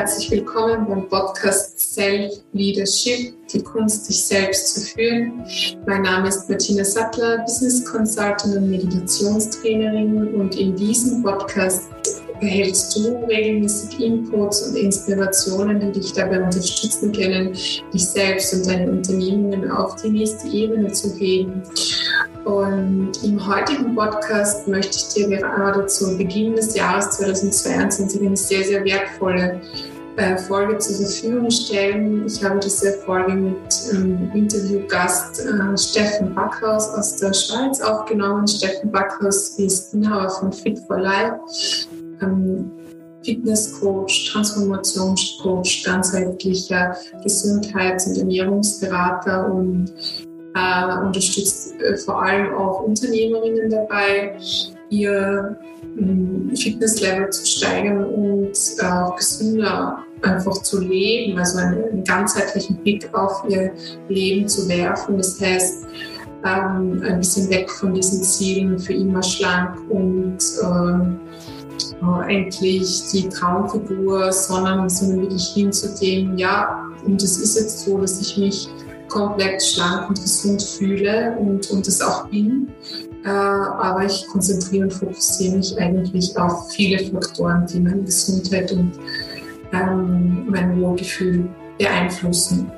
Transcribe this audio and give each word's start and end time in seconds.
herzlich 0.00 0.30
willkommen 0.30 0.86
beim 0.88 1.08
Podcast 1.08 1.78
Self 1.78 2.32
Leadership, 2.52 3.34
die 3.52 3.62
Kunst, 3.62 4.06
sich 4.06 4.22
selbst 4.22 4.74
zu 4.74 4.80
führen. 4.80 5.44
Mein 5.86 6.02
Name 6.02 6.28
ist 6.28 6.48
Martina 6.48 6.84
Sattler, 6.84 7.38
Business 7.38 7.84
Consultant 7.84 8.56
und 8.56 8.70
Meditationstrainerin 8.70 10.34
und 10.34 10.58
in 10.58 10.74
diesem 10.74 11.22
Podcast 11.22 11.89
erhältst 12.40 12.96
du 12.96 13.24
regelmäßig 13.26 14.00
Inputs 14.00 14.62
und 14.62 14.76
Inspirationen, 14.76 15.80
die 15.80 16.00
dich 16.00 16.12
dabei 16.12 16.42
unterstützen 16.42 17.12
können, 17.12 17.52
dich 17.52 18.06
selbst 18.06 18.54
und 18.54 18.66
deine 18.66 18.90
Unternehmungen 18.90 19.70
auf 19.70 19.96
die 19.96 20.10
nächste 20.10 20.48
Ebene 20.48 20.90
zu 20.92 21.14
heben. 21.16 21.62
Und 22.44 23.12
im 23.22 23.46
heutigen 23.46 23.94
Podcast 23.94 24.66
möchte 24.66 24.96
ich 24.96 25.14
dir 25.14 25.36
gerade 25.36 25.86
zu 25.86 26.16
Beginn 26.16 26.56
des 26.56 26.74
Jahres 26.74 27.10
2022 27.10 28.22
eine 28.22 28.36
sehr, 28.36 28.64
sehr 28.64 28.84
wertvolle 28.84 29.60
äh, 30.16 30.36
Folge 30.36 30.78
zur 30.78 30.96
Verfügung 30.96 31.50
stellen. 31.50 32.26
Ich 32.26 32.42
habe 32.42 32.58
diese 32.58 32.92
Folge 33.04 33.32
mit 33.32 33.56
ähm, 33.92 34.30
Interviewgast 34.34 35.40
äh, 35.40 35.78
Steffen 35.78 36.34
Backhaus 36.34 36.90
aus 36.90 37.16
der 37.16 37.32
Schweiz 37.32 37.80
aufgenommen. 37.80 38.46
Steffen 38.48 38.90
Backhaus 38.90 39.50
ist 39.58 39.94
Inhaber 39.94 40.28
von 40.28 40.52
Fit 40.52 40.78
for 40.86 40.98
Life, 40.98 41.38
ähm, 42.22 42.70
Fitnesscoach, 43.22 44.30
Transformationscoach, 44.32 45.84
ganzheitlicher 45.84 46.96
Gesundheits- 47.22 48.06
und 48.06 48.18
Ernährungsberater 48.18 49.52
und 49.52 49.92
äh, 50.54 50.98
unterstützt 51.04 51.74
äh, 51.80 51.96
vor 51.96 52.22
allem 52.22 52.54
auch 52.54 52.82
Unternehmerinnen 52.82 53.70
dabei, 53.70 54.36
ihr 54.88 55.58
ähm, 55.98 56.50
Fitnesslevel 56.56 57.30
zu 57.30 57.46
steigern 57.46 58.04
und 58.04 58.52
äh, 58.52 59.16
gesünder 59.16 60.04
einfach 60.22 60.62
zu 60.62 60.80
leben, 60.80 61.38
also 61.38 61.58
einen, 61.58 61.84
einen, 61.84 62.04
ganzheitlichen 62.04 62.76
Blick 62.76 63.08
auf 63.14 63.44
ihr 63.48 63.72
Leben 64.08 64.48
zu 64.48 64.68
werfen. 64.68 65.16
Das 65.16 65.40
heißt, 65.40 65.86
ähm, 66.44 67.02
ein 67.04 67.18
bisschen 67.18 67.50
weg 67.50 67.70
von 67.70 67.94
diesen 67.94 68.22
Zielen 68.22 68.78
für 68.78 68.94
immer 68.94 69.22
schlank 69.22 69.78
und 69.90 70.38
äh, 70.38 71.29
endlich 72.28 73.02
die 73.12 73.28
Traumfigur, 73.28 74.32
sondern, 74.32 74.88
sondern 74.88 75.22
wirklich 75.22 75.48
hin 75.48 75.72
zu 75.72 75.94
dem, 76.00 76.36
ja, 76.36 76.86
und 77.04 77.22
es 77.22 77.38
ist 77.38 77.56
jetzt 77.56 77.84
so, 77.84 77.98
dass 77.98 78.20
ich 78.20 78.36
mich 78.36 78.68
komplett 79.08 79.62
schlank 79.62 80.08
und 80.08 80.20
gesund 80.20 80.62
fühle 80.62 81.36
und, 81.38 81.70
und 81.70 81.86
das 81.86 82.00
auch 82.00 82.26
bin. 82.28 82.68
Äh, 83.24 83.28
aber 83.28 84.04
ich 84.04 84.26
konzentriere 84.28 84.84
und 84.84 84.92
fokussiere 84.92 85.56
mich 85.56 85.78
eigentlich 85.78 86.36
auf 86.38 86.70
viele 86.72 86.98
Faktoren, 87.10 87.66
die 87.66 87.80
meine 87.80 88.02
Gesundheit 88.02 88.72
und 88.72 88.92
ähm, 89.72 90.46
mein 90.48 90.80
Wohlgefühl 90.80 91.48
beeinflussen. 91.78 92.70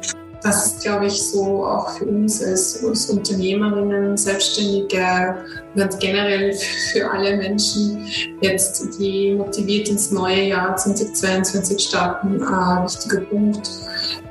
Das 0.42 0.66
ist, 0.66 0.82
glaube 0.82 1.06
ich, 1.06 1.22
so 1.22 1.64
auch 1.64 1.96
für 1.96 2.06
uns 2.06 2.42
als, 2.42 2.84
als 2.84 3.10
Unternehmerinnen, 3.10 4.16
Selbstständige 4.16 5.36
und 5.74 6.00
generell 6.00 6.52
für 6.92 7.08
alle 7.08 7.36
Menschen 7.36 8.08
jetzt, 8.40 8.98
die 8.98 9.34
motiviert 9.34 9.88
ins 9.88 10.10
neue 10.10 10.42
Jahr 10.48 10.76
2022 10.76 11.80
starten, 11.80 12.42
ein 12.42 12.84
wichtiger 12.84 13.20
Punkt. 13.20 13.70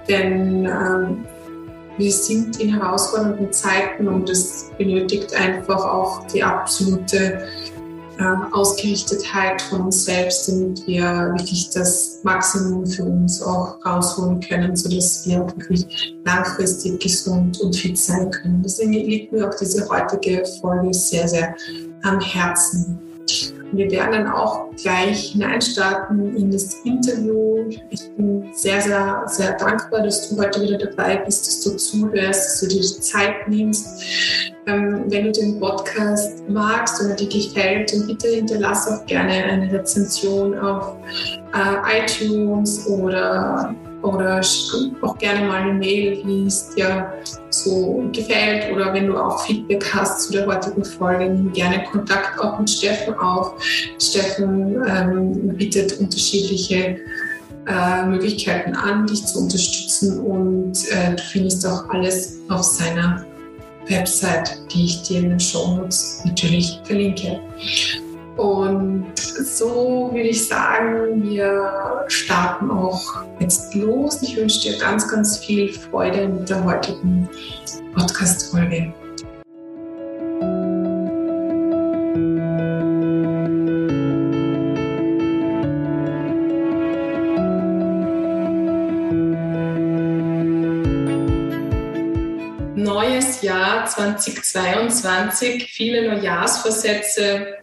Denn 0.10 0.66
ähm, 0.66 1.26
wir 1.98 2.12
sind 2.12 2.60
in 2.60 2.74
herausfordernden 2.74 3.54
Zeiten 3.54 4.08
und 4.08 4.30
es 4.30 4.70
benötigt 4.78 5.34
einfach 5.34 5.86
auch 5.86 6.28
die 6.28 6.44
absolute 6.44 7.48
äh, 8.22 8.36
Ausgerichtetheit 8.52 9.62
von 9.64 9.82
uns 9.82 10.06
selbst, 10.06 10.48
damit 10.48 10.86
wir 10.86 11.34
wirklich 11.36 11.70
das 11.72 12.20
Maximum 12.24 12.86
für 12.86 13.04
uns 13.04 13.42
auch 13.42 13.84
rausholen 13.86 14.40
können, 14.42 14.76
sodass 14.76 15.26
wir 15.28 15.40
wirklich 15.40 16.16
langfristig 16.24 17.00
gesund 17.00 17.60
und 17.62 17.76
fit 17.76 17.98
sein 17.98 18.30
können. 18.30 18.62
Deswegen 18.64 18.94
liegt 18.94 19.32
mir 19.32 19.50
auch 19.50 19.56
diese 19.56 19.88
heutige 19.90 20.44
Folge 20.62 20.94
sehr, 20.94 21.28
sehr 21.28 21.56
am 22.04 22.20
Herzen. 22.20 23.00
Wir 23.72 23.90
werden 23.92 24.12
dann 24.12 24.28
auch 24.28 24.70
gleich 24.76 25.32
hineinstarten 25.32 26.36
in 26.36 26.52
das 26.52 26.74
Interview. 26.84 27.70
Ich 27.90 28.10
bin 28.16 28.50
sehr, 28.54 28.82
sehr, 28.82 29.24
sehr 29.28 29.54
dankbar, 29.58 30.04
dass 30.04 30.30
du 30.30 30.42
heute 30.42 30.62
wieder 30.62 30.78
dabei 30.78 31.18
bist, 31.18 31.48
dass 31.48 31.62
du 31.62 31.78
zuhörst, 31.78 32.46
dass 32.46 32.60
du 32.62 32.68
dir 32.68 32.82
die 32.82 33.00
Zeit 33.02 33.48
nimmst. 33.48 34.04
Ähm, 34.68 35.06
wenn 35.08 35.26
du 35.26 35.32
den 35.32 35.60
Podcast 35.60 36.44
magst 36.48 37.04
oder 37.04 37.16
dir 37.16 37.30
gefällt, 37.30 37.94
dann 37.94 38.08
bitte 38.08 38.28
hinterlass 38.28 38.88
auch 38.88 39.06
gerne 39.06 39.32
eine 39.32 39.72
Rezension 39.72 40.58
auf 40.60 40.96
äh, 41.54 42.04
iTunes 42.04 42.88
oder 42.88 43.74
oder 44.02 44.42
auch 45.02 45.18
gerne 45.18 45.48
mal 45.48 45.62
eine 45.62 45.74
Mail, 45.74 46.22
wie 46.26 46.48
es 46.48 46.70
dir 46.70 47.14
so 47.50 48.10
gefällt 48.12 48.74
oder 48.74 48.94
wenn 48.94 49.08
du 49.08 49.18
auch 49.18 49.46
Feedback 49.46 49.84
hast 49.94 50.28
zu 50.28 50.34
der 50.34 50.48
heutigen 50.48 50.84
Folge, 50.84 51.26
nimm 51.26 51.52
gerne 51.54 51.84
Kontakt 51.84 52.40
auch 52.40 52.60
mit 52.60 52.70
Steffen 52.70 53.14
auf. 53.16 53.54
Steffen 54.00 54.82
ähm, 54.88 55.56
bietet 55.56 56.00
unterschiedliche 56.00 56.98
äh, 57.68 58.06
Möglichkeiten 58.06 58.74
an, 58.74 59.06
dich 59.06 59.26
zu 59.26 59.40
unterstützen 59.40 60.20
und 60.20 60.74
äh, 60.90 61.16
du 61.16 61.22
findest 61.22 61.66
auch 61.68 61.90
alles 61.90 62.40
auf 62.50 62.64
seiner 62.64 63.26
Website, 63.88 64.58
die 64.74 64.86
ich 64.86 65.04
dir 65.04 65.20
in 65.20 65.30
den 65.30 65.40
Show 65.40 65.76
Notes 65.76 66.22
natürlich 66.26 66.80
verlinke. 66.86 67.40
Und 68.38 69.18
so 69.18 70.10
würde 70.14 70.30
ich 70.30 70.48
sagen, 70.48 71.22
wir 71.24 72.06
starten 72.08 72.72
auch 72.72 73.24
jetzt 73.40 73.76
los. 73.76 74.22
Ich 74.22 74.38
wünsche 74.38 74.62
dir 74.62 74.78
ganz, 74.80 75.08
ganz 75.10 75.38
viel 75.38 75.74
Freude 75.74 76.28
mit 76.28 76.50
der 76.50 76.64
heutigen 76.64 77.30
Podcast-Folge. 77.94 78.94
Neues 92.76 93.42
Jahr 93.42 93.86
2022, 93.86 95.66
viele 95.72 96.08
Neujahrsvorsätze 96.10 97.61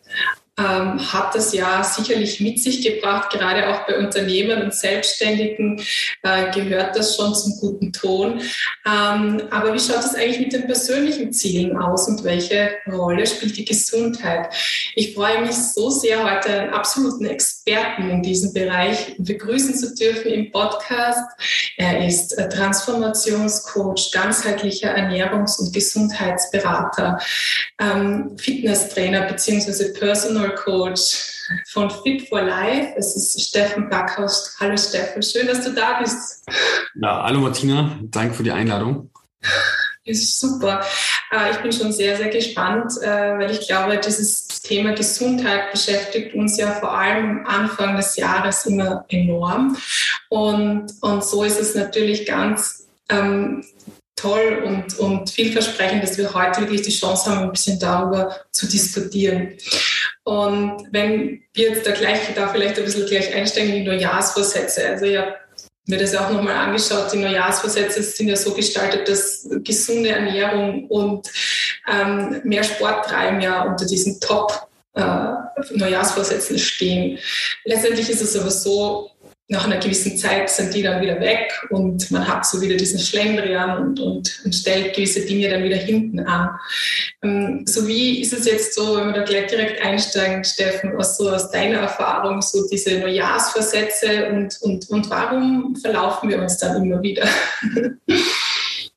ähm, 0.59 1.13
hat 1.13 1.35
das 1.35 1.53
ja 1.53 1.85
sicherlich 1.85 2.41
mit 2.41 2.61
sich 2.61 2.83
gebracht. 2.83 3.31
Gerade 3.31 3.69
auch 3.69 3.87
bei 3.87 3.99
Unternehmern 3.99 4.63
und 4.63 4.75
Selbstständigen 4.75 5.81
äh, 6.23 6.51
gehört 6.53 6.97
das 6.97 7.17
schon 7.17 7.35
zum 7.35 7.59
guten 7.61 7.93
Ton. 7.93 8.41
Ähm, 8.85 9.43
aber 9.51 9.73
wie 9.73 9.79
schaut 9.79 10.05
es 10.05 10.15
eigentlich 10.15 10.41
mit 10.41 10.53
den 10.53 10.67
persönlichen 10.67 11.33
Zielen 11.33 11.77
aus 11.77 12.09
und 12.09 12.25
welche 12.25 12.73
Rolle 12.91 13.27
spielt 13.27 13.57
die 13.57 13.65
Gesundheit? 13.65 14.53
Ich 14.95 15.15
freue 15.15 15.43
mich 15.43 15.55
so 15.55 15.91
sehr, 15.91 16.25
heute 16.25 16.49
einen 16.49 16.73
absoluten 16.75 17.27
Experten 17.27 18.11
in 18.11 18.23
diesem 18.23 18.53
Bereich 18.53 19.15
begrüßen 19.19 19.75
zu 19.75 19.95
dürfen 19.95 20.33
im 20.33 20.51
Podcast. 20.51 21.21
Er 21.77 22.07
ist 22.07 22.31
Transformationscoach, 22.31 24.11
ganzheitlicher 24.13 24.97
Ernährungs- 24.97 25.61
und 25.61 25.73
Gesundheitsberater, 25.73 27.19
ähm, 27.81 28.37
Fitnesstrainer 28.39 29.23
bzw. 29.23 29.93
Personal 29.93 30.48
Personal 30.49 30.55
Coach 30.55 31.49
von 31.69 31.91
Fit 31.91 32.29
for 32.29 32.43
Life. 32.43 32.95
Es 32.97 33.17
ist 33.17 33.41
Steffen 33.41 33.89
Backhaus. 33.89 34.57
Hallo 34.61 34.77
Steffen, 34.77 35.23
schön, 35.23 35.47
dass 35.47 35.65
du 35.65 35.73
da 35.73 36.01
bist. 36.01 36.45
Ja, 37.01 37.23
hallo 37.25 37.41
Martina, 37.41 37.99
danke 38.03 38.35
für 38.35 38.43
die 38.43 38.53
Einladung. 38.53 39.11
Ist 40.05 40.41
super. 40.41 40.85
Äh, 41.31 41.51
ich 41.53 41.59
bin 41.59 41.73
schon 41.73 41.93
sehr, 41.93 42.17
sehr 42.17 42.29
gespannt, 42.29 42.93
äh, 43.03 43.39
weil 43.39 43.51
ich 43.51 43.67
glaube, 43.67 43.99
dieses 43.99 44.47
Thema 44.63 44.95
Gesundheit 44.95 45.71
beschäftigt 45.71 46.35
uns 46.35 46.57
ja 46.57 46.73
vor 46.73 46.97
allem 46.97 47.47
Anfang 47.47 47.97
des 47.97 48.17
Jahres 48.17 48.65
immer 48.67 49.05
enorm. 49.09 49.77
Und, 50.31 50.93
und 51.03 51.25
so 51.25 51.45
ist 51.45 51.61
es 51.61 51.75
natürlich 51.75 52.25
ganz 52.27 52.89
ähm, 53.11 53.65
toll 54.17 54.63
und, 54.65 54.99
und 54.99 55.31
vielversprechend, 55.31 56.03
dass 56.03 56.19
wir 56.19 56.33
heute 56.35 56.61
wirklich 56.63 56.83
die 56.83 56.91
Chance 56.91 57.31
haben, 57.31 57.45
ein 57.45 57.53
bisschen 57.53 57.79
darüber 57.79 58.35
zu 58.51 58.67
diskutieren. 58.67 59.55
Und 60.29 60.89
wenn 60.91 61.41
wir 61.55 61.71
jetzt 61.71 61.87
da 61.87 61.93
gleich 61.93 62.21
da 62.35 62.49
vielleicht 62.49 62.77
ein 62.77 62.85
bisschen 62.85 63.07
gleich 63.07 63.35
einsteigen 63.35 63.73
in 63.73 63.77
die 63.77 63.91
Neujahrsvorsätze. 63.91 64.87
Also 64.87 65.07
ich 65.07 65.17
habe 65.17 65.37
mir 65.87 65.97
das 65.97 66.15
auch 66.15 66.31
nochmal 66.31 66.55
angeschaut. 66.55 67.11
Die 67.15 67.17
Neujahrsvorsätze 67.17 68.03
sind 68.03 68.29
ja 68.29 68.37
so 68.37 68.53
gestaltet, 68.53 69.09
dass 69.09 69.49
gesunde 69.65 70.11
Ernährung 70.11 70.87
und 70.89 71.27
ähm, 71.91 72.43
mehr 72.45 72.63
Sport 72.63 73.07
treiben 73.07 73.41
ja 73.41 73.63
unter 73.63 73.87
diesen 73.87 74.21
Top 74.21 74.69
äh, 74.93 75.33
Neujahrsvorsätzen 75.71 76.59
stehen. 76.59 77.19
letztendlich 77.65 78.11
ist 78.11 78.21
es 78.21 78.37
aber 78.37 78.51
so, 78.51 79.11
nach 79.51 79.65
einer 79.65 79.79
gewissen 79.79 80.17
Zeit 80.19 80.51
sind 80.51 80.75
die 80.75 80.83
dann 80.83 81.01
wieder 81.01 81.19
weg 81.21 81.51
und 81.71 82.11
man 82.11 82.29
hat 82.29 82.45
so 82.45 82.61
wieder 82.61 82.77
diesen 82.77 82.99
Schlendrian 82.99 83.79
und, 83.79 84.01
und, 84.01 84.41
und 84.45 84.55
stellt 84.55 84.95
gewisse 84.95 85.25
Dinge 85.25 85.49
dann 85.49 85.65
wieder 85.65 85.77
hinten 85.77 86.21
an. 86.21 86.51
Ähm, 87.23 87.65
so 87.67 87.89
wie 87.89 88.21
ist 88.21 88.35
es 88.35 88.45
jetzt 88.45 88.75
so, 88.75 88.97
wenn 88.97 89.07
wir 89.07 89.15
da 89.15 89.23
gleich 89.23 89.47
direkt 89.47 89.83
einsteigen, 89.83 90.45
Steffen, 90.45 90.93
was 90.97 91.17
so 91.17 91.31
aus 91.31 91.51
deiner 91.51 91.79
Erfahrung, 91.79 92.43
so 92.43 92.69
diese 92.69 92.99
Neujahrsversätze 92.99 94.29
und, 94.29 94.59
und, 94.61 94.91
und 94.91 95.09
warum 95.09 95.75
verlaufen 95.77 96.29
wir 96.29 96.41
uns 96.41 96.59
dann 96.59 96.85
immer 96.85 97.03
wieder? 97.03 97.27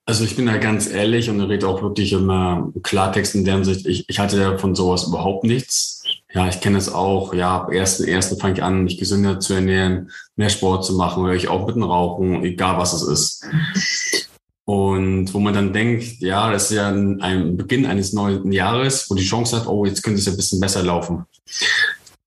Also 0.04 0.26
ich 0.26 0.36
bin 0.36 0.48
da 0.48 0.58
ganz 0.58 0.92
ehrlich 0.92 1.30
und 1.30 1.40
rede 1.40 1.66
auch 1.66 1.82
wirklich 1.82 2.12
immer 2.12 2.74
Klartext 2.84 3.36
in 3.36 3.46
der 3.46 3.54
Hinsicht, 3.54 3.86
ich, 3.86 4.10
ich 4.10 4.20
hatte 4.20 4.58
von 4.58 4.76
sowas 4.76 5.06
überhaupt 5.06 5.46
nichts. 5.46 6.01
Ja, 6.34 6.48
ich 6.48 6.62
kenne 6.62 6.78
es 6.78 6.92
auch. 6.92 7.34
Ja, 7.34 7.58
ab 7.58 7.72
ersten, 7.72 8.08
ersten 8.08 8.40
fange 8.40 8.54
ich 8.56 8.64
an, 8.64 8.84
mich 8.84 8.98
gesünder 8.98 9.40
zu 9.40 9.54
ernähren, 9.54 10.12
mehr 10.36 10.50
Sport 10.50 10.86
zu 10.86 10.94
machen, 10.94 11.26
höre 11.26 11.36
ich 11.36 11.50
auch 11.50 11.68
mit 11.68 11.76
dem 11.76 11.84
Rauchen, 11.84 12.44
egal 12.44 12.78
was 12.78 12.94
es 12.94 13.04
ist. 13.04 13.46
Und 14.64 15.34
wo 15.34 15.40
man 15.40 15.54
dann 15.54 15.74
denkt, 15.74 16.20
ja, 16.20 16.52
das 16.52 16.72
ist 16.72 16.78
ja 16.78 16.88
ein 16.88 17.58
Beginn 17.58 17.86
eines 17.86 18.14
neuen 18.14 18.52
Jahres, 18.52 19.10
wo 19.10 19.16
die 19.16 19.26
Chance 19.26 19.58
hat, 19.58 19.68
oh, 19.68 19.86
jetzt 19.86 20.04
könnte 20.04 20.20
es 20.20 20.26
ja 20.26 20.32
ein 20.32 20.38
bisschen 20.38 20.62
besser 20.62 20.84
laufen. 20.84 21.26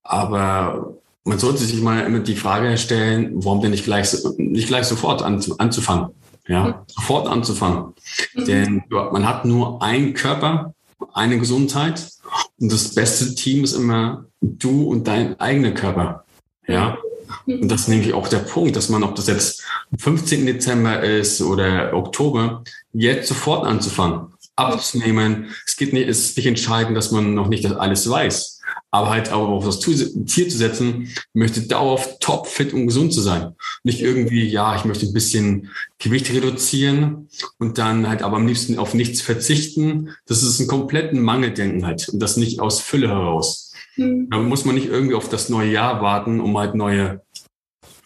Aber 0.03 0.95
man 1.25 1.39
sollte 1.39 1.65
sich 1.65 1.81
mal 1.81 2.01
immer 2.01 2.19
die 2.19 2.37
Frage 2.37 2.77
stellen, 2.77 3.33
warum 3.37 3.63
denn 3.63 3.71
nicht 3.71 3.85
gleich, 3.85 4.15
nicht 4.37 4.69
gleich 4.69 4.85
sofort 4.85 5.23
an, 5.23 5.43
anzufangen? 5.59 6.11
ja, 6.49 6.65
mhm. 6.65 6.75
sofort 6.87 7.29
anzufangen. 7.29 7.95
Mhm. 8.35 8.45
Denn 8.45 8.85
man 8.91 9.27
hat 9.27 9.45
nur 9.45 9.83
einen 9.83 10.15
Körper, 10.15 10.75
eine 11.13 11.39
Gesundheit 11.39 12.09
und 12.65 12.73
das 12.73 12.95
beste 12.95 13.35
Team 13.35 13.63
ist 13.63 13.75
immer 13.75 14.25
du 14.41 14.85
und 14.85 15.07
dein 15.07 15.39
eigener 15.39 15.73
Körper. 15.73 16.25
Ja. 16.67 16.97
Und 17.45 17.69
das 17.69 17.83
ist 17.83 17.89
nämlich 17.89 18.15
auch 18.15 18.27
der 18.27 18.39
Punkt, 18.39 18.75
dass 18.75 18.89
man, 18.89 19.03
ob 19.03 19.15
das 19.17 19.27
jetzt 19.27 19.63
15. 19.99 20.47
Dezember 20.47 21.03
ist 21.03 21.43
oder 21.43 21.93
Oktober, 21.93 22.65
jetzt 22.95 23.29
sofort 23.29 23.67
anzufangen, 23.67 24.29
abzunehmen. 24.57 25.55
Es 25.67 25.77
geht 25.77 25.93
nicht, 25.93 26.09
es 26.09 26.21
ist 26.21 26.37
nicht 26.37 26.47
entscheidend, 26.47 26.97
dass 26.97 27.11
man 27.11 27.35
noch 27.35 27.49
nicht 27.49 27.65
das 27.65 27.73
alles 27.73 28.09
weiß 28.09 28.55
aber 28.95 29.11
halt 29.11 29.33
auch 29.33 29.49
auf 29.49 29.65
das 29.65 29.81
Ziel 29.81 30.49
zu 30.49 30.57
setzen, 30.57 31.09
möchte 31.33 31.63
dauerhaft 31.63 32.21
top 32.21 32.47
fit 32.47 32.73
und 32.73 32.87
gesund 32.87 33.13
zu 33.13 33.21
sein. 33.21 33.55
Nicht 33.83 34.01
irgendwie, 34.01 34.47
ja, 34.47 34.77
ich 34.77 34.85
möchte 34.85 35.05
ein 35.05 35.13
bisschen 35.13 35.71
Gewicht 35.99 36.31
reduzieren 36.31 37.29
und 37.59 37.79
dann 37.79 38.09
halt 38.09 38.23
aber 38.23 38.37
am 38.37 38.47
liebsten 38.47 38.79
auf 38.79 38.95
nichts 38.95 39.21
verzichten. 39.21 40.11
Das 40.27 40.45
ist 40.45 40.61
ein 40.61 40.69
kompletten 40.69 41.21
Mangeldenken 41.21 41.85
halt 41.85 42.09
und 42.09 42.21
das 42.21 42.37
nicht 42.37 42.61
aus 42.61 42.81
Fülle 42.81 43.09
heraus. 43.09 43.73
Mhm. 43.97 44.29
Da 44.31 44.39
muss 44.39 44.65
man 44.65 44.77
nicht 44.77 44.87
irgendwie 44.87 45.17
auf 45.17 45.29
das 45.29 45.49
neue 45.49 45.73
Jahr 45.73 46.01
warten, 46.01 46.41
um 46.41 46.57
halt 46.57 46.77
neue 46.77 47.24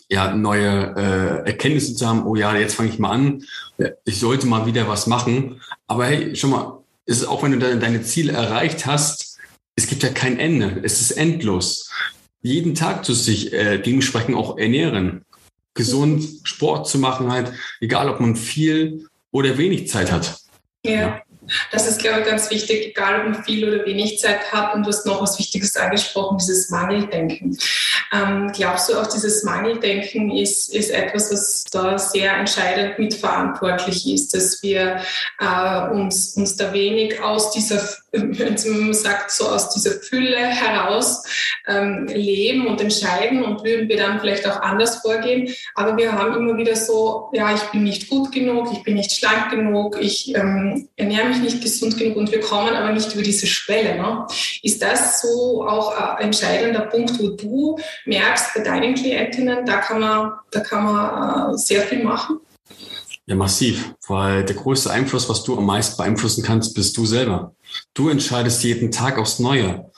ja, 0.08 0.34
neue 0.34 0.94
äh, 0.96 1.46
Erkenntnisse 1.46 1.94
zu 1.94 2.06
haben, 2.06 2.26
oh 2.26 2.34
ja, 2.34 2.56
jetzt 2.56 2.74
fange 2.74 2.88
ich 2.88 2.98
mal 2.98 3.10
an, 3.10 3.44
ich 4.04 4.18
sollte 4.18 4.46
mal 4.46 4.66
wieder 4.66 4.88
was 4.88 5.06
machen. 5.06 5.60
Aber 5.86 6.06
hey, 6.06 6.34
schon 6.34 6.50
mal, 6.50 6.82
ist 7.06 7.26
auch 7.26 7.42
wenn 7.42 7.58
du 7.58 7.78
deine 7.78 8.02
Ziele 8.02 8.32
erreicht 8.32 8.86
hast, 8.86 9.38
es 9.76 9.86
gibt 9.86 10.02
ja 10.02 10.08
kein 10.10 10.38
Ende. 10.38 10.80
Es 10.82 11.00
ist 11.00 11.12
endlos. 11.12 11.90
Jeden 12.42 12.74
Tag 12.74 13.04
zu 13.04 13.14
sich 13.14 13.52
äh, 13.52 13.78
dementsprechend 13.78 14.34
auch 14.34 14.58
ernähren. 14.58 15.24
Gesund 15.74 16.26
Sport 16.42 16.88
zu 16.88 16.98
machen 16.98 17.30
halt, 17.30 17.52
egal 17.80 18.08
ob 18.08 18.20
man 18.20 18.34
viel 18.34 19.08
oder 19.30 19.56
wenig 19.58 19.88
Zeit 19.88 20.10
hat. 20.10 20.40
ja. 20.84 20.92
ja. 20.92 21.22
Das 21.72 21.86
ist, 21.88 22.00
glaube 22.00 22.20
ich, 22.20 22.26
ganz 22.26 22.50
wichtig, 22.50 22.88
egal 22.88 23.20
ob 23.20 23.24
man 23.32 23.44
viel 23.44 23.66
oder 23.66 23.84
wenig 23.86 24.18
Zeit 24.18 24.52
hat. 24.52 24.74
Und 24.74 24.84
du 24.84 24.88
hast 24.88 25.06
noch 25.06 25.22
was 25.22 25.38
Wichtiges 25.38 25.76
angesprochen, 25.76 26.38
dieses 26.38 26.70
Mangeldenken. 26.70 27.58
Ähm, 28.12 28.50
glaubst 28.54 28.88
du 28.88 28.98
auch, 28.98 29.06
dieses 29.06 29.42
Mangeldenken 29.44 30.30
ist, 30.30 30.74
ist 30.74 30.90
etwas, 30.90 31.30
was 31.30 31.64
da 31.64 31.98
sehr 31.98 32.34
entscheidend 32.36 32.98
mitverantwortlich 32.98 34.08
ist, 34.12 34.34
dass 34.34 34.62
wir 34.62 35.00
äh, 35.38 35.88
uns, 35.90 36.34
uns 36.36 36.56
da 36.56 36.72
wenig 36.72 37.20
aus 37.20 37.50
dieser, 37.50 37.86
wenn 38.12 38.86
man 38.86 38.94
sagt, 38.94 39.30
so 39.30 39.48
aus 39.48 39.70
dieser 39.70 40.00
Fülle 40.00 40.38
heraus 40.38 41.22
ähm, 41.66 42.06
leben 42.06 42.66
und 42.66 42.80
entscheiden 42.80 43.44
und 43.44 43.62
würden 43.64 43.88
wir 43.88 43.98
dann 43.98 44.20
vielleicht 44.20 44.48
auch 44.48 44.60
anders 44.62 44.96
vorgehen. 44.96 45.54
Aber 45.74 45.96
wir 45.96 46.12
haben 46.12 46.34
immer 46.34 46.56
wieder 46.56 46.76
so, 46.76 47.30
ja, 47.32 47.54
ich 47.54 47.62
bin 47.64 47.84
nicht 47.84 48.08
gut 48.08 48.32
genug, 48.32 48.68
ich 48.72 48.82
bin 48.82 48.94
nicht 48.94 49.12
schlank 49.12 49.50
genug, 49.50 49.98
ich 50.00 50.34
ähm, 50.34 50.88
ernähre 50.96 51.28
mich 51.28 51.37
nicht 51.40 51.62
gesund 51.62 51.96
genug 51.96 52.16
und 52.16 52.30
wir 52.30 52.40
kommen 52.40 52.74
aber 52.74 52.92
nicht 52.92 53.12
über 53.14 53.22
diese 53.22 53.46
Schwelle. 53.46 53.96
Ne? 53.96 54.26
Ist 54.62 54.82
das 54.82 55.22
so 55.22 55.66
auch 55.66 55.96
ein 55.96 56.26
entscheidender 56.26 56.82
Punkt, 56.82 57.18
wo 57.18 57.28
du 57.28 57.78
merkst 58.06 58.54
bei 58.54 58.62
deinen 58.62 58.94
Klientinnen, 58.94 59.64
da 59.64 59.78
kann 59.78 60.00
man, 60.00 60.32
da 60.50 60.60
kann 60.60 60.84
man 60.84 61.54
äh, 61.54 61.58
sehr 61.58 61.82
viel 61.82 62.02
machen? 62.02 62.40
Ja, 63.26 63.34
massiv, 63.34 63.94
weil 64.06 64.42
der 64.42 64.56
größte 64.56 64.90
Einfluss, 64.90 65.28
was 65.28 65.44
du 65.44 65.58
am 65.58 65.66
meisten 65.66 65.98
beeinflussen 65.98 66.42
kannst, 66.42 66.74
bist 66.74 66.96
du 66.96 67.04
selber. 67.04 67.54
Du 67.92 68.08
entscheidest 68.08 68.64
jeden 68.64 68.90
Tag 68.90 69.18
aufs 69.18 69.38
Neue. 69.38 69.90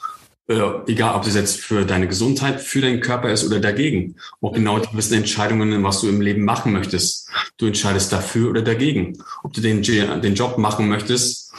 Äh, 0.51 0.91
egal, 0.91 1.15
ob 1.15 1.23
das 1.23 1.37
jetzt 1.37 1.61
für 1.61 1.85
deine 1.85 2.09
Gesundheit, 2.09 2.61
für 2.61 2.81
deinen 2.81 2.99
Körper 3.01 3.31
ist 3.31 3.47
oder 3.47 3.61
dagegen. 3.61 4.17
Auch 4.41 4.53
genau 4.53 4.81
die 4.81 4.89
gewissen 4.89 5.15
Entscheidungen, 5.15 5.85
was 5.85 6.01
du 6.01 6.09
im 6.09 6.21
Leben 6.21 6.45
machen 6.45 6.73
möchtest. 6.73 7.31
Du 7.57 7.67
entscheidest 7.67 8.13
dafür 8.13 8.51
oder 8.51 8.63
dagegen. 8.63 9.23
Ob 9.45 9.53
du 9.53 9.61
den, 9.61 9.81
den 9.83 10.35
Job 10.35 10.59
machen 10.59 10.89
möchtest 10.89 11.53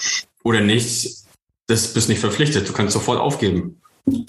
oder 0.44 0.60
nicht, 0.60 1.10
das 1.68 1.94
bist 1.94 2.10
nicht 2.10 2.20
verpflichtet. 2.20 2.68
Du 2.68 2.74
kannst 2.74 2.92
sofort 2.92 3.22
aufgeben. 3.22 3.81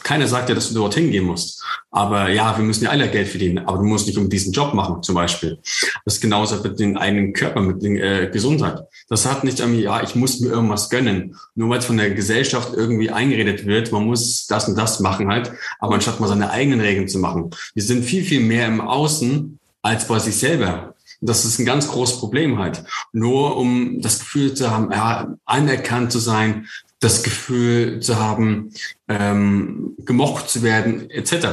Keiner 0.03 0.29
sagt 0.29 0.49
ja, 0.49 0.55
dass 0.55 0.69
du 0.69 0.75
dorthin 0.75 1.11
gehen 1.11 1.25
musst. 1.25 1.63
Aber 1.91 2.31
ja, 2.31 2.57
wir 2.57 2.65
müssen 2.65 2.85
ja 2.85 2.91
alle 2.91 3.11
Geld 3.11 3.29
verdienen. 3.29 3.59
Aber 3.67 3.79
du 3.79 3.85
musst 3.85 4.07
nicht 4.07 4.19
um 4.19 4.29
diesen 4.29 4.53
Job 4.53 4.75
machen, 4.75 5.03
zum 5.03 5.15
Beispiel. 5.15 5.59
Das 6.05 6.15
ist 6.15 6.21
genauso 6.21 6.63
mit 6.63 6.79
dem 6.79 6.97
eigenen 6.97 7.33
Körper, 7.33 7.61
mit 7.61 7.83
der 7.83 8.23
äh, 8.23 8.31
Gesundheit. 8.31 8.81
Das 9.09 9.27
hat 9.27 9.45
nicht 9.45 9.61
irgendwie, 9.61 9.83
ja, 9.83 10.03
ich 10.03 10.15
muss 10.15 10.41
mir 10.41 10.51
irgendwas 10.51 10.91
gönnen. 10.91 11.37
Nur 11.55 11.71
weil 11.71 11.79
es 11.79 11.87
von 11.87 11.97
der 11.97 12.11
Gesellschaft 12.11 12.73
irgendwie 12.75 13.11
eingeredet 13.11 13.67
wird, 13.67 13.93
man 13.93 14.07
muss 14.07 14.47
das 14.47 14.69
und 14.69 14.77
das 14.77 15.01
machen 15.01 15.29
halt. 15.29 15.53
Aber 15.81 15.95
anstatt 15.95 16.21
mal 16.21 16.29
seine 16.29 16.51
eigenen 16.51 16.81
Regeln 16.81 17.09
zu 17.09 17.19
machen. 17.19 17.51
Wir 17.75 17.83
sind 17.83 18.05
viel, 18.05 18.25
viel 18.25 18.41
mehr 18.41 18.67
im 18.67 18.81
Außen 18.81 19.59
als 19.83 20.07
bei 20.07 20.19
sich 20.19 20.37
selber. 20.37 20.95
Das 21.21 21.45
ist 21.45 21.59
ein 21.59 21.67
ganz 21.67 21.89
großes 21.89 22.19
Problem 22.19 22.59
halt. 22.59 22.85
Nur 23.13 23.57
um 23.57 24.01
das 24.01 24.19
Gefühl 24.19 24.55
zu 24.55 24.71
haben, 24.71 24.91
ja, 24.91 25.35
anerkannt 25.45 26.11
zu 26.11 26.19
sein, 26.19 26.67
das 27.03 27.25
Gefühl 27.25 28.01
zu 28.01 28.19
haben, 28.19 28.71
ähm, 29.09 29.97
gemocht 30.05 30.49
zu 30.49 30.63
werden, 30.63 31.11
etc. 31.11 31.47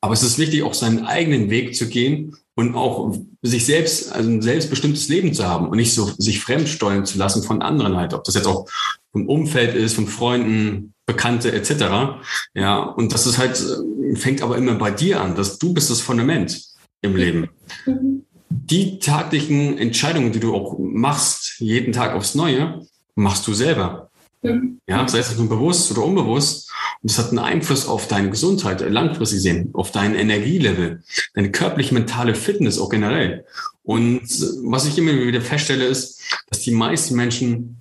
Aber 0.00 0.12
es 0.12 0.22
ist 0.22 0.38
wichtig, 0.38 0.62
auch 0.62 0.74
seinen 0.74 1.06
eigenen 1.06 1.48
Weg 1.48 1.74
zu 1.74 1.88
gehen 1.88 2.36
und 2.54 2.74
auch 2.74 3.16
sich 3.40 3.64
selbst, 3.64 4.12
also 4.12 4.28
ein 4.28 4.42
selbstbestimmtes 4.42 5.08
Leben 5.08 5.32
zu 5.32 5.48
haben 5.48 5.68
und 5.68 5.78
nicht 5.78 5.94
so 5.94 6.04
sich 6.18 6.40
fremdsteuern 6.40 7.06
zu 7.06 7.16
lassen 7.16 7.42
von 7.42 7.62
anderen 7.62 7.96
halt, 7.96 8.12
ob 8.12 8.24
das 8.24 8.34
jetzt 8.34 8.46
auch 8.46 8.68
vom 9.10 9.26
Umfeld 9.26 9.74
ist, 9.74 9.94
von 9.94 10.06
Freunden, 10.06 10.92
Bekannte 11.06 11.52
etc. 11.52 12.20
Ja, 12.54 12.80
und 12.80 13.12
das 13.12 13.26
ist 13.26 13.38
halt, 13.38 13.62
fängt 14.16 14.42
aber 14.42 14.58
immer 14.58 14.74
bei 14.74 14.90
dir 14.90 15.22
an, 15.22 15.34
dass 15.34 15.58
du 15.58 15.72
bist 15.72 15.90
das 15.90 16.02
Fundament 16.02 16.62
im 17.00 17.16
Leben. 17.16 17.48
Mhm. 17.86 18.24
Die 18.50 18.98
taglichen 18.98 19.78
Entscheidungen, 19.78 20.32
die 20.32 20.40
du 20.40 20.54
auch 20.54 20.78
machst, 20.78 21.58
jeden 21.58 21.92
Tag 21.92 22.14
aufs 22.14 22.34
Neue, 22.34 22.86
machst 23.14 23.46
du 23.46 23.54
selber. 23.54 24.10
Ja, 24.86 25.08
sei 25.08 25.18
es 25.18 25.36
nun 25.36 25.48
bewusst 25.48 25.90
oder 25.90 26.04
unbewusst. 26.04 26.70
Und 27.02 27.10
es 27.10 27.18
hat 27.18 27.30
einen 27.30 27.38
Einfluss 27.38 27.86
auf 27.86 28.08
deine 28.08 28.30
Gesundheit, 28.30 28.80
langfristig 28.80 29.40
sehen, 29.40 29.70
auf 29.72 29.90
dein 29.90 30.14
Energielevel, 30.14 31.02
deine 31.34 31.50
körperliche, 31.50 31.94
mentale 31.94 32.34
Fitness 32.34 32.78
auch 32.78 32.90
generell. 32.90 33.44
Und 33.82 34.22
was 34.64 34.86
ich 34.86 34.98
immer 34.98 35.12
wieder 35.12 35.40
feststelle, 35.40 35.84
ist, 35.84 36.20
dass 36.50 36.60
die 36.60 36.72
meisten 36.72 37.16
Menschen 37.16 37.76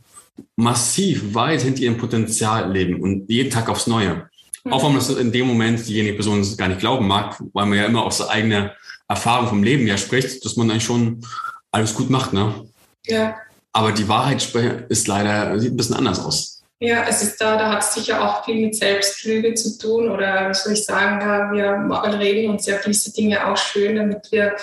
massiv 0.56 1.34
weit 1.34 1.62
hinter 1.62 1.82
ihrem 1.82 1.98
Potenzial 1.98 2.72
leben 2.72 3.02
und 3.02 3.30
jeden 3.30 3.50
Tag 3.50 3.70
aufs 3.70 3.88
Neue. 3.88 4.30
Mhm. 4.64 4.74
Auch 4.74 4.84
wenn 4.84 4.92
man 4.94 5.00
das 5.00 5.10
in 5.10 5.32
dem 5.32 5.48
Moment 5.48 5.88
diejenige 5.88 6.16
Person 6.16 6.46
gar 6.58 6.68
nicht 6.68 6.80
glauben 6.80 7.08
mag, 7.08 7.42
weil 7.54 7.66
man 7.66 7.78
ja 7.78 7.86
immer 7.86 8.04
aus 8.04 8.28
eigener 8.28 8.74
Erfahrung 9.08 9.48
vom 9.48 9.64
Leben 9.64 9.86
ja 9.86 9.98
spricht, 9.98 10.44
dass 10.46 10.56
man 10.56 10.72
eigentlich 10.72 10.86
schon 10.86 11.26
alles 11.72 11.94
gut 11.94 12.10
macht, 12.10 12.34
ne? 12.34 12.68
Ja. 13.06 13.36
Aber 13.74 13.92
die 13.92 14.08
Wahrheit 14.08 14.44
ist 14.90 15.08
leider, 15.08 15.60
sieht 15.60 15.74
ein 15.74 15.78
bisschen 15.78 15.96
anders 15.96 16.20
aus. 16.20 16.54
Ja, 16.80 17.06
es 17.08 17.24
ist 17.24 17.40
da, 17.40 17.56
da 17.56 17.72
hat 17.72 17.82
es 17.82 17.94
sicher 17.94 18.22
auch 18.22 18.44
viel 18.44 18.66
mit 18.66 18.76
Selbstlüge 18.76 19.54
zu 19.54 19.78
tun 19.78 20.10
oder 20.10 20.50
wie 20.50 20.54
soll 20.54 20.74
ich 20.74 20.84
sagen, 20.84 21.58
ja, 21.58 21.80
wir 21.80 22.20
reden 22.20 22.52
uns 22.52 22.66
ja 22.66 22.78
gewisse 22.78 23.14
Dinge 23.14 23.48
auch 23.48 23.56
schön, 23.56 23.96
damit 23.96 24.30
wir 24.32 24.54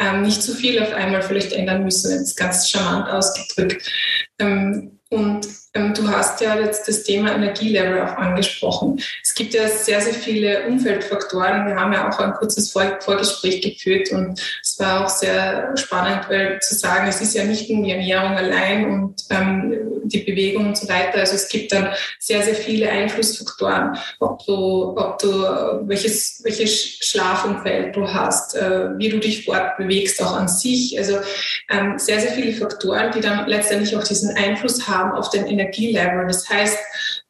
ähm, 0.00 0.22
nicht 0.22 0.42
zu 0.42 0.52
viel 0.52 0.82
auf 0.82 0.92
einmal 0.92 1.22
vielleicht 1.22 1.52
ändern 1.52 1.84
müssen, 1.84 2.10
jetzt 2.10 2.36
ganz 2.36 2.68
charmant 2.68 3.08
ausgedrückt. 3.08 3.88
Ähm, 4.40 4.98
und 5.10 5.46
du 5.72 6.08
hast 6.08 6.40
ja 6.40 6.58
jetzt 6.58 6.88
das 6.88 7.04
Thema 7.04 7.32
Energielevel 7.32 8.02
auch 8.02 8.16
angesprochen. 8.16 9.00
Es 9.22 9.34
gibt 9.34 9.54
ja 9.54 9.68
sehr, 9.68 10.00
sehr 10.00 10.14
viele 10.14 10.66
Umfeldfaktoren. 10.66 11.66
Wir 11.66 11.76
haben 11.76 11.92
ja 11.92 12.08
auch 12.08 12.18
ein 12.18 12.32
kurzes 12.32 12.72
Vor 12.72 12.98
Vorgespräch 13.00 13.62
geführt 13.62 14.10
und 14.10 14.40
es 14.62 14.78
war 14.80 15.04
auch 15.04 15.08
sehr 15.08 15.76
spannend, 15.76 16.28
weil 16.28 16.60
zu 16.60 16.74
sagen, 16.74 17.06
es 17.08 17.20
ist 17.20 17.34
ja 17.34 17.44
nicht 17.44 17.70
nur 17.70 17.84
die 17.84 17.92
Ernährung 17.92 18.36
allein 18.36 18.90
und 18.90 19.22
ähm, 19.30 20.00
die 20.04 20.20
Bewegung 20.20 20.66
und 20.68 20.76
so 20.76 20.88
weiter. 20.88 21.18
Also 21.18 21.34
es 21.34 21.48
gibt 21.48 21.72
dann 21.72 21.90
sehr, 22.18 22.42
sehr 22.42 22.54
viele 22.54 22.90
Einflussfaktoren, 22.90 23.96
ob 24.18 24.44
du, 24.44 24.96
ob 24.96 25.18
du 25.18 25.28
welches, 25.86 26.40
welches 26.42 26.98
Schlafumfeld 27.00 27.94
du 27.94 28.08
hast, 28.08 28.56
äh, 28.56 28.98
wie 28.98 29.08
du 29.08 29.18
dich 29.18 29.44
fortbewegst, 29.44 30.20
auch 30.22 30.34
an 30.34 30.48
sich. 30.48 30.98
Also 30.98 31.18
ähm, 31.70 31.98
sehr, 31.98 32.20
sehr 32.20 32.32
viele 32.32 32.52
Faktoren, 32.52 33.12
die 33.12 33.20
dann 33.20 33.46
letztendlich 33.46 33.96
auch 33.96 34.04
diesen 34.04 34.36
Einfluss 34.36 34.88
haben 34.88 35.12
auf 35.12 35.30
den 35.30 35.46
Energielevel. 35.46 35.59
Das 36.26 36.48
heißt, 36.48 36.78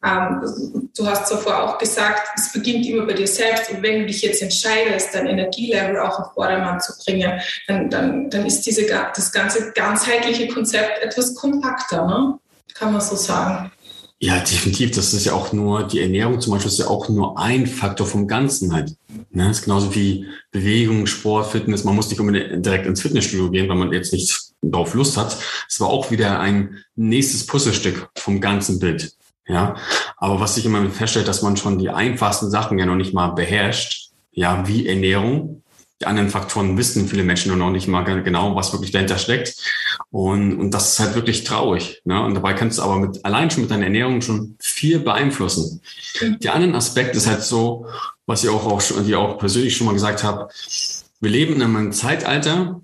ähm, 0.03 0.89
du 0.97 1.05
hast 1.05 1.27
zuvor 1.27 1.63
auch 1.63 1.77
gesagt, 1.77 2.21
es 2.35 2.51
beginnt 2.51 2.85
immer 2.87 3.05
bei 3.05 3.13
dir 3.13 3.27
selbst 3.27 3.69
und 3.69 3.83
wenn 3.83 3.99
du 3.99 4.05
dich 4.07 4.21
jetzt 4.21 4.41
entscheidest, 4.41 5.13
dein 5.13 5.27
Energielevel 5.27 5.99
auch 5.99 6.19
auf 6.19 6.33
Vordermann 6.33 6.79
zu 6.79 6.93
bringen, 7.03 7.39
dann, 7.67 7.89
dann, 7.89 8.29
dann 8.29 8.45
ist 8.45 8.61
diese, 8.61 8.85
das 8.87 9.31
ganze 9.31 9.71
ganzheitliche 9.73 10.47
Konzept 10.47 11.03
etwas 11.03 11.35
kompakter, 11.35 12.05
ne? 12.05 12.39
kann 12.73 12.91
man 12.91 13.01
so 13.01 13.15
sagen. 13.15 13.71
Ja, 14.23 14.39
definitiv. 14.39 14.91
Das 14.91 15.13
ist 15.15 15.25
ja 15.25 15.33
auch 15.33 15.51
nur, 15.51 15.87
die 15.87 15.99
Ernährung 15.99 16.39
zum 16.39 16.53
Beispiel 16.53 16.71
ist 16.71 16.77
ja 16.77 16.87
auch 16.87 17.09
nur 17.09 17.39
ein 17.39 17.65
Faktor 17.65 18.05
vom 18.05 18.27
Ganzen 18.27 18.71
halt. 18.71 18.95
Ne? 19.31 19.47
Das 19.47 19.57
ist 19.57 19.63
genauso 19.63 19.95
wie 19.95 20.27
Bewegung, 20.51 21.07
Sport, 21.07 21.51
Fitness. 21.51 21.83
Man 21.83 21.95
muss 21.95 22.09
nicht 22.09 22.19
unbedingt 22.19 22.63
direkt 22.63 22.85
ins 22.85 23.01
Fitnessstudio 23.01 23.49
gehen, 23.49 23.67
wenn 23.67 23.79
man 23.79 23.91
jetzt 23.91 24.13
nicht 24.13 24.50
darauf 24.61 24.93
Lust 24.93 25.17
hat. 25.17 25.37
Es 25.67 25.79
war 25.79 25.89
auch 25.89 26.11
wieder 26.11 26.39
ein 26.39 26.83
nächstes 26.95 27.45
Puzzlestück 27.45 28.09
vom 28.15 28.41
ganzen 28.41 28.79
Bild. 28.79 29.13
Ja, 29.47 29.75
aber 30.17 30.39
was 30.39 30.55
sich 30.55 30.65
immer 30.65 30.87
feststellt, 30.89 31.27
dass 31.27 31.41
man 31.41 31.57
schon 31.57 31.77
die 31.77 31.89
einfachsten 31.89 32.49
Sachen 32.49 32.79
ja 32.79 32.85
noch 32.85 32.95
nicht 32.95 33.13
mal 33.13 33.29
beherrscht. 33.29 34.11
Ja, 34.31 34.65
wie 34.67 34.87
Ernährung, 34.87 35.61
die 36.01 36.07
anderen 36.07 36.29
Faktoren 36.29 36.77
wissen 36.77 37.07
viele 37.07 37.23
Menschen 37.23 37.55
noch 37.57 37.69
nicht 37.69 37.87
mal 37.87 38.03
genau, 38.23 38.55
was 38.55 38.71
wirklich 38.73 38.91
dahinter 38.91 39.17
steckt. 39.17 39.55
Und, 40.09 40.57
und 40.57 40.71
das 40.71 40.93
ist 40.93 40.99
halt 40.99 41.15
wirklich 41.15 41.43
traurig. 41.43 42.01
Ne? 42.05 42.23
Und 42.23 42.33
dabei 42.33 42.53
kannst 42.53 42.79
du 42.79 42.81
aber 42.81 42.97
mit, 42.97 43.23
allein 43.23 43.51
schon 43.51 43.61
mit 43.61 43.71
deiner 43.71 43.85
Ernährung 43.85 44.21
schon 44.21 44.55
viel 44.59 44.99
beeinflussen. 44.99 45.81
Mhm. 46.19 46.39
Der 46.39 46.55
andere 46.55 46.77
Aspekt 46.77 47.15
ist 47.15 47.27
halt 47.27 47.43
so, 47.43 47.85
was 48.25 48.43
ich 48.43 48.49
auch, 48.49 48.65
auch, 48.65 48.81
schon, 48.81 49.05
die 49.05 49.15
auch 49.15 49.37
persönlich 49.37 49.77
schon 49.77 49.85
mal 49.85 49.93
gesagt 49.93 50.23
habe. 50.23 50.49
Wir 51.19 51.29
leben 51.29 51.55
in 51.55 51.61
einem 51.61 51.91
Zeitalter, 51.91 52.81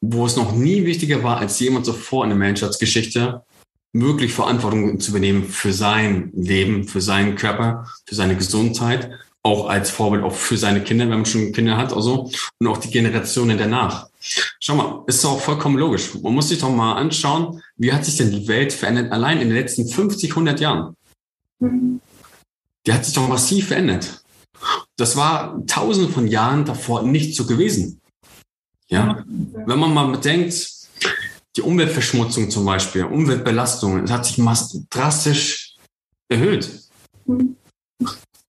wo 0.00 0.26
es 0.26 0.36
noch 0.36 0.52
nie 0.52 0.84
wichtiger 0.84 1.22
war, 1.22 1.38
als 1.38 1.58
jemand 1.60 1.86
zuvor 1.86 2.24
in 2.24 2.30
der 2.30 2.38
Menschheitsgeschichte 2.38 3.42
möglich 3.92 4.32
Verantwortung 4.32 5.00
zu 5.00 5.10
übernehmen 5.10 5.44
für 5.44 5.72
sein 5.72 6.30
Leben, 6.34 6.86
für 6.86 7.00
seinen 7.00 7.36
Körper, 7.36 7.86
für 8.06 8.14
seine 8.14 8.36
Gesundheit 8.36 9.10
auch 9.42 9.68
als 9.68 9.90
Vorbild 9.90 10.24
auch 10.24 10.34
für 10.34 10.56
seine 10.56 10.82
Kinder, 10.82 11.04
wenn 11.04 11.18
man 11.18 11.26
schon 11.26 11.52
Kinder 11.52 11.76
hat, 11.76 11.92
also 11.92 12.30
und 12.58 12.66
auch 12.66 12.76
die 12.78 12.90
Generationen 12.90 13.56
danach. 13.56 14.08
Schau 14.20 14.74
mal, 14.74 15.04
ist 15.06 15.24
auch 15.24 15.40
vollkommen 15.40 15.78
logisch. 15.78 16.14
Man 16.22 16.34
muss 16.34 16.48
sich 16.48 16.58
doch 16.58 16.70
mal 16.70 16.94
anschauen, 16.94 17.62
wie 17.76 17.92
hat 17.92 18.04
sich 18.04 18.16
denn 18.16 18.30
die 18.30 18.46
Welt 18.48 18.72
verändert 18.72 19.12
allein 19.12 19.40
in 19.40 19.48
den 19.48 19.56
letzten 19.56 19.88
50, 19.88 20.30
100 20.30 20.60
Jahren? 20.60 20.94
Die 21.60 22.92
hat 22.92 23.04
sich 23.04 23.14
doch 23.14 23.28
massiv 23.28 23.68
verändert. 23.68 24.22
Das 24.96 25.16
war 25.16 25.64
tausende 25.66 26.12
von 26.12 26.26
Jahren 26.26 26.64
davor 26.64 27.02
nicht 27.02 27.36
so 27.36 27.46
gewesen. 27.46 27.97
Ja, 28.88 29.24
wenn 29.26 29.78
man 29.78 29.92
mal 29.92 30.08
bedenkt, 30.08 30.70
die 31.56 31.62
Umweltverschmutzung 31.62 32.50
zum 32.50 32.64
Beispiel, 32.64 33.04
Umweltbelastung, 33.04 34.04
es 34.04 34.10
hat 34.10 34.24
sich 34.24 34.40
drastisch 34.90 35.76
erhöht. 36.28 36.70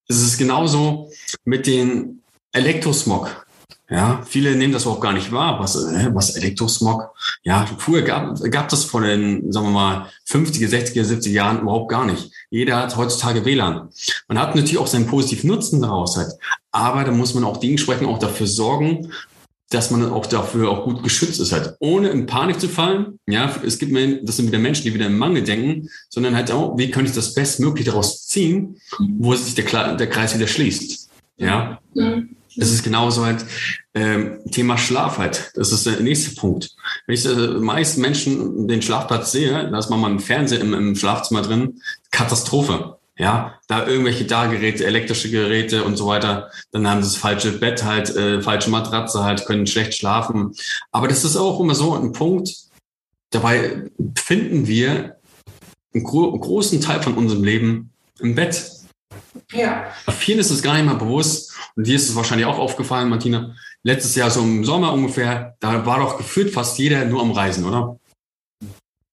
Es 0.07 0.21
ist 0.21 0.37
genauso 0.37 1.11
mit 1.43 1.67
den 1.67 2.21
Elektrosmog. 2.51 3.45
Ja, 3.91 4.21
viele 4.23 4.55
nehmen 4.55 4.71
das 4.71 4.85
auch 4.85 4.99
gar 4.99 5.13
nicht 5.13 5.31
wahr. 5.31 5.59
Was, 5.59 5.75
was 5.75 6.35
Elektrosmog? 6.35 7.09
Ja, 7.41 7.65
früher 7.79 8.03
gab, 8.03 8.39
gab 8.51 8.69
das 8.69 8.83
vor 8.83 9.01
den, 9.01 9.51
sagen 9.51 9.67
wir 9.67 9.71
mal, 9.71 10.09
50er, 10.27 10.69
60er, 10.69 11.03
70er 11.03 11.29
Jahren 11.29 11.61
überhaupt 11.61 11.89
gar 11.89 12.05
nicht. 12.05 12.31
Jeder 12.51 12.77
hat 12.77 12.95
heutzutage 12.97 13.45
WLAN. 13.45 13.89
Man 14.27 14.37
hat 14.37 14.53
natürlich 14.53 14.77
auch 14.77 14.85
seinen 14.85 15.07
positiven 15.07 15.49
Nutzen 15.49 15.81
daraus 15.81 16.17
halt. 16.17 16.33
Aber 16.71 17.03
da 17.03 17.11
muss 17.11 17.33
man 17.33 17.43
auch 17.43 17.57
dementsprechend 17.57 18.07
auch 18.07 18.19
dafür 18.19 18.45
sorgen, 18.45 19.11
dass 19.69 19.91
man 19.91 20.11
auch 20.11 20.25
dafür 20.25 20.69
auch 20.69 20.83
gut 20.83 21.03
geschützt 21.03 21.39
ist 21.39 21.51
halt, 21.51 21.75
ohne 21.79 22.09
in 22.09 22.25
Panik 22.25 22.59
zu 22.59 22.67
fallen. 22.67 23.19
Ja, 23.27 23.55
es 23.63 23.77
gibt 23.77 23.91
mir, 23.91 24.23
das 24.23 24.37
sind 24.37 24.47
wieder 24.47 24.57
Menschen, 24.57 24.83
die 24.83 24.93
wieder 24.93 25.05
im 25.05 25.17
Mangel 25.17 25.43
denken, 25.43 25.89
sondern 26.09 26.35
halt 26.35 26.51
auch, 26.51 26.77
wie 26.77 26.89
kann 26.89 27.05
ich 27.05 27.11
das 27.11 27.35
bestmöglich 27.35 27.85
daraus 27.85 28.27
ziehen, 28.27 28.77
wo 28.97 29.35
sich 29.35 29.53
der, 29.53 29.95
der 29.95 30.09
Kreis 30.09 30.35
wieder 30.35 30.47
schließt. 30.47 31.09
Ja, 31.37 31.79
mhm. 31.93 32.35
das 32.57 32.71
ist 32.71 32.83
genauso 32.83 33.25
halt 33.25 33.45
ähm, 33.93 34.39
Thema 34.51 34.77
Schlaf 34.77 35.19
halt. 35.19 35.51
Das 35.55 35.71
ist 35.71 35.85
der 35.85 35.99
nächste 35.99 36.35
Punkt. 36.35 36.75
Wenn 37.05 37.15
ich 37.15 37.25
äh, 37.25 37.29
meisten 37.59 38.01
Menschen 38.01 38.67
den 38.67 38.81
Schlafplatz 38.81 39.31
sehe, 39.31 39.69
da 39.69 39.77
ist 39.77 39.89
man 39.89 40.01
mal 40.01 40.11
im 40.11 40.19
Fernsehen 40.19 40.61
im, 40.61 40.73
im 40.73 40.95
Schlafzimmer 40.95 41.43
drin, 41.43 41.79
Katastrophe. 42.11 42.98
Ja, 43.19 43.59
da 43.67 43.85
irgendwelche 43.85 44.23
da 44.23 44.47
Geräte, 44.47 44.85
elektrische 44.85 45.29
Geräte 45.29 45.83
und 45.83 45.97
so 45.97 46.07
weiter. 46.07 46.49
Dann 46.71 46.87
haben 46.87 47.03
sie 47.03 47.09
das 47.09 47.17
falsche 47.17 47.51
Bett 47.51 47.83
halt, 47.83 48.15
äh, 48.15 48.41
falsche 48.41 48.69
Matratze 48.69 49.25
halt, 49.25 49.45
können 49.45 49.67
schlecht 49.67 49.93
schlafen. 49.93 50.55
Aber 50.93 51.09
das 51.09 51.25
ist 51.25 51.35
auch 51.35 51.59
immer 51.59 51.75
so 51.75 51.93
ein 51.95 52.13
Punkt. 52.13 52.55
Dabei 53.31 53.89
finden 54.17 54.67
wir 54.67 55.17
einen, 55.93 56.05
gro 56.05 56.31
großen 56.31 56.79
Teil 56.79 57.03
von 57.03 57.15
unserem 57.15 57.43
Leben 57.43 57.91
im 58.19 58.35
Bett. 58.35 58.71
Ja. 59.51 59.87
Bei 60.05 60.13
vielen 60.13 60.39
ist 60.39 60.49
es 60.49 60.61
gar 60.61 60.75
nicht 60.75 60.85
mal 60.85 60.95
bewusst. 60.95 61.53
Und 61.75 61.85
dir 61.87 61.97
ist 61.97 62.07
es 62.07 62.15
wahrscheinlich 62.15 62.47
auch 62.47 62.57
aufgefallen, 62.57 63.09
Martina. 63.09 63.53
Letztes 63.83 64.15
Jahr 64.15 64.31
so 64.31 64.41
im 64.41 64.63
Sommer 64.63 64.93
ungefähr, 64.93 65.57
da 65.59 65.85
war 65.85 65.99
doch 65.99 66.17
gefühlt 66.17 66.53
fast 66.53 66.79
jeder 66.79 67.03
nur 67.03 67.21
am 67.21 67.31
Reisen, 67.31 67.65
oder? 67.65 67.98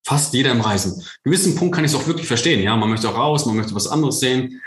Fast 0.06 0.32
jeder 0.34 0.52
im 0.52 0.60
Reisen. 0.60 1.02
Gewissen 1.24 1.56
Punkt 1.56 1.74
kann 1.74 1.84
ich 1.84 1.90
es 1.90 1.96
auch 1.96 2.06
wirklich 2.06 2.28
verstehen. 2.28 2.62
Ja, 2.62 2.76
man 2.76 2.88
möchte 2.88 3.08
auch 3.08 3.16
raus, 3.16 3.44
man 3.44 3.56
möchte 3.56 3.74
was 3.74 3.88
anderes 3.88 4.20
sehen. 4.20 4.62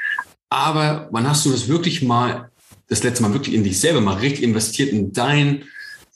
Aber 0.50 1.08
wann 1.12 1.28
hast 1.30 1.46
du 1.46 1.52
das 1.52 1.70
wirklich 1.70 2.02
mal, 2.02 2.50
das 2.90 3.04
letzte 3.04 3.24
Mal 3.24 3.32
wirklich 3.32 3.56
in 3.56 3.64
dich 3.64 3.80
selber 3.80 4.02
mal 4.02 4.18
richtig 4.18 4.44
investiert 4.44 4.90
in 4.90 5.14
deinen 5.14 5.64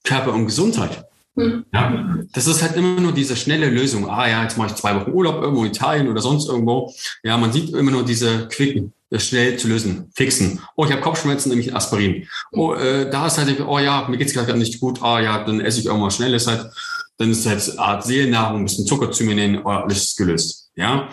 Körper 0.04 0.34
und 0.34 0.46
Gesundheit? 0.46 1.06
Mhm. 1.36 1.66
Ja, 1.74 2.18
das 2.34 2.48
ist 2.48 2.62
halt 2.62 2.76
immer 2.76 3.00
nur 3.00 3.14
diese 3.14 3.38
schnelle 3.38 3.70
Lösung. 3.70 4.10
Ah 4.10 4.28
ja, 4.28 4.44
jetzt 4.44 4.58
mache 4.58 4.72
ich 4.72 4.76
zwei 4.76 4.94
Wochen 4.94 5.12
Urlaub 5.12 5.42
irgendwo 5.42 5.64
in 5.64 5.72
Italien 5.72 6.10
oder 6.10 6.22
sonst 6.22 6.50
irgendwo. 6.50 6.94
Ja, 7.24 7.38
man 7.38 7.54
sieht 7.54 7.74
immer 7.74 7.92
nur 7.92 8.04
diese 8.04 8.50
Quicken, 8.50 8.92
das 9.10 9.26
schnell 9.26 9.56
zu 9.56 9.70
lösen, 9.70 10.12
fixen. 10.14 10.60
Oh, 10.76 10.84
ich 10.84 10.92
habe 10.92 11.02
Kopfschmerzen, 11.02 11.48
nehme 11.48 11.62
ich 11.62 11.74
Aspirin. 11.74 12.28
Oh, 12.52 12.74
äh, 12.74 13.10
da 13.10 13.28
ist 13.28 13.38
halt, 13.38 13.58
oh 13.66 13.80
ja, 13.80 14.06
mir 14.10 14.18
geht's 14.18 14.34
gerade 14.34 14.58
nicht 14.58 14.82
gut. 14.82 15.02
Ah 15.02 15.22
ja, 15.22 15.46
dann 15.46 15.62
esse 15.62 15.80
ich 15.80 15.86
irgendwas 15.86 16.18
Schnelles 16.18 16.46
halt 16.46 16.70
dann 17.18 17.32
ist 17.32 17.46
halt 17.46 17.70
eine 17.70 17.80
Art 17.80 18.04
Seelennahrung, 18.04 18.62
ein 18.62 18.66
bisschen 18.66 18.86
Zucker 18.86 19.12
zu 19.12 19.24
mir 19.24 19.36
nehmen, 19.36 19.62
oh, 19.64 19.70
alles 19.70 20.04
ist 20.04 20.18
gelöst. 20.18 20.72
Ja. 20.76 21.10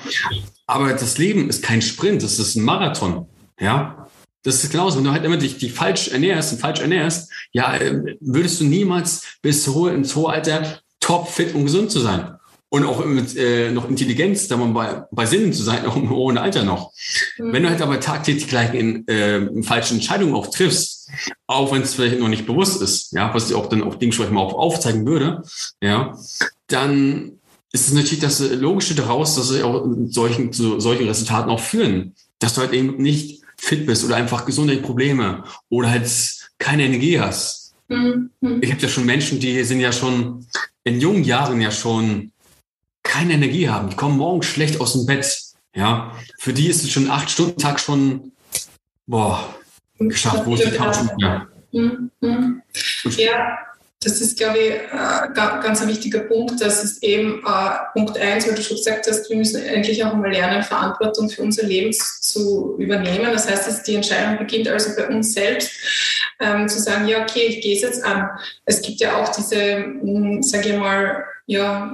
Aber 0.66 0.92
das 0.92 1.18
Leben 1.18 1.48
ist 1.48 1.62
kein 1.62 1.82
Sprint, 1.82 2.22
das 2.22 2.38
ist 2.38 2.56
ein 2.56 2.64
Marathon. 2.64 3.26
Ja. 3.58 4.08
Das 4.42 4.64
ist 4.64 4.70
genauso, 4.70 4.96
wenn 4.96 5.04
du 5.04 5.10
halt 5.10 5.24
immer 5.24 5.36
dich, 5.36 5.58
dich 5.58 5.72
falsch 5.72 6.08
ernährst 6.08 6.52
und 6.52 6.60
falsch 6.60 6.80
ernährst, 6.80 7.30
ja, 7.52 7.76
äh, 7.76 8.16
würdest 8.20 8.60
du 8.60 8.64
niemals 8.64 9.38
bis 9.42 9.66
ins 9.66 10.16
hohe 10.16 10.32
Alter 10.32 10.80
top 10.98 11.28
fit 11.28 11.54
und 11.54 11.64
gesund 11.64 11.90
zu 11.90 12.00
sein 12.00 12.39
und 12.70 12.84
auch 12.84 13.04
mit 13.04 13.36
äh, 13.36 13.72
noch 13.72 13.88
Intelligenz, 13.88 14.46
da 14.48 14.56
man 14.56 14.72
bei, 14.72 15.04
bei 15.10 15.26
Sinnen 15.26 15.52
zu 15.52 15.62
sein, 15.62 15.84
auch 15.86 15.96
im 15.96 16.08
hohen 16.08 16.38
Alter 16.38 16.64
noch. 16.64 16.92
Mhm. 17.36 17.52
Wenn 17.52 17.62
du 17.64 17.68
halt 17.68 17.82
aber 17.82 18.00
tagtäglich 18.00 18.46
gleich 18.46 18.72
in, 18.72 19.06
äh, 19.08 19.62
falsche 19.62 19.94
Entscheidungen 19.94 20.34
auch 20.34 20.46
triffst, 20.46 21.10
auch 21.46 21.72
wenn 21.72 21.82
es 21.82 21.94
vielleicht 21.94 22.20
noch 22.20 22.28
nicht 22.28 22.46
bewusst 22.46 22.80
ist, 22.80 23.12
ja, 23.12 23.34
was 23.34 23.50
ich 23.50 23.56
auch 23.56 23.68
dann 23.68 23.82
auch 23.82 23.96
dementsprechend 23.96 24.34
mal 24.34 24.40
auch 24.40 24.54
aufzeigen 24.54 25.04
würde, 25.04 25.42
ja, 25.82 26.16
dann 26.68 27.32
ist 27.72 27.88
es 27.88 27.92
natürlich 27.92 28.20
das 28.20 28.40
Logische 28.40 28.94
daraus, 28.94 29.34
dass 29.36 29.48
sie 29.48 29.62
auch 29.62 29.86
solchen, 30.06 30.52
zu 30.52 30.80
solchen 30.80 31.06
Resultaten 31.06 31.50
auch 31.50 31.60
führen. 31.60 32.14
Dass 32.38 32.54
du 32.54 32.62
halt 32.62 32.72
eben 32.72 32.96
nicht 32.96 33.42
fit 33.56 33.86
bist 33.86 34.04
oder 34.04 34.16
einfach 34.16 34.46
gesundheitliche 34.46 34.86
Probleme 34.86 35.44
oder 35.68 35.90
halt 35.90 36.10
keine 36.58 36.84
Energie 36.84 37.20
hast. 37.20 37.74
Mhm. 37.88 38.30
Ich 38.60 38.70
habe 38.70 38.80
ja 38.80 38.88
schon 38.88 39.04
Menschen, 39.04 39.40
die 39.40 39.62
sind 39.64 39.80
ja 39.80 39.92
schon 39.92 40.46
in 40.84 41.00
jungen 41.00 41.24
Jahren 41.24 41.60
ja 41.60 41.70
schon 41.70 42.32
keine 43.10 43.34
Energie 43.34 43.68
haben. 43.68 43.90
Die 43.90 43.96
kommen 43.96 44.16
morgens 44.16 44.46
schlecht 44.46 44.80
aus 44.80 44.92
dem 44.92 45.04
Bett. 45.04 45.26
Ja, 45.74 46.12
für 46.38 46.52
die 46.52 46.68
ist 46.68 46.84
es 46.84 46.90
schon 46.90 47.10
acht 47.10 47.30
Stunden 47.30 47.60
Tag 47.60 47.80
schon, 47.80 48.32
boah, 49.06 49.54
geschafft. 49.98 50.46
Wo 50.46 50.54
ist 50.54 50.64
die 50.64 50.70
Couch? 50.70 50.96
Ja. 51.18 51.46
Mhm. 51.72 52.62
ja, 53.16 53.58
das 54.02 54.20
ist, 54.20 54.38
glaube 54.38 54.58
ich, 54.58 54.72
äh, 54.72 55.34
ganz 55.34 55.82
ein 55.82 55.88
wichtiger 55.88 56.20
Punkt. 56.20 56.60
Das 56.60 56.82
ist 56.82 57.02
eben 57.02 57.42
äh, 57.44 57.70
Punkt 57.92 58.16
eins, 58.16 58.46
weil 58.46 58.54
du 58.54 58.62
schon 58.62 58.76
gesagt 58.76 59.06
hast, 59.08 59.28
wir 59.28 59.36
müssen 59.36 59.62
endlich 59.62 60.04
auch 60.04 60.14
mal 60.14 60.30
lernen, 60.30 60.62
Verantwortung 60.62 61.28
für 61.28 61.42
unser 61.42 61.64
Leben 61.64 61.92
zu 61.92 62.76
übernehmen. 62.78 63.32
Das 63.32 63.48
heißt, 63.48 63.66
dass 63.66 63.82
die 63.82 63.96
Entscheidung 63.96 64.38
beginnt 64.38 64.68
also 64.68 64.96
bei 64.96 65.08
uns 65.08 65.32
selbst, 65.34 65.70
ähm, 66.40 66.68
zu 66.68 66.78
sagen, 66.78 67.06
ja, 67.06 67.22
okay, 67.22 67.46
ich 67.46 67.60
gehe 67.60 67.76
es 67.76 67.82
jetzt 67.82 68.04
an. 68.04 68.28
Es 68.64 68.80
gibt 68.82 69.00
ja 69.00 69.16
auch 69.16 69.28
diese, 69.30 69.76
hm, 69.76 70.42
sage 70.42 70.70
ich 70.70 70.78
mal, 70.78 71.24
ja, 71.46 71.92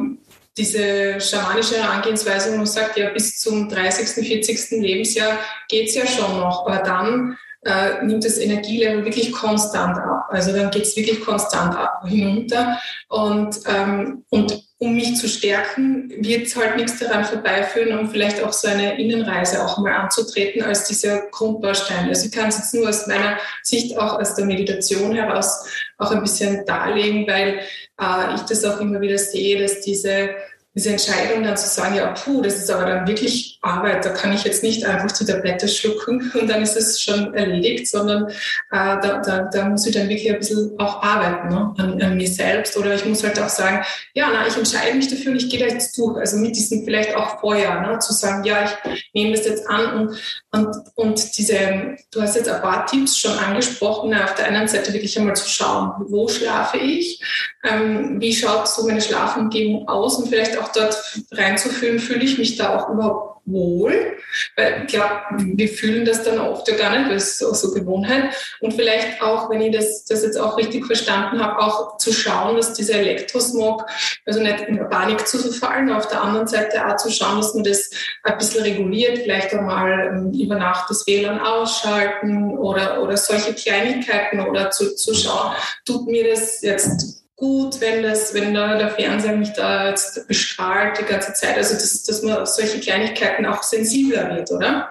diese 0.57 1.21
schamanische 1.21 1.83
Herangehensweise, 1.83 2.53
wo 2.53 2.57
man 2.57 2.67
sagt, 2.67 2.97
ja, 2.97 3.11
bis 3.11 3.39
zum 3.39 3.69
30., 3.69 4.27
40. 4.27 4.81
Lebensjahr 4.83 5.39
geht's 5.69 5.95
ja 5.95 6.07
schon 6.07 6.41
noch, 6.41 6.67
aber 6.67 6.79
dann 6.79 7.37
äh, 7.67 8.05
nimmt 8.05 8.25
das 8.25 8.39
Energielevel 8.39 9.05
wirklich 9.05 9.33
konstant 9.33 9.99
ab. 9.99 10.29
Also 10.31 10.53
dann 10.53 10.71
geht's 10.71 10.97
wirklich 10.97 11.21
konstant 11.21 11.77
ab, 11.77 12.03
hinunter. 12.07 12.79
Und, 13.09 13.59
ähm, 13.67 14.25
und 14.31 14.63
um 14.79 14.95
mich 14.95 15.17
zu 15.17 15.29
stärken, 15.29 16.13
wird 16.19 16.55
halt 16.55 16.77
nichts 16.77 16.99
daran 16.99 17.25
vorbeiführen, 17.25 17.99
um 17.99 18.11
vielleicht 18.11 18.43
auch 18.43 18.53
so 18.53 18.69
eine 18.69 19.01
Innenreise 19.01 19.65
auch 19.65 19.79
mal 19.79 19.95
anzutreten 19.95 20.63
als 20.63 20.87
dieser 20.87 21.23
Grundbaustein. 21.31 22.09
Also 22.09 22.27
ich 22.27 22.33
kann 22.33 22.49
es 22.49 22.59
jetzt 22.59 22.75
nur 22.75 22.89
aus 22.89 23.07
meiner 23.07 23.39
Sicht 23.63 23.99
auch 23.99 24.19
aus 24.21 24.35
der 24.35 24.45
Meditation 24.45 25.15
heraus 25.15 25.65
auch 25.99 26.11
ein 26.11 26.21
bisschen 26.21 26.65
darlegen, 26.67 27.27
weil 27.27 27.61
äh, 28.01 28.35
ich 28.35 28.43
das 28.43 28.65
auch 28.65 28.79
immer 28.81 29.01
wieder 29.01 29.19
sehe, 29.19 29.61
dass 29.61 29.81
diese 29.81 30.31
diese 30.77 30.91
Entscheidung 30.91 31.43
dann 31.43 31.57
zu 31.57 31.67
sagen, 31.67 31.95
ja, 31.95 32.09
puh, 32.13 32.43
das 32.43 32.57
ist 32.59 32.71
aber 32.71 32.85
dann 32.85 33.09
wirklich 33.09 33.59
Arbeit, 33.63 34.05
da 34.05 34.11
kann 34.11 34.35
ich 34.35 34.45
jetzt 34.45 34.63
nicht 34.63 34.85
einfach 34.85 35.11
die 35.11 35.25
Tablette 35.25 35.69
schlucken 35.69 36.31
und 36.41 36.49
dann 36.49 36.61
ist 36.61 36.77
es 36.77 37.01
schon 37.01 37.33
erledigt, 37.33 37.89
sondern 37.89 38.29
äh, 38.29 38.33
da, 38.71 39.23
da, 39.25 39.49
da 39.51 39.69
muss 39.69 39.87
ich 39.87 39.95
dann 39.95 40.11
wirklich 40.11 40.31
ein 40.31 40.39
bisschen 40.39 40.79
auch 40.79 41.03
arbeiten 41.03 41.49
ne? 41.49 41.75
an, 41.79 42.03
an 42.03 42.17
mir 42.17 42.29
selbst 42.29 42.77
oder 42.77 42.95
ich 42.95 43.07
muss 43.07 43.25
halt 43.25 43.41
auch 43.41 43.49
sagen, 43.49 43.85
ja, 44.13 44.29
na, 44.31 44.47
ich 44.47 44.57
entscheide 44.57 44.95
mich 44.95 45.09
dafür 45.09 45.33
und 45.33 45.39
ich 45.39 45.49
gehe 45.49 45.61
da 45.61 45.67
jetzt 45.67 45.97
durch, 45.97 46.19
also 46.19 46.37
mit 46.37 46.55
diesem 46.55 46.85
vielleicht 46.85 47.17
auch 47.17 47.41
vorher, 47.41 47.81
ne? 47.81 47.99
zu 47.99 48.13
sagen, 48.13 48.45
ja, 48.45 48.65
ich 48.85 49.11
nehme 49.15 49.35
das 49.35 49.47
jetzt 49.47 49.67
an 49.69 49.99
und, 49.99 50.45
und, 50.53 50.77
und 50.95 51.39
diese, 51.39 51.97
du 52.11 52.21
hast 52.21 52.37
jetzt 52.37 52.51
ein 52.51 52.61
paar 52.61 52.85
Tipps 52.85 53.17
schon 53.17 53.33
angesprochen, 53.39 54.13
auf 54.13 54.35
der 54.35 54.49
einen 54.49 54.69
Seite 54.69 54.93
wirklich 54.93 55.19
einmal 55.19 55.37
zu 55.37 55.49
schauen, 55.49 55.93
wo 56.09 56.29
schlafe 56.29 56.77
ich, 56.77 57.23
ähm, 57.67 58.21
wie 58.21 58.35
schaut 58.35 58.69
so 58.69 58.87
meine 58.87 59.01
Schlafumgebung 59.01 59.89
aus 59.89 60.17
und 60.17 60.29
vielleicht 60.29 60.59
auch 60.59 60.73
dort 60.73 60.97
reinzufühlen, 61.33 61.99
fühle 61.99 62.25
ich 62.25 62.39
mich 62.39 62.57
da 62.57 62.77
auch 62.77 62.89
überhaupt 62.91 63.37
wohl, 63.47 64.17
weil 64.57 64.83
ich 64.83 64.89
glaube, 64.89 65.21
wir 65.39 65.69
fühlen 65.69 66.05
das 66.05 66.25
dann 66.25 66.41
oft 66.41 66.69
ja 66.69 66.77
gar 66.77 66.99
nicht, 66.99 67.11
es 67.13 67.41
ist 67.41 67.45
auch 67.45 67.55
so 67.55 67.73
Gewohnheit. 67.73 68.35
Und 68.61 68.75
vielleicht 68.75 69.23
auch, 69.23 69.49
wenn 69.49 69.61
ich 69.61 69.75
das, 69.75 70.05
das 70.05 70.25
jetzt 70.25 70.39
auch 70.39 70.59
richtig 70.59 70.85
verstanden 70.85 71.41
habe, 71.41 71.61
auch 71.63 71.97
zu 71.97 72.13
schauen, 72.13 72.57
dass 72.57 72.75
dieser 72.75 72.95
Elektrosmog, 72.95 73.87
also 74.27 74.41
nicht 74.41 74.61
in 74.63 74.89
Panik 74.91 75.27
zu 75.27 75.39
verfallen, 75.39 75.93
auf 75.93 76.09
der 76.09 76.23
anderen 76.23 76.49
Seite 76.49 76.87
auch 76.87 76.97
zu 76.97 77.11
schauen, 77.11 77.39
dass 77.39 77.55
man 77.55 77.65
das 77.65 77.91
ein 78.25 78.37
bisschen 78.37 78.63
reguliert, 78.63 79.19
vielleicht 79.19 79.55
einmal 79.55 80.09
ähm, 80.09 80.33
über 80.33 80.57
Nacht 80.57 80.91
das 80.91 81.07
WLAN 81.07 81.41
ausschalten 81.41 82.59
oder, 82.59 83.03
oder 83.03 83.17
solche 83.17 83.55
Kleinigkeiten 83.55 84.41
oder 84.41 84.71
zu, 84.71 84.97
zu 84.97 85.15
schauen, 85.15 85.53
tut 85.85 86.09
mir 86.09 86.29
das 86.29 86.63
jetzt 86.63 87.26
gut, 87.37 87.81
wenn 87.81 88.03
das, 88.03 88.35
wenn 88.35 88.55
da 88.55 88.77
der 88.77 88.91
Fernseher 88.91 89.37
mich 89.37 89.53
da 89.53 89.91
jetzt 89.91 90.27
bestrahlt 90.27 90.99
die 90.99 91.05
ganze 91.05 91.35
Zeit. 91.35 91.57
Also 91.57 91.75
dass, 91.75 92.03
dass 92.03 92.23
man 92.23 92.39
auf 92.39 92.49
solche 92.49 92.81
Kleinigkeiten 92.81 93.47
auch 93.47 93.63
sensibler 93.63 94.35
wird, 94.35 94.51
oder? 94.51 94.89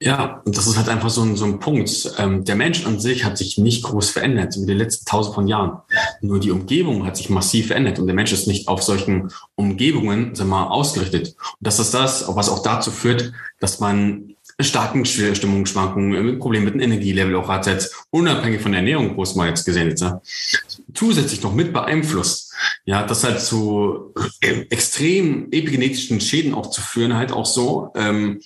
Ja, 0.00 0.42
und 0.44 0.56
das 0.56 0.68
ist 0.68 0.76
halt 0.76 0.88
einfach 0.88 1.10
so 1.10 1.22
ein, 1.22 1.34
so 1.34 1.44
ein 1.44 1.58
Punkt. 1.58 1.90
Ähm, 2.18 2.44
der 2.44 2.54
Mensch 2.54 2.86
an 2.86 3.00
sich 3.00 3.24
hat 3.24 3.36
sich 3.36 3.58
nicht 3.58 3.82
groß 3.82 4.10
verändert 4.10 4.56
in 4.56 4.66
den 4.68 4.78
letzten 4.78 5.04
tausend 5.06 5.34
von 5.34 5.48
Jahren. 5.48 5.80
Nur 6.20 6.38
die 6.38 6.52
Umgebung 6.52 7.04
hat 7.04 7.16
sich 7.16 7.30
massiv 7.30 7.66
verändert 7.66 7.98
und 7.98 8.06
der 8.06 8.14
Mensch 8.14 8.32
ist 8.32 8.46
nicht 8.46 8.68
auf 8.68 8.82
solchen 8.82 9.32
Umgebungen 9.56 10.36
sagen 10.36 10.50
mal, 10.50 10.68
ausgerichtet. 10.68 11.34
Und 11.36 11.66
das 11.66 11.80
ist 11.80 11.94
das, 11.94 12.24
was 12.28 12.48
auch 12.48 12.62
dazu 12.62 12.92
führt, 12.92 13.32
dass 13.58 13.80
man 13.80 14.36
starken 14.60 15.04
Stimmungsschwankungen, 15.04 16.38
Probleme 16.38 16.66
mit 16.66 16.74
dem 16.74 16.80
Energielevel 16.80 17.34
auch 17.34 17.48
hat, 17.48 17.90
unabhängig 18.10 18.60
von 18.60 18.72
der 18.72 18.80
Ernährung, 18.80 19.20
es 19.20 19.34
mal 19.34 19.48
jetzt 19.48 19.64
gesehen 19.64 19.88
ist, 19.90 20.00
ja, 20.00 20.20
zusätzlich 20.94 21.42
noch 21.42 21.54
mit 21.54 21.72
beeinflusst. 21.72 22.47
Ja, 22.84 23.02
das 23.02 23.24
halt 23.24 23.40
zu 23.40 24.14
extrem 24.40 25.48
epigenetischen 25.50 26.20
Schäden 26.20 26.54
auch 26.54 26.70
zu 26.70 26.80
führen, 26.80 27.16
halt 27.16 27.32
auch 27.32 27.46
so. 27.46 27.92
Ähm, 27.94 28.40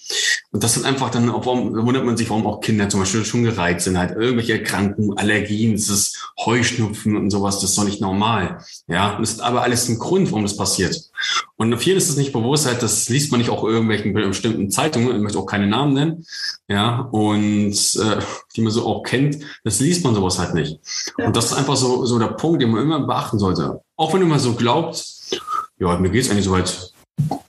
und 0.50 0.62
das 0.62 0.76
ist 0.76 0.84
einfach 0.84 1.10
dann, 1.10 1.28
warum 1.28 1.74
wundert 1.86 2.04
man 2.04 2.16
sich, 2.16 2.28
warum 2.28 2.46
auch 2.46 2.60
Kinder 2.60 2.88
zum 2.88 3.00
Beispiel 3.00 3.24
schon 3.24 3.44
gereizt 3.44 3.84
sind, 3.84 3.98
halt 3.98 4.16
irgendwelche 4.16 4.54
Erkrankungen, 4.54 5.16
Allergien, 5.16 5.72
das 5.72 5.88
ist 5.88 6.32
Heuschnupfen 6.44 7.16
und 7.16 7.30
sowas, 7.30 7.60
das 7.60 7.70
ist 7.70 7.78
doch 7.78 7.84
nicht 7.84 8.00
normal. 8.00 8.58
Ja, 8.86 9.16
und 9.16 9.22
das 9.22 9.32
ist 9.32 9.40
aber 9.40 9.62
alles 9.62 9.88
ein 9.88 9.98
Grund, 9.98 10.30
warum 10.30 10.44
das 10.44 10.56
passiert. 10.56 11.10
Und 11.56 11.76
vielen 11.78 11.96
ist 11.96 12.08
es 12.08 12.16
nicht 12.16 12.32
bewusst, 12.32 12.66
halt, 12.66 12.82
das 12.82 13.08
liest 13.08 13.30
man 13.30 13.38
nicht 13.38 13.50
auch 13.50 13.64
irgendwelchen 13.64 14.12
bestimmten 14.12 14.70
Zeitungen, 14.70 15.14
ich 15.14 15.22
möchte 15.22 15.38
auch 15.38 15.46
keine 15.46 15.68
Namen 15.68 15.94
nennen, 15.94 16.26
ja, 16.68 17.00
und 17.12 17.72
äh, 17.72 18.20
die 18.56 18.62
man 18.62 18.72
so 18.72 18.86
auch 18.86 19.02
kennt, 19.04 19.38
das 19.64 19.80
liest 19.80 20.04
man 20.04 20.14
sowas 20.14 20.38
halt 20.38 20.54
nicht. 20.54 20.80
Ja. 21.18 21.26
Und 21.26 21.36
das 21.36 21.46
ist 21.46 21.52
einfach 21.52 21.76
so, 21.76 22.04
so 22.04 22.18
der 22.18 22.28
Punkt, 22.28 22.60
den 22.60 22.70
man 22.70 22.82
immer 22.82 23.00
beachten 23.06 23.38
sollte. 23.38 23.81
Auch 23.96 24.12
wenn 24.12 24.20
du 24.20 24.26
mal 24.26 24.38
so 24.38 24.54
glaubst, 24.54 25.40
ja, 25.78 25.98
mir 25.98 26.10
geht's 26.10 26.30
eigentlich 26.30 26.44
soweit 26.44 26.92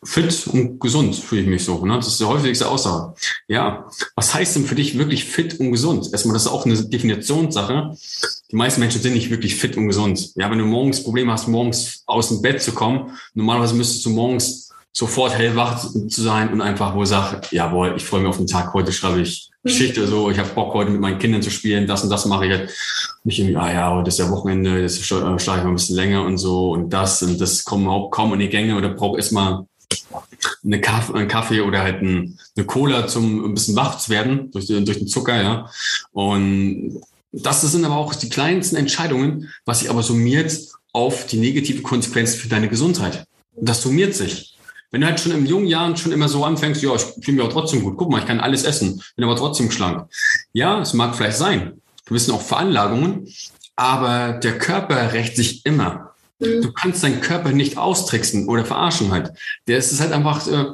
fit 0.04 0.48
und 0.48 0.80
gesund, 0.80 1.16
fühle 1.16 1.42
ich 1.42 1.48
mich 1.48 1.64
so. 1.64 1.86
Ne? 1.86 1.96
Das 1.96 2.08
ist 2.08 2.20
die 2.20 2.26
häufigste 2.26 2.68
Aussage. 2.68 3.14
Ja, 3.48 3.88
was 4.16 4.34
heißt 4.34 4.56
denn 4.56 4.66
für 4.66 4.76
dich 4.76 4.98
wirklich 4.98 5.26
fit 5.26 5.60
und 5.60 5.72
gesund? 5.72 6.10
Erstmal, 6.12 6.34
das 6.34 6.44
ist 6.44 6.52
auch 6.52 6.66
eine 6.66 6.76
Definitionssache. 6.76 7.96
Die 8.52 8.56
meisten 8.56 8.82
Menschen 8.82 9.02
sind 9.02 9.14
nicht 9.14 9.30
wirklich 9.30 9.56
fit 9.56 9.78
und 9.78 9.88
gesund. 9.88 10.32
Ja, 10.36 10.52
wenn 10.52 10.60
du 10.60 10.66
morgens 10.66 11.04
Probleme 11.04 11.32
hast, 11.32 11.48
morgens 11.48 12.04
aus 12.06 12.30
dem 12.30 12.42
Bett 12.42 12.62
zu 12.62 12.74
kommen, 12.74 13.18
normalerweise 13.34 13.76
müsstest 13.76 14.06
du 14.06 14.10
morgens 14.10 14.73
sofort 14.94 15.36
hellwach 15.36 15.80
zu 16.08 16.22
sein 16.22 16.54
und 16.54 16.62
einfach 16.62 16.96
wohl 16.96 17.08
sagen, 17.08 17.42
jawohl, 17.52 17.96
ich 17.98 18.06
freue 18.06 18.22
mich 18.22 18.30
auf 18.30 18.38
den 18.38 18.48
Tag, 18.48 18.74
heute 18.74 18.94
schreibe 18.94 19.22
ich 19.22 19.50
Geschichte, 19.64 20.06
so, 20.08 20.30
ich 20.30 20.38
habe 20.38 20.50
Bock 20.50 20.74
heute 20.74 20.92
mit 20.92 21.02
meinen 21.02 21.20
Kindern 21.20 21.42
zu 21.42 21.50
spielen, 21.50 21.88
das 21.88 22.04
und 22.04 22.10
das 22.10 22.26
mache 22.26 22.46
ich 22.46 22.52
halt. 22.52 22.72
Nicht 23.24 23.40
irgendwie, 23.40 23.56
ah 23.56 23.72
ja, 23.72 23.96
heute 23.96 24.10
ist 24.10 24.20
ja 24.20 24.30
Wochenende, 24.30 24.82
jetzt 24.82 25.04
schlafe 25.04 25.40
ich 25.40 25.46
mal 25.48 25.68
ein 25.68 25.76
bisschen 25.76 25.96
länger 25.96 26.24
und 26.24 26.38
so 26.38 26.72
und 26.72 26.90
das 26.90 27.24
und 27.24 27.40
das 27.40 27.64
kommen 27.64 27.86
überhaupt 27.86 28.14
kaum 28.14 28.34
in 28.34 28.40
die 28.40 28.50
Gänge 28.50 28.76
oder 28.76 28.90
brauche 28.90 29.18
erstmal 29.18 29.66
eine 30.64 30.82
Kaffee, 30.82 31.14
einen 31.14 31.28
Kaffee 31.30 31.62
oder 31.62 31.82
halt 31.82 32.02
ein, 32.02 32.38
eine 32.56 32.66
Cola 32.66 33.08
zum 33.08 33.46
ein 33.46 33.54
bisschen 33.54 33.78
wach 33.78 33.98
zu 33.98 34.10
werden 34.10 34.52
durch, 34.52 34.68
durch 34.68 35.00
den 35.00 35.08
Zucker, 35.08 35.42
ja. 35.42 35.70
Und 36.12 37.02
das 37.32 37.62
sind 37.62 37.86
aber 37.86 37.96
auch 37.96 38.14
die 38.14 38.30
kleinsten 38.30 38.76
Entscheidungen, 38.76 39.50
was 39.66 39.80
sich 39.80 39.90
aber 39.90 40.04
summiert 40.04 40.56
auf 40.92 41.26
die 41.26 41.38
negative 41.38 41.82
Konsequenz 41.82 42.36
für 42.36 42.50
deine 42.50 42.68
Gesundheit. 42.68 43.26
Das 43.56 43.82
summiert 43.82 44.14
sich. 44.14 44.53
Wenn 44.94 45.02
du 45.02 45.08
halt 45.08 45.20
schon 45.20 45.32
in 45.32 45.48
jungen 45.48 45.66
Jahren 45.66 45.98
schon 45.98 46.12
immer 46.12 46.30
so 46.30 46.46
anfängst, 46.46 46.84
ja, 46.84 46.94
ich 46.94 47.02
fühle 47.02 47.38
mich 47.38 47.46
auch 47.48 47.52
trotzdem 47.52 47.82
gut. 47.82 47.98
Guck 47.98 48.12
mal, 48.12 48.20
ich 48.20 48.28
kann 48.28 48.40
alles 48.40 48.64
essen, 48.64 49.02
bin 49.16 49.26
aber 49.26 49.36
trotzdem 49.36 49.72
schlank. 49.72 50.08
Ja, 50.54 50.80
es 50.82 50.94
mag 50.94 51.16
vielleicht 51.16 51.38
sein. 51.38 51.82
Du 52.06 52.14
bist 52.14 52.30
auch 52.30 52.44
Veranlagungen, 52.44 53.28
aber 53.76 54.34
der 54.34 54.60
Körper 54.60 55.14
rächt 55.14 55.36
sich 55.36 55.66
immer. 55.66 56.14
Mhm. 56.38 56.62
Du 56.62 56.72
kannst 56.74 57.04
deinen 57.04 57.22
Körper 57.22 57.52
nicht 57.52 57.76
austricksen 57.76 58.48
oder 58.48 58.66
verarschen 58.66 59.12
halt. 59.12 59.32
Der 59.68 59.80
ist 59.80 60.00
halt 60.00 60.12
einfach, 60.12 60.46
äh, 60.48 60.66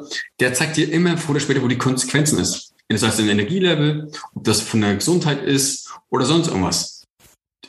der 0.42 0.54
zeigt 0.54 0.76
dir 0.76 0.92
immer 0.92 1.18
vor 1.18 1.32
oder 1.32 1.40
später, 1.40 1.62
wo 1.62 1.70
die 1.70 1.78
Konsequenzen 1.78 2.40
ist. 2.40 2.74
Das 2.90 3.04
heißt, 3.04 3.20
dein 3.20 3.30
Energielevel, 3.30 4.12
ob 4.36 4.44
das 4.44 4.60
von 4.60 4.82
der 4.82 4.96
Gesundheit 4.96 5.44
ist 5.44 5.94
oder 6.10 6.26
sonst 6.26 6.50
irgendwas. 6.50 7.06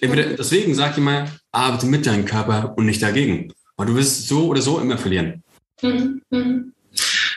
Entweder, 0.00 0.24
deswegen 0.30 0.74
sag 0.74 0.98
ich 0.98 1.04
mal, 1.04 1.30
arbeite 1.52 1.86
mit 1.86 2.06
deinem 2.06 2.24
Körper 2.24 2.74
und 2.76 2.86
nicht 2.86 3.02
dagegen. 3.02 3.52
Weil 3.76 3.86
du 3.86 3.94
wirst 3.94 4.26
so 4.26 4.48
oder 4.48 4.62
so 4.62 4.80
immer 4.80 4.98
verlieren. 4.98 5.44
Mhm. 5.82 6.22
Mhm. 6.30 6.72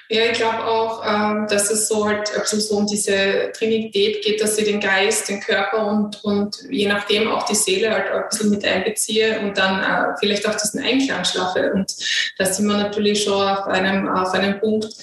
Ja, 0.10 0.26
ich 0.26 0.38
glaube 0.38 0.66
auch, 0.66 1.04
ähm, 1.08 1.48
dass 1.50 1.72
es 1.72 1.88
so 1.88 2.06
halt 2.06 2.28
so 2.28 2.76
um 2.76 2.86
diese 2.86 3.52
Trinität 3.58 4.24
geht, 4.24 4.42
dass 4.42 4.58
ich 4.58 4.66
den 4.66 4.80
Geist, 4.80 5.30
den 5.30 5.40
Körper 5.40 5.88
und, 5.88 6.24
und 6.24 6.58
je 6.70 6.88
nachdem 6.88 7.32
auch 7.32 7.44
die 7.46 7.56
Seele 7.56 7.92
halt 7.92 8.12
ein 8.12 8.24
bisschen 8.30 8.50
mit 8.52 8.66
einbeziehe 8.66 9.40
und 9.40 9.58
dann 9.58 9.82
äh, 9.82 10.16
vielleicht 10.20 10.48
auch 10.48 10.56
diesen 10.56 10.84
Einklang 10.84 11.24
schlafe. 11.26 11.72
Und 11.74 11.96
da 12.38 12.46
sind 12.46 12.68
wir 12.68 12.78
natürlich 12.78 13.24
schon 13.24 13.42
auf 13.42 13.66
einem, 13.66 14.08
auf 14.08 14.34
einem 14.34 14.60
Punkt, 14.60 14.94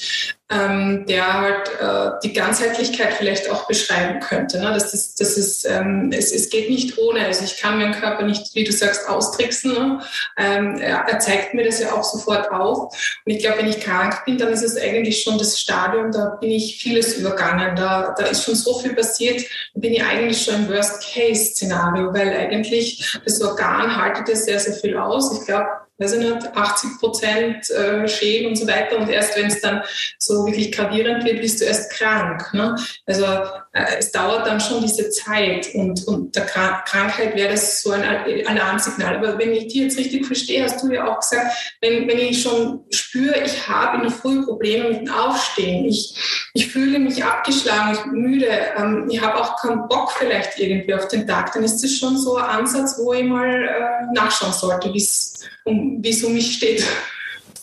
ähm, 0.50 1.06
der 1.06 1.32
halt 1.32 1.68
äh, 1.80 2.18
die 2.24 2.32
Ganzheitlichkeit 2.32 3.14
vielleicht 3.14 3.48
auch 3.50 3.68
beschreiben 3.68 4.18
könnte. 4.18 4.58
Ne? 4.58 4.72
Das 4.74 4.92
ist, 4.92 5.20
das 5.20 5.38
ist, 5.38 5.64
ähm, 5.64 6.10
es, 6.12 6.32
es 6.32 6.50
geht 6.50 6.68
nicht 6.68 6.98
ohne. 6.98 7.24
Also 7.24 7.44
ich 7.44 7.58
kann 7.58 7.78
meinen 7.78 7.94
Körper 7.94 8.24
nicht, 8.24 8.52
wie 8.56 8.64
du 8.64 8.72
sagst, 8.72 9.08
austricksen. 9.08 9.72
Ne? 9.72 10.00
Ähm, 10.36 10.78
er, 10.80 11.04
er 11.08 11.18
zeigt 11.20 11.54
mir 11.54 11.64
das 11.64 11.78
ja 11.78 11.92
auch 11.92 12.02
sofort 12.02 12.50
auf. 12.50 12.92
Und 13.24 13.32
ich 13.32 13.38
glaube, 13.38 13.58
wenn 13.58 13.68
ich 13.68 13.80
krank 13.80 14.24
bin, 14.24 14.38
dann 14.38 14.52
ist 14.52 14.64
es 14.64 14.76
eigentlich 14.76 15.22
schon 15.22 15.38
das 15.38 15.60
Stadium, 15.60 16.10
da 16.10 16.36
bin 16.40 16.50
ich 16.50 16.82
vieles 16.82 17.16
übergangen. 17.16 17.76
Da, 17.76 18.12
da 18.18 18.26
ist 18.26 18.44
schon 18.44 18.56
so 18.56 18.76
viel 18.80 18.94
passiert, 18.94 19.42
da 19.74 19.80
bin 19.80 19.92
ich 19.92 20.02
eigentlich 20.02 20.42
schon 20.42 20.56
im 20.56 20.68
Worst-Case-Szenario, 20.68 22.12
weil 22.12 22.28
eigentlich 22.36 23.20
das 23.24 23.40
Organ 23.40 23.96
haltet 23.96 24.28
ja 24.28 24.34
sehr, 24.34 24.58
sehr 24.58 24.74
viel 24.74 24.96
aus. 24.96 25.38
Ich 25.38 25.46
glaube, 25.46 25.68
weiß 26.00 26.14
ich 26.14 26.20
nicht, 26.20 26.56
80 26.56 26.98
Prozent 26.98 27.70
äh, 27.70 28.08
Schäden 28.08 28.48
und 28.48 28.56
so 28.56 28.66
weiter. 28.66 28.98
Und 28.98 29.08
erst 29.08 29.36
wenn 29.36 29.46
es 29.46 29.60
dann 29.60 29.82
so 30.18 30.46
wirklich 30.46 30.72
gravierend 30.72 31.24
wird, 31.24 31.40
bist 31.40 31.60
du 31.60 31.66
erst 31.66 31.92
krank. 31.92 32.52
Ne? 32.54 32.74
Also 33.06 33.26
es 33.72 34.11
dauert 34.11 34.48
dann 34.48 34.59
schon 34.59 34.83
diese 34.83 35.11
Zeit 35.11 35.72
und, 35.74 36.04
und 36.09 36.35
der 36.35 36.44
Krank 36.46 36.87
Krankheit 36.87 37.37
wäre 37.37 37.52
das 37.52 37.83
so 37.83 37.92
ein 37.92 38.02
Alarmsignal. 38.46 39.18
Aber 39.18 39.38
wenn 39.38 39.52
ich 39.52 39.68
die 39.68 39.83
jetzt 39.85 39.96
richtig 39.96 40.26
verstehe, 40.26 40.64
hast 40.64 40.83
du 40.83 40.92
ja 40.92 41.06
auch 41.06 41.20
gesagt, 41.20 41.76
wenn, 41.80 42.09
wenn 42.09 42.18
ich 42.18 42.42
schon 42.42 42.85
spüre, 42.90 43.40
ich 43.44 43.68
habe 43.68 43.98
in 43.98 44.02
der 44.02 44.11
Früh 44.11 44.44
Probleme 44.44 44.88
mit 44.88 45.00
dem 45.02 45.14
Aufstehen, 45.14 45.85
ich, 45.85 46.16
ich 46.52 46.66
fühle 46.66 46.98
mich 46.98 47.22
abgeschlagen, 47.22 47.94
ich 47.94 48.02
bin 48.02 48.22
müde, 48.22 48.48
ähm, 48.76 49.06
ich 49.09 49.20
habe 49.22 49.40
auch 49.40 49.61
keinen 49.62 49.87
Bock 49.87 50.11
vielleicht 50.18 50.59
irgendwie 50.59 50.94
auf 50.94 51.06
den 51.06 51.26
Tag, 51.26 51.52
dann 51.52 51.62
ist 51.62 51.80
das 51.80 51.92
schon 51.92 52.16
so 52.18 52.38
ein 52.38 52.44
Ansatz, 52.44 52.98
wo 52.98 53.12
ich 53.12 53.24
mal 53.24 53.48
äh, 53.48 54.12
nachschauen 54.14 54.52
sollte, 54.52 54.92
wie 54.92 54.98
es 54.98 55.44
um, 55.64 56.02
um 56.24 56.33
mich 56.33 56.56
steht. 56.56 56.85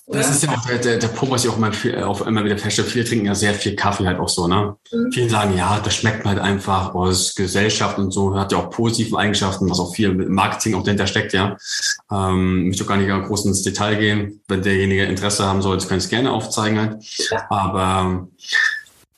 Das 0.09 0.29
ist 0.29 0.41
ja 0.41 0.55
auch 0.55 0.65
der, 0.65 0.77
der, 0.77 0.97
der 0.99 1.09
Punkt, 1.09 1.33
was 1.33 1.43
ich 1.43 1.49
auch 1.49 1.57
immer, 1.57 1.73
viel, 1.73 2.01
auch 2.01 2.21
immer 2.21 2.45
wieder 2.45 2.57
feststelle. 2.57 2.87
Viele 2.87 3.03
trinken 3.03 3.25
ja 3.25 3.35
sehr 3.35 3.53
viel 3.53 3.75
Kaffee 3.75 4.07
halt 4.07 4.19
auch 4.19 4.29
so, 4.29 4.47
ne? 4.47 4.77
Mhm. 4.89 5.11
Viele 5.11 5.29
sagen, 5.29 5.57
ja, 5.57 5.81
das 5.81 5.95
schmeckt 5.95 6.25
halt 6.25 6.39
einfach, 6.39 6.95
ist 7.09 7.35
Gesellschaft 7.35 7.97
und 7.97 8.11
so, 8.11 8.33
hat 8.33 8.53
ja 8.53 8.57
auch 8.57 8.69
positive 8.69 9.17
Eigenschaften, 9.17 9.69
was 9.69 9.81
auch 9.81 9.93
viel 9.93 10.13
mit 10.13 10.29
Marketing 10.29 10.75
auch 10.75 10.83
dahinter 10.83 11.07
steckt, 11.07 11.33
ja. 11.33 11.57
Ähm, 12.09 12.67
möchte 12.67 12.85
auch 12.85 12.87
gar 12.87 12.95
nicht 12.95 13.09
groß 13.09 13.47
ins 13.47 13.63
Detail 13.63 13.97
gehen. 13.97 14.39
Wenn 14.47 14.61
derjenige 14.61 15.03
Interesse 15.03 15.45
haben 15.45 15.61
sollte, 15.61 15.85
kann 15.87 15.97
ich 15.97 16.05
es 16.05 16.09
gerne 16.09 16.31
aufzeigen 16.31 16.79
halt. 16.79 17.03
Ja. 17.29 17.45
Aber, 17.49 18.29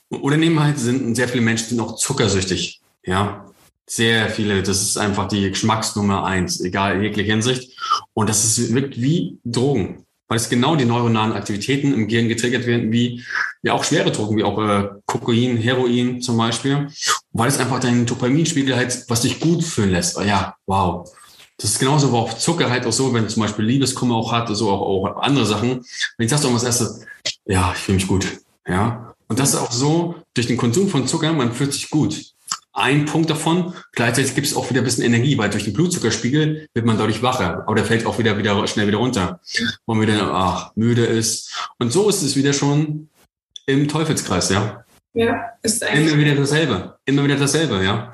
oder 0.08 0.36
nehmen 0.36 0.58
halt, 0.58 0.76
sind 0.80 1.14
sehr 1.14 1.28
viele 1.28 1.44
Menschen, 1.44 1.68
sind 1.68 1.80
auch 1.80 1.94
zuckersüchtig, 1.94 2.80
ja. 3.04 3.46
Sehr 3.86 4.28
viele, 4.28 4.62
das 4.62 4.82
ist 4.82 4.98
einfach 4.98 5.28
die 5.28 5.50
Geschmacksnummer 5.50 6.24
eins, 6.24 6.60
egal 6.60 6.96
in 6.96 7.02
jeglicher 7.02 7.32
Hinsicht. 7.32 7.76
Und 8.12 8.28
das 8.28 8.44
ist 8.44 8.72
wirkt 8.72 9.00
wie 9.00 9.38
Drogen 9.44 10.04
weil 10.30 10.36
es 10.36 10.48
genau 10.48 10.76
die 10.76 10.84
neuronalen 10.84 11.32
Aktivitäten 11.32 11.92
im 11.92 12.06
Gehirn 12.06 12.28
getriggert 12.28 12.64
werden, 12.64 12.92
wie 12.92 13.24
ja 13.64 13.72
auch 13.72 13.82
schwere 13.82 14.12
Drogen, 14.12 14.36
wie 14.36 14.44
auch 14.44 14.58
äh, 14.60 14.88
Kokain, 15.04 15.56
Heroin 15.56 16.22
zum 16.22 16.36
Beispiel, 16.36 16.86
weil 17.32 17.48
es 17.48 17.58
einfach 17.58 17.80
deinen 17.80 18.06
Dopaminspiegel 18.06 18.76
halt, 18.76 19.06
was 19.08 19.22
dich 19.22 19.40
gut 19.40 19.64
fühlen 19.64 19.90
lässt. 19.90 20.16
Oh, 20.16 20.22
ja, 20.22 20.54
wow. 20.66 21.10
Das 21.56 21.72
ist 21.72 21.80
genauso, 21.80 22.08
aber 22.08 22.18
auch 22.18 22.38
Zucker 22.38 22.70
halt 22.70 22.86
auch 22.86 22.92
so, 22.92 23.12
wenn 23.12 23.24
du 23.24 23.28
zum 23.28 23.42
Beispiel 23.42 23.64
Liebeskummer 23.64 24.14
auch 24.14 24.30
hat, 24.30 24.48
so 24.56 24.70
auch, 24.70 24.80
auch 24.80 25.20
andere 25.20 25.46
Sachen. 25.46 25.84
Wenn 26.16 26.24
ich 26.24 26.30
sagst 26.30 26.44
du 26.44 26.54
was 26.54 26.62
erstes, 26.62 27.04
ja, 27.46 27.72
ich 27.74 27.80
fühle 27.80 27.96
mich 27.96 28.06
gut. 28.06 28.24
Ja. 28.68 29.12
Und 29.26 29.40
das 29.40 29.54
ist 29.54 29.56
auch 29.56 29.72
so, 29.72 30.14
durch 30.34 30.46
den 30.46 30.56
Konsum 30.56 30.88
von 30.88 31.08
Zucker, 31.08 31.32
man 31.32 31.52
fühlt 31.52 31.72
sich 31.72 31.90
gut 31.90 32.14
ein 32.80 33.04
Punkt 33.04 33.30
davon. 33.30 33.74
Gleichzeitig 33.92 34.34
gibt 34.34 34.46
es 34.46 34.56
auch 34.56 34.70
wieder 34.70 34.80
ein 34.80 34.84
bisschen 34.84 35.04
Energie, 35.04 35.36
weil 35.38 35.50
durch 35.50 35.64
den 35.64 35.72
Blutzuckerspiegel 35.72 36.68
wird 36.72 36.86
man 36.86 36.98
dadurch 36.98 37.22
wacher, 37.22 37.64
aber 37.66 37.74
der 37.74 37.84
fällt 37.84 38.06
auch 38.06 38.18
wieder, 38.18 38.38
wieder 38.38 38.66
schnell 38.66 38.86
wieder 38.86 38.98
runter, 38.98 39.40
wo 39.86 39.94
man 39.94 40.06
wieder 40.06 40.32
ach, 40.32 40.72
müde 40.74 41.04
ist. 41.04 41.54
Und 41.78 41.92
so 41.92 42.08
ist 42.08 42.22
es 42.22 42.36
wieder 42.36 42.52
schon 42.52 43.08
im 43.66 43.88
Teufelskreis, 43.88 44.50
ja. 44.50 44.84
Ja, 45.12 45.50
ist 45.62 45.82
eigentlich. 45.82 46.12
Immer 46.12 46.24
wieder 46.24 46.34
dasselbe. 46.36 46.98
Immer 47.04 47.24
wieder 47.24 47.36
dasselbe, 47.36 47.84
ja. 47.84 48.12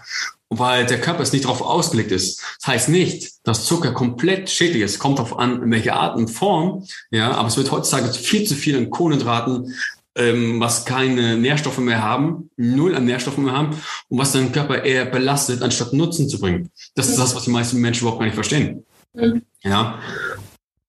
Und 0.48 0.58
weil 0.60 0.86
der 0.86 1.00
Körper 1.00 1.22
es 1.22 1.32
nicht 1.32 1.44
darauf 1.44 1.60
ausgelegt 1.60 2.12
ist. 2.12 2.40
Das 2.60 2.68
heißt 2.68 2.88
nicht, 2.88 3.46
dass 3.46 3.66
Zucker 3.66 3.92
komplett 3.92 4.48
schädlich 4.48 4.82
ist. 4.82 4.98
Kommt 4.98 5.18
darauf 5.18 5.38
an, 5.38 5.62
in 5.62 5.70
welcher 5.72 5.96
Art 5.96 6.16
und 6.16 6.28
Form. 6.28 6.86
Ja, 7.10 7.32
aber 7.32 7.48
es 7.48 7.56
wird 7.56 7.70
heutzutage 7.72 8.12
viel 8.12 8.46
zu 8.46 8.54
viel 8.54 8.76
in 8.76 8.90
Kohlenhydraten, 8.90 9.74
ähm, 10.16 10.60
was 10.60 10.84
keine 10.84 11.36
Nährstoffe 11.36 11.78
mehr 11.78 12.02
haben, 12.02 12.50
null 12.56 12.94
an 12.94 13.04
Nährstoffen 13.04 13.44
mehr 13.44 13.54
haben 13.54 13.80
und 14.08 14.18
was 14.18 14.32
deinen 14.32 14.52
Körper 14.52 14.82
eher 14.82 15.04
belastet, 15.04 15.62
anstatt 15.62 15.92
Nutzen 15.92 16.28
zu 16.28 16.40
bringen. 16.40 16.70
Das 16.94 17.08
ist 17.08 17.18
das, 17.18 17.34
was 17.34 17.44
die 17.44 17.50
meisten 17.50 17.80
Menschen 17.80 18.02
überhaupt 18.02 18.20
gar 18.20 18.26
nicht 18.26 18.34
verstehen. 18.34 18.84
Mhm. 19.12 19.42
Ja. 19.62 19.98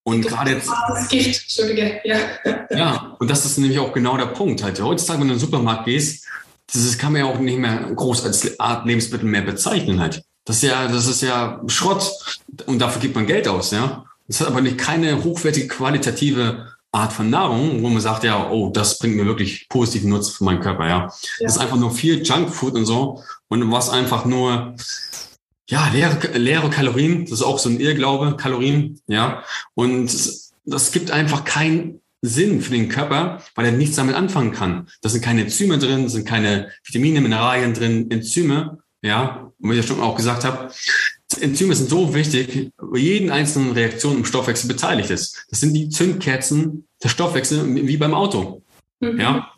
Und 0.04 0.22
gerade 0.26 0.52
jetzt. 0.52 0.70
Gift, 1.10 1.44
Entschuldige, 1.44 2.00
ja. 2.06 2.18
Ja, 2.70 3.16
und 3.20 3.30
das 3.30 3.46
ist 3.46 3.58
nämlich 3.58 3.78
auch 3.80 3.92
genau 3.92 4.16
der 4.16 4.28
Punkt. 4.28 4.64
Halt. 4.64 4.82
Heutzutage, 4.82 5.20
wenn 5.20 5.28
du 5.28 5.34
in 5.34 5.40
den 5.40 5.46
Supermarkt 5.46 5.86
gehst, 5.86 6.26
das 6.72 6.84
ist, 6.84 6.98
kann 6.98 7.12
man 7.12 7.22
ja 7.22 7.28
auch 7.28 7.40
nicht 7.40 7.58
mehr 7.58 7.92
groß 7.94 8.26
als 8.26 8.60
Art 8.60 8.86
Lebensmittel 8.86 9.28
mehr 9.28 9.42
bezeichnen 9.42 10.00
halt. 10.00 10.24
Das 10.46 10.58
ist 10.58 10.64
ja, 10.64 10.88
das 10.88 11.08
ist 11.08 11.22
ja 11.22 11.62
Schrott. 11.68 12.14
Und 12.66 12.80
dafür 12.80 13.02
gibt 13.02 13.16
man 13.16 13.26
Geld 13.26 13.50
aus, 13.50 13.72
ja. 13.72 14.06
Das 14.30 14.40
hat 14.40 14.48
aber 14.48 14.62
nicht 14.62 14.78
keine 14.78 15.24
hochwertige, 15.24 15.68
qualitative 15.68 16.68
Art 16.92 17.14
von 17.14 17.30
Nahrung, 17.30 17.84
wo 17.84 17.90
man 17.90 18.02
sagt, 18.02 18.24
ja, 18.24 18.50
oh, 18.50 18.70
das 18.70 18.98
bringt 18.98 19.16
mir 19.16 19.26
wirklich 19.26 19.68
positiven 19.70 20.10
Nutzen 20.10 20.34
für 20.34 20.44
meinen 20.44 20.62
Körper, 20.62 20.88
ja. 20.88 21.00
ja. 21.00 21.06
Das 21.40 21.56
ist 21.56 21.58
einfach 21.58 21.78
nur 21.78 21.92
viel 21.92 22.24
Junkfood 22.24 22.76
und 22.76 22.86
so 22.86 23.24
und 23.50 23.72
was 23.72 23.90
einfach 23.90 24.26
nur, 24.26 24.76
ja, 25.70 25.90
leere, 25.90 26.38
leere 26.38 26.70
Kalorien, 26.70 27.26
das 27.26 27.34
ist 27.34 27.42
auch 27.44 27.60
so 27.60 27.70
ein 27.70 27.80
Irrglaube, 27.80 28.38
Kalorien, 28.38 29.02
ja. 29.08 29.44
Und 29.74 30.12
das 30.66 30.92
gibt 30.92 31.12
einfach 31.12 31.44
keinen 31.46 32.02
Sinn 32.22 32.62
für 32.62 32.72
den 32.72 32.90
Körper, 32.90 33.42
weil 33.56 33.66
er 33.66 33.72
nichts 33.72 33.96
damit 33.96 34.16
anfangen 34.16 34.52
kann. 34.52 34.88
Da 35.02 35.10
sind 35.10 35.24
keine 35.24 35.42
Enzyme 35.42 35.78
drin, 35.78 36.10
sind 36.10 36.28
keine 36.28 36.72
Vitamine, 36.84 37.22
Mineralien 37.22 37.74
drin, 37.74 38.10
Enzyme, 38.10 38.80
ja. 39.02 39.52
Und 39.60 39.70
wie 39.70 39.78
ich 39.78 39.82
ja 39.82 39.88
schon 39.88 40.02
auch 40.02 40.16
gesagt 40.16 40.46
habe, 40.46 40.72
Enzyme 41.42 41.76
sind 41.76 41.90
so 41.90 42.14
wichtig, 42.14 42.72
bei 42.78 43.00
jeden 43.00 43.32
einzelnen 43.32 43.72
Reaktion 43.72 44.18
im 44.18 44.26
Stoffwechsel 44.26 44.68
beteiligt 44.68 45.10
ist. 45.10 45.46
Das 45.50 45.60
sind 45.60 45.74
die 45.74 45.90
Zündkerzen 45.90 46.88
der 47.04 47.10
Stoffwechsel 47.10 47.76
wie 47.76 47.98
beim 47.98 48.14
Auto. 48.14 48.62
Mhm. 49.00 49.20
Ja, 49.20 49.52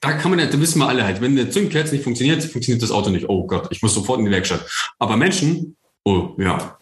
da 0.00 0.12
kann 0.12 0.30
man, 0.30 0.38
da 0.38 0.60
wissen 0.60 0.78
wir 0.78 0.88
alle 0.88 1.04
halt, 1.04 1.20
wenn 1.20 1.36
der 1.36 1.50
Zündkerze 1.50 1.94
nicht 1.94 2.04
funktioniert, 2.04 2.42
funktioniert 2.44 2.82
das 2.82 2.90
Auto 2.90 3.10
nicht. 3.10 3.28
Oh 3.28 3.46
Gott, 3.46 3.68
ich 3.70 3.82
muss 3.82 3.94
sofort 3.94 4.20
in 4.20 4.26
die 4.26 4.30
Werkstatt. 4.30 4.64
Aber 4.98 5.16
Menschen, 5.16 5.76
oh 6.04 6.34
ja. 6.38 6.78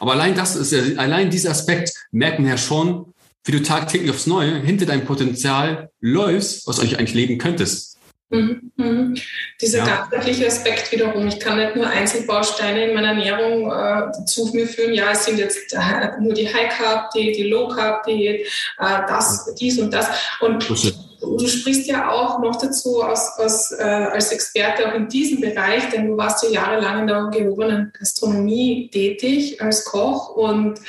Aber 0.00 0.12
allein 0.12 0.34
das 0.34 0.56
ist 0.56 0.72
ja, 0.72 0.80
allein 0.96 1.30
dieser 1.30 1.50
Aspekt 1.50 1.92
merken 2.10 2.46
ja 2.46 2.56
schon, 2.56 3.12
wie 3.44 3.52
du 3.52 3.62
tagtäglich 3.62 4.10
aufs 4.10 4.26
Neue 4.26 4.60
hinter 4.60 4.86
deinem 4.86 5.04
Potenzial 5.04 5.90
läufst, 6.00 6.66
was 6.66 6.76
du 6.76 6.82
eigentlich 6.82 7.14
leben 7.14 7.38
könntest. 7.38 7.91
Mhm, 8.32 8.72
mhm. 8.76 9.14
Dieser 9.60 9.78
ja. 9.78 9.84
ganzheitliche 9.84 10.46
Aspekt 10.46 10.90
wiederum. 10.90 11.28
Ich 11.28 11.38
kann 11.38 11.58
nicht 11.58 11.76
nur 11.76 11.86
Einzelbausteine 11.86 12.86
in 12.86 12.94
meiner 12.94 13.08
Ernährung 13.08 13.70
äh, 13.70 14.24
zu 14.24 14.50
mir 14.54 14.66
führen. 14.66 14.94
Ja, 14.94 15.10
es 15.12 15.26
sind 15.26 15.38
jetzt 15.38 15.74
äh, 15.74 16.18
nur 16.18 16.32
die 16.32 16.48
High 16.52 16.74
Carb, 16.74 17.10
die, 17.10 17.32
die 17.32 17.44
Low 17.44 17.68
Carb, 17.68 18.04
die, 18.04 18.26
äh, 18.26 18.44
das, 18.78 19.54
dies 19.54 19.78
und 19.78 19.92
das. 19.92 20.08
Und 20.40 20.66
du 21.22 21.46
sprichst 21.46 21.86
ja 21.86 22.10
auch 22.10 22.40
noch 22.40 22.56
dazu 22.56 23.02
aus, 23.02 23.38
aus, 23.38 23.70
äh, 23.72 23.82
als 23.82 24.32
Experte 24.32 24.88
auch 24.88 24.94
in 24.94 25.08
diesem 25.08 25.40
Bereich, 25.40 25.88
denn 25.90 26.08
du 26.08 26.16
warst 26.16 26.42
ja 26.44 26.50
jahrelang 26.50 27.00
in 27.00 27.06
der 27.06 27.30
gehobenen 27.32 27.92
Gastronomie 27.98 28.90
tätig 28.92 29.60
als 29.60 29.84
Koch 29.84 30.36
und 30.36 30.80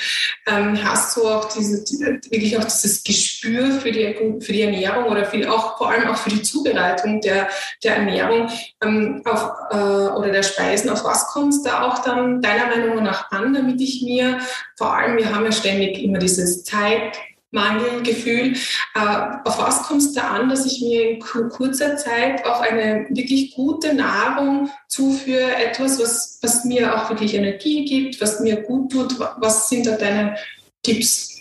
ähm, 0.46 0.82
hast 0.82 1.14
so 1.14 1.28
auch 1.28 1.52
diese, 1.52 1.84
wirklich 2.30 2.58
auch 2.58 2.64
dieses 2.64 3.02
Gespür 3.04 3.72
für 3.80 3.92
die, 3.92 4.40
für 4.40 4.52
die 4.52 4.62
Ernährung 4.62 5.04
oder 5.04 5.24
viel 5.24 5.46
auch, 5.46 5.78
vor 5.78 5.90
allem 5.90 6.08
auch 6.08 6.16
für 6.16 6.30
die 6.30 6.42
Zubereitung 6.42 7.20
der, 7.20 7.48
der 7.82 7.96
Ernährung 7.96 8.48
ähm, 8.82 9.22
auf, 9.24 9.52
äh, 9.70 9.76
oder 9.76 10.30
der 10.30 10.42
Speisen. 10.42 10.90
Auf 10.90 11.04
was 11.04 11.28
kommt 11.28 11.54
es 11.54 11.62
da 11.62 11.82
auch 11.82 12.00
dann 12.00 12.42
deiner 12.42 12.66
Meinung 12.66 13.02
nach 13.02 13.30
an, 13.30 13.54
damit 13.54 13.80
ich 13.80 14.02
mir 14.02 14.38
vor 14.76 14.94
allem, 14.94 15.16
wir 15.16 15.34
haben 15.34 15.44
ja 15.44 15.52
ständig 15.52 16.02
immer 16.02 16.18
dieses 16.18 16.64
Zeit, 16.64 17.16
Mangelgefühl. 17.54 18.54
Äh, 18.94 18.98
auf 19.44 19.58
was 19.58 19.84
kommt 19.84 20.02
es 20.02 20.12
da 20.12 20.28
an, 20.28 20.48
dass 20.48 20.66
ich 20.66 20.80
mir 20.82 21.10
in 21.10 21.20
kurzer 21.20 21.96
Zeit 21.96 22.44
auch 22.44 22.60
eine 22.60 23.06
wirklich 23.10 23.54
gute 23.54 23.94
Nahrung 23.94 24.68
zuführe, 24.88 25.56
etwas, 25.56 25.98
was, 25.98 26.38
was 26.42 26.64
mir 26.64 26.94
auch 26.94 27.08
wirklich 27.08 27.34
Energie 27.34 27.84
gibt, 27.84 28.20
was 28.20 28.40
mir 28.40 28.56
gut 28.62 28.92
tut? 28.92 29.18
Was 29.18 29.68
sind 29.68 29.86
da 29.86 29.92
deine 29.92 30.36
Tipps? 30.82 31.34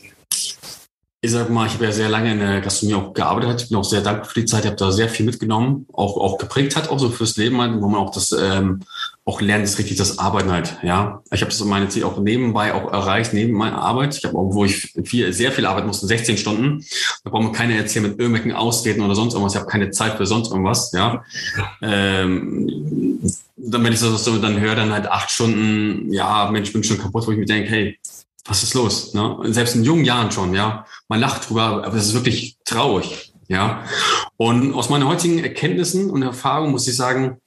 Ich 1.25 1.31
sag 1.31 1.49
mal, 1.49 1.65
ich 1.65 1.75
habe 1.75 1.85
ja 1.85 1.93
sehr 1.93 2.09
lange 2.09 2.33
in 2.33 2.39
der 2.39 2.59
Gastronomie 2.59 3.01
auch 3.01 3.13
gearbeitet. 3.13 3.61
Ich 3.61 3.69
bin 3.69 3.77
auch 3.77 3.85
sehr 3.85 4.01
dankbar 4.01 4.25
für 4.25 4.41
die 4.41 4.45
Zeit. 4.45 4.65
Ich 4.65 4.67
habe 4.67 4.75
da 4.75 4.91
sehr 4.91 5.07
viel 5.07 5.25
mitgenommen, 5.25 5.87
auch, 5.93 6.17
auch 6.17 6.37
geprägt 6.37 6.75
hat, 6.75 6.89
auch 6.89 6.99
so 6.99 7.09
fürs 7.09 7.37
Leben, 7.37 7.61
halt, 7.61 7.81
wo 7.81 7.87
man 7.87 8.01
auch 8.01 8.11
das 8.11 8.33
ähm, 8.33 8.81
auch 9.23 9.39
lernt, 9.39 9.63
ist 9.63 9.79
richtig 9.79 9.95
das 9.95 10.19
Arbeiten 10.19 10.51
halt. 10.51 10.75
Ja, 10.83 11.23
ich 11.31 11.39
habe 11.39 11.49
das 11.49 11.61
in 11.61 11.69
meiner 11.69 11.87
Ziel 11.87 12.03
auch 12.03 12.19
nebenbei 12.19 12.73
auch 12.73 12.91
erreicht, 12.91 13.31
neben 13.33 13.53
meiner 13.53 13.81
Arbeit. 13.81 14.17
Ich 14.17 14.25
habe 14.25 14.37
auch, 14.37 14.53
wo 14.53 14.65
ich 14.65 14.93
viel, 15.05 15.31
sehr 15.31 15.53
viel 15.53 15.65
arbeiten 15.65 15.87
musste, 15.87 16.07
16 16.07 16.37
Stunden. 16.37 16.83
Da 17.23 17.29
braucht 17.29 17.43
man 17.43 17.53
keine 17.53 17.77
erzählen 17.77 18.03
mit 18.03 18.19
irgendwelchen 18.19 18.51
Ausreden 18.51 19.01
oder 19.01 19.15
sonst 19.15 19.33
irgendwas. 19.33 19.53
Ich 19.53 19.59
habe 19.61 19.71
keine 19.71 19.91
Zeit 19.91 20.17
für 20.17 20.25
sonst 20.25 20.51
irgendwas. 20.51 20.91
Ja, 20.91 21.23
ähm, 21.81 23.21
dann 23.55 23.81
wenn 23.81 23.93
ich 23.93 24.01
das 24.01 24.25
so 24.25 24.37
dann 24.39 24.59
höre, 24.59 24.75
dann 24.75 24.91
halt 24.91 25.07
acht 25.07 25.31
Stunden. 25.31 26.11
Ja, 26.11 26.51
Mensch, 26.51 26.73
bin 26.73 26.83
schon 26.83 26.97
kaputt, 26.97 27.25
wo 27.25 27.31
ich 27.31 27.37
mir 27.37 27.45
denke, 27.45 27.69
hey, 27.69 27.97
was 28.45 28.63
ist 28.63 28.73
los? 28.73 29.13
Ne? 29.13 29.37
Selbst 29.45 29.75
in 29.75 29.83
jungen 29.83 30.05
Jahren 30.05 30.31
schon, 30.31 30.53
ja. 30.53 30.85
Man 31.07 31.19
lacht 31.19 31.49
drüber, 31.49 31.83
aber 31.85 31.95
es 31.95 32.07
ist 32.07 32.13
wirklich 32.13 32.57
traurig, 32.65 33.33
ja. 33.47 33.83
Und 34.37 34.73
aus 34.73 34.89
meinen 34.89 35.07
heutigen 35.07 35.39
Erkenntnissen 35.39 36.09
und 36.09 36.23
Erfahrungen 36.23 36.71
muss 36.71 36.87
ich 36.87 36.95
sagen, 36.95 37.37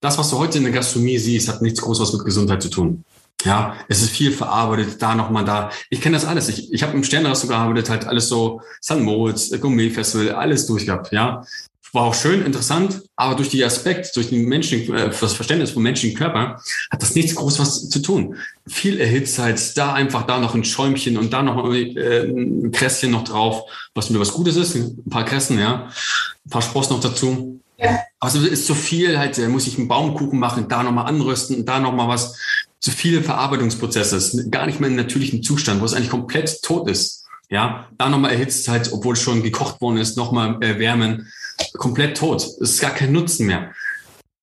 das, 0.00 0.18
was 0.18 0.30
du 0.30 0.38
heute 0.38 0.58
in 0.58 0.64
der 0.64 0.72
Gastronomie 0.72 1.18
siehst, 1.18 1.48
hat 1.48 1.62
nichts 1.62 1.80
Großes 1.80 2.12
mit 2.14 2.24
Gesundheit 2.24 2.62
zu 2.62 2.70
tun. 2.70 3.04
Ja, 3.44 3.76
es 3.88 4.02
ist 4.02 4.10
viel 4.10 4.32
verarbeitet, 4.32 5.02
da 5.02 5.14
nochmal 5.14 5.44
da. 5.44 5.70
Ich 5.90 6.00
kenne 6.00 6.16
das 6.16 6.24
alles. 6.24 6.48
Ich, 6.48 6.72
ich 6.72 6.82
habe 6.82 6.92
im 6.92 7.04
Sternenrestaurant 7.04 7.64
gearbeitet, 7.64 7.90
halt 7.90 8.06
alles 8.06 8.28
so 8.28 8.62
San 8.80 9.02
Moritz, 9.02 9.50
Gourmet 9.60 9.90
Festival, 9.90 10.30
alles 10.30 10.66
durchgehabt, 10.66 11.12
ja. 11.12 11.44
War 11.92 12.04
auch 12.04 12.14
schön, 12.14 12.42
interessant, 12.42 13.02
aber 13.16 13.34
durch 13.34 13.50
die 13.50 13.62
Aspekt, 13.64 14.16
durch 14.16 14.30
den 14.30 14.46
Menschen, 14.46 14.94
äh, 14.94 15.10
das 15.10 15.34
Verständnis 15.34 15.72
vom 15.72 15.82
menschlichen 15.82 16.16
Körper 16.16 16.60
hat 16.90 17.02
das 17.02 17.14
nichts 17.14 17.34
groß 17.34 17.58
was 17.58 17.88
zu 17.90 17.98
tun. 18.00 18.36
Viel 18.66 19.00
erhitzt 19.00 19.38
halt, 19.38 19.76
da 19.76 19.92
einfach 19.92 20.22
da 20.22 20.38
noch 20.38 20.54
ein 20.54 20.64
Schäumchen 20.64 21.16
und 21.16 21.32
da 21.32 21.42
noch 21.42 21.72
äh, 21.72 22.22
ein 22.22 22.70
Kresschen 22.70 23.10
noch 23.10 23.24
drauf, 23.24 23.64
was 23.94 24.10
mir 24.10 24.20
was 24.20 24.32
Gutes 24.32 24.56
ist, 24.56 24.74
ein 24.76 25.10
paar 25.10 25.24
Kressen, 25.24 25.58
ja, 25.58 25.88
ein 26.46 26.50
paar 26.50 26.62
Spross 26.62 26.90
noch 26.90 27.00
dazu. 27.00 27.60
Ja. 27.78 27.98
Also 28.20 28.40
ist 28.40 28.66
zu 28.66 28.74
viel 28.74 29.18
halt, 29.18 29.36
da 29.36 29.48
muss 29.48 29.66
ich 29.66 29.78
einen 29.78 29.88
Baumkuchen 29.88 30.38
machen, 30.38 30.68
da 30.68 30.82
nochmal 30.82 31.06
anrösten, 31.06 31.66
da 31.66 31.80
nochmal 31.80 32.08
was. 32.08 32.36
Zu 32.78 32.90
viele 32.90 33.22
Verarbeitungsprozesse, 33.22 34.48
gar 34.50 34.66
nicht 34.66 34.80
mehr 34.80 34.90
im 34.90 34.96
natürlichen 34.96 35.42
Zustand, 35.42 35.80
wo 35.80 35.84
es 35.84 35.94
eigentlich 35.94 36.10
komplett 36.10 36.62
tot 36.62 36.88
ist. 36.88 37.26
Ja, 37.48 37.86
da 37.96 38.08
nochmal 38.08 38.32
erhitzt 38.32 38.66
halt, 38.68 38.92
obwohl 38.92 39.14
schon 39.14 39.42
gekocht 39.42 39.80
worden 39.80 39.98
ist, 39.98 40.16
nochmal 40.16 40.56
erwärmen 40.60 41.30
komplett 41.74 42.16
tot. 42.16 42.42
Es 42.42 42.72
ist 42.72 42.80
gar 42.80 42.92
kein 42.92 43.12
Nutzen 43.12 43.46
mehr. 43.46 43.72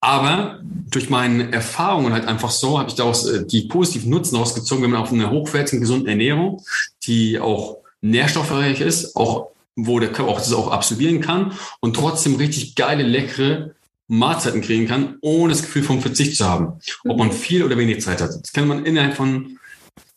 Aber 0.02 0.60
durch 0.64 1.10
meine 1.10 1.52
Erfahrungen 1.52 2.14
halt 2.14 2.26
einfach 2.26 2.52
so, 2.52 2.80
habe 2.80 2.90
ich 2.90 2.96
daraus 2.96 3.26
äh, 3.26 3.46
die 3.46 3.64
positiven 3.64 4.10
Nutzen 4.10 4.38
rausgezogen, 4.38 4.84
wenn 4.84 4.92
man 4.92 5.02
auf 5.02 5.12
eine 5.12 5.30
hochwertige, 5.30 5.82
gesunde 5.82 6.10
Ernährung, 6.10 6.64
die 7.04 7.40
auch 7.40 7.80
nährstoffreich 8.02 8.82
ist, 8.82 9.16
auch 9.16 9.52
wo 9.76 10.00
der 10.00 10.12
Körper 10.12 10.32
auch 10.32 10.40
das 10.40 10.54
auch 10.54 10.72
absolvieren 10.72 11.22
kann 11.22 11.54
und 11.80 11.96
trotzdem 11.96 12.36
richtig 12.36 12.76
geile, 12.76 13.04
leckere 13.04 13.72
Mahlzeiten 14.08 14.62
kriegen 14.62 14.88
kann, 14.88 15.18
ohne 15.22 15.54
das 15.54 15.62
Gefühl 15.62 15.84
von 15.84 16.02
Verzicht 16.02 16.36
zu 16.36 16.46
haben. 16.46 16.80
Ob 17.08 17.18
man 17.18 17.32
viel 17.32 17.64
oder 17.64 17.78
wenig 17.78 18.02
Zeit 18.02 18.22
hat. 18.22 18.32
Das 18.32 18.52
kann 18.54 18.68
man 18.68 18.86
innerhalb 18.86 19.16
von, 19.16 19.60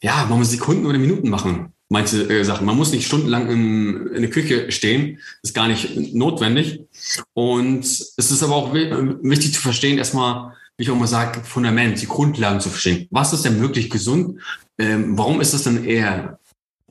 ja, 0.00 0.26
man 0.28 0.38
muss 0.38 0.50
Sekunden 0.50 0.86
oder 0.86 0.98
Minuten 0.98 1.28
machen. 1.28 1.71
Manche 1.92 2.22
äh, 2.22 2.42
Sachen. 2.42 2.64
Man 2.64 2.78
muss 2.78 2.90
nicht 2.90 3.06
stundenlang 3.06 3.50
in, 3.50 4.06
in 4.14 4.22
der 4.22 4.30
Küche 4.30 4.72
stehen. 4.72 5.18
ist 5.42 5.54
gar 5.54 5.68
nicht 5.68 6.14
notwendig. 6.14 6.80
Und 7.34 7.84
es 7.84 8.16
ist 8.16 8.42
aber 8.42 8.56
auch 8.56 8.72
wichtig 8.72 9.52
zu 9.52 9.60
verstehen, 9.60 9.98
erstmal, 9.98 10.54
wie 10.78 10.84
ich 10.84 10.90
auch 10.90 10.96
mal 10.96 11.06
sage, 11.06 11.42
Fundament, 11.44 12.00
die 12.00 12.06
Grundlagen 12.06 12.60
zu 12.60 12.70
verstehen. 12.70 13.08
Was 13.10 13.34
ist 13.34 13.44
denn 13.44 13.60
wirklich 13.60 13.90
gesund? 13.90 14.40
Ähm, 14.78 15.18
warum 15.18 15.42
ist 15.42 15.52
das 15.52 15.64
denn 15.64 15.84
eher 15.84 16.38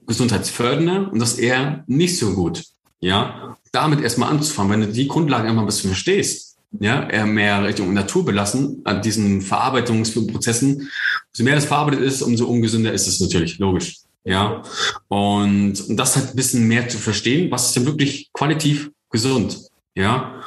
gesundheitsfördernder 0.06 1.12
und 1.12 1.18
das 1.18 1.40
eher 1.40 1.84
nicht 1.88 2.20
so 2.20 2.36
gut? 2.36 2.64
Ja, 3.00 3.58
damit 3.72 4.02
erstmal 4.02 4.30
anzufangen. 4.30 4.72
Wenn 4.72 4.82
du 4.82 4.94
die 4.94 5.08
Grundlagen 5.08 5.50
einmal 5.50 5.64
ein 5.64 5.68
bisschen 5.68 5.90
verstehst, 5.90 6.58
ja, 6.80 7.10
eher 7.10 7.26
mehr 7.26 7.64
Richtung 7.64 7.92
Natur 7.92 8.24
belassen, 8.24 8.82
an 8.84 9.02
diesen 9.02 9.42
Verarbeitungsprozessen. 9.42 10.74
Umso 10.76 11.44
mehr 11.44 11.56
das 11.56 11.66
verarbeitet 11.66 12.02
ist, 12.02 12.22
umso 12.22 12.46
ungesünder 12.46 12.94
ist 12.94 13.08
es 13.08 13.20
natürlich, 13.20 13.58
logisch. 13.58 13.96
Ja, 14.24 14.62
und, 15.08 15.82
und 15.90 15.98
das 15.98 16.16
halt 16.16 16.30
ein 16.30 16.36
bisschen 16.36 16.68
mehr 16.68 16.88
zu 16.88 16.98
verstehen, 16.98 17.50
was 17.50 17.68
ist 17.68 17.76
denn 17.76 17.86
wirklich 17.86 18.30
qualitativ 18.34 18.92
gesund. 19.10 19.70
Ja, 19.96 20.42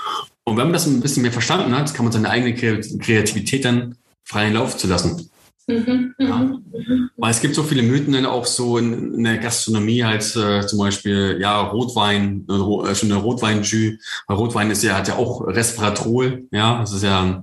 und 0.45 0.57
wenn 0.57 0.67
man 0.67 0.73
das 0.73 0.87
ein 0.87 1.01
bisschen 1.01 1.23
mehr 1.23 1.33
verstanden 1.33 1.75
hat, 1.77 1.93
kann 1.95 2.05
man 2.05 2.13
seine 2.13 2.31
eigene 2.31 2.55
Kreativität 2.55 3.65
dann 3.65 3.97
freien 4.25 4.55
Lauf 4.55 4.77
zu 4.77 4.87
lassen. 4.87 5.31
Mhm, 5.67 6.15
ja. 6.19 6.37
Mhm. 6.37 7.11
Weil 7.17 7.31
es 7.31 7.41
gibt 7.41 7.55
so 7.55 7.63
viele 7.63 7.83
Mythen 7.83 8.13
dann 8.13 8.27
auch 8.27 8.45
so 8.45 8.77
in, 8.77 9.15
in 9.15 9.25
der 9.25 9.39
Gastronomie 9.39 10.05
halt 10.05 10.37
äh, 10.37 10.67
zum 10.67 10.79
Beispiel 10.79 11.39
ja 11.41 11.59
Rotwein, 11.63 12.47
äh, 12.51 12.95
schon 12.95 13.11
eine 13.11 13.21
Rotweinjus. 13.21 13.99
Weil 14.27 14.37
Rotwein 14.37 14.71
ist 14.71 14.83
ja 14.83 14.97
hat 14.97 15.09
ja 15.09 15.17
auch 15.17 15.47
Resveratrol, 15.47 16.47
ja, 16.51 16.81
das 16.81 16.93
ist 16.93 17.05
ja 17.05 17.43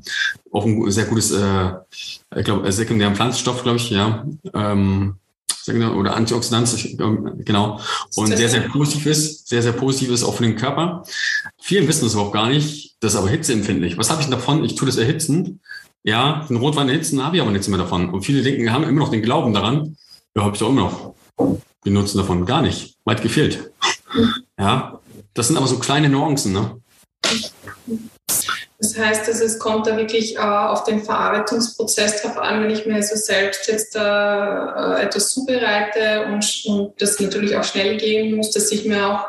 auch 0.51 0.65
ein 0.65 0.91
sehr 0.91 1.05
gutes, 1.05 1.31
äh, 1.31 1.71
ich 1.89 2.21
glaube 2.43 2.71
sekundären 2.71 3.15
Pflanzenstoff, 3.15 3.63
glaube 3.63 3.77
ich, 3.77 3.89
ja. 3.89 4.25
Ähm, 4.53 5.15
oder 5.67 6.15
Antioxidant, 6.15 6.97
genau. 7.45 7.79
Und 8.15 8.35
sehr, 8.35 8.49
sehr 8.49 8.61
positiv 8.61 9.05
ist, 9.05 9.47
sehr, 9.47 9.61
sehr 9.61 9.73
positiv 9.73 10.09
ist 10.09 10.23
auch 10.23 10.35
für 10.35 10.43
den 10.43 10.55
Körper. 10.55 11.03
Vielen 11.59 11.87
wissen 11.87 12.05
das 12.05 12.13
überhaupt 12.13 12.33
gar 12.33 12.49
nicht. 12.49 12.95
Das 12.99 13.13
ist 13.13 13.19
aber 13.19 13.29
hitzeempfindlich. 13.29 13.97
Was 13.97 14.09
habe 14.09 14.21
ich 14.21 14.29
davon? 14.29 14.63
Ich 14.63 14.75
tue 14.75 14.85
das 14.85 14.97
erhitzen. 14.97 15.59
Ja, 16.03 16.45
den 16.49 16.57
Rotwein 16.57 16.89
erhitzen 16.89 17.23
habe 17.23 17.35
ich 17.35 17.41
aber 17.41 17.51
nichts 17.51 17.67
mehr 17.67 17.77
davon. 17.77 18.09
Und 18.09 18.23
viele 18.23 18.41
denken, 18.41 18.71
haben 18.71 18.83
immer 18.83 18.99
noch 18.99 19.09
den 19.09 19.21
Glauben 19.21 19.53
daran. 19.53 19.97
Ja, 20.35 20.43
habe 20.43 20.55
ich 20.55 20.59
doch 20.59 20.69
immer 20.69 20.81
noch. 20.81 21.15
Die 21.85 21.89
nutzen 21.89 22.17
davon 22.17 22.45
gar 22.45 22.61
nicht. 22.61 22.95
Weit 23.05 23.21
gefehlt. 23.21 23.71
Ja, 24.59 24.99
das 25.33 25.47
sind 25.47 25.57
aber 25.57 25.65
so 25.65 25.79
kleine 25.79 26.09
Nuancen, 26.09 26.51
ne? 26.51 26.81
Das 28.81 28.97
heißt, 28.97 29.27
also 29.27 29.43
es 29.43 29.59
kommt 29.59 29.85
da 29.85 29.95
wirklich 29.95 30.37
äh, 30.37 30.39
auf 30.39 30.85
den 30.85 31.03
Verarbeitungsprozess 31.03 32.23
drauf 32.23 32.35
an, 32.39 32.63
wenn 32.63 32.71
ich 32.71 32.87
mir 32.87 32.95
also 32.95 33.15
selbst 33.15 33.67
jetzt 33.67 33.95
äh, 33.95 33.99
etwas 33.99 35.29
zubereite 35.29 36.25
und, 36.25 36.63
und, 36.65 36.99
das 36.99 37.19
natürlich 37.19 37.55
auch 37.55 37.63
schnell 37.63 37.97
gehen 37.97 38.35
muss, 38.35 38.49
dass 38.49 38.71
ich 38.71 38.85
mir 38.85 39.07
auch 39.07 39.25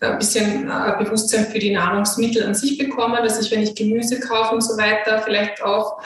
ein 0.00 0.18
bisschen 0.18 0.68
äh, 0.68 0.96
Bewusstsein 0.98 1.46
für 1.46 1.60
die 1.60 1.70
Nahrungsmittel 1.70 2.42
an 2.42 2.56
sich 2.56 2.76
bekomme, 2.76 3.22
dass 3.22 3.40
ich, 3.40 3.52
wenn 3.52 3.62
ich 3.62 3.76
Gemüse 3.76 4.18
kaufe 4.18 4.54
und 4.54 4.62
so 4.62 4.76
weiter, 4.76 5.22
vielleicht 5.22 5.62
auch 5.62 6.02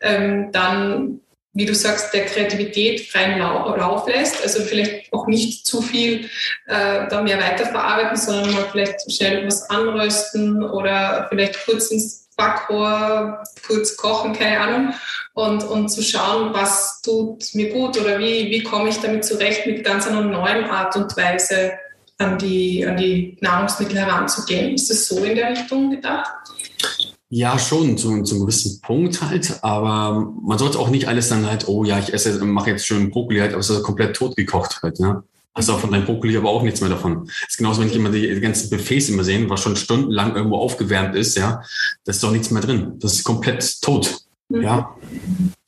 ähm, 0.00 0.52
dann 0.52 1.20
wie 1.56 1.64
du 1.64 1.74
sagst, 1.74 2.12
der 2.12 2.26
Kreativität 2.26 3.00
freien 3.00 3.38
Lauf 3.38 4.06
lässt. 4.06 4.42
Also 4.42 4.60
vielleicht 4.60 5.10
auch 5.10 5.26
nicht 5.26 5.66
zu 5.66 5.80
viel 5.80 6.26
äh, 6.66 7.08
da 7.08 7.22
mehr 7.22 7.40
weiterverarbeiten, 7.40 8.18
sondern 8.18 8.52
mal 8.52 8.68
vielleicht 8.70 9.10
schnell 9.10 9.46
was 9.46 9.70
anrösten 9.70 10.62
oder 10.62 11.26
vielleicht 11.30 11.64
kurz 11.64 11.90
ins 11.90 12.25
Backrohr 12.36 13.42
kurz 13.66 13.96
kochen, 13.96 14.32
keine 14.32 14.60
Ahnung, 14.60 14.94
und, 15.34 15.64
und 15.64 15.88
zu 15.88 16.02
schauen, 16.02 16.52
was 16.52 17.00
tut 17.02 17.54
mir 17.54 17.72
gut 17.72 17.98
oder 18.00 18.18
wie, 18.18 18.50
wie 18.50 18.62
komme 18.62 18.88
ich 18.88 19.00
damit 19.00 19.24
zurecht, 19.24 19.66
mit 19.66 19.84
ganz 19.84 20.06
einer 20.06 20.22
neuen 20.22 20.64
Art 20.64 20.96
und 20.96 21.16
Weise 21.16 21.72
an 22.18 22.38
die, 22.38 22.86
an 22.86 22.96
die 22.96 23.36
Nahrungsmittel 23.40 23.98
heranzugehen. 23.98 24.74
Ist 24.74 24.90
das 24.90 25.06
so 25.06 25.22
in 25.24 25.36
der 25.36 25.50
Richtung 25.50 25.90
gedacht? 25.90 26.30
Ja, 27.28 27.58
schon, 27.58 27.98
zu, 27.98 28.22
zu 28.22 28.34
einem 28.36 28.46
gewissen 28.46 28.80
Punkt 28.82 29.20
halt, 29.20 29.58
aber 29.62 30.32
man 30.42 30.58
sollte 30.58 30.78
auch 30.78 30.88
nicht 30.88 31.08
alles 31.08 31.28
dann 31.28 31.46
halt, 31.46 31.66
oh 31.66 31.84
ja, 31.84 31.98
ich 31.98 32.12
esse, 32.12 32.42
mache 32.44 32.70
jetzt 32.70 32.86
schön 32.86 33.10
Brokkoli 33.10 33.40
halt, 33.40 33.52
aber 33.52 33.60
es 33.60 33.70
ist 33.70 33.82
komplett 33.82 34.14
tot 34.14 34.36
gekocht 34.36 34.80
halt, 34.82 35.00
ne? 35.00 35.24
Hast 35.56 35.70
auch 35.70 35.80
von 35.80 35.90
deinem 35.90 36.04
Brokkoli 36.04 36.36
aber 36.36 36.50
auch 36.50 36.62
nichts 36.62 36.82
mehr 36.82 36.90
davon. 36.90 37.24
Das 37.24 37.48
ist 37.48 37.56
genauso, 37.56 37.80
wenn 37.80 37.88
ich 37.88 37.96
immer 37.96 38.10
die 38.10 38.40
ganzen 38.40 38.68
Buffets 38.68 39.08
immer 39.08 39.24
sehe, 39.24 39.48
was 39.48 39.62
schon 39.62 39.74
stundenlang 39.74 40.36
irgendwo 40.36 40.58
aufgewärmt 40.58 41.16
ist, 41.16 41.36
ja, 41.36 41.62
da 42.04 42.10
ist 42.10 42.22
doch 42.22 42.30
nichts 42.30 42.50
mehr 42.50 42.60
drin. 42.60 42.92
Das 42.98 43.14
ist 43.14 43.24
komplett 43.24 43.80
tot. 43.80 44.18
Mhm. 44.50 44.62
Ja. 44.62 44.94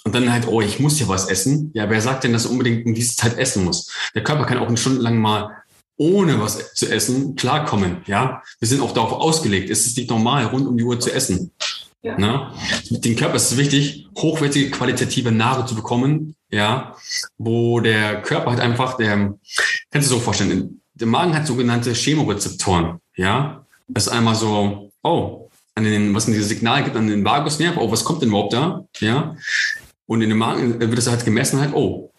Und 0.04 0.14
dann 0.14 0.30
halt, 0.30 0.46
oh, 0.46 0.60
ich 0.60 0.78
muss 0.78 1.00
ja 1.00 1.08
was 1.08 1.28
essen. 1.28 1.70
Ja, 1.72 1.88
wer 1.88 2.02
sagt 2.02 2.24
denn, 2.24 2.34
dass 2.34 2.44
er 2.44 2.50
unbedingt 2.50 2.84
in 2.84 2.94
dieser 2.94 3.16
Zeit 3.16 3.38
essen 3.38 3.64
muss? 3.64 3.90
Der 4.14 4.22
Körper 4.22 4.44
kann 4.44 4.58
auch 4.58 4.68
eine 4.68 4.76
Stunde 4.76 5.00
lang 5.00 5.18
mal 5.18 5.50
ohne 5.96 6.40
was 6.40 6.74
zu 6.74 6.88
essen 6.88 7.34
klarkommen. 7.34 8.02
Ja, 8.06 8.42
wir 8.60 8.68
sind 8.68 8.82
auch 8.82 8.92
darauf 8.92 9.12
ausgelegt. 9.12 9.70
Es 9.70 9.86
ist 9.86 9.96
nicht 9.96 10.10
normal, 10.10 10.46
rund 10.46 10.66
um 10.66 10.76
die 10.76 10.84
Uhr 10.84 11.00
zu 11.00 11.12
essen. 11.12 11.50
Ja. 12.02 12.14
Na? 12.18 12.54
Den 12.90 13.16
Körper 13.16 13.36
ist 13.36 13.52
es 13.52 13.58
wichtig, 13.58 14.06
hochwertige, 14.16 14.70
qualitative 14.70 15.32
Nahrung 15.32 15.66
zu 15.66 15.74
bekommen, 15.74 16.36
ja, 16.50 16.96
wo 17.36 17.80
der 17.80 18.22
Körper 18.22 18.50
halt 18.50 18.60
einfach, 18.60 18.96
der, 18.96 19.34
kannst 19.90 20.10
du 20.10 20.14
so 20.14 20.20
vorstellen, 20.20 20.80
der 20.94 21.06
Magen 21.06 21.34
hat 21.34 21.46
sogenannte 21.46 21.92
Chemorezeptoren, 21.94 22.98
ja. 23.16 23.64
Das 23.88 24.06
ist 24.06 24.12
einmal 24.12 24.34
so, 24.34 24.90
oh, 25.02 25.50
an 25.74 25.84
den, 25.84 26.14
was 26.14 26.26
diese 26.26 26.44
Signale 26.44 26.84
gibt 26.84 26.96
an 26.96 27.06
den 27.06 27.24
Vagusnerv, 27.24 27.76
oh, 27.76 27.90
was 27.90 28.04
kommt 28.04 28.22
denn 28.22 28.30
überhaupt 28.30 28.52
da, 28.52 28.84
ja. 29.00 29.36
Und 30.06 30.22
in 30.22 30.30
dem 30.30 30.38
Magen 30.38 30.80
wird 30.80 30.98
das 30.98 31.08
halt 31.08 31.24
gemessen 31.24 31.60
halt, 31.60 31.74
oh, 31.74 32.12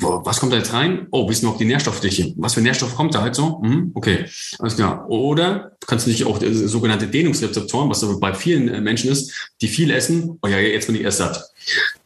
was 0.00 0.40
kommt 0.40 0.52
da 0.52 0.56
jetzt 0.56 0.72
rein? 0.72 1.06
Oh, 1.10 1.28
wie 1.28 1.32
ist 1.32 1.42
noch 1.42 1.58
die 1.58 1.64
Nährstoffdichte? 1.64 2.34
Was 2.36 2.54
für 2.54 2.60
Nährstoff 2.60 2.94
kommt 2.94 3.14
da 3.14 3.20
halt 3.20 3.34
so? 3.34 3.60
Hm, 3.62 3.92
okay, 3.94 4.26
alles 4.58 4.76
klar. 4.76 5.08
Oder 5.08 5.72
du 5.80 5.86
kannst 5.86 6.06
nicht 6.06 6.24
auch 6.24 6.40
sogenannte 6.40 7.06
Dehnungsrezeptoren, 7.06 7.90
was 7.90 8.02
aber 8.02 8.18
bei 8.18 8.34
vielen 8.34 8.68
äh, 8.68 8.80
Menschen 8.80 9.10
ist, 9.10 9.52
die 9.60 9.68
viel 9.68 9.90
essen. 9.90 10.38
Oh 10.42 10.48
ja, 10.48 10.58
jetzt 10.58 10.86
bin 10.86 10.96
ich 10.96 11.02
erst 11.02 11.18
satt. 11.18 11.44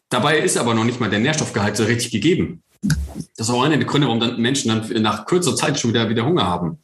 Dabei 0.09 0.39
ist 0.39 0.57
aber 0.57 0.75
noch 0.75 0.85
nicht 0.85 1.01
mal 1.01 1.11
der 1.11 1.19
Nährstoffgehalt 1.19 1.77
so 1.77 1.85
richtig 1.85 2.13
gegeben. 2.13 2.63
Das 2.83 3.49
ist 3.49 3.51
auch 3.51 3.63
einer 3.63 3.77
der 3.77 3.87
Gründe, 3.87 4.07
warum 4.07 4.21
dann 4.21 4.41
Menschen 4.41 4.69
dann 4.69 5.03
nach 5.03 5.27
kurzer 5.27 5.57
Zeit 5.57 5.79
schon 5.79 5.91
wieder, 5.91 6.09
wieder 6.09 6.25
Hunger 6.25 6.47
haben. 6.47 6.79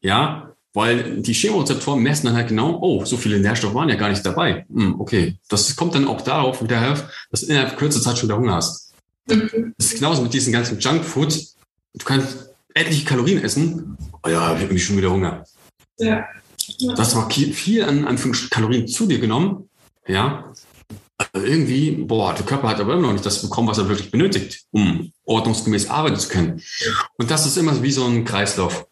Ja, 0.00 0.52
weil 0.74 1.22
die 1.22 1.32
Chemorezeptoren 1.32 2.02
messen 2.02 2.26
dann 2.26 2.36
halt 2.36 2.48
genau, 2.48 2.78
oh, 2.82 3.04
so 3.04 3.16
viele 3.16 3.38
Nährstoffe 3.38 3.74
waren 3.74 3.88
ja 3.88 3.94
gar 3.94 4.10
nicht 4.10 4.26
dabei. 4.26 4.66
Hm, 4.68 5.00
okay, 5.00 5.38
das 5.48 5.74
kommt 5.74 5.94
dann 5.94 6.06
auch 6.06 6.20
darauf 6.20 6.62
wieder, 6.62 7.08
dass 7.30 7.40
du 7.40 7.46
innerhalb 7.46 7.78
kurzer 7.78 8.00
Zeit 8.02 8.18
schon 8.18 8.28
wieder 8.28 8.38
Hunger 8.38 8.56
hast. 8.56 8.92
Mhm. 9.28 9.74
Das 9.78 9.86
ist 9.86 9.94
genauso 9.94 10.22
mit 10.22 10.34
diesem 10.34 10.52
ganzen 10.52 10.78
Junkfood. 10.78 11.34
Du 11.94 12.04
kannst 12.04 12.50
etliche 12.74 13.04
Kalorien 13.04 13.42
essen. 13.42 13.96
Oh 14.22 14.28
ja, 14.28 14.54
ich 14.54 14.62
habe 14.62 14.78
schon 14.78 14.98
wieder 14.98 15.10
Hunger. 15.10 15.44
Ja. 15.98 16.26
Du 16.78 16.96
hast 16.96 17.16
aber 17.16 17.30
viel 17.30 17.82
an, 17.84 18.04
an 18.04 18.18
Kalorien 18.50 18.86
zu 18.86 19.06
dir 19.06 19.18
genommen. 19.18 19.68
Ja. 20.06 20.52
Also 21.18 21.46
irgendwie, 21.46 21.92
boah, 21.92 22.34
der 22.34 22.44
Körper 22.44 22.68
hat 22.68 22.80
aber 22.80 22.92
immer 22.92 23.06
noch 23.06 23.12
nicht 23.12 23.24
das 23.24 23.40
bekommen, 23.40 23.68
was 23.68 23.78
er 23.78 23.88
wirklich 23.88 24.10
benötigt, 24.10 24.64
um 24.70 25.12
ordnungsgemäß 25.24 25.88
arbeiten 25.88 26.16
zu 26.16 26.28
können. 26.28 26.62
Und 27.16 27.30
das 27.30 27.46
ist 27.46 27.56
immer 27.56 27.82
wie 27.82 27.92
so 27.92 28.04
ein 28.04 28.24
Kreislauf. 28.24 28.86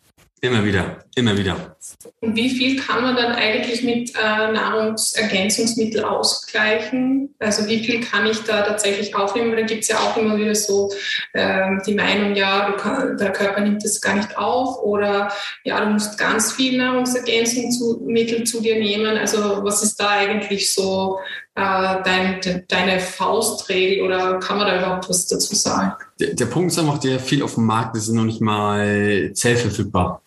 Immer 0.44 0.62
wieder, 0.62 0.98
immer 1.14 1.38
wieder. 1.38 1.74
Und 2.20 2.36
wie 2.36 2.50
viel 2.50 2.78
kann 2.78 3.02
man 3.02 3.16
dann 3.16 3.32
eigentlich 3.32 3.82
mit 3.82 4.14
äh, 4.14 4.52
Nahrungsergänzungsmitteln 4.52 6.04
ausgleichen? 6.04 7.34
Also 7.38 7.66
wie 7.66 7.82
viel 7.82 8.00
kann 8.02 8.26
ich 8.26 8.40
da 8.40 8.60
tatsächlich 8.60 9.16
aufnehmen? 9.16 9.52
Da 9.52 9.62
gibt 9.62 9.84
es 9.84 9.88
ja 9.88 9.96
auch 9.96 10.14
immer 10.18 10.36
wieder 10.36 10.54
so 10.54 10.92
äh, 11.32 11.70
die 11.86 11.94
Meinung, 11.94 12.34
ja, 12.34 12.72
kann, 12.72 13.16
der 13.16 13.32
Körper 13.32 13.62
nimmt 13.62 13.82
das 13.82 14.02
gar 14.02 14.16
nicht 14.16 14.36
auf 14.36 14.82
oder 14.82 15.32
ja, 15.64 15.82
du 15.82 15.92
musst 15.92 16.18
ganz 16.18 16.52
viel 16.52 16.76
Nahrungsergänzungsmittel 16.76 18.44
zu 18.44 18.60
dir 18.60 18.74
nehmen. 18.74 19.16
Also 19.16 19.64
was 19.64 19.82
ist 19.82 19.98
da 19.98 20.10
eigentlich 20.10 20.70
so 20.70 21.20
äh, 21.56 22.02
dein, 22.04 22.64
deine 22.68 23.00
Faustregel 23.00 24.04
oder 24.04 24.38
kann 24.40 24.58
man 24.58 24.66
da 24.66 24.78
überhaupt 24.78 25.08
was 25.08 25.26
dazu 25.26 25.54
sagen? 25.54 25.92
Der, 26.20 26.34
der 26.34 26.46
Punkt 26.46 26.72
ist 26.72 26.78
einfach, 26.78 26.98
der 26.98 27.20
viel 27.20 27.42
auf 27.42 27.54
dem 27.54 27.66
Markt 27.66 27.96
ist, 27.96 28.08
noch 28.08 28.24
nicht 28.24 28.40
mal 28.40 29.30
zellverfügbar 29.34 30.20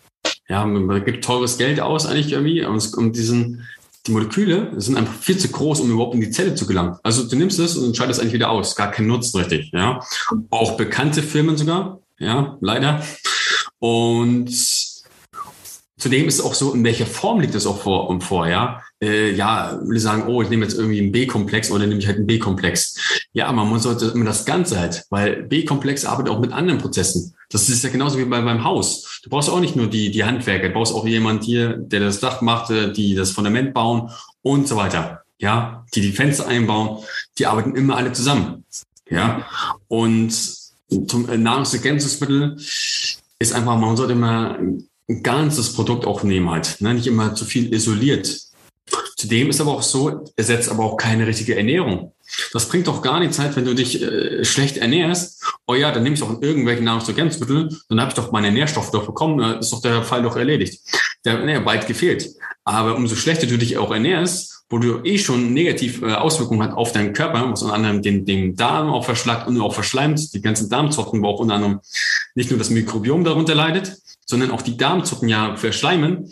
ja, 0.50 0.66
man 0.66 1.04
gibt 1.04 1.24
teures 1.24 1.58
Geld 1.58 1.80
aus 1.80 2.06
eigentlich 2.06 2.32
irgendwie, 2.32 2.63
um 2.63 3.12
diesen, 3.12 3.68
die 4.06 4.12
Moleküle 4.12 4.72
sind 4.78 4.98
einfach 4.98 5.13
viel 5.13 5.38
zu 5.38 5.50
groß, 5.50 5.82
um 5.82 5.92
überhaupt 5.92 6.16
in 6.16 6.22
die 6.22 6.32
Zelle 6.32 6.56
zu 6.56 6.66
gelangen. 6.66 6.98
Also 7.04 7.28
du 7.28 7.36
nimmst 7.36 7.60
es 7.60 7.76
und 7.76 7.96
scheidest 7.96 8.22
eigentlich 8.22 8.34
wieder 8.34 8.50
aus. 8.50 8.76
Gar 8.76 8.92
keinen 8.92 9.08
Nutzen 9.08 9.40
richtig, 9.40 9.72
ja. 9.74 10.02
Auch 10.50 10.78
bekannte 10.78 11.22
Firmen 11.22 11.58
sogar, 11.58 12.00
ja, 12.18 12.58
leider. 12.62 13.04
Und 13.80 14.77
Zudem 16.00 16.28
ist 16.28 16.36
es 16.36 16.46
auch 16.46 16.54
so, 16.54 16.74
in 16.74 16.84
welcher 16.84 17.08
Form 17.08 17.40
liegt 17.40 17.56
es 17.56 17.66
auch 17.66 17.82
vor, 17.82 18.08
um 18.10 18.22
vor, 18.22 18.48
ja? 18.48 18.84
Äh, 19.02 19.32
ja, 19.32 19.80
will 19.84 20.00
sagen, 20.00 20.28
oh, 20.28 20.44
ich 20.44 20.50
nehme 20.50 20.64
jetzt 20.64 20.78
irgendwie 20.78 21.00
einen 21.00 21.12
B-Komplex 21.12 21.72
oder 21.72 21.88
nehme 21.88 22.00
ich 22.00 22.06
halt 22.06 22.18
einen 22.18 22.28
B-Komplex. 22.28 23.26
Ja, 23.34 23.48
aber 23.48 23.66
man 23.66 23.80
sollte 23.80 24.08
immer 24.08 24.26
das 24.26 24.46
Ganze 24.46 24.80
halt, 24.80 25.06
weil 25.10 25.44
B-Komplex 25.44 26.06
arbeitet 26.06 26.32
auch 26.32 26.40
mit 26.40 26.52
anderen 26.52 26.80
Prozessen. 26.80 27.34
Das 27.50 27.68
ist 27.68 27.84
ja 27.84 27.90
genauso 27.90 28.20
wie 28.20 28.26
bei 28.26 28.42
beim 28.42 28.64
Haus. 28.64 29.22
Du 29.24 29.30
brauchst 29.32 29.50
auch 29.50 29.60
nicht 29.60 29.76
nur 29.76 29.88
die, 29.88 30.12
die 30.12 30.24
Handwerker, 30.24 30.68
du 30.68 30.74
brauchst 30.74 30.94
auch 30.94 31.08
jemand 31.08 31.44
hier, 31.44 31.78
der 31.78 32.02
das 32.02 32.20
Dach 32.20 32.42
macht, 32.42 32.70
äh, 32.70 32.92
die 32.92 33.16
das 33.16 33.32
Fundament 33.32 33.74
bauen 33.74 34.12
und 34.44 34.68
so 34.68 34.76
weiter. 34.76 35.24
Ja, 35.40 35.86
die 35.96 36.02
die 36.02 36.12
Fenster 36.12 36.48
einbauen, 36.48 37.04
die 37.38 37.48
arbeiten 37.48 37.76
immer 37.76 37.98
alle 37.98 38.12
zusammen. 38.14 38.66
Ja, 39.10 39.46
und 39.88 40.32
zum 41.08 41.30
äh, 41.30 41.38
Nahrungsergänzungsmittel 41.38 42.58
ist 43.40 43.54
einfach, 43.54 43.78
man 43.78 43.98
sollte 43.98 44.14
immer 44.14 44.58
ein 45.10 45.24
ganzes 45.24 45.74
Produkt 45.74 46.06
auch 46.06 46.24
nehmen 46.24 46.50
halt, 46.50 46.82
ne? 46.82 46.93
nicht 46.93 47.08
immer 47.08 47.36
zu 47.36 47.46
viel 47.46 47.74
isoliert. 47.74 48.48
Zudem 49.17 49.50
ist 49.50 49.60
aber 49.60 49.72
auch 49.72 49.82
so, 49.82 50.26
ersetzt 50.36 50.70
aber 50.70 50.84
auch 50.84 50.96
keine 50.96 51.26
richtige 51.26 51.58
Ernährung. 51.58 52.13
Das 52.54 52.67
bringt 52.67 52.88
doch 52.88 53.02
gar 53.02 53.20
nichts 53.20 53.39
halt, 53.39 53.56
wenn 53.56 53.65
du 53.65 53.74
dich 53.74 54.02
äh, 54.02 54.43
schlecht 54.43 54.78
ernährst. 54.78 55.43
Oh 55.65 55.76
ja, 55.76 55.91
dann 55.91 56.04
nehme 56.04 56.13
ich 56.13 56.20
doch 56.20 56.41
irgendwelche 56.41 56.84
Nahrungsergänzungsmittel, 56.84 57.76
dann 57.89 58.00
habe 58.00 58.10
ich 58.10 58.15
doch 58.15 58.32
meine 58.32 58.52
Nährstoffe 58.52 58.91
doch 58.91 59.06
bekommen, 59.06 59.60
ist 59.60 59.72
doch 59.72 59.82
der 59.82 60.04
Fall 60.04 60.22
doch 60.22 60.36
erledigt. 60.36 60.82
Der, 61.26 61.43
nee, 61.43 61.60
bald 61.60 61.88
gefehlt. 61.88 62.30
Aber 62.63 62.96
umso 62.96 63.15
schlechter 63.15 63.48
du 63.48 63.58
dich 63.58 63.78
auch 63.78 63.91
ernährst, 63.91 64.65
wo 64.70 64.78
du 64.78 65.02
eh 65.04 65.17
schon 65.17 65.54
negativ 65.54 66.02
äh, 66.02 66.13
Auswirkungen 66.13 66.62
hat 66.62 66.74
auf 66.74 66.91
deinen 66.91 67.13
Körper, 67.13 67.50
was 67.50 67.63
unter 67.63 67.74
anderem 67.74 68.02
den, 68.02 68.26
den 68.26 68.56
Darm 68.56 68.89
auch 68.89 69.06
verschlagt 69.06 69.48
und 69.48 69.60
auch 69.62 69.74
verschleimt, 69.74 70.34
die 70.34 70.41
ganzen 70.41 70.70
Darmzotten, 70.70 71.22
wo 71.22 71.28
auch 71.28 71.39
unter 71.39 71.56
anderem 71.56 71.80
nicht 72.36 72.52
nur 72.52 72.60
das 72.60 72.70
Mikrobiom 72.70 73.24
darunter 73.24 73.56
leidet, 73.56 73.98
sondern 74.28 74.52
auch 74.52 74.62
die 74.62 74.78
Darmzucken 74.78 75.30
ja 75.30 75.56
verschleimen, 75.56 76.30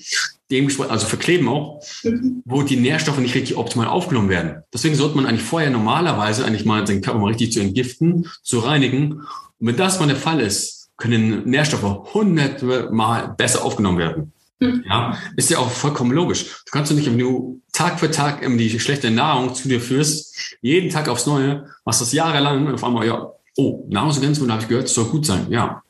dementsprechend, 0.52 0.92
also 0.92 1.08
verkleben 1.08 1.48
auch, 1.48 1.82
mhm. 2.04 2.44
wo 2.46 2.62
die 2.62 2.76
Nährstoffe 2.76 3.18
nicht 3.18 3.36
richtig 3.36 3.58
optimal 3.58 3.88
aufgenommen 3.88 4.30
werden. 4.30 4.64
Deswegen 4.74 4.96
sollte 4.96 5.16
man 5.16 5.26
eigentlich 5.26 5.44
vorher 5.44 5.72
normalerweise 5.72 6.46
eigentlich 6.46 6.66
mal 6.66 6.86
seinen 6.86 7.02
Körper 7.02 7.20
mal 7.20 7.30
richtig 7.30 7.54
zu 7.54 7.62
entgiften, 7.62 8.30
zu 8.44 8.60
reinigen. 8.60 9.14
Und 9.14 9.68
wenn 9.68 9.78
das 9.78 10.00
mal 10.00 10.08
der 10.08 10.16
Fall 10.16 10.40
ist, 10.42 10.90
können 10.98 11.50
Nährstoffe 11.50 12.14
hundertmal 12.14 13.34
besser 13.38 13.66
aufgenommen 13.66 13.98
werden. 13.98 14.34
Mhm. 14.60 14.84
Ja, 14.88 15.18
ist 15.36 15.50
ja 15.50 15.58
auch 15.58 15.72
vollkommen 15.72 16.12
logisch. 16.12 16.44
Du 16.66 16.72
kannst 16.72 16.92
du 16.92 16.96
nicht, 16.96 17.08
wenn 17.08 17.18
du 17.18 17.62
Tag 17.74 18.00
für 18.00 18.12
Tag 18.12 18.42
die 18.58 18.80
schlechte 18.80 19.12
Nahrung 19.12 19.54
zu 19.54 19.68
dir 19.68 19.82
führst, 19.82 20.58
jeden 20.62 20.90
Tag 20.90 21.10
aufs 21.10 21.26
Neue, 21.26 21.66
machst 21.84 22.02
das 22.02 22.14
jahrelang 22.14 22.68
und 22.68 22.76
auf 22.76 22.84
einmal, 22.84 23.06
ja, 23.06 23.32
oh, 23.58 23.86
Nahrungsergänzung, 23.90 24.50
habe 24.50 24.62
ich 24.62 24.68
gehört, 24.68 24.88
soll 24.88 25.06
gut 25.06 25.26
sein. 25.26 25.48
Ja, 25.50 25.82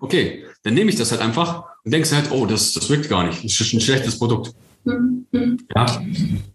okay, 0.00 0.44
dann 0.68 0.74
nehme 0.74 0.90
ich 0.90 0.96
das 0.96 1.12
halt 1.12 1.22
einfach 1.22 1.64
und 1.82 1.94
denkst 1.94 2.12
halt, 2.12 2.30
oh, 2.30 2.44
das, 2.44 2.74
das 2.74 2.90
wirkt 2.90 3.08
gar 3.08 3.26
nicht. 3.26 3.42
Das 3.42 3.58
ist 3.58 3.72
ein 3.72 3.80
schlechtes 3.80 4.18
Produkt. 4.18 4.52
Mhm. 4.84 5.26
Ja. 5.74 5.86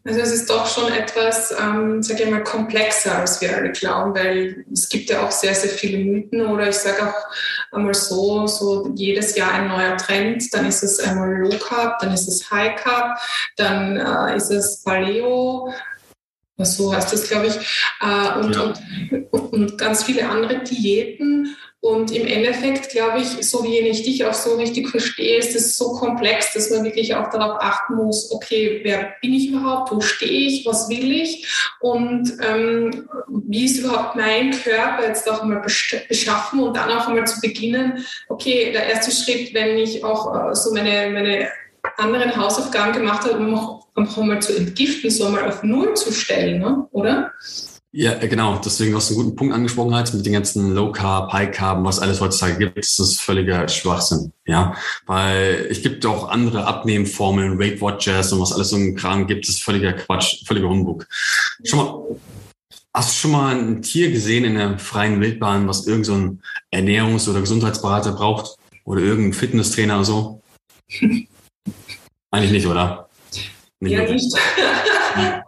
Also 0.03 0.19
es 0.19 0.31
ist 0.31 0.49
doch 0.51 0.67
schon 0.67 0.91
etwas, 0.91 1.51
ähm, 1.59 2.03
sage 2.03 2.21
ich 2.23 2.29
mal, 2.29 2.43
komplexer, 2.43 3.17
als 3.17 3.41
wir 3.41 3.57
alle 3.57 3.71
glauben, 3.71 4.13
weil 4.13 4.65
es 4.71 4.87
gibt 4.87 5.09
ja 5.09 5.25
auch 5.25 5.31
sehr, 5.31 5.55
sehr 5.55 5.71
viele 5.71 5.97
Mythen 5.97 6.45
oder 6.45 6.69
ich 6.69 6.75
sage 6.75 7.09
auch 7.09 7.75
einmal 7.75 7.95
so, 7.95 8.45
so 8.45 8.91
jedes 8.93 9.35
Jahr 9.35 9.51
ein 9.51 9.67
neuer 9.67 9.97
Trend, 9.97 10.43
dann 10.53 10.67
ist 10.67 10.83
es 10.83 10.99
einmal 10.99 11.35
Low 11.35 11.57
Carb, 11.57 11.97
dann 11.97 12.13
ist 12.13 12.27
es 12.27 12.51
High 12.51 12.75
Carb, 12.75 13.17
dann 13.57 13.97
äh, 13.97 14.37
ist 14.37 14.51
es 14.51 14.83
Paleo, 14.83 15.73
so 16.59 16.93
heißt 16.93 17.11
das, 17.11 17.27
glaube 17.27 17.47
ich, 17.47 17.55
äh, 17.99 18.39
und, 18.39 18.55
ja. 18.55 18.73
und, 19.31 19.53
und 19.53 19.77
ganz 19.79 20.03
viele 20.03 20.29
andere 20.29 20.59
Diäten 20.59 21.55
und 21.83 22.11
im 22.11 22.25
Endeffekt 22.25 22.91
glaube 22.91 23.19
ich, 23.19 23.45
so 23.45 23.61
wie 23.65 23.77
ich 23.79 24.03
dich 24.03 24.23
auch 24.23 24.33
so 24.33 24.55
richtig 24.55 24.87
verstehe, 24.87 25.37
ist 25.37 25.53
es 25.53 25.77
so 25.77 25.91
komplex, 25.91 26.53
dass 26.53 26.69
man 26.69 26.85
wirklich 26.85 27.13
auch 27.13 27.29
darauf 27.29 27.57
achten 27.59 27.95
muss, 27.95 28.31
okay, 28.31 28.79
wer 28.83 29.15
bin 29.21 29.33
ich 29.33 29.49
überhaupt, 29.49 29.91
wo 29.91 29.99
stehe 29.99 30.47
ich, 30.47 30.65
was 30.65 30.87
will 30.87 31.11
ich 31.11 31.45
und 31.81 32.37
ähm, 32.41 33.09
wie 33.27 33.65
ist 33.65 33.79
überhaupt 33.79 34.15
mein 34.15 34.51
Körper 34.51 35.05
jetzt 35.05 35.29
auch 35.29 35.41
einmal 35.41 35.61
beschaffen 36.07 36.61
und 36.61 36.77
dann 36.77 36.89
auch 36.89 37.09
einmal 37.09 37.27
zu 37.27 37.41
beginnen, 37.41 38.05
okay, 38.29 38.71
der 38.71 38.87
erste 38.87 39.11
Schritt, 39.11 39.53
wenn 39.53 39.77
ich 39.77 40.05
auch 40.05 40.51
äh, 40.51 40.55
so 40.55 40.73
meine, 40.73 41.11
meine 41.11 41.49
anderen 41.97 42.33
Hausaufgaben 42.33 42.93
gemacht 42.93 43.25
habe, 43.25 43.35
um 43.35 43.55
auch, 43.55 43.87
um 43.93 44.27
mal 44.29 44.41
zu 44.41 44.55
entgiften, 44.55 45.09
so 45.09 45.27
mal 45.27 45.49
auf 45.49 45.63
Null 45.63 45.95
zu 45.95 46.13
stellen, 46.13 46.61
ne? 46.61 46.87
oder? 46.93 47.33
Ja, 47.95 48.19
äh, 48.19 48.27
genau. 48.27 48.57
Deswegen 48.57 48.95
hast 48.95 49.11
du 49.11 49.13
einen 49.13 49.23
guten 49.23 49.35
Punkt 49.35 49.53
angesprochen 49.53 49.93
halt 49.93 50.11
mit 50.15 50.25
den 50.25 50.33
ganzen 50.33 50.73
Low 50.73 50.91
Carb, 50.91 51.31
High 51.31 51.51
Carb, 51.51 51.85
was 51.85 51.99
alles 51.99 52.19
heutzutage 52.21 52.57
gibt. 52.57 52.77
Das 52.79 52.97
ist 52.97 53.21
völliger 53.21 53.67
Schwachsinn. 53.67 54.33
Ja, 54.47 54.75
weil 55.05 55.67
es 55.69 55.83
gibt 55.83 56.03
auch 56.07 56.29
andere 56.29 56.65
Abnehmformeln, 56.65 57.59
Weight 57.59 57.79
Watchers 57.81 58.33
und 58.33 58.41
was 58.41 58.51
alles 58.51 58.71
so 58.71 58.77
ein 58.77 58.95
Kram 58.95 59.27
gibt. 59.27 59.47
Das 59.47 59.55
ist 59.55 59.63
völliger 59.63 59.93
Quatsch, 59.93 60.43
völliger 60.47 60.69
Humbug. 60.69 61.07
Schon 61.63 61.79
mal, 61.79 62.19
hast 62.95 63.11
du 63.11 63.13
schon 63.13 63.31
mal 63.31 63.55
ein 63.55 63.83
Tier 63.83 64.09
gesehen 64.09 64.43
in 64.43 64.55
der 64.55 64.79
freien 64.79 65.21
Wildbahn, 65.21 65.67
was 65.67 65.85
irgend 65.85 66.07
so 66.07 66.15
ein 66.15 66.41
Ernährungs- 66.73 67.29
oder 67.29 67.41
Gesundheitsberater 67.41 68.13
braucht? 68.13 68.55
Oder 68.85 69.01
irgendein 69.01 69.33
Fitnesstrainer 69.33 69.97
oder 69.97 70.05
so? 70.05 70.41
Eigentlich 72.31 72.51
nicht, 72.51 72.65
oder? 72.65 73.07
Nicht 73.79 73.91
ja, 73.91 74.01
nicht. 74.01 74.35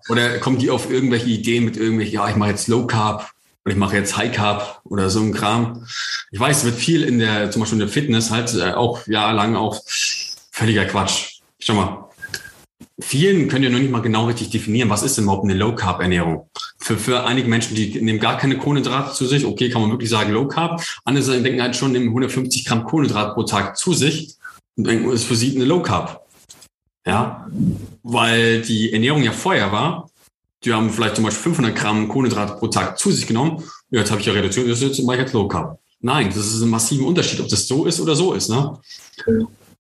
Oder 0.10 0.38
kommen 0.40 0.60
die 0.60 0.70
auf 0.70 0.90
irgendwelche 0.90 1.28
Ideen 1.28 1.66
mit 1.66 1.78
irgendwelchen, 1.78 2.14
ja, 2.14 2.30
ich 2.30 2.36
mache 2.36 2.52
jetzt 2.52 2.68
Low 2.68 2.86
Carb 2.86 3.32
oder 3.64 3.74
ich 3.74 3.80
mache 3.80 3.96
jetzt 3.96 4.16
High 4.16 4.32
Carb 4.32 4.82
oder 4.84 5.10
so 5.10 5.22
ein 5.22 5.34
Kram. 5.34 5.86
Ich 6.32 6.40
weiß, 6.40 6.58
es 6.60 6.66
wird 6.66 6.76
viel 6.76 7.04
in 7.04 7.20
der, 7.20 7.50
zum 7.50 7.62
Beispiel 7.62 7.78
in 7.78 7.88
der 7.88 7.94
Fitness 7.94 8.30
halt 8.30 8.54
äh, 8.54 8.74
auch 8.74 9.08
jahrelang 9.08 9.56
auch 9.56 9.82
völliger 10.52 10.86
Quatsch. 10.86 11.40
Schau 11.60 11.74
mal. 11.74 12.10
Vielen 13.00 13.50
können 13.50 13.64
ja 13.64 13.70
noch 13.70 13.80
nicht 13.80 13.92
mal 13.92 14.02
genau 14.02 14.28
richtig 14.28 14.52
definieren, 14.52 14.90
was 14.90 15.04
ist 15.04 15.18
denn 15.18 15.26
überhaupt 15.26 15.44
eine 15.44 15.54
Low 15.54 15.76
Carb 15.76 16.00
Ernährung. 16.00 16.50
Für, 16.78 16.98
für 16.98 17.26
einige 17.26 17.50
Menschen, 17.50 17.76
die 17.76 18.02
nehmen 18.02 18.20
gar 18.20 18.38
keine 18.38 18.58
Kohlenhydrate 18.58 19.14
zu 19.14 19.26
sich, 19.26 19.46
okay, 19.46 19.70
kann 19.70 19.82
man 19.82 19.92
wirklich 19.92 20.10
sagen 20.10 20.32
Low 20.32 20.48
Carb. 20.48 20.82
Andere 21.04 21.42
denken 21.42 21.62
halt 21.62 21.76
schon, 21.76 21.92
nehmen 21.92 22.08
150 22.08 22.66
Gramm 22.66 22.86
Kohlenhydrate 22.86 23.34
pro 23.34 23.44
Tag 23.44 23.78
zu 23.78 23.94
sich 23.94 24.36
und 24.78 24.88
denken, 24.88 25.12
ist 25.12 25.26
für 25.26 25.36
sie 25.36 25.56
eine 25.56 25.66
Low 25.66 25.82
Carb. 25.82 26.25
Ja, 27.06 27.48
weil 28.04 28.62
die 28.62 28.94
Ernährung 28.94 29.24
ja 29.24 29.32
vorher 29.32 29.72
war. 29.72 30.10
Die 30.64 30.74
haben 30.74 30.90
vielleicht 30.90 31.16
zum 31.16 31.26
Beispiel 31.26 31.44
500 31.44 31.76
Gramm 31.76 32.08
Kohlenhydrate 32.08 32.56
pro 32.56 32.68
Tag 32.68 32.98
zu 32.98 33.12
sich 33.12 33.28
genommen. 33.28 33.64
Jetzt 33.92 34.10
habe 34.10 34.20
ich 34.20 34.28
ja 34.28 34.34
reduziert, 34.34 34.68
jetzt 34.68 35.04
mache 35.04 35.18
ich 35.18 35.24
jetzt 35.24 35.34
Low 35.34 35.48
Carb. 35.48 35.80
Nein, 36.00 36.28
das 36.28 36.38
ist 36.38 36.62
ein 36.62 36.70
massiver 36.70 37.06
Unterschied, 37.06 37.40
ob 37.40 37.50
das 37.50 37.68
so 37.68 37.86
ist 37.86 38.00
oder 38.00 38.16
so 38.16 38.34
ist. 38.34 38.50
Ne? 38.50 38.78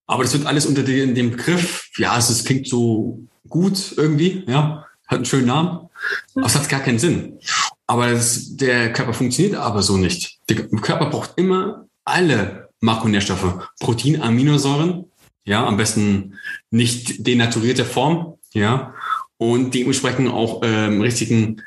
Aber 0.07 0.23
das 0.23 0.33
wird 0.33 0.45
alles 0.45 0.65
unter 0.65 0.83
dem, 0.83 1.15
dem 1.15 1.31
Begriff, 1.31 1.89
ja, 1.97 2.17
es, 2.17 2.29
es 2.29 2.45
klingt 2.45 2.67
so 2.67 3.19
gut 3.49 3.93
irgendwie, 3.97 4.43
ja, 4.47 4.85
hat 5.07 5.17
einen 5.17 5.25
schönen 5.25 5.47
Namen, 5.47 5.89
aber 6.35 6.45
es 6.45 6.55
hat 6.55 6.69
gar 6.69 6.79
keinen 6.79 6.99
Sinn. 6.99 7.39
Aber 7.87 8.11
das, 8.11 8.55
der 8.55 8.93
Körper 8.93 9.13
funktioniert 9.13 9.55
aber 9.55 9.81
so 9.81 9.97
nicht. 9.97 10.39
Der 10.49 10.67
Körper 10.67 11.07
braucht 11.07 11.33
immer 11.37 11.85
alle 12.03 12.69
Makronährstoffe, 12.81 13.67
Protein, 13.79 14.21
Aminosäuren, 14.21 15.05
ja, 15.45 15.65
am 15.65 15.77
besten 15.77 16.37
nicht 16.71 17.25
denaturierte 17.25 17.85
Form, 17.85 18.35
ja, 18.53 18.93
und 19.37 19.73
dementsprechend 19.73 20.31
auch 20.31 20.61
ähm, 20.63 21.01
richtigen 21.01 21.61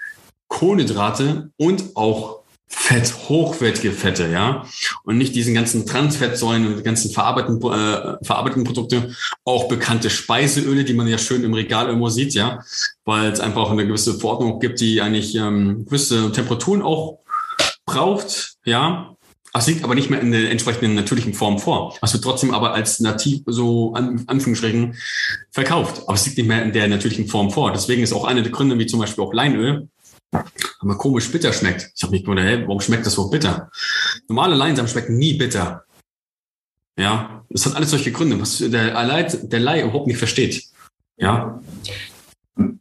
Kohlenhydrate 0.48 1.50
und 1.56 1.96
auch 1.96 2.38
Fett, 2.70 3.14
hochwertige 3.28 3.92
Fette, 3.92 4.28
ja, 4.28 4.66
und 5.04 5.16
nicht 5.16 5.34
diesen 5.34 5.54
ganzen 5.54 5.86
Transfettsäuren 5.86 6.66
und 6.66 6.76
die 6.76 6.82
ganzen 6.82 7.10
verarbeiteten, 7.10 7.56
äh, 7.62 8.22
verarbeiteten 8.22 8.64
Produkte, 8.64 9.14
auch 9.44 9.68
bekannte 9.68 10.10
Speiseöle, 10.10 10.84
die 10.84 10.92
man 10.92 11.08
ja 11.08 11.16
schön 11.16 11.44
im 11.44 11.54
Regal 11.54 11.86
irgendwo 11.86 12.10
sieht, 12.10 12.34
ja, 12.34 12.60
weil 13.04 13.32
es 13.32 13.40
einfach 13.40 13.70
eine 13.70 13.86
gewisse 13.86 14.18
Verordnung 14.18 14.60
gibt, 14.60 14.80
die 14.80 15.00
eigentlich 15.00 15.34
ähm, 15.34 15.86
gewisse 15.86 16.30
Temperaturen 16.30 16.82
auch 16.82 17.20
braucht, 17.86 18.56
ja, 18.64 19.16
es 19.54 19.66
liegt 19.66 19.84
aber 19.84 19.94
nicht 19.94 20.10
mehr 20.10 20.20
in 20.20 20.30
der 20.30 20.50
entsprechenden 20.50 20.94
natürlichen 20.94 21.34
Form 21.34 21.58
vor. 21.58 21.96
Es 22.02 22.12
wird 22.12 22.22
trotzdem 22.22 22.52
aber 22.52 22.74
als 22.74 23.00
nativ 23.00 23.42
so 23.46 23.94
an 23.94 24.24
Anführungsstrichen 24.26 24.96
verkauft. 25.50 26.02
Aber 26.06 26.14
es 26.14 26.26
liegt 26.26 26.38
nicht 26.38 26.46
mehr 26.48 26.62
in 26.62 26.72
der 26.72 26.88
natürlichen 26.88 27.28
Form 27.28 27.50
vor. 27.50 27.72
Deswegen 27.72 28.02
ist 28.02 28.12
auch 28.12 28.24
eine 28.24 28.42
der 28.42 28.52
Gründe, 28.52 28.78
wie 28.78 28.86
zum 28.86 29.00
Beispiel 29.00 29.24
auch 29.24 29.32
Leinöl, 29.32 29.88
aber 30.80 30.98
komisch 30.98 31.30
bitter 31.30 31.52
schmeckt. 31.52 31.90
Ich 31.96 32.02
habe 32.02 32.12
mich 32.12 32.22
gewundert, 32.22 32.46
hey, 32.46 32.62
warum 32.62 32.80
schmeckt 32.80 33.06
das 33.06 33.14
so 33.14 33.30
bitter? 33.30 33.70
Normale 34.28 34.54
Leinsamen 34.54 34.90
schmecken 34.90 35.16
nie 35.16 35.34
bitter. 35.34 35.84
Ja, 36.98 37.44
das 37.48 37.64
hat 37.64 37.76
alles 37.76 37.90
solche 37.90 38.12
Gründe, 38.12 38.40
was 38.40 38.58
der 38.58 38.92
Leid, 39.04 39.52
der 39.52 39.60
Laie 39.60 39.84
überhaupt 39.84 40.08
nicht 40.08 40.18
versteht. 40.18 40.64
Ja. 41.16 41.60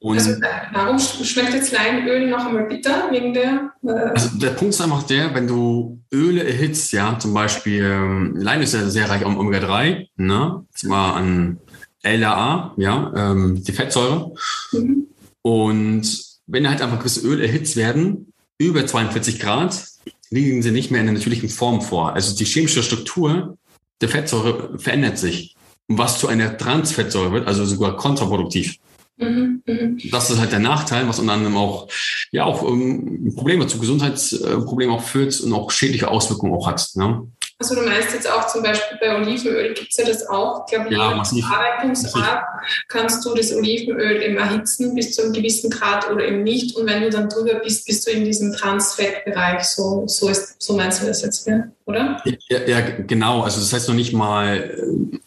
Und 0.07 0.19
also, 0.19 0.39
warum 0.71 0.97
schmeckt 0.99 1.53
jetzt 1.53 1.73
Leinöl 1.73 2.29
noch 2.29 2.45
einmal 2.45 2.63
bitter? 2.63 3.09
Wegen 3.11 3.33
der, 3.33 3.73
äh 3.83 3.89
also 3.89 4.37
der 4.37 4.51
Punkt 4.51 4.73
ist 4.73 4.79
einfach 4.79 5.03
der, 5.03 5.35
wenn 5.35 5.47
du 5.47 5.99
Öle 6.13 6.45
erhitzt, 6.45 6.93
ja, 6.93 7.19
zum 7.19 7.33
Beispiel, 7.33 7.83
ähm, 7.83 8.33
Lein 8.37 8.61
ist 8.61 8.73
ja 8.73 8.87
sehr 8.87 9.09
reich 9.09 9.25
an 9.25 9.35
Omega-3, 9.35 10.07
ne? 10.15 10.65
Zwar 10.73 11.17
an 11.17 11.59
LAA, 12.03 12.73
ja, 12.77 13.11
ähm, 13.17 13.61
die 13.61 13.73
Fettsäure. 13.73 14.33
Mhm. 14.71 15.07
Und 15.41 16.23
wenn 16.45 16.69
halt 16.69 16.81
einfach 16.81 16.99
gewisse 16.99 17.27
Öle 17.27 17.45
erhitzt 17.45 17.75
werden, 17.75 18.31
über 18.57 18.87
42 18.87 19.41
Grad, 19.41 19.83
liegen 20.29 20.61
sie 20.61 20.71
nicht 20.71 20.89
mehr 20.89 21.01
in 21.01 21.07
der 21.07 21.15
natürlichen 21.15 21.49
Form 21.49 21.81
vor. 21.81 22.13
Also 22.13 22.33
die 22.33 22.45
chemische 22.45 22.81
Struktur 22.81 23.57
der 23.99 24.07
Fettsäure 24.07 24.79
verändert 24.79 25.17
sich. 25.17 25.53
was 25.89 26.19
zu 26.19 26.27
einer 26.27 26.57
Transfettsäure 26.57 27.31
wird, 27.31 27.47
also 27.47 27.63
sogar 27.63 27.95
kontraproduktiv. 27.95 28.75
Mhm, 29.17 29.63
mhm. 29.65 29.99
Das 30.11 30.29
ist 30.29 30.39
halt 30.39 30.51
der 30.51 30.59
Nachteil, 30.59 31.07
was 31.07 31.19
unter 31.19 31.33
anderem 31.33 31.57
auch, 31.57 31.87
ja, 32.31 32.45
auch 32.45 32.63
ähm, 32.63 33.33
Probleme 33.35 33.67
zu 33.67 33.79
Gesundheitsproblemen 33.79 34.95
auch 34.95 35.03
führt 35.03 35.39
und 35.41 35.53
auch 35.53 35.71
schädliche 35.71 36.07
Auswirkungen 36.07 36.53
auch 36.53 36.67
hat. 36.67 36.89
Ne? 36.95 37.27
Also 37.59 37.73
du 37.73 37.81
meinst 37.81 38.13
jetzt 38.13 38.29
auch 38.29 38.45
zum 38.45 38.61
Beispiel 38.61 38.99
bei 39.01 39.15
Olivenöl 39.15 39.73
gibt 39.73 39.89
es 39.89 39.97
ja 39.97 40.05
das 40.05 40.27
auch. 40.27 40.65
Ich 40.65 40.75
glaube, 40.75 40.93
ja, 40.93 41.23
je 41.31 41.41
Verarbeitungsart 41.41 42.43
kannst 42.87 43.25
du 43.25 43.33
das 43.33 43.51
Olivenöl 43.51 44.21
eben 44.21 44.37
erhitzen 44.37 44.93
bis 44.93 45.15
zu 45.15 45.23
einem 45.23 45.33
gewissen 45.33 45.71
Grad 45.71 46.07
oder 46.11 46.23
eben 46.23 46.43
nicht. 46.43 46.75
Und 46.75 46.85
wenn 46.85 47.01
du 47.01 47.09
dann 47.09 47.29
drüber 47.29 47.55
bist, 47.55 47.87
bist 47.87 48.05
du 48.05 48.11
in 48.11 48.25
diesem 48.25 48.53
Transfettbereich. 48.53 49.63
So, 49.63 50.03
so, 50.05 50.29
ist, 50.29 50.61
so 50.61 50.75
meinst 50.75 51.01
du 51.01 51.07
das 51.07 51.23
jetzt, 51.23 51.49
oder? 51.85 52.21
Ja, 52.49 52.59
ja, 52.67 52.81
genau. 52.81 53.41
Also 53.41 53.59
das 53.59 53.73
heißt 53.73 53.87
noch 53.87 53.95
nicht 53.95 54.13
mal, 54.13 54.57
äh, 54.57 55.17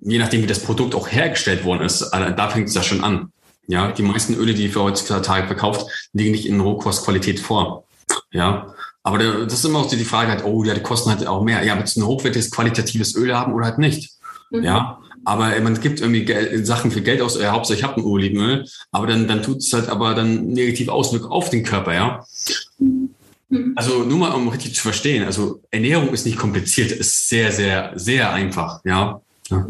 je 0.00 0.18
nachdem, 0.18 0.42
wie 0.42 0.48
das 0.48 0.58
Produkt 0.58 0.96
auch 0.96 1.08
hergestellt 1.08 1.64
worden 1.64 1.82
ist, 1.82 2.02
äh, 2.02 2.34
da 2.34 2.48
fängt 2.48 2.68
es 2.68 2.74
ja 2.74 2.82
schon 2.82 3.04
an. 3.04 3.30
Ja, 3.68 3.90
die 3.92 4.02
meisten 4.02 4.34
Öle, 4.34 4.54
die 4.54 4.68
für 4.68 4.82
heutzutage 4.82 5.46
verkauft, 5.46 5.90
liegen 6.12 6.32
nicht 6.32 6.46
in 6.46 6.60
Rohkostqualität 6.60 7.40
vor. 7.40 7.84
Ja, 8.30 8.74
aber 9.02 9.18
das 9.18 9.54
ist 9.54 9.64
immer 9.64 9.80
auch 9.80 9.88
die 9.88 10.04
Frage 10.04 10.30
halt, 10.30 10.44
oh 10.44 10.64
ja, 10.64 10.74
die 10.74 10.82
kosten 10.82 11.10
halt 11.10 11.26
auch 11.26 11.42
mehr. 11.42 11.64
Ja, 11.64 11.76
willst 11.78 11.96
du 11.96 12.00
ein 12.00 12.06
hochwertiges, 12.06 12.50
qualitatives 12.50 13.14
Öl 13.16 13.34
haben 13.36 13.52
oder 13.52 13.66
halt 13.66 13.78
nicht? 13.78 14.10
Mhm. 14.50 14.64
Ja, 14.64 14.98
aber 15.24 15.58
man 15.60 15.80
gibt 15.80 16.00
irgendwie 16.00 16.24
Geld, 16.24 16.66
Sachen 16.66 16.90
für 16.90 17.02
Geld 17.02 17.20
aus, 17.20 17.40
ja, 17.40 17.50
Hauptsache 17.50 17.78
ich 17.78 17.84
habe 17.84 18.00
ein 18.00 18.04
Olivenöl, 18.04 18.66
aber 18.92 19.08
dann, 19.08 19.26
dann 19.26 19.42
tut 19.42 19.58
es 19.58 19.72
halt 19.72 19.88
aber 19.88 20.14
dann 20.14 20.46
negativ 20.46 20.88
Auswirkungen 20.88 21.32
auf 21.32 21.50
den 21.50 21.64
Körper, 21.64 21.94
ja. 21.94 22.24
Mhm. 22.78 23.72
Also 23.74 24.04
nur 24.04 24.18
mal, 24.18 24.32
um 24.32 24.48
richtig 24.48 24.74
zu 24.74 24.82
verstehen, 24.82 25.24
also 25.24 25.60
Ernährung 25.70 26.08
ist 26.10 26.26
nicht 26.26 26.38
kompliziert, 26.38 26.92
ist 26.92 27.28
sehr, 27.28 27.52
sehr, 27.52 27.92
sehr 27.96 28.32
einfach, 28.32 28.80
ja. 28.84 29.20
Ja. 29.48 29.66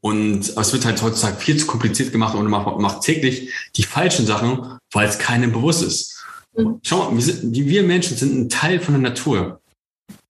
Und 0.00 0.56
es 0.56 0.72
wird 0.72 0.84
halt 0.84 1.02
heutzutage 1.02 1.36
viel 1.38 1.56
zu 1.56 1.66
kompliziert 1.66 2.12
gemacht 2.12 2.34
und 2.34 2.48
man 2.48 2.80
macht 2.80 3.02
täglich 3.02 3.52
die 3.76 3.82
falschen 3.82 4.26
Sachen, 4.26 4.78
weil 4.92 5.08
es 5.08 5.18
keinem 5.18 5.52
bewusst 5.52 5.82
ist. 5.82 6.24
Mhm. 6.56 6.80
Schau 6.82 7.10
mal, 7.10 7.14
wir, 7.14 7.22
sind, 7.22 7.54
wir 7.54 7.82
Menschen 7.82 8.16
sind 8.16 8.34
ein 8.34 8.48
Teil 8.48 8.80
von 8.80 8.94
der 8.94 9.02
Natur. 9.02 9.60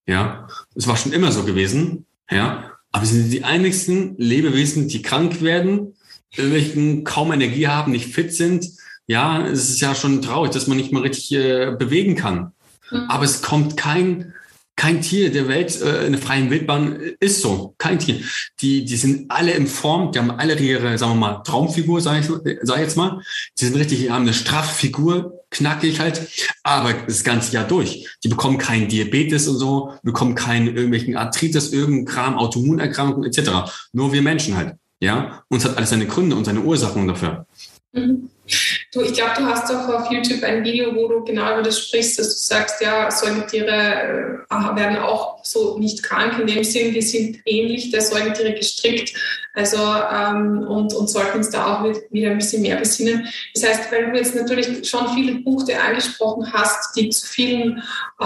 Ja, 0.07 0.49
es 0.75 0.87
war 0.87 0.97
schon 0.97 1.13
immer 1.13 1.33
so 1.33 1.45
gewesen. 1.45 2.07
Ja, 2.31 2.73
aber 2.93 3.05
wir 3.05 3.09
sind 3.09 3.31
die 3.31 3.45
einzigsten 3.45 4.17
Lebewesen, 4.19 4.89
die 4.89 5.03
krank 5.03 5.43
werden, 5.43 5.95
irgendwelchen 6.35 7.05
kaum 7.05 7.33
Energie 7.33 7.69
haben, 7.69 7.93
nicht 7.93 8.13
fit 8.13 8.35
sind. 8.35 8.67
Ja, 9.07 9.47
es 9.47 9.71
ist 9.71 9.81
ja 9.81 9.95
schon 9.95 10.21
traurig, 10.23 10.53
dass 10.53 10.67
man 10.67 10.77
nicht 10.77 10.93
mal 10.93 11.03
richtig 11.03 11.33
äh, 11.33 11.75
bewegen 11.79 12.17
kann. 12.17 12.53
Mhm. 12.91 13.07
Aber 13.09 13.25
es 13.25 13.43
kommt 13.43 13.77
kein 13.77 14.35
kein 14.79 15.03
Tier 15.03 15.33
der 15.33 15.49
Welt 15.49 15.83
äh, 15.83 16.07
in 16.07 16.13
der 16.13 16.23
freien 16.23 16.51
Wildbahn 16.51 17.01
ist 17.19 17.43
so. 17.43 17.75
Kein 17.79 17.99
Tier. 17.99 18.21
Die, 18.61 18.85
die 18.85 18.97
sind 18.97 19.29
alle 19.29 19.51
in 19.51 19.67
Form, 19.67 20.13
die 20.13 20.21
haben 20.21 20.31
alle 20.31 20.57
ihre, 20.57 20.97
sagen 20.97 21.15
wir 21.15 21.17
mal, 21.17 21.43
Traumfigur, 21.43 22.01
sage 22.01 22.21
ich, 22.21 22.59
sag 22.63 22.77
ich 22.77 22.83
jetzt 22.83 22.97
mal. 22.97 23.21
Die 23.59 23.65
sind 23.65 23.77
richtig, 23.77 23.99
die 23.99 24.11
haben 24.13 24.23
eine 24.23 24.33
straffe 24.33 24.89
knackig 25.51 25.99
halt, 25.99 26.29
aber 26.63 26.93
das 26.93 27.25
ganze 27.25 27.53
Jahr 27.53 27.67
durch. 27.67 28.09
Die 28.23 28.29
bekommen 28.29 28.59
keinen 28.59 28.87
Diabetes 28.89 29.49
und 29.49 29.57
so, 29.59 29.95
bekommen 30.05 30.37
keinen 30.37 30.69
irgendwelchen 30.69 31.17
Arthritis, 31.17 31.73
irgendeinen 31.73 32.07
Kram, 32.07 32.39
Autoimmunerkrankungen 32.39 33.29
etc. 33.29 33.51
Nur 33.93 34.13
wir 34.13 34.23
Menschen 34.23 34.57
halt. 34.57 34.77
Ja, 35.01 35.43
uns 35.49 35.65
hat 35.65 35.77
alles 35.77 35.91
seine 35.91 36.07
Gründe 36.07 36.37
und 36.37 36.45
seine 36.45 36.61
Ursachen 36.61 37.09
dafür. 37.09 37.47
Mhm. 37.93 38.31
Du, 38.93 39.03
ich 39.03 39.13
glaube, 39.13 39.33
du 39.37 39.47
hast 39.47 39.71
auch 39.71 39.89
auf 39.89 40.11
YouTube 40.11 40.43
ein 40.43 40.65
Video, 40.65 40.95
wo 40.95 41.09
du 41.09 41.25
genau 41.25 41.53
über 41.53 41.63
das 41.63 41.79
sprichst, 41.79 42.19
dass 42.19 42.29
du 42.29 42.55
sagst, 42.55 42.81
ja, 42.81 43.11
Säugetiere 43.11 44.47
äh, 44.51 44.77
werden 44.77 44.97
auch 44.99 45.45
so 45.45 45.79
nicht 45.79 46.03
krank 46.03 46.39
in 46.39 46.47
dem 46.47 46.65
Sinn, 46.65 46.93
die 46.93 47.03
sind 47.03 47.41
ähnlich 47.45 47.91
der 47.91 48.01
Säugetiere 48.01 48.55
gestrickt. 48.55 49.15
Also 49.55 49.77
ähm, 49.77 50.67
und, 50.69 50.95
und 50.95 51.11
sollten 51.11 51.39
uns 51.39 51.51
da 51.51 51.81
auch 51.81 51.93
wieder 52.11 52.31
ein 52.31 52.39
bisschen 52.39 52.63
mehr 52.63 52.77
besinnen. 52.77 53.29
Das 53.55 53.69
heißt, 53.69 53.91
weil 53.91 54.11
du 54.11 54.17
jetzt 54.17 54.37
natürlich 54.37 54.89
schon 54.89 55.09
viele 55.15 55.41
Punkte 55.41 55.79
angesprochen 55.81 56.53
hast, 56.53 56.95
die 56.97 57.09
zu 57.09 57.27
vielen, 57.27 57.83
äh, 58.21 58.25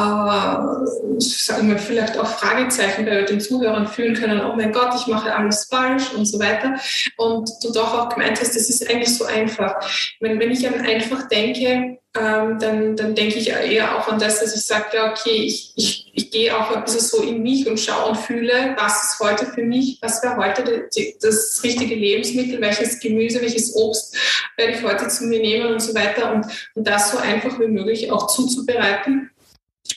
sagen 1.19 1.69
wir 1.69 1.79
vielleicht 1.79 2.19
auch 2.19 2.27
Fragezeichen 2.27 3.07
bei 3.07 3.23
den 3.23 3.41
Zuhörern 3.41 3.87
fühlen 3.87 4.15
können, 4.15 4.43
oh 4.45 4.55
mein 4.55 4.73
Gott, 4.73 4.95
ich 4.95 5.07
mache 5.07 5.35
alles 5.35 5.65
falsch 5.65 6.13
und 6.13 6.27
so 6.27 6.39
weiter. 6.39 6.75
Und 7.17 7.49
du 7.63 7.73
doch 7.73 7.95
auch 7.95 8.09
gemeint 8.11 8.39
hast, 8.39 8.55
das 8.55 8.69
ist 8.69 8.89
eigentlich 8.91 9.17
so 9.17 9.25
einfach. 9.25 9.75
Wenn, 10.21 10.39
wenn 10.39 10.51
ich 10.51 10.67
an 10.67 10.81
einfach 10.81 11.29
denke, 11.29 11.99
ähm, 12.15 12.59
dann, 12.59 12.95
dann 12.95 13.15
denke 13.15 13.39
ich 13.39 13.49
eher 13.49 13.97
auch 13.97 14.07
an 14.07 14.19
das, 14.19 14.41
dass 14.41 14.55
ich 14.55 14.63
sage, 14.67 14.97
ja, 14.97 15.11
okay, 15.11 15.31
ich, 15.31 15.73
ich, 15.77 16.11
ich 16.13 16.31
gehe 16.31 16.55
auch 16.55 16.71
ein 16.71 16.85
bisschen 16.85 17.01
so 17.01 17.23
in 17.23 17.43
mich 17.43 17.67
und 17.67 17.81
schaue 17.81 18.11
und 18.11 18.19
fühle, 18.19 18.77
was 18.77 19.15
ist 19.15 19.21
heute 19.21 19.47
für 19.47 19.63
mich, 19.63 19.99
was 20.03 20.23
wäre 20.23 20.37
heute 20.37 20.89
das 21.23 21.61
richtige 21.65 21.95
Lebensmittel, 21.95 22.61
welches 22.61 23.01
Gemüse, 23.01 23.41
welches 23.41 23.75
Obst 23.75 24.15
werde 24.59 24.75
ich 24.75 24.83
heute 24.83 25.09
zu 25.09 25.25
mir 25.25 25.41
nehmen 25.41 25.73
und 25.73 25.81
so 25.81 25.95
weiter 25.95 26.35
und, 26.35 26.47
und 26.75 26.87
das 26.87 27.13
so 27.13 27.19
einfach 27.19 27.59
wie 27.59 27.69
möglich 27.69 28.13
auch 28.13 28.27
zuzubereiten. 28.27 29.31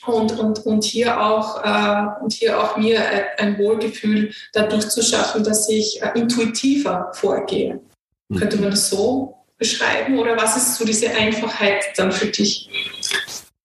Und, 0.06 0.40
und, 0.40 0.66
und, 0.66 0.84
hier 0.84 1.20
auch, 1.20 1.64
äh, 1.64 2.24
und 2.24 2.34
hier 2.34 2.62
auch 2.62 2.78
mir 2.78 3.02
ein 3.38 3.58
Wohlgefühl 3.58 4.32
dadurch 4.54 4.90
zu 4.90 5.02
schaffen, 5.02 5.44
dass 5.44 5.68
ich 5.70 6.02
äh, 6.02 6.12
intuitiver 6.16 7.12
vorgehe. 7.14 7.82
Mhm. 8.30 8.38
Könnte 8.38 8.58
man 8.58 8.72
das 8.72 8.90
so 8.90 9.45
beschreiben 9.58 10.20
oder 10.20 10.38
was 10.38 10.58
ist 10.58 10.76
so 10.76 10.86
diese 10.86 11.10
Einfachheit 11.12 11.84
dann 11.98 12.12
für 12.12 12.28
dich? 12.28 12.70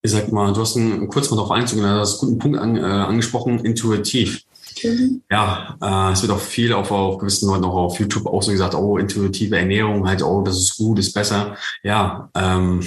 Ich 0.02 0.10
sag 0.10 0.32
mal, 0.32 0.52
du 0.52 0.60
hast 0.60 0.76
einen, 0.76 1.08
kurz 1.08 1.30
mal 1.30 1.36
darauf 1.36 1.50
einzugehen, 1.50 1.86
du 1.86 2.00
hast 2.00 2.22
einen 2.22 2.30
guten 2.32 2.38
Punkt 2.38 2.58
an, 2.58 2.76
äh, 2.76 2.80
angesprochen, 2.80 3.64
intuitiv. 3.64 4.44
Mhm. 4.82 5.22
Ja, 5.30 5.76
äh, 5.80 6.12
es 6.12 6.22
wird 6.22 6.32
auch 6.32 6.40
viel 6.40 6.72
auf, 6.72 6.90
auf 6.90 7.18
gewissen 7.18 7.48
Leuten 7.48 7.64
auch 7.64 7.74
auf 7.74 7.98
YouTube 7.98 8.26
auch 8.26 8.42
so 8.42 8.52
gesagt, 8.52 8.74
oh, 8.74 8.98
intuitive 8.98 9.56
Ernährung, 9.56 10.06
halt, 10.06 10.22
oh, 10.22 10.42
das 10.42 10.58
ist 10.58 10.76
gut, 10.76 10.98
ist 10.98 11.12
besser. 11.12 11.56
Ja, 11.82 12.30
ähm, 12.34 12.84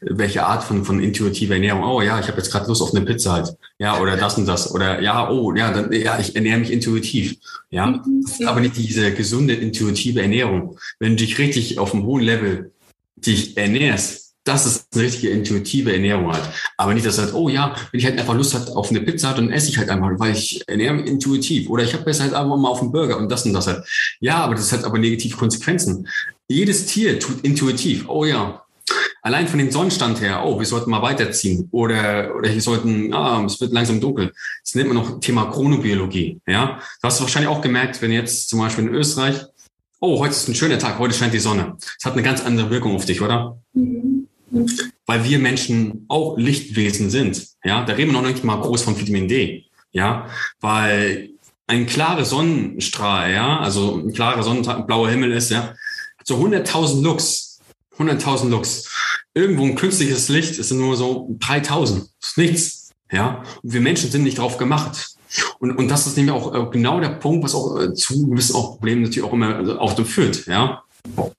welche 0.00 0.44
Art 0.44 0.64
von, 0.64 0.84
von 0.84 1.00
intuitiver 1.00 1.54
Ernährung? 1.54 1.84
Oh 1.84 2.00
ja, 2.00 2.18
ich 2.20 2.28
habe 2.28 2.38
jetzt 2.38 2.50
gerade 2.50 2.66
Lust 2.66 2.82
auf 2.82 2.94
eine 2.94 3.04
Pizza 3.04 3.32
halt. 3.32 3.56
Ja, 3.78 4.00
oder 4.00 4.16
das 4.16 4.38
und 4.38 4.46
das. 4.46 4.72
Oder 4.72 5.00
ja, 5.00 5.30
oh, 5.30 5.54
ja, 5.54 5.72
dann, 5.72 5.92
ja, 5.92 6.18
ich 6.18 6.34
ernähre 6.34 6.58
mich 6.58 6.72
intuitiv. 6.72 7.36
Ja, 7.70 7.86
mhm. 7.86 8.24
aber 8.46 8.60
nicht 8.60 8.76
diese 8.76 9.12
gesunde, 9.12 9.54
intuitive 9.54 10.22
Ernährung. 10.22 10.78
Wenn 10.98 11.10
du 11.10 11.16
dich 11.16 11.38
richtig 11.38 11.78
auf 11.78 11.94
einem 11.94 12.04
hohen 12.04 12.22
Level 12.22 12.72
dich 13.16 13.56
ernährst, 13.56 14.31
das 14.44 14.66
ist 14.66 14.86
eine 14.92 15.04
richtige 15.04 15.30
intuitive 15.30 15.92
Ernährung 15.92 16.32
halt. 16.32 16.42
Aber 16.76 16.94
nicht, 16.94 17.06
dass 17.06 17.18
halt, 17.18 17.32
oh 17.34 17.48
ja, 17.48 17.74
wenn 17.90 18.00
ich 18.00 18.06
halt 18.06 18.18
einfach 18.18 18.34
Lust 18.34 18.54
hat 18.54 18.70
auf 18.70 18.90
eine 18.90 19.00
Pizza, 19.00 19.32
dann 19.34 19.50
esse 19.50 19.68
ich 19.68 19.78
halt 19.78 19.88
einfach, 19.88 20.10
weil 20.18 20.32
ich 20.32 20.62
ernähre 20.66 20.94
mich 20.94 21.06
intuitiv. 21.06 21.68
Oder 21.68 21.84
ich 21.84 21.94
habe 21.94 22.04
besser 22.04 22.24
halt 22.24 22.34
einfach 22.34 22.56
mal 22.56 22.68
auf 22.68 22.80
einen 22.80 22.92
Burger 22.92 23.18
und 23.18 23.30
das 23.30 23.46
und 23.46 23.52
das 23.52 23.68
halt. 23.68 23.84
Ja, 24.20 24.38
aber 24.38 24.54
das 24.54 24.72
hat 24.72 24.84
aber 24.84 24.98
negative 24.98 25.36
Konsequenzen. 25.36 26.08
Jedes 26.48 26.86
Tier 26.86 27.20
tut 27.20 27.44
intuitiv. 27.44 28.08
Oh 28.08 28.24
ja. 28.24 28.64
Allein 29.24 29.46
von 29.46 29.60
dem 29.60 29.70
Sonnenstand 29.70 30.20
her, 30.20 30.42
oh, 30.44 30.58
wir 30.58 30.66
sollten 30.66 30.90
mal 30.90 31.02
weiterziehen. 31.02 31.68
Oder, 31.70 32.34
oder 32.36 32.52
wir 32.52 32.60
sollten, 32.60 33.14
ah, 33.14 33.44
es 33.44 33.60
wird 33.60 33.72
langsam 33.72 34.00
dunkel. 34.00 34.32
Das 34.64 34.74
nennt 34.74 34.92
man 34.92 34.96
noch 34.96 35.20
Thema 35.20 35.46
Chronobiologie. 35.46 36.40
Ja, 36.48 36.80
du 37.00 37.06
hast 37.06 37.20
wahrscheinlich 37.20 37.48
auch 37.48 37.60
gemerkt, 37.60 38.02
wenn 38.02 38.10
jetzt 38.10 38.48
zum 38.48 38.58
Beispiel 38.58 38.88
in 38.88 38.94
Österreich, 38.94 39.36
oh, 40.00 40.18
heute 40.18 40.32
ist 40.32 40.48
ein 40.48 40.56
schöner 40.56 40.80
Tag, 40.80 40.98
heute 40.98 41.14
scheint 41.14 41.32
die 41.32 41.38
Sonne. 41.38 41.76
Das 41.78 42.04
hat 42.04 42.14
eine 42.14 42.24
ganz 42.24 42.44
andere 42.44 42.70
Wirkung 42.70 42.96
auf 42.96 43.04
dich, 43.04 43.22
oder? 43.22 43.56
Mhm. 43.74 44.21
Weil 45.06 45.24
wir 45.24 45.38
Menschen 45.38 46.04
auch 46.08 46.36
Lichtwesen 46.36 47.10
sind. 47.10 47.46
Ja, 47.64 47.84
da 47.84 47.94
reden 47.94 48.12
wir 48.12 48.20
noch 48.20 48.28
nicht 48.28 48.44
mal 48.44 48.60
groß 48.60 48.82
von 48.82 48.98
Vitamin 48.98 49.28
D. 49.28 49.66
Ja, 49.92 50.28
weil 50.60 51.30
ein 51.66 51.86
klarer 51.86 52.24
Sonnenstrahl, 52.24 53.32
ja, 53.32 53.58
also 53.58 53.96
ein 53.96 54.12
klarer 54.12 54.42
Sonnentag, 54.42 54.86
blauer 54.86 55.08
Himmel 55.10 55.32
ist, 55.32 55.50
ja, 55.50 55.74
so 56.24 56.36
100.000 56.36 57.02
Lux, 57.02 57.60
100.000 57.98 58.48
Lux. 58.48 58.90
Irgendwo 59.34 59.64
ein 59.64 59.74
künstliches 59.74 60.28
Licht 60.28 60.58
ist 60.58 60.70
nur 60.72 60.96
so 60.96 61.36
3.000. 61.40 62.08
Das 62.20 62.30
ist 62.30 62.38
nichts. 62.38 62.90
Ja, 63.10 63.42
und 63.62 63.72
wir 63.72 63.80
Menschen 63.80 64.10
sind 64.10 64.22
nicht 64.22 64.38
drauf 64.38 64.56
gemacht. 64.56 65.16
Und, 65.58 65.72
und 65.72 65.88
das 65.88 66.06
ist 66.06 66.16
nämlich 66.16 66.34
auch 66.34 66.54
äh, 66.54 66.70
genau 66.70 67.00
der 67.00 67.10
Punkt, 67.10 67.44
was 67.44 67.54
auch 67.54 67.78
äh, 67.78 67.94
zu 67.94 68.28
gewissen 68.28 68.56
auch 68.56 68.72
Problemen 68.72 69.02
natürlich 69.02 69.28
auch 69.28 69.32
immer 69.32 69.60
äh, 69.60 69.72
auch 69.72 69.98
führt. 70.04 70.46
Ja, 70.46 70.82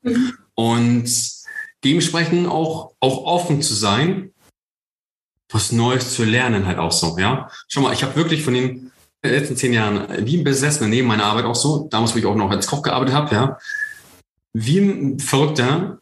mhm. 0.01 0.33
und 0.55 1.42
dementsprechend 1.83 2.47
auch, 2.47 2.93
auch 2.99 3.23
offen 3.25 3.61
zu 3.61 3.73
sein, 3.73 4.31
was 5.51 5.71
Neues 5.71 6.15
zu 6.15 6.23
lernen 6.23 6.65
halt 6.65 6.79
auch 6.79 6.91
so, 6.91 7.17
ja. 7.19 7.49
Schau 7.67 7.81
mal, 7.81 7.93
ich 7.93 8.03
habe 8.03 8.15
wirklich 8.15 8.43
von 8.43 8.53
den 8.53 8.91
letzten 9.23 9.55
zehn 9.55 9.73
Jahren 9.73 10.25
wie 10.25 10.37
ein 10.37 10.43
Besessener 10.43 10.89
neben 10.89 11.07
meiner 11.07 11.25
Arbeit 11.25 11.45
auch 11.45 11.55
so, 11.55 11.87
damals, 11.89 12.13
wo 12.13 12.19
ich 12.19 12.25
auch 12.25 12.35
noch 12.35 12.49
als 12.49 12.67
Koch 12.67 12.81
gearbeitet 12.81 13.13
habe, 13.13 13.35
ja, 13.35 13.57
wie 14.53 14.79
ein 14.79 15.19
Verrückter 15.19 15.99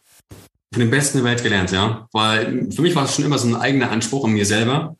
von 0.72 0.80
den 0.80 0.90
Besten 0.90 1.18
der 1.18 1.24
Welt 1.24 1.42
gelernt, 1.42 1.70
ja. 1.70 2.08
Weil 2.12 2.70
für 2.72 2.82
mich 2.82 2.94
war 2.94 3.04
es 3.04 3.14
schon 3.14 3.24
immer 3.24 3.38
so 3.38 3.48
ein 3.48 3.56
eigener 3.56 3.90
Anspruch 3.90 4.24
an 4.24 4.32
mir 4.32 4.46
selber, 4.46 4.96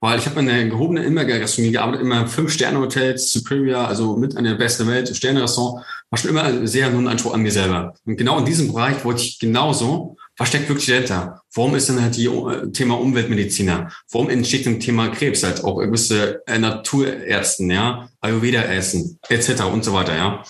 weil 0.00 0.18
ich 0.18 0.26
habe 0.26 0.40
in 0.40 0.46
der 0.46 0.64
gehobenen 0.64 1.04
Immergastronomie 1.04 1.72
gearbeitet, 1.72 2.00
immer 2.00 2.26
Fünf-Sterne-Hotels, 2.26 3.30
Superior, 3.32 3.86
also 3.86 4.16
mit 4.16 4.36
einer 4.36 4.50
der 4.50 4.56
besten 4.56 4.88
Welt, 4.88 5.14
Sterne-Restaurant, 5.14 5.84
war 6.08 6.18
schon 6.18 6.30
immer 6.30 6.66
sehr 6.66 6.90
nur 6.90 7.02
ein 7.02 7.08
Anspruch 7.08 7.34
an 7.34 7.42
mir 7.42 7.52
selber. 7.52 7.94
Und 8.06 8.16
genau 8.16 8.38
in 8.38 8.46
diesem 8.46 8.72
Bereich 8.72 9.04
wollte 9.04 9.22
ich 9.22 9.38
genauso 9.38 10.16
Was 10.38 10.48
steckt 10.48 10.70
wirklich 10.70 10.86
dahinter? 10.86 11.42
Warum 11.52 11.74
ist 11.74 11.90
denn 11.90 12.00
halt 12.00 12.16
die 12.16 12.24
äh, 12.24 12.70
Thema 12.72 12.98
Umweltmediziner? 12.98 13.90
Warum 14.10 14.30
entsteht 14.30 14.66
ein 14.66 14.80
Thema 14.80 15.08
Krebs? 15.08 15.42
Halt 15.42 15.62
auch 15.62 15.76
gewisse 15.80 16.42
äh, 16.46 16.58
Naturärzten, 16.58 17.70
ja, 17.70 18.08
Ayurveda 18.22 18.62
essen, 18.62 19.18
etc. 19.28 19.64
und 19.64 19.84
so 19.84 19.92
weiter, 19.92 20.16
ja. 20.16 20.42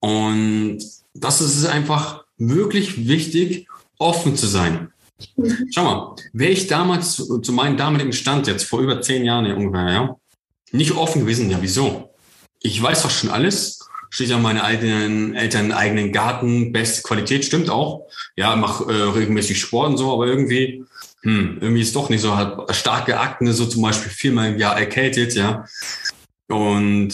Und 0.00 0.78
das 1.12 1.42
ist 1.42 1.66
einfach 1.66 2.24
wirklich 2.38 3.06
wichtig, 3.06 3.68
offen 3.98 4.34
zu 4.34 4.46
sein. 4.46 4.92
Schau 5.74 5.84
mal, 5.84 6.16
wäre 6.32 6.52
ich 6.52 6.66
damals 6.66 7.12
zu, 7.12 7.38
zu 7.38 7.52
meinem 7.52 7.76
damaligen 7.76 8.12
Stand 8.12 8.46
jetzt 8.46 8.64
vor 8.64 8.80
über 8.80 9.00
zehn 9.00 9.24
Jahren 9.24 9.52
ungefähr, 9.52 9.92
ja, 9.92 10.16
nicht 10.72 10.92
offen 10.92 11.22
gewesen, 11.22 11.50
ja, 11.50 11.58
wieso? 11.60 12.14
Ich 12.60 12.80
weiß 12.80 13.02
doch 13.02 13.10
schon 13.10 13.30
alles, 13.30 13.80
steht 14.10 14.28
ja 14.28 14.38
meine 14.38 14.64
eigenen 14.64 15.34
Eltern 15.34 15.72
eigenen 15.72 16.12
Garten, 16.12 16.72
beste 16.72 17.02
Qualität, 17.02 17.44
stimmt 17.44 17.70
auch. 17.70 18.06
Ja, 18.36 18.54
mach 18.56 18.86
äh, 18.88 18.92
regelmäßig 18.92 19.60
Sport 19.60 19.90
und 19.90 19.96
so, 19.98 20.12
aber 20.12 20.26
irgendwie, 20.26 20.84
hm, 21.22 21.58
irgendwie 21.60 21.82
ist 21.82 21.96
doch 21.96 22.10
nicht 22.10 22.20
so, 22.20 22.36
hat 22.36 22.74
starke 22.74 23.18
Akne, 23.18 23.52
so 23.52 23.66
zum 23.66 23.82
Beispiel 23.82 24.10
viermal 24.10 24.52
im 24.52 24.58
Jahr 24.58 24.78
erkältet, 24.78 25.34
ja. 25.34 25.64
Und 26.48 27.12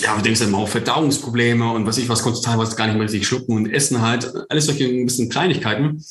ja, 0.00 0.16
du 0.16 0.22
denkst 0.22 0.40
dann 0.40 0.50
mal 0.50 0.58
auf 0.58 0.70
Verdauungsprobleme 0.70 1.70
und 1.70 1.86
was 1.86 1.98
ich 1.98 2.08
was, 2.08 2.22
konntest 2.22 2.44
teilweise 2.44 2.76
gar 2.76 2.86
nicht 2.86 2.96
mehr 2.96 3.04
richtig 3.04 3.26
schlucken 3.26 3.56
und 3.56 3.70
essen 3.70 4.02
halt. 4.02 4.32
Alles 4.48 4.66
solche 4.66 4.84
ein 4.84 5.06
bisschen 5.06 5.28
Kleinigkeiten. 5.28 6.04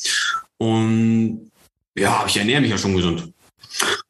Und 0.62 1.52
ja, 1.96 2.24
ich 2.28 2.38
ernähre 2.38 2.62
mich 2.62 2.70
ja 2.70 2.78
schon 2.78 2.96
gesund. 2.96 3.34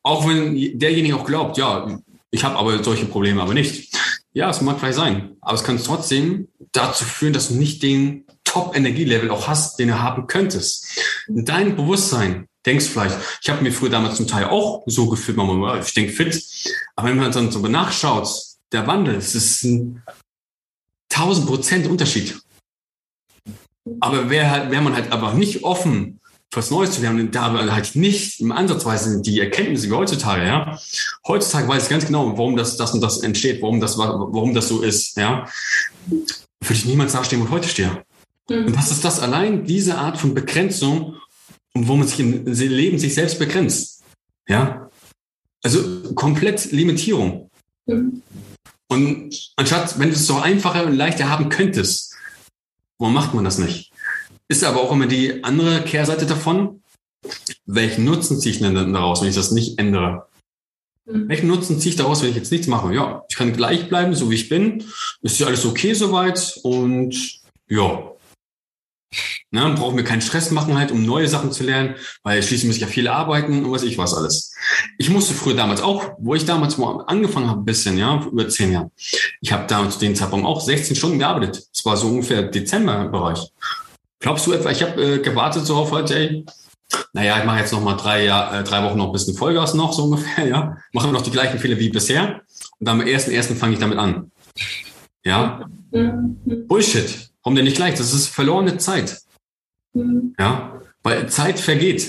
Auch 0.04 0.28
wenn 0.28 0.78
derjenige 0.78 1.16
auch 1.16 1.24
glaubt, 1.24 1.58
ja, 1.58 1.98
ich 2.30 2.44
habe 2.44 2.58
aber 2.58 2.84
solche 2.84 3.06
Probleme 3.06 3.42
aber 3.42 3.54
nicht. 3.54 3.96
Ja, 4.34 4.50
es 4.50 4.60
mag 4.60 4.78
vielleicht 4.78 4.98
sein, 4.98 5.38
aber 5.40 5.54
es 5.54 5.64
kann 5.64 5.82
trotzdem 5.82 6.50
dazu 6.74 7.06
führen, 7.06 7.32
dass 7.32 7.48
du 7.48 7.54
nicht 7.54 7.82
den 7.84 8.26
Top-Energielevel 8.44 9.30
auch 9.30 9.48
hast, 9.48 9.80
den 9.80 9.88
du 9.88 10.00
haben 10.02 10.28
könntest. 10.28 11.00
In 11.30 11.46
deinem 11.46 11.78
Bewusstsein 11.78 12.50
denkst 12.66 12.88
vielleicht, 12.88 13.18
ich 13.42 13.50
habe 13.50 13.64
mir 13.64 13.72
früher 13.72 13.90
damals 13.90 14.18
zum 14.18 14.28
Teil 14.28 14.46
auch 14.46 14.84
so 14.88 15.08
gefühlt, 15.08 15.38
ich 15.86 15.94
denke 15.94 16.12
fit, 16.12 16.44
aber 16.98 17.08
wenn 17.08 17.18
man 17.18 17.32
dann 17.32 17.50
so 17.50 17.60
nachschaut, 17.60 18.30
der 18.74 18.88
Wandel, 18.88 19.16
es 19.16 19.36
ist 19.36 19.64
ein 19.64 20.04
1000 21.14 21.48
Prozent 21.48 21.88
Unterschied. 21.88 22.42
Aber 24.02 24.30
wäre 24.30 24.50
halt, 24.50 24.70
wär 24.70 24.82
man 24.82 24.96
halt 24.96 25.14
aber 25.14 25.34
nicht 25.34 25.64
offen 25.64 26.21
was 26.54 26.70
Neues 26.70 26.92
zu 26.92 27.02
lernen, 27.02 27.32
da 27.32 27.54
halt 27.72 27.96
nicht 27.96 28.40
im 28.42 28.52
Ansatzweise 28.52 29.22
die 29.22 29.40
Erkenntnisse 29.40 29.88
wie 29.88 29.94
heutzutage, 29.94 30.46
ja. 30.46 30.80
Heutzutage 31.26 31.68
weiß 31.68 31.84
ich 31.84 31.90
ganz 31.90 32.06
genau, 32.06 32.38
warum 32.38 32.58
das, 32.58 32.76
das 32.78 32.94
und 32.94 33.02
das 33.02 33.24
entsteht, 33.24 33.62
warum 33.62 33.80
das, 33.80 33.98
warum 33.98 34.54
das 34.54 34.68
so 34.68 34.82
ist, 34.82 35.16
ja. 35.18 35.48
Würde 36.08 36.74
ich 36.74 36.86
niemals 36.86 37.14
nachstehen, 37.14 37.42
wo 37.42 37.46
ich 37.46 37.52
heute 37.52 37.70
stehe. 37.70 38.04
Mhm. 38.50 38.68
Und 38.68 38.76
das 38.76 38.92
ist 38.92 39.06
das 39.06 39.20
allein, 39.20 39.66
diese 39.66 39.98
Art 39.98 40.18
von 40.18 40.34
Begrenzung, 40.34 41.16
wo 41.74 41.96
man 41.96 42.08
sich 42.08 42.20
im 42.20 42.46
Leben 42.46 43.00
sich 43.00 43.14
selbst 43.14 43.40
begrenzt, 43.40 44.04
ja. 44.48 44.90
Also 45.64 46.14
komplett 46.16 46.72
Limitierung. 46.72 47.50
Mhm. 47.86 48.24
Und 48.90 49.54
anstatt, 49.56 50.00
wenn 50.00 50.10
du 50.10 50.16
es 50.16 50.28
so 50.28 50.38
einfacher 50.40 50.86
und 50.86 50.98
leichter 50.98 51.30
haben 51.30 51.48
könntest, 51.48 52.14
warum 52.98 53.14
macht 53.14 53.34
man 53.34 53.46
das 53.46 53.58
nicht? 53.58 53.91
Ist 54.52 54.66
aber 54.66 54.82
auch 54.82 54.92
immer 54.92 55.08
die 55.08 55.46
andere 55.46 55.82
Kehrseite 55.82 56.26
davon. 56.26 56.84
Welchen 57.66 58.04
Nutzen 58.04 58.38
ziehe 58.38 58.54
ich 58.54 58.60
denn 58.60 58.76
daraus, 58.92 59.22
wenn 59.22 59.30
ich 59.30 59.36
das 59.36 59.52
nicht 59.52 59.80
ändere? 59.80 60.28
Mhm. 61.06 61.30
Welchen 61.30 61.48
Nutzen 61.48 61.80
ziehe 61.80 61.92
ich 61.92 61.96
daraus, 61.96 62.22
wenn 62.22 62.32
ich 62.32 62.36
jetzt 62.36 62.52
nichts 62.52 62.68
mache? 62.68 62.94
Ja, 62.94 63.24
ich 63.30 63.38
kann 63.38 63.54
gleich 63.54 63.88
bleiben, 63.88 64.14
so 64.14 64.30
wie 64.30 64.36
ich 64.36 64.50
bin. 64.50 64.84
Ist 65.22 65.40
ja 65.40 65.48
alles 65.48 65.66
okay 65.66 65.94
soweit 65.94 66.60
und 66.64 67.16
ja. 67.70 68.12
Ne, 69.52 69.74
brauchen 69.78 69.96
wir 69.96 70.04
keinen 70.04 70.22
Stress 70.22 70.52
machen 70.52 70.78
halt, 70.78 70.92
um 70.92 71.06
neue 71.06 71.30
Sachen 71.30 71.54
zu 71.54 71.64
lernen, 71.64 71.96
weil 72.24 72.44
schließlich 72.44 72.68
muss 72.68 72.76
ich 72.76 72.82
ja 72.82 72.88
viel 72.88 73.08
arbeiten 73.08 73.64
und 73.64 73.72
was 73.72 73.84
ich 73.84 73.98
was 73.98 74.14
alles. 74.14 74.54
Ich 74.98 75.10
musste 75.10 75.34
früher 75.34 75.56
damals 75.56 75.80
auch, 75.80 76.16
wo 76.20 76.36
ich 76.36 76.44
damals 76.44 76.78
mal 76.78 77.06
angefangen 77.08 77.50
habe, 77.50 77.62
ein 77.62 77.66
bisschen, 77.66 77.98
ja, 77.98 78.22
über 78.26 78.50
zehn 78.50 78.74
Jahre. 78.74 78.92
Ich 79.40 79.54
habe 79.54 79.66
damals 79.68 79.94
zu 79.94 80.02
dem 80.02 80.16
Zeitpunkt 80.16 80.46
auch 80.46 80.60
16 80.60 80.98
Stunden 80.98 81.20
gearbeitet. 81.20 81.68
Das 81.74 81.86
war 81.86 81.96
so 81.96 82.08
ungefähr 82.08 82.44
Dezember-Bereich. 82.44 83.50
Glaubst 84.22 84.46
du 84.48 84.54
etwa, 84.54 84.70
ich 84.70 84.84
habe 84.84 85.02
äh, 85.02 85.20
gewartet 85.20 85.66
so 85.66 85.76
auf 85.76 85.92
heute, 85.92 86.16
ey, 86.16 86.46
naja, 87.14 87.40
ich 87.40 87.46
mache 87.46 87.60
jetzt 87.60 87.74
noch 87.74 87.82
mal 87.82 87.96
drei, 87.96 88.26
Jahr, 88.26 88.60
äh, 88.60 88.64
drei 88.64 88.84
Wochen 88.84 88.98
noch 88.98 89.08
ein 89.08 89.12
bisschen 89.12 89.36
Vollgas 89.36 89.74
noch, 89.74 89.94
so 89.94 90.06
ungefähr, 90.06 90.48
ja. 90.48 90.78
Machen 90.94 91.10
wir 91.10 91.14
noch 91.14 91.24
die 91.24 91.32
gleichen 91.32 91.60
Fehler 91.60 91.80
wie 91.80 91.90
bisher. 91.90 92.42
Und 92.80 92.88
dann 92.88 93.02
am 93.02 93.08
ersten, 93.08 93.32
ersten 93.32 93.56
fange 93.56 93.74
ich 93.74 93.80
damit 93.80 93.98
an. 93.98 94.32
Ja. 95.24 95.68
Mhm. 95.92 96.68
Bullshit. 96.68 97.32
Warum 97.44 97.56
denn 97.56 97.66
nicht 97.66 97.78
gleich? 97.78 97.96
Das 97.96 98.14
ist 98.14 98.28
verlorene 98.28 98.78
Zeit. 98.78 99.22
Mhm. 99.94 100.36
Ja. 100.40 100.80
Weil 101.04 101.28
Zeit 101.30 101.60
vergeht. 101.60 102.08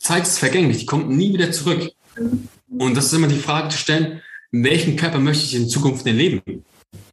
Zeit 0.00 0.22
ist 0.22 0.38
vergänglich. 0.38 0.78
Die 0.78 0.86
kommt 0.86 1.08
nie 1.10 1.32
wieder 1.32 1.50
zurück. 1.50 1.90
Mhm. 2.18 2.48
Und 2.78 2.94
das 2.96 3.06
ist 3.06 3.14
immer 3.14 3.28
die 3.28 3.38
Frage 3.38 3.68
zu 3.70 3.78
stellen, 3.78 4.20
welchen 4.50 4.96
Körper 4.96 5.18
möchte 5.18 5.44
ich 5.44 5.54
in 5.54 5.68
Zukunft 5.68 6.04
denn 6.06 6.16
leben? 6.16 6.64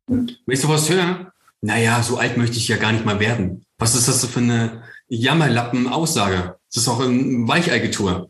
Wenn 0.07 0.37
ich 0.47 0.59
sowas 0.59 0.89
höre, 0.89 1.31
naja, 1.61 2.01
so 2.01 2.17
alt 2.17 2.37
möchte 2.37 2.57
ich 2.57 2.67
ja 2.67 2.77
gar 2.77 2.91
nicht 2.91 3.05
mal 3.05 3.19
werden. 3.19 3.63
Was 3.77 3.95
ist 3.95 4.07
das 4.07 4.25
für 4.25 4.39
eine 4.39 4.83
Jammerlappen-Aussage? 5.07 6.57
Das 6.73 6.83
ist 6.83 6.89
auch 6.89 6.99
ein 6.99 7.47
Weicheigetue. 7.47 8.29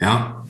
Ja. 0.00 0.44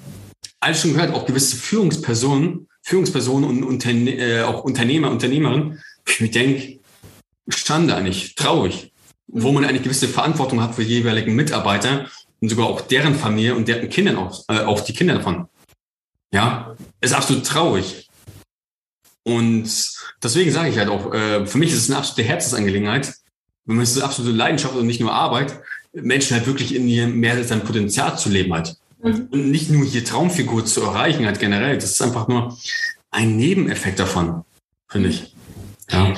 Alles 0.60 0.80
schon 0.80 0.92
gehört, 0.92 1.14
auch 1.14 1.26
gewisse 1.26 1.56
Führungspersonen, 1.56 2.68
Führungspersonen 2.82 3.48
und 3.48 3.64
Unterne 3.64 4.10
äh, 4.16 4.42
auch 4.42 4.64
Unternehmer, 4.64 5.10
Unternehmerinnen, 5.10 5.82
ich 6.06 6.20
mir 6.20 6.30
denke, 6.30 6.80
Schande 7.48 7.94
eigentlich, 7.94 8.34
traurig, 8.34 8.92
wo 9.26 9.52
man 9.52 9.64
eine 9.64 9.80
gewisse 9.80 10.08
Verantwortung 10.08 10.62
hat 10.62 10.74
für 10.74 10.82
jeweiligen 10.82 11.34
Mitarbeiter 11.34 12.06
und 12.40 12.48
sogar 12.48 12.66
auch 12.66 12.80
deren 12.82 13.14
Familie 13.14 13.54
und 13.54 13.68
deren 13.68 13.88
Kindern 13.88 14.16
auch, 14.16 14.44
äh, 14.48 14.60
auch 14.60 14.80
die 14.80 14.92
Kinder 14.92 15.14
davon. 15.14 15.48
Ja, 16.32 16.76
ist 17.00 17.14
absolut 17.14 17.46
traurig. 17.46 18.09
Und 19.22 19.70
deswegen 20.22 20.50
sage 20.50 20.70
ich 20.70 20.78
halt 20.78 20.88
auch, 20.88 21.12
äh, 21.12 21.46
für 21.46 21.58
mich 21.58 21.72
ist 21.72 21.78
es 21.78 21.90
eine 21.90 21.98
absolute 21.98 22.28
Herzensangelegenheit, 22.28 23.14
wenn 23.66 23.76
man 23.76 23.82
es 23.82 23.96
eine 23.96 24.04
absolute 24.04 24.34
Leidenschaft 24.34 24.74
und 24.74 24.86
nicht 24.86 25.00
nur 25.00 25.12
Arbeit, 25.12 25.60
Menschen 25.92 26.36
halt 26.36 26.46
wirklich 26.46 26.74
in 26.74 26.88
ihrem 26.88 27.16
mehr 27.18 27.42
sein 27.44 27.62
Potenzial 27.62 28.18
zu 28.18 28.28
leben 28.28 28.52
halt. 28.54 28.76
Mhm. 29.02 29.28
Und 29.30 29.50
nicht 29.50 29.70
nur 29.70 29.84
hier 29.84 30.04
Traumfigur 30.04 30.64
zu 30.64 30.82
erreichen 30.82 31.26
halt 31.26 31.38
generell. 31.38 31.76
Das 31.76 31.90
ist 31.90 32.02
einfach 32.02 32.28
nur 32.28 32.56
ein 33.10 33.36
Nebeneffekt 33.36 33.98
davon, 33.98 34.44
finde 34.88 35.10
ich. 35.10 35.34
Ja. 35.90 36.14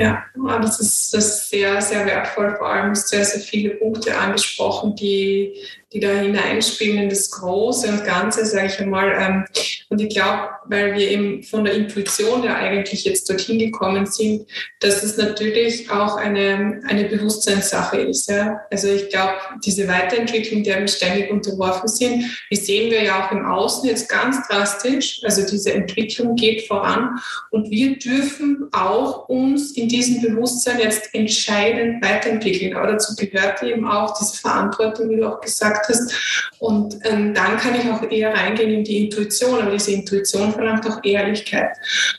Ja, 0.00 0.24
das 0.60 0.78
ist, 0.78 1.12
das 1.12 1.26
ist 1.26 1.50
sehr, 1.50 1.82
sehr 1.82 2.06
wertvoll. 2.06 2.54
Vor 2.56 2.68
allem 2.68 2.94
sehr, 2.94 3.24
sehr 3.24 3.40
viele 3.40 3.70
Punkte 3.70 4.16
angesprochen, 4.16 4.94
die, 4.94 5.54
die 5.92 5.98
da 5.98 6.10
hineinspielen 6.10 6.98
in 6.98 7.08
das 7.08 7.28
Große 7.32 7.88
und 7.88 8.04
Ganze, 8.04 8.46
sage 8.46 8.66
ich 8.68 8.78
einmal. 8.78 9.44
Und 9.90 10.00
ich 10.00 10.10
glaube, 10.10 10.50
weil 10.66 10.94
wir 10.94 11.10
eben 11.10 11.42
von 11.42 11.64
der 11.64 11.74
Intuition 11.74 12.44
ja 12.44 12.56
eigentlich 12.56 13.04
jetzt 13.04 13.28
dorthin 13.28 13.58
gekommen 13.58 14.04
sind, 14.04 14.46
dass 14.80 15.02
es 15.02 15.16
natürlich 15.16 15.90
auch 15.90 16.16
eine, 16.16 16.80
eine 16.86 17.04
Bewusstseinssache 17.04 17.98
ist. 17.98 18.28
Ja? 18.28 18.60
Also 18.70 18.88
ich 18.88 19.08
glaube, 19.08 19.34
diese 19.64 19.88
Weiterentwicklung, 19.88 20.62
der 20.62 20.80
wir 20.80 20.88
ständig 20.88 21.30
unterworfen 21.30 21.88
sind, 21.88 22.24
die 22.50 22.56
sehen 22.56 22.90
wir 22.90 23.02
ja 23.02 23.26
auch 23.26 23.32
im 23.32 23.46
Außen 23.46 23.88
jetzt 23.88 24.08
ganz 24.10 24.46
drastisch. 24.46 25.20
Also 25.24 25.46
diese 25.46 25.72
Entwicklung 25.72 26.36
geht 26.36 26.66
voran 26.66 27.18
und 27.50 27.70
wir 27.70 27.98
dürfen 27.98 28.68
auch 28.72 29.28
uns 29.28 29.72
in 29.72 29.88
diesem 29.88 30.20
Bewusstsein 30.20 30.80
jetzt 30.80 31.14
entscheidend 31.14 32.04
weiterentwickeln. 32.04 32.76
Aber 32.76 32.92
dazu 32.92 33.16
gehört 33.16 33.62
eben 33.62 33.86
auch 33.86 34.18
diese 34.18 34.36
Verantwortung, 34.36 35.08
wie 35.08 35.16
du 35.16 35.28
auch 35.28 35.40
gesagt 35.40 35.88
hast. 35.88 36.12
Und 36.58 36.98
ähm, 37.04 37.32
dann 37.32 37.56
kann 37.56 37.74
ich 37.74 37.90
auch 37.90 38.02
eher 38.10 38.34
reingehen 38.34 38.70
in 38.70 38.84
die 38.84 39.04
Intuition. 39.04 39.60
Aber 39.60 39.77
diese 39.78 39.92
Intuition 39.92 40.52
verlangt 40.52 40.86
auch 40.88 41.02
Ehrlichkeit. 41.02 41.76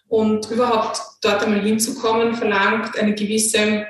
Und 0.07 0.49
überhaupt 0.49 0.99
dort 1.21 1.43
einmal 1.43 1.61
hinzukommen, 1.61 2.33
verlangt 2.35 2.97
eine 2.97 3.13
gewisse 3.13 3.85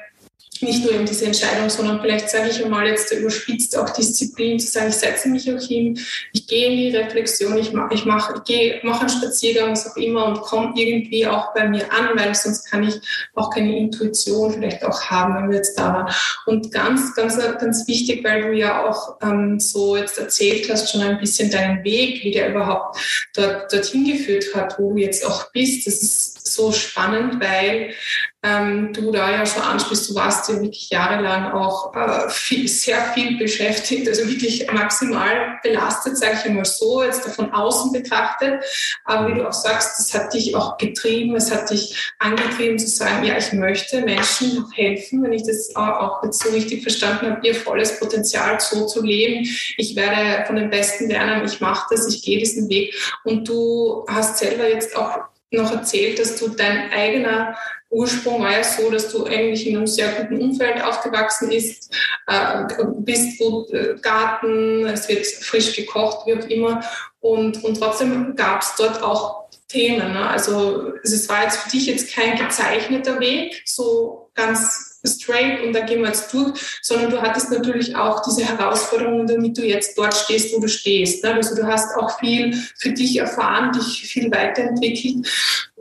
nicht 0.61 0.83
nur 0.83 0.93
eben 0.93 1.05
diese 1.05 1.25
Entscheidung, 1.25 1.69
sondern 1.69 2.01
vielleicht 2.01 2.29
sage 2.29 2.49
ich 2.49 2.63
einmal 2.63 2.87
jetzt 2.87 3.11
überspitzt 3.11 3.77
auch 3.77 3.89
Disziplin, 3.89 4.59
zu 4.59 4.67
sagen, 4.67 4.89
ich 4.89 4.95
setze 4.95 5.29
mich 5.29 5.51
auch 5.53 5.61
hin, 5.61 5.99
ich 6.33 6.47
gehe 6.47 6.67
in 6.67 6.77
die 6.77 6.97
Reflexion, 6.97 7.57
ich 7.57 7.71
mache, 7.73 7.93
ich 7.93 8.05
mache, 8.05 8.35
ich 8.37 8.43
gehe, 8.43 8.79
mache 8.83 9.01
einen 9.01 9.09
Spaziergang, 9.09 9.71
was 9.71 9.91
auch 9.91 9.97
immer 9.97 10.25
und 10.25 10.41
komme 10.41 10.73
irgendwie 10.75 11.27
auch 11.27 11.53
bei 11.53 11.67
mir 11.67 11.91
an, 11.91 12.09
weil 12.15 12.33
sonst 12.35 12.69
kann 12.69 12.83
ich 12.83 12.99
auch 13.35 13.49
keine 13.49 13.77
Intuition 13.77 14.53
vielleicht 14.53 14.83
auch 14.83 15.01
haben, 15.01 15.35
wenn 15.35 15.49
wir 15.49 15.57
jetzt 15.57 15.77
da 15.77 15.93
waren. 15.93 16.13
Und 16.45 16.71
ganz, 16.71 17.13
ganz, 17.15 17.37
ganz 17.37 17.87
wichtig, 17.87 18.23
weil 18.23 18.43
du 18.43 18.53
ja 18.53 18.85
auch 18.85 19.17
ähm, 19.21 19.59
so 19.59 19.95
jetzt 19.95 20.17
erzählt 20.17 20.69
hast, 20.69 20.91
schon 20.91 21.01
ein 21.01 21.19
bisschen 21.19 21.51
deinen 21.51 21.83
Weg, 21.83 22.23
wie 22.23 22.31
der 22.31 22.49
überhaupt 22.49 22.97
dort, 23.33 23.71
dorthin 23.71 24.05
geführt 24.05 24.45
hat, 24.55 24.77
wo 24.79 24.93
du 24.93 24.97
jetzt 24.97 25.25
auch 25.25 25.51
bist. 25.51 25.87
Das 25.87 26.01
ist 26.01 26.38
so 26.53 26.71
spannend, 26.71 27.41
weil 27.41 27.93
ähm, 28.41 28.93
du 28.93 29.11
da 29.11 29.29
ja 29.29 29.45
schon 29.45 29.63
ansprichst, 29.63 30.09
du 30.09 30.15
warst 30.15 30.47
ja 30.47 30.55
wirklich 30.55 30.89
jahrelang 30.89 31.51
auch 31.51 31.93
äh, 31.93 32.29
viel, 32.29 32.69
sehr 32.69 33.11
viel 33.13 33.37
beschäftigt, 33.37 34.07
also 34.07 34.25
wirklich 34.29 34.65
maximal 34.71 35.59
belastet, 35.61 36.17
sage 36.17 36.37
ich 36.39 36.45
einmal 36.45 36.63
so, 36.63 37.03
jetzt 37.03 37.27
von 37.31 37.51
außen 37.51 37.91
betrachtet. 37.91 38.63
Aber 39.03 39.27
wie 39.27 39.33
du 39.33 39.47
auch 39.47 39.53
sagst, 39.53 39.99
das 39.99 40.13
hat 40.13 40.33
dich 40.33 40.55
auch 40.55 40.77
getrieben, 40.77 41.35
es 41.35 41.51
hat 41.51 41.69
dich 41.69 42.13
angetrieben 42.19 42.79
zu 42.79 42.87
sagen, 42.87 43.25
ja, 43.25 43.37
ich 43.37 43.51
möchte 43.51 44.01
Menschen 44.01 44.71
helfen, 44.71 45.21
wenn 45.21 45.33
ich 45.33 45.43
das 45.43 45.75
auch 45.75 46.23
jetzt 46.23 46.41
so 46.41 46.49
richtig 46.51 46.81
verstanden 46.83 47.31
habe, 47.31 47.45
ihr 47.45 47.55
volles 47.55 47.99
Potenzial 47.99 48.57
so 48.61 48.87
zu 48.87 49.03
leben. 49.03 49.45
Ich 49.75 49.97
werde 49.97 50.45
von 50.45 50.55
den 50.55 50.69
Besten 50.69 51.09
lernen, 51.09 51.43
ich 51.45 51.59
mache 51.59 51.87
das, 51.93 52.07
ich 52.07 52.23
gehe 52.23 52.39
diesen 52.39 52.69
Weg. 52.69 52.95
Und 53.25 53.49
du 53.49 54.05
hast 54.07 54.37
selber 54.37 54.69
jetzt 54.69 54.95
auch 54.95 55.29
noch 55.51 55.71
erzählt, 55.71 56.19
dass 56.19 56.37
du 56.37 56.49
dein 56.49 56.91
eigener 56.91 57.57
Ursprung 57.89 58.43
war 58.43 58.51
ja 58.51 58.63
so, 58.63 58.89
dass 58.91 59.11
du 59.11 59.25
eigentlich 59.25 59.65
in 59.65 59.77
einem 59.77 59.87
sehr 59.87 60.11
guten 60.11 60.39
Umfeld 60.39 60.83
aufgewachsen 60.83 61.51
ist, 61.51 61.91
äh, 62.27 62.65
bist, 62.99 63.39
wo 63.39 63.65
äh, 63.71 63.95
Garten, 63.99 64.85
es 64.85 65.09
wird 65.09 65.25
frisch 65.25 65.75
gekocht, 65.75 66.27
wie 66.27 66.35
auch 66.35 66.47
immer. 66.47 66.83
Und, 67.19 67.63
und 67.63 67.79
trotzdem 67.79 68.35
gab 68.35 68.61
es 68.61 68.75
dort 68.77 69.01
auch 69.01 69.49
Themen. 69.67 70.13
Ne? 70.13 70.27
Also 70.27 70.93
es 71.03 71.27
war 71.29 71.43
jetzt 71.43 71.57
für 71.57 71.69
dich 71.69 71.87
jetzt 71.87 72.13
kein 72.13 72.37
gezeichneter 72.37 73.19
Weg, 73.19 73.61
so 73.65 74.29
ganz 74.35 74.88
straight 75.05 75.63
und 75.63 75.73
da 75.73 75.81
gehen 75.81 76.01
wir 76.01 76.07
jetzt 76.07 76.33
durch, 76.33 76.59
sondern 76.81 77.11
du 77.11 77.21
hattest 77.21 77.51
natürlich 77.51 77.95
auch 77.95 78.21
diese 78.23 78.45
Herausforderungen, 78.45 79.27
damit 79.27 79.57
du 79.57 79.65
jetzt 79.65 79.97
dort 79.97 80.13
stehst, 80.13 80.53
wo 80.53 80.59
du 80.59 80.67
stehst. 80.67 81.23
Ne? 81.23 81.35
Also 81.35 81.55
du 81.55 81.65
hast 81.65 81.95
auch 81.95 82.19
viel 82.19 82.53
für 82.77 82.91
dich 82.91 83.17
erfahren, 83.17 83.71
dich 83.71 84.01
viel 84.01 84.31
weiterentwickelt. 84.31 85.27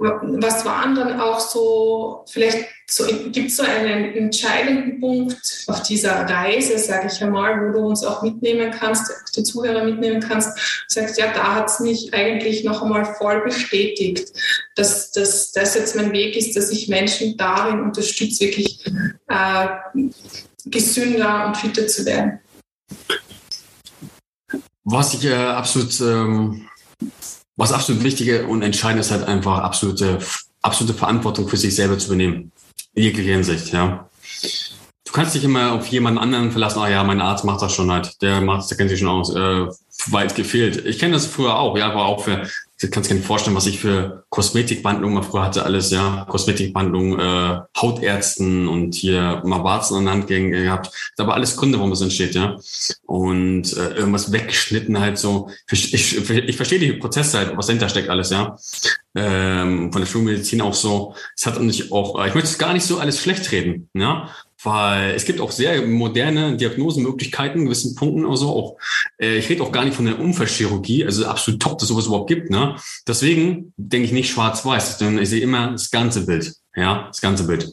Was 0.01 0.65
waren 0.65 0.95
dann 0.95 1.21
auch 1.21 1.41
so, 1.41 2.25
vielleicht 2.31 2.67
so, 2.87 3.05
gibt 3.33 3.51
es 3.51 3.57
so 3.57 3.65
einen 3.65 4.15
entscheidenden 4.15 5.01
Punkt 5.01 5.37
auf 5.67 5.83
dieser 5.83 6.29
Reise, 6.29 6.79
sage 6.79 7.09
ich 7.13 7.23
einmal, 7.23 7.61
wo 7.61 7.73
du 7.73 7.87
uns 7.89 8.05
auch 8.05 8.23
mitnehmen 8.23 8.71
kannst, 8.71 9.11
die 9.37 9.43
Zuhörer 9.43 9.85
mitnehmen 9.85 10.21
kannst, 10.21 10.57
sagst, 10.87 11.19
ja, 11.19 11.33
da 11.33 11.57
hat 11.57 11.69
es 11.69 11.81
mich 11.81 12.15
eigentlich 12.15 12.65
noch 12.65 12.81
einmal 12.83 13.05
voll 13.17 13.43
bestätigt, 13.43 14.33
dass, 14.77 15.11
dass 15.11 15.53
das 15.53 15.75
jetzt 15.75 15.97
mein 15.97 16.13
Weg 16.13 16.37
ist, 16.37 16.57
dass 16.57 16.71
ich 16.71 16.89
Menschen 16.89 17.37
darin 17.37 17.81
unterstütze, 17.81 18.45
wirklich 18.45 18.85
äh, 19.27 19.67
gesünder 20.65 21.47
und 21.47 21.57
fitter 21.57 21.87
zu 21.89 22.07
werden. 22.07 22.41
Was 24.85 25.13
ich 25.13 25.27
äh, 25.27 25.35
absolut, 25.35 26.01
ähm, 26.01 26.69
was 27.59 27.73
absolut 27.73 28.03
wichtig 28.05 28.47
und 28.47 28.63
entscheidend 28.63 29.01
ist, 29.01 29.11
halt 29.11 29.25
einfach 29.25 29.59
absolute, 29.59 30.21
absolute 30.63 30.97
Verantwortung 30.97 31.49
für 31.49 31.57
sich 31.59 31.75
selber 31.75 31.99
zu 31.99 32.07
übernehmen. 32.07 32.53
In 32.95 33.03
jeglicher 33.03 33.33
Hinsicht, 33.33 33.73
ja. 33.73 34.09
Du 35.05 35.13
kannst 35.13 35.35
dich 35.35 35.43
immer 35.43 35.73
auf 35.73 35.87
jemanden 35.89 36.19
anderen 36.19 36.53
verlassen, 36.53 36.79
ah 36.79 36.89
ja, 36.89 37.03
mein 37.03 37.21
Arzt 37.21 37.45
macht 37.45 37.61
das 37.61 37.75
schon 37.75 37.91
halt, 37.91 38.23
der 38.23 38.41
macht, 38.41 38.71
der 38.71 38.77
kennt 38.77 38.91
sich 38.91 39.01
schon 39.01 39.09
aus, 39.09 39.35
äh, 39.35 39.67
weit 40.07 40.35
gefehlt. 40.37 40.87
Ich 40.87 40.99
kenne 40.99 41.15
das 41.15 41.27
früher 41.27 41.59
auch, 41.59 41.77
ja, 41.77 41.95
war 41.95 42.07
auch 42.07 42.23
für 42.23 42.49
Du 42.81 42.89
kannst 42.89 43.11
dir 43.11 43.15
nicht 43.15 43.27
vorstellen, 43.27 43.57
was 43.57 43.67
ich 43.67 43.81
für 43.81 44.25
Kosmetikbehandlungen 44.29 45.25
früher 45.25 45.43
hatte, 45.43 45.65
alles, 45.65 45.91
ja. 45.91 46.25
Kosmetikbehandlungen, 46.29 47.19
äh, 47.19 47.61
Hautärzten 47.77 48.69
und 48.69 48.95
hier 48.95 49.43
mal 49.45 49.65
Warzen 49.65 49.97
an 49.97 50.05
der 50.05 50.15
Hand 50.15 50.27
gehabt. 50.29 51.13
Da 51.17 51.27
war 51.27 51.35
alles 51.35 51.57
Gründe, 51.57 51.79
warum 51.79 51.91
es 51.91 52.01
entsteht, 52.01 52.37
ja. 52.37 52.57
Und 53.05 53.77
äh, 53.77 53.95
irgendwas 53.95 54.31
weggeschnitten 54.31 55.01
halt 55.01 55.19
so. 55.19 55.51
Ich, 55.71 55.93
ich, 55.93 56.31
ich 56.31 56.57
verstehe 56.57 56.79
die 56.79 56.93
Prozesse 56.93 57.39
halt, 57.39 57.57
was 57.57 57.67
dahinter 57.67 57.89
steckt 57.89 58.11
alles, 58.11 58.31
ja. 58.31 58.57
Ähm, 59.17 59.93
von 59.93 60.01
der 60.01 60.07
Schulmedizin 60.07 60.61
auch 60.61 60.75
so. 60.75 61.17
Es 61.37 61.47
hat 61.47 61.61
nicht 61.61 61.91
auch, 61.91 62.25
ich 62.27 62.35
möchte 62.35 62.51
es 62.51 62.59
gar 62.59 62.75
nicht 62.75 62.87
so 62.87 62.99
alles 62.99 63.21
schlecht 63.21 63.51
reden, 63.51 63.89
ja 63.95 64.31
weil 64.63 65.15
es 65.15 65.25
gibt 65.25 65.41
auch 65.41 65.53
sehr 65.53 65.87
moderne 65.87 66.57
Diagnosemöglichkeiten 66.57 67.61
in 67.61 67.67
gewissen 67.67 67.95
Punkten 67.95 68.25
oder 68.25 68.37
so. 68.37 68.49
Auch, 68.49 68.77
äh, 69.19 69.39
ich 69.39 69.49
rede 69.49 69.63
auch 69.63 69.73
gar 69.73 69.85
nicht 69.85 69.95
von 69.95 70.05
der 70.05 70.19
Unfallchirurgie, 70.19 71.05
also 71.05 71.27
absolut 71.27 71.63
top, 71.63 71.79
dass 71.79 71.89
sowas 71.89 72.07
überhaupt 72.07 72.29
gibt. 72.29 72.51
Ne? 72.51 72.77
Deswegen 73.07 73.73
denke 73.77 74.07
ich 74.07 74.13
nicht 74.13 74.31
schwarz-weiß, 74.31 74.99
sondern 74.99 75.23
ich 75.23 75.29
sehe 75.29 75.41
immer 75.41 75.73
das 75.73 75.91
ganze 75.91 76.27
Bild. 76.27 76.55
Ja, 76.77 77.09
das 77.09 77.21
ganze 77.21 77.45
Bild. 77.45 77.73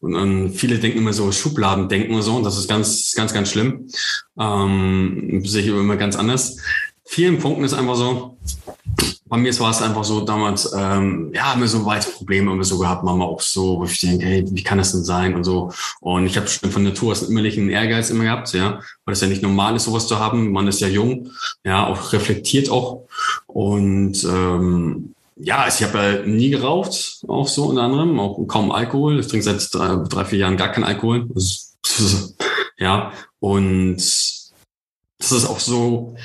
Und, 0.00 0.14
und 0.14 0.52
viele 0.54 0.78
denken 0.78 0.98
immer 0.98 1.12
so 1.12 1.30
Schubladen 1.32 1.88
denken 1.90 2.14
und 2.14 2.22
so, 2.22 2.36
und 2.36 2.44
das 2.44 2.56
ist 2.56 2.66
ganz, 2.66 3.12
ganz, 3.14 3.34
ganz 3.34 3.50
schlimm. 3.50 3.88
Ähm, 4.38 5.42
sehe 5.44 5.62
ich 5.62 5.68
immer 5.68 5.96
ganz 5.96 6.16
anders. 6.16 6.56
Vielen 7.04 7.38
Punkten 7.38 7.64
ist 7.64 7.74
einfach 7.74 7.96
so, 7.96 8.38
bei 9.28 9.36
mir 9.36 9.58
war 9.60 9.70
es 9.70 9.82
einfach 9.82 10.04
so 10.04 10.20
damals, 10.22 10.72
ähm, 10.74 11.30
ja, 11.34 11.52
haben 11.52 11.60
wir 11.60 11.68
so 11.68 11.84
weitere 11.84 12.12
Probleme 12.12 12.52
immer 12.52 12.64
so 12.64 12.78
gehabt, 12.78 13.04
Mama 13.04 13.24
auch 13.24 13.40
so, 13.40 13.78
wo 13.78 13.84
ich 13.84 14.00
denke, 14.00 14.24
hey, 14.24 14.44
wie 14.48 14.62
kann 14.62 14.78
das 14.78 14.92
denn 14.92 15.04
sein 15.04 15.34
und 15.34 15.44
so. 15.44 15.70
Und 16.00 16.26
ich 16.26 16.36
habe 16.36 16.48
schon 16.48 16.70
von 16.70 16.82
Natur 16.82 17.12
aus 17.12 17.28
einen 17.28 17.70
Ehrgeiz 17.70 18.10
immer 18.10 18.24
gehabt, 18.24 18.52
ja, 18.54 18.80
weil 19.04 19.12
es 19.12 19.20
ja 19.20 19.28
nicht 19.28 19.42
normal 19.42 19.76
ist, 19.76 19.84
sowas 19.84 20.06
zu 20.06 20.18
haben. 20.18 20.52
Man 20.52 20.66
ist 20.66 20.80
ja 20.80 20.88
jung, 20.88 21.30
ja, 21.64 21.86
auch 21.86 22.12
reflektiert 22.12 22.70
auch. 22.70 23.06
Und 23.46 24.24
ähm, 24.24 25.14
ja, 25.36 25.58
also 25.58 25.84
ich 25.84 25.88
habe 25.88 25.98
ja 26.02 26.26
nie 26.26 26.50
geraucht, 26.50 27.22
auch 27.28 27.46
so 27.46 27.66
unter 27.66 27.82
anderem, 27.82 28.18
auch 28.18 28.44
kaum 28.46 28.72
Alkohol. 28.72 29.20
Ich 29.20 29.28
trinke 29.28 29.44
seit 29.44 29.72
drei, 29.72 30.04
drei 30.08 30.24
vier 30.24 30.38
Jahren 30.40 30.56
gar 30.56 30.72
keinen 30.72 30.84
Alkohol. 30.84 31.28
ja, 32.78 33.12
und 33.40 33.96
das 33.96 35.32
ist 35.32 35.46
auch 35.46 35.60
so, 35.60 36.16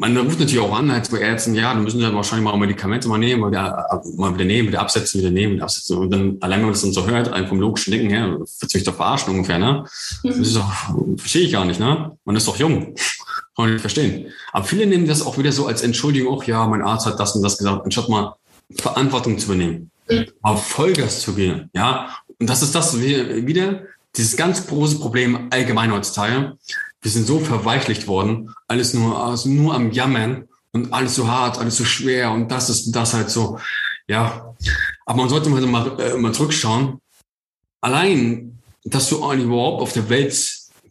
man 0.00 0.16
ruft 0.16 0.40
natürlich 0.40 0.64
auch 0.64 0.74
an, 0.74 0.90
als 0.90 1.10
bei 1.10 1.18
Ärzten, 1.18 1.54
ja, 1.54 1.74
dann 1.74 1.84
müssen 1.84 2.00
sie 2.00 2.14
wahrscheinlich 2.14 2.42
mal 2.42 2.56
Medikamente 2.56 3.06
mal 3.06 3.18
nehmen, 3.18 3.42
mal 3.42 3.50
wieder, 3.50 4.02
mal 4.16 4.32
wieder 4.34 4.46
nehmen, 4.46 4.68
wieder 4.68 4.80
absetzen, 4.80 5.20
wieder 5.20 5.30
nehmen, 5.30 5.54
wieder 5.54 5.64
absetzen. 5.64 5.98
Und 5.98 6.10
dann, 6.10 6.38
allein 6.40 6.60
wenn 6.60 6.66
man 6.66 6.72
das 6.72 6.80
dann 6.80 6.94
so 6.94 7.06
hört, 7.06 7.28
vom 7.48 7.60
logischen 7.60 7.90
Denken 7.90 8.08
her, 8.08 8.38
wird 8.38 8.70
sich 8.70 8.82
doch 8.82 8.94
verarschen 8.94 9.34
ungefähr, 9.34 9.58
ne? 9.58 9.84
Mhm. 10.22 10.28
Das 10.28 10.38
ist 10.38 10.56
doch, 10.56 10.72
verstehe 11.18 11.42
ich 11.42 11.52
gar 11.52 11.66
nicht, 11.66 11.80
ne? 11.80 12.16
Man 12.24 12.34
ist 12.34 12.48
doch 12.48 12.56
jung. 12.56 12.94
Kann 13.56 13.66
ich 13.66 13.72
nicht 13.72 13.80
verstehen. 13.82 14.28
Aber 14.52 14.64
viele 14.64 14.86
nehmen 14.86 15.06
das 15.06 15.20
auch 15.20 15.36
wieder 15.36 15.52
so 15.52 15.66
als 15.66 15.82
Entschuldigung, 15.82 16.34
auch, 16.34 16.44
ja, 16.44 16.66
mein 16.66 16.80
Arzt 16.80 17.04
hat 17.04 17.20
das 17.20 17.36
und 17.36 17.42
das 17.42 17.58
gesagt, 17.58 17.84
anstatt 17.84 18.08
mal 18.08 18.36
Verantwortung 18.76 19.38
zu 19.38 19.52
übernehmen. 19.52 19.90
Mhm. 20.08 20.28
Auf 20.40 20.66
Vollgas 20.66 21.20
zu 21.20 21.34
gehen, 21.34 21.68
ja? 21.74 22.08
Und 22.38 22.48
das 22.48 22.62
ist 22.62 22.74
das 22.74 22.98
wieder, 22.98 23.82
dieses 24.16 24.34
ganz 24.34 24.66
große 24.66 24.98
Problem 24.98 25.48
allgemein 25.50 25.92
heutzutage 25.92 26.56
wir 27.02 27.10
sind 27.10 27.26
so 27.26 27.40
verweichlicht 27.40 28.06
worden, 28.06 28.54
alles 28.68 28.94
nur, 28.94 29.24
also 29.24 29.48
nur 29.48 29.74
am 29.74 29.90
Jammern 29.90 30.48
und 30.72 30.92
alles 30.92 31.14
so 31.14 31.28
hart, 31.28 31.58
alles 31.58 31.76
so 31.76 31.84
schwer 31.84 32.30
und 32.32 32.50
das 32.50 32.68
ist 32.68 32.92
das 32.92 33.14
halt 33.14 33.30
so, 33.30 33.58
ja. 34.06 34.54
Aber 35.06 35.18
man 35.18 35.28
sollte 35.28 35.48
mal, 35.50 36.00
äh, 36.00 36.16
mal 36.16 36.32
zurückschauen. 36.32 37.00
Allein, 37.80 38.58
dass 38.84 39.08
du 39.08 39.24
eigentlich 39.24 39.46
überhaupt 39.46 39.82
auf 39.82 39.92
der 39.92 40.08
Welt 40.08 40.34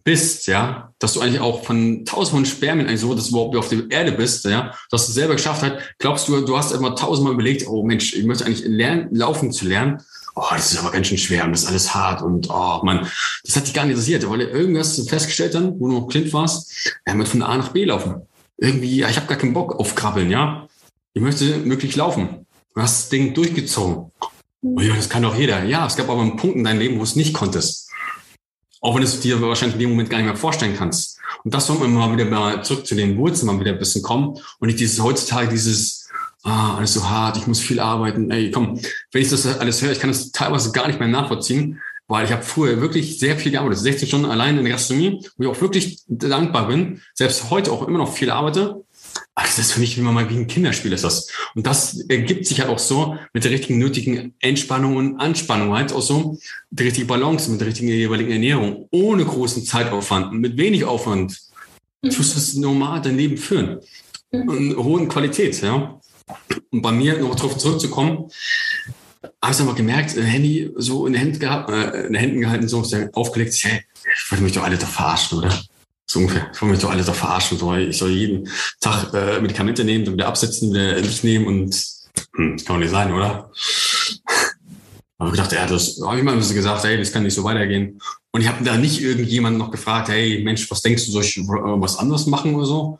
bist, 0.03 0.47
ja, 0.47 0.91
dass 0.97 1.13
du 1.13 1.21
eigentlich 1.21 1.39
auch 1.39 1.63
von 1.63 2.03
tausend 2.05 2.47
Spermien 2.47 2.87
eigentlich 2.87 3.01
so, 3.01 3.13
dass 3.13 3.25
du 3.25 3.31
überhaupt 3.31 3.55
auf 3.57 3.69
der 3.69 3.89
Erde 3.91 4.11
bist, 4.13 4.45
ja, 4.45 4.73
dass 4.89 5.05
du 5.05 5.11
selber 5.11 5.35
geschafft 5.35 5.61
hast, 5.61 5.75
glaubst 5.99 6.27
du, 6.27 6.41
du 6.41 6.57
hast 6.57 6.71
immer 6.71 6.95
tausendmal 6.95 7.33
überlegt, 7.33 7.67
oh 7.67 7.83
Mensch, 7.83 8.13
ich 8.13 8.25
möchte 8.25 8.45
eigentlich 8.45 8.65
lernen, 8.65 9.13
laufen 9.13 9.51
zu 9.51 9.67
lernen 9.67 10.01
oh, 10.39 10.55
das 10.55 10.71
ist 10.71 10.79
aber 10.79 10.91
ganz 10.91 11.07
schön 11.07 11.17
schwer 11.17 11.45
und 11.45 11.51
das 11.51 11.63
ist 11.63 11.67
alles 11.67 11.93
hart 11.93 12.21
und 12.21 12.49
oh 12.49 12.79
man, 12.83 13.07
das 13.43 13.55
hat 13.55 13.67
dich 13.67 13.73
gar 13.73 13.83
nicht 13.83 13.91
interessiert, 13.91 14.29
weil 14.29 14.39
du 14.39 14.45
irgendwas 14.45 14.99
festgestellt 15.07 15.55
dann, 15.55 15.79
wo 15.79 15.87
du 15.87 15.99
noch 15.99 16.07
Kind 16.07 16.31
warst, 16.33 16.95
er 17.05 17.17
wird 17.17 17.27
von 17.27 17.41
A 17.41 17.57
nach 17.57 17.69
B 17.69 17.85
laufen. 17.85 18.21
Irgendwie, 18.57 19.03
ich 19.03 19.15
habe 19.15 19.27
gar 19.27 19.37
keinen 19.37 19.53
Bock 19.53 19.79
auf 19.79 19.95
Krabbeln, 19.95 20.29
ja. 20.29 20.67
Ich 21.13 21.21
möchte 21.21 21.57
möglich 21.59 21.95
laufen. 21.95 22.45
Du 22.75 22.81
hast 22.81 23.03
das 23.03 23.09
Ding 23.09 23.33
durchgezogen. 23.33 24.11
Oh 24.61 24.81
ja, 24.81 24.95
das 24.95 25.09
kann 25.09 25.23
doch 25.23 25.35
jeder. 25.35 25.63
Ja, 25.63 25.85
es 25.85 25.95
gab 25.95 26.09
aber 26.09 26.21
einen 26.21 26.35
Punkt 26.35 26.57
in 26.57 26.63
deinem 26.63 26.79
Leben, 26.79 26.99
wo 26.99 27.03
es 27.03 27.15
nicht 27.15 27.33
konntest. 27.33 27.89
Auch 28.81 28.95
wenn 28.95 29.01
du 29.01 29.07
es 29.07 29.19
dir 29.19 29.41
wahrscheinlich 29.41 29.75
in 29.75 29.81
dem 29.81 29.89
Moment 29.91 30.09
gar 30.09 30.17
nicht 30.17 30.27
mehr 30.27 30.35
vorstellen 30.35 30.75
kannst. 30.77 31.19
Und 31.43 31.53
das 31.53 31.67
soll 31.67 31.77
man 31.77 31.93
mal 31.93 32.11
wieder 32.13 32.25
mal 32.25 32.63
zurück 32.63 32.85
zu 32.85 32.95
den 32.95 33.17
Wurzeln 33.17 33.47
mal 33.47 33.59
wieder 33.59 33.71
ein 33.71 33.79
bisschen 33.79 34.01
kommen 34.01 34.37
und 34.59 34.67
nicht 34.67 34.79
dieses 34.79 35.01
heutzutage 35.01 35.49
dieses 35.49 35.98
ah, 36.43 36.77
alles 36.77 36.93
so 36.93 37.09
hart, 37.09 37.37
ich 37.37 37.47
muss 37.47 37.59
viel 37.59 37.79
arbeiten. 37.79 38.31
Ey, 38.31 38.51
komm, 38.51 38.79
wenn 39.11 39.21
ich 39.21 39.29
das 39.29 39.45
alles 39.45 39.81
höre, 39.81 39.91
ich 39.91 39.99
kann 39.99 40.09
das 40.09 40.31
teilweise 40.31 40.71
gar 40.71 40.87
nicht 40.87 40.99
mehr 40.99 41.09
nachvollziehen, 41.09 41.79
weil 42.07 42.25
ich 42.25 42.31
habe 42.31 42.43
früher 42.43 42.81
wirklich 42.81 43.19
sehr 43.19 43.37
viel 43.37 43.51
gearbeitet, 43.51 43.79
16 43.79 44.07
Stunden 44.07 44.25
allein 44.25 44.57
in 44.57 44.63
der 44.63 44.73
Gastronomie, 44.73 45.23
wo 45.37 45.43
ich 45.43 45.49
auch 45.49 45.61
wirklich 45.61 46.01
dankbar 46.07 46.67
bin, 46.67 47.01
selbst 47.13 47.49
heute 47.49 47.71
auch 47.71 47.87
immer 47.87 47.99
noch 47.99 48.13
viel 48.13 48.31
arbeite. 48.31 48.83
Aber 49.35 49.45
das 49.45 49.59
ist 49.59 49.71
für 49.71 49.79
mich, 49.79 49.97
wie 49.97 50.01
man 50.01 50.13
mal 50.13 50.29
wie 50.29 50.35
ein 50.35 50.47
Kinderspiel 50.47 50.91
ist 50.91 51.03
das. 51.03 51.29
Und 51.55 51.65
das 51.65 51.99
ergibt 52.09 52.45
sich 52.45 52.59
halt 52.59 52.69
auch 52.69 52.79
so 52.79 53.17
mit 53.33 53.43
der 53.43 53.51
richtigen 53.51 53.79
nötigen 53.79 54.33
Entspannung 54.39 54.97
und 54.97 55.19
Anspannung 55.19 55.73
halt 55.73 55.93
auch 55.93 56.01
so, 56.01 56.37
die 56.71 56.83
richtige 56.83 57.07
Balance 57.07 57.49
mit 57.49 57.59
der 57.59 57.67
richtigen 57.67 57.87
jeweiligen 57.87 58.31
Ernährung, 58.31 58.87
ohne 58.91 59.23
großen 59.23 59.63
Zeitaufwand, 59.63 60.33
mit 60.33 60.57
wenig 60.57 60.83
Aufwand. 60.83 61.39
Du 62.01 62.07
musst 62.07 62.35
das 62.35 62.53
normal 62.55 63.01
dein 63.01 63.17
Leben 63.17 63.37
führen. 63.37 63.79
Und 64.31 64.75
hohen 64.77 65.07
Qualität, 65.07 65.61
ja. 65.61 65.99
Und 66.71 66.81
bei 66.81 66.91
mir, 66.91 67.17
noch 67.17 67.35
darauf 67.35 67.57
zurückzukommen, 67.57 68.29
habe 69.41 69.53
ich 69.53 69.59
aber 69.59 69.75
gemerkt, 69.75 70.17
ein 70.17 70.23
Handy 70.23 70.71
so 70.77 71.05
in 71.05 71.13
den 71.13 71.21
Händen, 71.21 71.39
gehabt, 71.39 71.69
äh, 71.69 72.05
in 72.07 72.13
den 72.13 72.15
Händen 72.15 72.41
gehalten, 72.41 72.67
so 72.67 72.83
aufgelegt, 73.13 73.55
hey, 73.63 73.83
ich 73.93 74.31
wollte 74.31 74.43
mich 74.43 74.53
doch 74.53 74.63
alle 74.63 74.77
da 74.77 74.85
verarschen, 74.85 75.39
oder? 75.39 75.63
So 76.05 76.19
ungefähr. 76.19 76.49
Ich 76.53 76.61
wollte 76.61 76.73
mich 76.73 76.81
doch 76.81 76.91
alle 76.91 77.03
da 77.03 77.13
verarschen. 77.13 77.57
So, 77.57 77.73
ich 77.75 77.97
soll 77.97 78.11
jeden 78.11 78.49
Tag 78.79 79.13
äh, 79.13 79.39
Medikamente 79.41 79.83
nehmen, 79.83 80.05
dann 80.05 80.13
wieder 80.15 80.27
absetzen, 80.27 80.71
wieder 80.71 81.01
nicht 81.01 81.23
nehmen 81.23 81.47
und 81.47 81.75
hm, 82.35 82.57
kann 82.57 82.75
doch 82.75 82.77
nicht 82.77 82.91
sein, 82.91 83.11
oder? 83.11 83.51
Aber 85.17 85.31
ich 85.31 85.37
dachte, 85.37 85.55
ja, 85.55 85.67
das 85.67 85.99
habe 86.03 86.17
ich 86.17 86.23
mal 86.23 86.31
ein 86.31 86.39
bisschen 86.39 86.55
gesagt, 86.55 86.83
hey, 86.85 86.97
das 86.97 87.11
kann 87.11 87.23
nicht 87.23 87.35
so 87.35 87.43
weitergehen. 87.43 88.01
Und 88.31 88.41
ich 88.41 88.47
habe 88.47 88.63
da 88.63 88.77
nicht 88.77 89.01
irgendjemanden 89.01 89.59
noch 89.59 89.69
gefragt, 89.69 90.07
hey, 90.07 90.41
Mensch, 90.43 90.69
was 90.71 90.81
denkst 90.81 91.05
du, 91.05 91.11
soll 91.11 91.23
ich 91.23 91.37
was 91.45 91.97
anderes 91.97 92.25
machen 92.25 92.55
oder 92.55 92.65
so? 92.65 92.99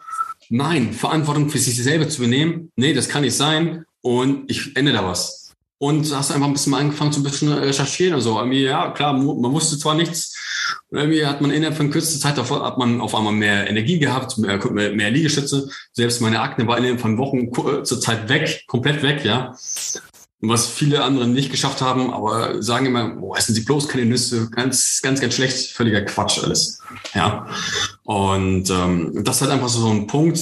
Nein, 0.49 0.93
Verantwortung 0.93 1.49
für 1.49 1.59
sich 1.59 1.81
selber 1.81 2.09
zu 2.09 2.23
übernehmen, 2.23 2.71
nee, 2.75 2.93
das 2.93 3.07
kann 3.07 3.21
nicht 3.21 3.35
sein 3.35 3.85
und 4.01 4.49
ich 4.49 4.75
ändere 4.75 4.95
da 4.95 5.05
was. 5.05 5.53
Und 5.77 6.13
hast 6.13 6.31
einfach 6.31 6.47
ein 6.47 6.53
bisschen 6.53 6.73
angefangen 6.73 7.13
zu 7.13 7.21
ein 7.21 7.23
bisschen 7.23 7.53
recherchieren 7.53 8.15
und 8.15 8.21
so. 8.21 8.37
Irgendwie, 8.37 8.63
ja, 8.63 8.91
klar, 8.91 9.13
man 9.13 9.53
wusste 9.53 9.77
zwar 9.77 9.95
nichts, 9.95 10.35
irgendwie 10.91 11.25
hat 11.25 11.39
man 11.39 11.51
innerhalb 11.51 11.77
von 11.77 11.91
kürzester 11.91 12.19
Zeit 12.19 12.37
davor, 12.37 12.65
hat 12.65 12.77
man 12.77 12.99
auf 12.99 13.15
einmal 13.15 13.31
mehr 13.31 13.69
Energie 13.69 13.99
gehabt, 13.99 14.37
mehr, 14.39 14.59
mehr 14.91 15.11
Liegestütze. 15.11 15.69
Selbst 15.93 16.19
meine 16.19 16.41
Akne 16.41 16.67
war 16.67 16.77
innerhalb 16.77 16.99
von 16.99 17.17
Wochen 17.17 17.53
zur 17.85 18.01
Zeit 18.01 18.27
weg, 18.27 18.63
komplett 18.67 19.03
weg, 19.03 19.23
ja 19.23 19.55
was 20.41 20.67
viele 20.67 21.03
andere 21.03 21.27
nicht 21.27 21.51
geschafft 21.51 21.81
haben, 21.81 22.13
aber 22.13 22.61
sagen 22.63 22.85
immer, 22.85 23.09
boah, 23.09 23.37
essen 23.37 23.53
Sie 23.53 23.61
bloß 23.61 23.89
keine 23.89 24.05
Nüsse, 24.05 24.49
ganz, 24.49 25.01
ganz, 25.01 25.19
ganz 25.19 25.33
schlecht, 25.33 25.71
völliger 25.71 26.01
Quatsch 26.01 26.41
alles. 26.43 26.81
Ja. 27.13 27.47
Und 28.03 28.69
ähm, 28.69 29.23
das 29.23 29.37
ist 29.37 29.41
halt 29.41 29.51
einfach 29.51 29.69
so 29.69 29.89
ein 29.89 30.07
Punkt, 30.07 30.39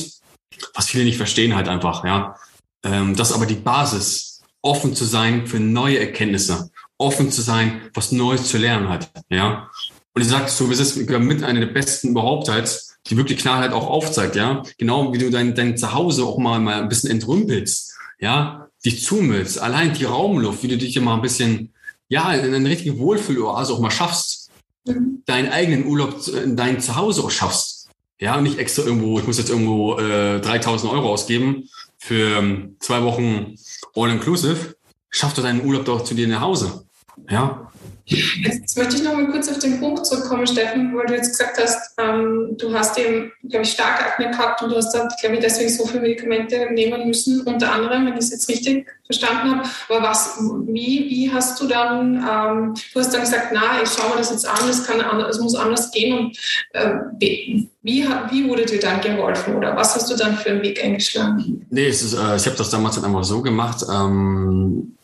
was 0.74 0.88
viele 0.88 1.04
nicht 1.04 1.18
verstehen 1.18 1.56
halt 1.56 1.68
einfach, 1.68 2.06
ja. 2.06 2.36
Ähm, 2.84 3.16
das 3.16 3.30
ist 3.30 3.36
aber 3.36 3.48
die 3.48 3.56
Basis, 3.56 4.42
offen 4.62 4.96
zu 4.96 5.06
sein 5.06 5.48
für 5.48 5.60
neue 5.60 6.00
Erkenntnisse, 6.00 6.70
offen 6.98 7.32
zu 7.32 7.42
sein, 7.42 7.82
was 7.94 8.12
Neues 8.12 8.48
zu 8.48 8.58
lernen 8.58 8.90
halt, 8.90 9.10
ja. 9.30 9.70
Und 10.14 10.22
ich 10.22 10.28
sage 10.28 10.50
so, 10.50 10.70
es 10.72 10.80
ist 10.80 10.96
mit 10.96 11.44
einer 11.44 11.60
der 11.60 11.68
besten 11.68 12.10
überhaupt 12.10 12.50
halt, 12.50 12.82
die 13.08 13.18
wirklich 13.18 13.40
Knallhalt 13.40 13.72
auch 13.72 13.88
aufzeigt, 13.88 14.36
ja. 14.36 14.62
Genau 14.78 15.12
wie 15.12 15.18
du 15.18 15.32
dein, 15.32 15.56
dein 15.56 15.76
Zuhause 15.76 16.24
auch 16.24 16.38
mal, 16.38 16.60
mal 16.60 16.82
ein 16.82 16.90
bisschen 16.90 17.10
entrümpelst, 17.10 17.96
ja 18.20 18.67
dich 18.88 19.04
zumüllst, 19.04 19.60
allein 19.60 19.94
die 19.94 20.06
Raumluft, 20.06 20.64
wie 20.64 20.68
du 20.68 20.78
dich 20.78 20.96
immer 20.96 21.14
ein 21.14 21.22
bisschen, 21.22 21.74
ja, 22.10 22.34
in 22.34 22.54
eine 22.54 22.70
richtige 22.70 22.98
Wohlfühloase 22.98 23.74
auch 23.74 23.80
mal 23.80 23.92
schaffst, 23.92 24.50
mhm. 24.86 25.24
deinen 25.26 25.50
eigenen 25.50 25.86
Urlaub 25.86 26.16
in 26.28 26.56
dein 26.56 26.80
Zuhause 26.80 27.24
auch 27.24 27.32
schaffst. 27.32 27.90
Ja, 28.20 28.38
und 28.38 28.44
nicht 28.44 28.58
extra 28.58 28.84
irgendwo, 28.84 29.20
ich 29.20 29.28
muss 29.28 29.38
jetzt 29.38 29.50
irgendwo 29.50 30.00
äh, 30.00 30.40
3000 30.42 30.92
Euro 30.92 31.12
ausgeben 31.12 31.70
für 32.00 32.38
ähm, 32.38 32.76
zwei 32.80 33.04
Wochen 33.04 33.56
All-Inclusive. 33.96 34.76
Schaff 35.10 35.34
doch 35.36 35.44
deinen 35.44 35.64
Urlaub 35.64 35.86
doch 35.86 36.04
zu 36.04 36.16
dir 36.16 36.28
nach 36.28 36.42
Hause. 36.42 36.86
Ja, 37.30 37.67
Jetzt 38.10 38.78
möchte 38.78 38.96
ich 38.96 39.04
noch 39.04 39.16
mal 39.16 39.28
kurz 39.28 39.50
auf 39.50 39.60
den 39.60 39.82
Punkt 39.82 40.06
zurückkommen, 40.06 40.48
Steffen, 40.48 40.96
weil 40.96 41.08
du 41.08 41.16
jetzt 41.16 41.38
gesagt 41.38 41.62
hast, 41.62 41.94
ähm, 41.98 42.56
du 42.58 42.74
hast 42.74 42.98
eben, 42.98 43.34
glaube 43.50 43.66
ich, 43.66 43.72
starke 43.72 44.06
Akne 44.06 44.32
gehabt 44.32 44.62
und 44.62 44.70
du 44.70 44.78
hast 44.78 44.94
dann, 44.94 45.10
glaube 45.20 45.36
ich, 45.36 45.42
deswegen 45.42 45.70
so 45.70 45.86
viele 45.86 46.00
Medikamente 46.02 46.72
nehmen 46.72 47.06
müssen, 47.06 47.42
unter 47.42 47.74
anderem, 47.74 48.06
wenn 48.06 48.14
ich 48.14 48.20
es 48.20 48.32
jetzt 48.32 48.48
richtig 48.48 48.88
verstanden 49.04 49.58
habe. 49.58 49.70
Aber 49.90 50.08
was, 50.08 50.38
wie, 50.68 51.10
wie 51.10 51.32
hast 51.34 51.60
du 51.60 51.68
dann, 51.68 52.16
ähm, 52.16 52.74
du 52.94 53.00
hast 53.00 53.14
dann 53.14 53.22
gesagt, 53.22 53.50
na, 53.54 53.82
ich 53.84 53.90
schaue 53.90 54.12
mir 54.12 54.18
das 54.18 54.32
jetzt 54.32 54.48
an, 54.48 54.70
es 54.70 54.86
kann 54.86 55.02
es 55.30 55.40
muss 55.40 55.56
anders 55.56 55.92
gehen 55.92 56.18
und 56.18 56.38
äh, 56.74 56.94
wie, 57.20 57.68
wie 57.82 58.48
wurde 58.48 58.66
dir 58.66 58.80
dann 58.80 59.02
geholfen 59.02 59.56
oder 59.56 59.76
was 59.76 59.96
hast 59.96 60.10
du 60.10 60.16
dann 60.16 60.38
für 60.38 60.52
einen 60.52 60.62
Weg 60.62 60.82
eingeschlagen? 60.82 61.66
Nee, 61.70 61.90
ist, 61.90 62.14
äh, 62.14 62.38
ich 62.38 62.46
habe 62.46 62.56
das 62.58 62.70
damals 62.70 62.96
halt 62.96 63.06
einfach 63.06 63.26
so 63.26 63.42
gemacht. 63.42 63.86
Ähm 63.92 64.97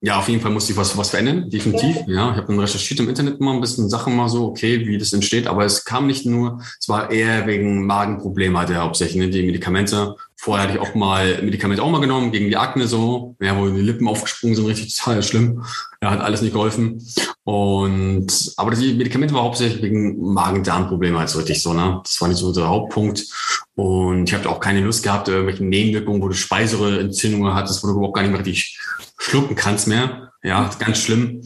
ja, 0.00 0.16
auf 0.18 0.28
jeden 0.28 0.40
Fall 0.40 0.52
muss 0.52 0.70
ich 0.70 0.76
was, 0.76 0.96
was 0.96 1.10
verändern, 1.10 1.50
definitiv. 1.50 1.96
Ja, 2.06 2.30
ich 2.30 2.36
habe 2.36 2.46
dann 2.46 2.60
recherchiert 2.60 3.00
im 3.00 3.08
Internet 3.08 3.40
mal 3.40 3.54
ein 3.54 3.60
bisschen 3.60 3.88
Sachen 3.88 4.14
mal 4.14 4.28
so, 4.28 4.46
okay, 4.46 4.86
wie 4.86 4.96
das 4.96 5.12
entsteht, 5.12 5.48
aber 5.48 5.64
es 5.64 5.84
kam 5.84 6.06
nicht 6.06 6.24
nur, 6.24 6.60
es 6.78 6.88
war 6.88 7.10
eher 7.10 7.48
wegen 7.48 7.84
Magenprobleme 7.84 8.56
halt 8.56 8.70
ja, 8.70 8.82
hauptsächlich, 8.82 9.16
ne, 9.16 9.28
die 9.28 9.42
Medikamente. 9.42 10.14
Vorher 10.36 10.68
hatte 10.68 10.78
ich 10.78 10.80
auch 10.80 10.94
mal 10.94 11.42
Medikamente 11.42 11.82
auch 11.82 11.90
mal 11.90 12.00
genommen 12.00 12.30
gegen 12.30 12.46
die 12.46 12.56
Akne 12.56 12.86
so, 12.86 13.34
ja, 13.40 13.58
wo 13.58 13.68
die 13.68 13.80
Lippen 13.80 14.06
aufgesprungen 14.06 14.54
sind, 14.54 14.66
richtig 14.66 14.96
total 14.96 15.20
schlimm. 15.24 15.64
Ja, 16.00 16.12
hat 16.12 16.20
alles 16.20 16.42
nicht 16.42 16.52
geholfen. 16.52 17.04
Und 17.42 18.52
aber 18.56 18.70
die 18.76 18.94
Medikamente 18.94 19.34
war 19.34 19.42
hauptsächlich 19.42 19.82
wegen 19.82 20.32
Magen-Darm-Probleme 20.32 21.18
halt 21.18 21.28
so 21.28 21.40
richtig 21.40 21.60
so, 21.60 21.72
ne? 21.72 22.00
Das 22.04 22.20
war 22.20 22.28
nicht 22.28 22.38
so 22.38 22.52
der 22.52 22.68
Hauptpunkt. 22.68 23.24
Und 23.74 24.28
ich 24.28 24.34
habe 24.34 24.48
auch 24.48 24.60
keine 24.60 24.80
Lust 24.80 25.02
gehabt, 25.02 25.26
irgendwelche 25.26 25.64
Nebenwirkungen, 25.64 26.22
wo 26.22 26.28
du 26.28 26.34
Speiseröhrenentzündungen 26.34 27.52
hattest, 27.52 27.82
wo 27.82 27.88
du 27.88 27.94
überhaupt 27.94 28.14
gar 28.14 28.22
nicht 28.22 28.30
mehr 28.30 28.38
richtig 28.40 28.78
schlucken 29.18 29.56
kannst 29.56 29.86
mehr. 29.88 30.32
Ja, 30.42 30.70
ganz 30.78 30.98
schlimm. 30.98 31.42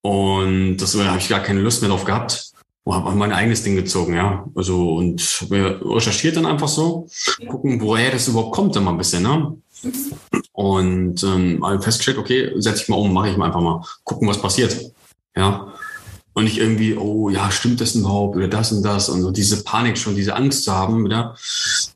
Und 0.00 0.76
das 0.78 0.94
habe 0.94 1.18
ich 1.18 1.28
gar 1.28 1.40
keine 1.40 1.60
Lust 1.60 1.82
mehr 1.82 1.90
drauf 1.90 2.04
gehabt. 2.04 2.52
Und 2.84 2.94
habe 2.94 3.16
mein 3.16 3.32
eigenes 3.32 3.64
Ding 3.64 3.74
gezogen, 3.74 4.14
ja. 4.14 4.46
Also 4.54 4.94
und 4.94 5.44
recherchiert 5.50 6.36
dann 6.36 6.46
einfach 6.46 6.68
so, 6.68 7.08
gucken, 7.48 7.80
woher 7.80 8.12
das 8.12 8.28
überhaupt 8.28 8.54
kommt, 8.54 8.76
dann 8.76 8.84
mal 8.84 8.92
ein 8.92 8.98
bisschen, 8.98 9.24
ne? 9.24 9.56
Und 10.52 11.22
ähm, 11.24 11.66
habe 11.66 11.82
festgestellt, 11.82 12.18
okay, 12.18 12.52
setze 12.56 12.82
ich 12.82 12.88
mal 12.88 12.96
um, 12.96 13.12
mache 13.12 13.30
ich 13.30 13.36
mal 13.36 13.46
einfach 13.46 13.60
mal, 13.60 13.84
gucken, 14.04 14.28
was 14.28 14.40
passiert. 14.40 14.92
Ja. 15.36 15.72
Und 16.32 16.44
nicht 16.44 16.58
irgendwie, 16.58 16.94
oh 16.96 17.28
ja, 17.28 17.50
stimmt 17.50 17.80
das 17.80 17.96
überhaupt 17.96 18.36
oder 18.36 18.46
das 18.46 18.70
und 18.70 18.82
das 18.82 19.08
und 19.08 19.22
so 19.22 19.32
diese 19.32 19.64
Panik 19.64 19.98
schon, 19.98 20.14
diese 20.14 20.36
Angst 20.36 20.64
zu 20.64 20.72
haben 20.72 21.04
wieder. 21.04 21.36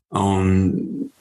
Und 0.09 1.11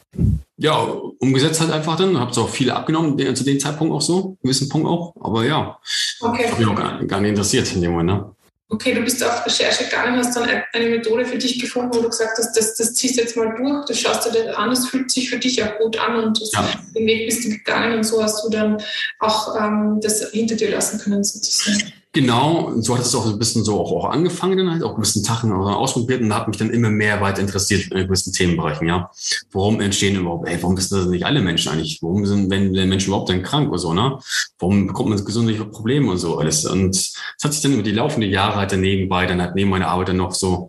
ja, 0.60 0.76
umgesetzt 1.18 1.60
halt 1.60 1.72
einfach 1.72 1.96
dann. 1.96 2.20
Habe 2.20 2.30
es 2.30 2.38
auch 2.38 2.48
viele 2.48 2.76
abgenommen, 2.76 3.16
zu 3.34 3.44
dem 3.44 3.58
Zeitpunkt 3.58 3.94
auch 3.94 4.02
so, 4.02 4.36
gewissen 4.42 4.68
Punkt 4.68 4.86
auch. 4.86 5.14
Aber 5.18 5.44
ja, 5.44 5.78
okay. 6.20 6.48
habe 6.48 6.60
mich 6.60 6.68
auch 6.68 6.76
gar, 6.76 7.02
gar, 7.04 7.20
nicht 7.20 7.30
interessiert 7.30 7.74
in 7.74 7.80
dem 7.80 7.92
Moment. 7.92 8.10
Ne? 8.10 8.36
Okay, 8.68 8.94
du 8.94 9.00
bist 9.00 9.24
auf 9.24 9.44
Recherche 9.46 9.84
gegangen, 9.84 10.18
hast 10.18 10.36
dann 10.36 10.48
eine 10.72 10.90
Methode 10.90 11.24
für 11.24 11.38
dich 11.38 11.58
gefunden, 11.58 11.94
wo 11.94 12.02
du 12.02 12.10
gesagt 12.10 12.38
hast, 12.38 12.54
das, 12.56 12.76
das 12.76 12.92
ziehst 12.92 13.16
du 13.16 13.22
jetzt 13.22 13.36
mal 13.36 13.54
durch, 13.56 13.86
das 13.86 13.98
schaust 13.98 14.26
du 14.26 14.30
dir 14.30 14.56
an, 14.56 14.70
es 14.70 14.86
fühlt 14.86 15.10
sich 15.10 15.30
für 15.30 15.38
dich 15.38 15.64
auch 15.64 15.76
gut 15.78 15.98
an 15.98 16.22
und 16.22 16.40
das, 16.40 16.52
ja. 16.52 16.70
den 16.94 17.06
Weg 17.06 17.26
bist 17.26 17.44
du 17.44 17.48
gegangen 17.48 17.96
und 17.96 18.04
so 18.04 18.22
hast 18.22 18.44
du 18.44 18.50
dann 18.50 18.80
auch 19.18 19.56
ähm, 19.56 19.98
das 20.02 20.30
hinter 20.30 20.54
dir 20.54 20.70
lassen 20.70 21.00
können 21.00 21.24
sozusagen. 21.24 21.92
Genau, 22.12 22.72
so 22.80 22.96
hat 22.96 23.04
es 23.04 23.14
auch 23.14 23.24
ein 23.24 23.38
bisschen 23.38 23.62
so 23.62 23.78
auch, 23.80 23.92
auch 23.92 24.10
angefangen, 24.10 24.58
dann 24.58 24.72
halt 24.72 24.82
auch 24.82 24.96
gewissen 24.96 25.22
Tagen 25.22 25.52
ausprobiert 25.52 26.20
und 26.20 26.34
hat 26.34 26.48
mich 26.48 26.56
dann 26.56 26.70
immer 26.70 26.90
mehr 26.90 27.20
weiter 27.20 27.40
interessiert 27.40 27.92
in 27.92 28.06
gewissen 28.08 28.32
Themenbereichen, 28.32 28.88
ja. 28.88 29.12
Warum 29.52 29.80
entstehen 29.80 30.16
überhaupt, 30.16 30.48
ey, 30.48 30.60
warum 30.60 30.76
wissen 30.76 30.98
das 30.98 31.06
nicht 31.06 31.24
alle 31.24 31.40
Menschen 31.40 31.70
eigentlich? 31.70 32.00
Warum 32.02 32.26
sind, 32.26 32.50
wenn 32.50 32.74
der 32.74 32.86
Mensch 32.86 33.06
überhaupt 33.06 33.28
dann 33.28 33.44
krank 33.44 33.68
oder 33.68 33.78
so, 33.78 33.94
ne? 33.94 34.18
Warum 34.58 34.88
bekommt 34.88 35.10
man 35.10 35.24
gesundheitliche 35.24 35.70
Probleme 35.70 36.10
und 36.10 36.18
so 36.18 36.38
alles? 36.38 36.64
Und 36.64 36.96
es 36.96 37.14
hat 37.44 37.52
sich 37.52 37.62
dann 37.62 37.74
über 37.74 37.84
die 37.84 37.92
laufenden 37.92 38.28
Jahre 38.32 38.56
halt 38.56 38.72
dann 38.72 38.80
nebenbei, 38.80 39.26
dann 39.26 39.40
halt 39.40 39.54
neben 39.54 39.70
meiner 39.70 39.86
Arbeit 39.86 40.08
dann 40.08 40.16
noch 40.16 40.34
so 40.34 40.68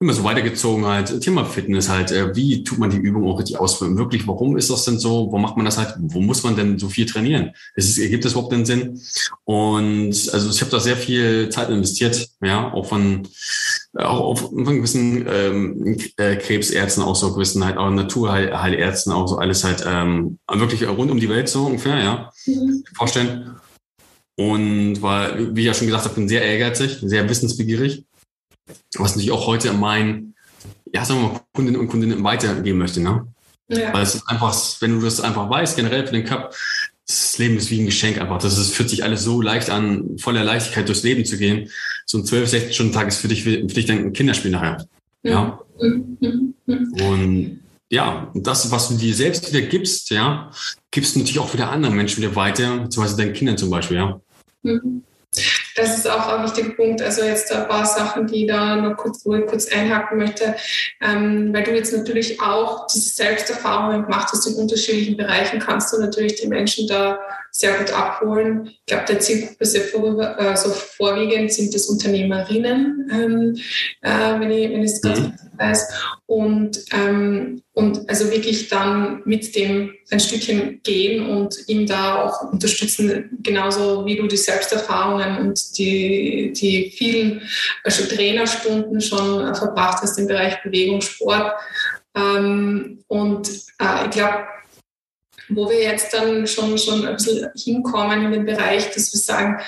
immer 0.00 0.12
so 0.12 0.22
weitergezogen 0.22 0.86
halt. 0.86 1.20
Thema 1.20 1.44
Fitness 1.44 1.88
halt, 1.88 2.12
äh, 2.12 2.34
wie 2.36 2.62
tut 2.62 2.78
man 2.78 2.90
die 2.90 2.98
Übung 2.98 3.26
auch 3.28 3.38
richtig 3.38 3.58
ausführen? 3.58 3.98
Wirklich, 3.98 4.28
warum 4.28 4.56
ist 4.56 4.70
das 4.70 4.84
denn 4.84 4.98
so? 4.98 5.32
Wo 5.32 5.38
macht 5.38 5.56
man 5.56 5.64
das 5.64 5.76
halt? 5.76 5.94
Wo 5.98 6.20
muss 6.20 6.44
man 6.44 6.54
denn 6.54 6.78
so 6.78 6.88
viel 6.88 7.04
trainieren? 7.04 7.50
Ist 7.74 7.98
es, 7.98 8.08
gibt 8.08 8.24
es 8.24 8.32
überhaupt 8.32 8.52
den 8.52 8.64
Sinn? 8.64 9.00
Und 9.44 10.30
also 10.32 10.50
ich 10.50 10.60
habe 10.60 10.70
da 10.70 10.78
sehr 10.78 10.96
viel 10.96 11.48
Zeit 11.48 11.68
investiert, 11.70 12.28
ja, 12.40 12.72
auch 12.72 12.86
von 12.86 13.26
auch 13.94 14.20
auf 14.20 14.40
von 14.40 14.76
gewissen 14.76 15.26
ähm, 15.28 15.96
äh, 16.16 16.36
Krebsärzten, 16.36 17.02
auch 17.02 17.16
so 17.16 17.32
gewissen 17.34 17.64
halt 17.64 17.76
auch 17.76 17.90
Naturheilärzten, 17.90 19.12
auch 19.12 19.26
so 19.26 19.38
alles 19.38 19.64
halt 19.64 19.84
ähm, 19.84 20.38
wirklich 20.52 20.86
rund 20.86 21.10
um 21.10 21.18
die 21.18 21.28
Welt 21.28 21.48
so 21.48 21.66
ungefähr, 21.66 21.98
ja, 21.98 22.32
mhm. 22.46 22.84
vorstellen. 22.94 23.56
Und 24.36 25.02
weil, 25.02 25.56
wie 25.56 25.62
ich 25.62 25.66
ja 25.66 25.74
schon 25.74 25.88
gesagt 25.88 26.04
habe, 26.04 26.14
bin 26.14 26.28
sehr 26.28 26.42
ehrgeizig, 26.42 26.98
sehr 27.02 27.28
wissensbegierig 27.28 28.04
was 28.96 29.12
natürlich 29.12 29.30
auch 29.30 29.46
heute 29.46 29.72
mein, 29.72 30.34
ja, 30.92 31.04
sagen 31.04 31.20
wir 31.20 31.28
mal, 31.28 31.40
Kundinnen 31.52 31.80
und 31.80 31.88
Kundinnen 31.88 32.24
weitergeben 32.24 32.78
möchte. 32.78 33.00
Ne? 33.00 33.26
Ja. 33.68 33.92
Weil 33.92 34.02
es 34.02 34.14
ist 34.14 34.28
einfach, 34.28 34.54
wenn 34.80 34.98
du 34.98 35.04
das 35.04 35.20
einfach 35.20 35.48
weißt, 35.48 35.76
generell 35.76 36.06
für 36.06 36.12
den 36.12 36.24
Cup, 36.24 36.54
das 37.06 37.38
Leben 37.38 37.56
ist 37.56 37.70
wie 37.70 37.80
ein 37.80 37.86
Geschenk 37.86 38.20
einfach. 38.20 38.38
Das 38.38 38.58
ist, 38.58 38.74
fühlt 38.74 38.90
sich 38.90 39.02
alles 39.02 39.22
so 39.24 39.40
leicht 39.40 39.70
an, 39.70 40.18
voller 40.18 40.44
Leichtigkeit 40.44 40.86
durchs 40.88 41.02
Leben 41.02 41.24
zu 41.24 41.38
gehen. 41.38 41.70
So 42.04 42.18
ein 42.18 42.24
12, 42.24 42.48
16 42.48 42.72
Stunden 42.72 42.92
Tag 42.92 43.08
ist 43.08 43.18
für 43.18 43.28
dich, 43.28 43.44
für 43.44 43.62
dich 43.62 43.86
dann 43.86 43.98
ein 43.98 44.12
Kinderspiel 44.12 44.50
nachher. 44.50 44.86
Ja. 45.22 45.58
Mhm. 45.80 46.54
Und 46.66 47.60
ja, 47.90 48.30
das, 48.34 48.70
was 48.70 48.88
du 48.88 48.96
dir 48.96 49.14
selbst 49.14 49.52
wieder 49.52 49.66
gibst, 49.66 50.10
ja, 50.10 50.50
gibst 50.90 51.14
du 51.14 51.20
natürlich 51.20 51.38
auch 51.38 51.52
wieder 51.54 51.70
anderen 51.70 51.96
Menschen 51.96 52.22
wieder 52.22 52.36
weiter, 52.36 52.78
beziehungsweise 52.78 53.16
deinen 53.16 53.32
Kindern 53.32 53.56
zum 53.56 53.70
Beispiel, 53.70 53.96
ja. 53.96 54.20
Das 55.78 55.96
ist 55.96 56.10
auch 56.10 56.26
ein 56.26 56.42
wichtiger 56.42 56.70
Punkt. 56.70 57.00
Also 57.00 57.22
jetzt 57.22 57.52
ein 57.52 57.68
paar 57.68 57.86
Sachen, 57.86 58.26
die 58.26 58.46
da 58.46 58.74
noch 58.74 58.96
kurz, 58.96 59.24
wo 59.24 59.34
ich 59.34 59.46
kurz 59.46 59.68
einhaken 59.68 60.18
möchte, 60.18 60.56
ähm, 61.00 61.54
weil 61.54 61.62
du 61.62 61.70
jetzt 61.70 61.96
natürlich 61.96 62.40
auch 62.40 62.88
diese 62.88 63.10
Selbsterfahrungen 63.10 64.02
gemacht 64.02 64.28
hast 64.32 64.46
in 64.48 64.56
unterschiedlichen 64.56 65.16
Bereichen, 65.16 65.60
kannst 65.60 65.92
du 65.92 66.00
natürlich 66.00 66.40
die 66.40 66.48
Menschen 66.48 66.88
da 66.88 67.20
sehr 67.50 67.78
gut 67.78 67.90
abholen. 67.92 68.66
Ich 68.66 68.86
glaube, 68.86 69.04
der 69.08 69.20
Zielgruppe 69.20 69.64
sehr 69.64 69.82
vorüber, 69.82 70.38
also 70.38 70.70
vorwiegend 70.70 71.52
sind 71.52 71.74
das 71.74 71.86
Unternehmerinnen, 71.86 73.10
ähm, 73.12 73.56
äh, 74.02 74.40
wenn 74.40 74.50
ich, 74.50 74.70
wenn 74.70 74.84
ich 74.84 74.92
es 74.92 75.00
ganz 75.00 75.20
mhm. 75.20 75.32
weiß. 75.56 75.88
Und, 76.26 76.78
ähm, 76.92 77.62
und 77.72 78.08
also 78.08 78.30
wirklich 78.30 78.68
dann 78.68 79.22
mit 79.24 79.54
dem 79.56 79.94
ein 80.10 80.20
Stückchen 80.20 80.80
gehen 80.82 81.26
und 81.26 81.56
ihm 81.68 81.86
da 81.86 82.22
auch 82.22 82.52
unterstützen, 82.52 83.38
genauso 83.42 84.04
wie 84.06 84.16
du 84.16 84.26
die 84.26 84.36
Selbsterfahrungen 84.36 85.38
und 85.38 85.78
die, 85.78 86.52
die 86.52 86.92
vielen 86.96 87.42
also 87.82 88.04
Trainerstunden 88.04 89.00
schon 89.00 89.54
verbracht 89.54 90.02
hast 90.02 90.18
im 90.18 90.26
Bereich 90.26 90.62
Bewegung, 90.62 91.00
Sport. 91.00 91.52
Ähm, 92.14 93.04
und 93.08 93.48
äh, 93.80 94.04
ich 94.04 94.10
glaube, 94.10 94.44
wo 95.48 95.68
wir 95.68 95.82
jetzt 95.82 96.12
dann 96.12 96.46
schon, 96.46 96.78
schon 96.78 97.06
ein 97.06 97.14
bisschen 97.14 97.50
hinkommen 97.56 98.26
in 98.26 98.32
den 98.32 98.46
Bereich, 98.46 98.90
dass 98.90 99.12
wir 99.12 99.20
sagen, 99.20 99.60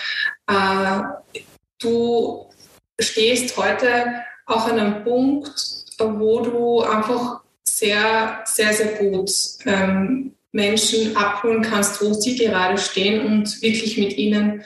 äh, 0.46 1.40
du 1.78 2.46
stehst 3.00 3.56
heute 3.56 4.22
auch 4.46 4.66
an 4.66 4.78
einem 4.78 5.04
Punkt, 5.04 5.50
wo 5.98 6.40
du 6.40 6.80
einfach 6.80 7.40
sehr, 7.64 8.42
sehr, 8.44 8.72
sehr 8.72 8.94
gut 8.94 9.30
ähm, 9.66 10.34
Menschen 10.52 11.16
abholen 11.16 11.62
kannst, 11.62 12.02
wo 12.02 12.12
sie 12.12 12.36
gerade 12.36 12.78
stehen 12.78 13.24
und 13.24 13.62
wirklich 13.62 13.96
mit 13.96 14.16
ihnen 14.18 14.64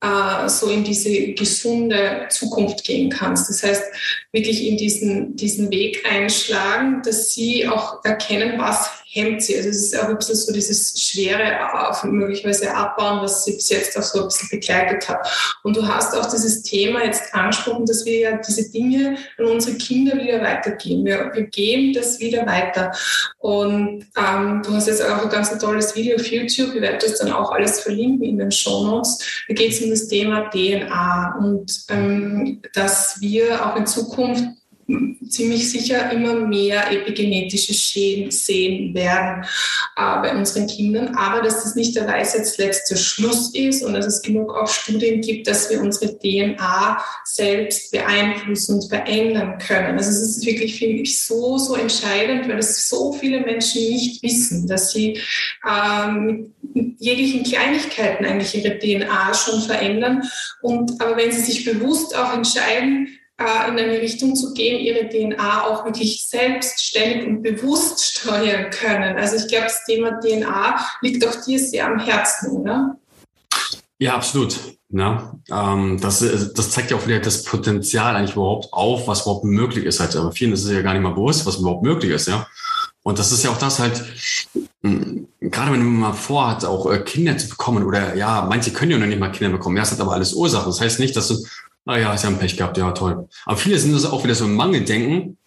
äh, 0.00 0.48
so 0.48 0.70
in 0.70 0.84
diese 0.84 1.32
gesunde 1.32 2.26
Zukunft 2.30 2.84
gehen 2.84 3.10
kannst. 3.10 3.48
Das 3.48 3.62
heißt, 3.62 3.84
wirklich 4.32 4.66
in 4.66 4.76
diesen, 4.76 5.36
diesen 5.36 5.70
Weg 5.70 6.04
einschlagen, 6.08 7.02
dass 7.04 7.34
sie 7.34 7.68
auch 7.68 8.04
erkennen, 8.04 8.58
was 8.58 9.04
hemmt 9.16 9.42
sie. 9.42 9.56
Also 9.56 9.70
es 9.70 9.82
ist 9.82 9.98
auch 9.98 10.08
ein 10.08 10.18
bisschen 10.18 10.36
so 10.36 10.52
dieses 10.52 11.00
Schwere 11.00 11.88
auf 11.88 12.04
möglicherweise 12.04 12.72
abbauen, 12.72 13.22
was 13.22 13.44
sie 13.44 13.54
bis 13.54 13.70
jetzt 13.70 13.98
auch 13.98 14.02
so 14.02 14.20
ein 14.20 14.24
bisschen 14.26 14.48
begleitet 14.50 15.08
hat. 15.08 15.26
Und 15.62 15.76
du 15.76 15.86
hast 15.86 16.14
auch 16.14 16.26
dieses 16.30 16.62
Thema 16.62 17.04
jetzt 17.04 17.34
angesprochen, 17.34 17.86
dass 17.86 18.04
wir 18.04 18.18
ja 18.18 18.36
diese 18.36 18.70
Dinge 18.70 19.16
an 19.38 19.46
unsere 19.46 19.76
Kinder 19.76 20.16
wieder 20.16 20.40
weitergeben. 20.42 21.04
Wir, 21.04 21.30
wir 21.34 21.44
geben 21.44 21.94
das 21.94 22.20
wieder 22.20 22.46
weiter. 22.46 22.92
Und 23.38 24.06
ähm, 24.16 24.62
du 24.64 24.72
hast 24.72 24.86
jetzt 24.86 25.02
auch 25.02 25.22
ein 25.22 25.30
ganz 25.30 25.56
tolles 25.58 25.94
Video 25.96 26.16
auf 26.16 26.26
YouTube. 26.26 26.74
Ich 26.74 26.82
werde 26.82 26.98
das 26.98 27.18
dann 27.18 27.32
auch 27.32 27.50
alles 27.52 27.80
verlinken 27.80 28.28
in 28.28 28.38
den 28.38 28.52
Show 28.52 28.84
Notes. 28.84 29.18
Da 29.48 29.54
geht 29.54 29.72
es 29.72 29.80
um 29.80 29.90
das 29.90 30.08
Thema 30.08 30.50
DNA 30.50 31.36
und 31.40 31.84
ähm, 31.88 32.60
dass 32.74 33.20
wir 33.20 33.64
auch 33.64 33.76
in 33.76 33.86
Zukunft 33.86 34.44
ziemlich 35.28 35.70
sicher 35.70 36.12
immer 36.12 36.34
mehr 36.34 36.92
epigenetische 36.92 37.74
Schäden 37.74 38.30
sehen 38.30 38.94
werden 38.94 39.44
äh, 39.96 40.20
bei 40.22 40.36
unseren 40.36 40.66
Kindern, 40.66 41.14
aber 41.16 41.42
dass 41.42 41.64
das 41.64 41.74
nicht 41.74 41.96
der 41.96 42.06
Weisheit 42.06 42.46
letzte 42.58 42.96
Schluss 42.96 43.52
ist 43.54 43.82
und 43.82 43.94
dass 43.94 44.06
es 44.06 44.22
genug 44.22 44.54
auch 44.54 44.68
Studien 44.68 45.20
gibt, 45.20 45.48
dass 45.48 45.68
wir 45.70 45.80
unsere 45.80 46.16
DNA 46.18 47.02
selbst 47.24 47.90
beeinflussen 47.90 48.76
und 48.76 48.88
verändern 48.88 49.58
können. 49.58 49.98
Also 49.98 50.10
es 50.10 50.22
ist 50.22 50.46
wirklich, 50.46 50.78
finde 50.78 51.02
ich, 51.02 51.18
so, 51.18 51.58
so 51.58 51.74
entscheidend, 51.74 52.48
weil 52.48 52.58
es 52.58 52.88
so 52.88 53.12
viele 53.12 53.40
Menschen 53.40 53.82
nicht 53.82 54.22
wissen, 54.22 54.68
dass 54.68 54.92
sie 54.92 55.18
ähm, 55.68 56.52
mit 56.74 57.00
jeglichen 57.00 57.42
Kleinigkeiten 57.42 58.24
eigentlich 58.24 58.54
ihre 58.54 58.78
DNA 58.78 59.34
schon 59.34 59.60
verändern. 59.62 60.22
Und 60.62 61.00
aber 61.00 61.16
wenn 61.16 61.32
sie 61.32 61.40
sich 61.40 61.64
bewusst 61.64 62.16
auch 62.16 62.32
entscheiden, 62.34 63.18
äh, 63.38 63.68
in 63.68 63.78
eine 63.78 64.00
Richtung 64.00 64.34
zu 64.34 64.54
gehen, 64.54 64.80
ihre 64.80 65.08
DNA 65.08 65.64
auch 65.64 65.84
wirklich 65.84 66.26
selbstständig 66.26 67.26
und 67.26 67.42
bewusst 67.42 68.04
steuern 68.04 68.70
können. 68.70 69.16
Also 69.18 69.36
ich 69.36 69.48
glaube, 69.48 69.64
das 69.64 69.84
Thema 69.84 70.18
DNA 70.20 70.80
liegt 71.02 71.26
auch 71.26 71.44
dir 71.44 71.58
sehr 71.58 71.86
am 71.86 71.98
Herzen, 71.98 72.50
oder? 72.52 72.96
Ja, 73.98 74.14
absolut. 74.14 74.58
Ja, 74.88 75.34
ähm, 75.50 75.98
das, 76.00 76.20
das 76.20 76.70
zeigt 76.70 76.90
ja 76.90 76.96
auch 76.96 77.06
wieder 77.06 77.18
das 77.18 77.42
Potenzial 77.42 78.14
eigentlich 78.14 78.36
überhaupt 78.36 78.72
auf, 78.72 79.08
was 79.08 79.22
überhaupt 79.22 79.44
möglich 79.44 79.84
ist. 79.84 80.00
Halt. 80.00 80.14
Aber 80.16 80.32
vielen 80.32 80.52
ist 80.52 80.64
es 80.64 80.70
ja 80.70 80.82
gar 80.82 80.92
nicht 80.92 81.02
mal 81.02 81.14
bewusst, 81.14 81.44
was 81.44 81.56
überhaupt 81.56 81.82
möglich 81.82 82.12
ist. 82.12 82.28
Ja, 82.28 82.46
und 83.06 83.20
das 83.20 83.30
ist 83.30 83.44
ja 83.44 83.50
auch 83.50 83.58
das 83.58 83.78
halt, 83.78 84.02
hm, 84.82 85.28
gerade 85.40 85.70
wenn 85.70 85.78
man 85.78 86.00
mal 86.00 86.12
vorhat, 86.12 86.64
auch 86.64 86.90
äh, 86.90 86.98
Kinder 86.98 87.38
zu 87.38 87.48
bekommen 87.48 87.84
oder 87.84 88.16
ja, 88.16 88.44
manche 88.48 88.72
können 88.72 88.90
ja 88.90 88.98
noch 88.98 89.06
nicht 89.06 89.20
mal 89.20 89.30
Kinder 89.30 89.56
bekommen. 89.56 89.76
Ja, 89.76 89.84
es 89.84 89.92
hat 89.92 90.00
aber 90.00 90.12
alles 90.12 90.34
Ursachen. 90.34 90.66
Das 90.66 90.80
heißt 90.80 90.98
nicht, 90.98 91.14
dass 91.14 91.28
du 91.28 91.36
Ah 91.86 91.98
ja, 91.98 92.16
sie 92.16 92.26
haben 92.26 92.38
Pech 92.38 92.56
gehabt, 92.56 92.76
ja, 92.76 92.90
toll. 92.90 93.28
Aber 93.44 93.56
viele 93.56 93.78
sind 93.78 93.94
das 93.94 94.04
auch 94.04 94.24
wieder 94.24 94.34
so 94.34 94.44
ein 94.44 94.54
Mangeldenken. 94.54 95.38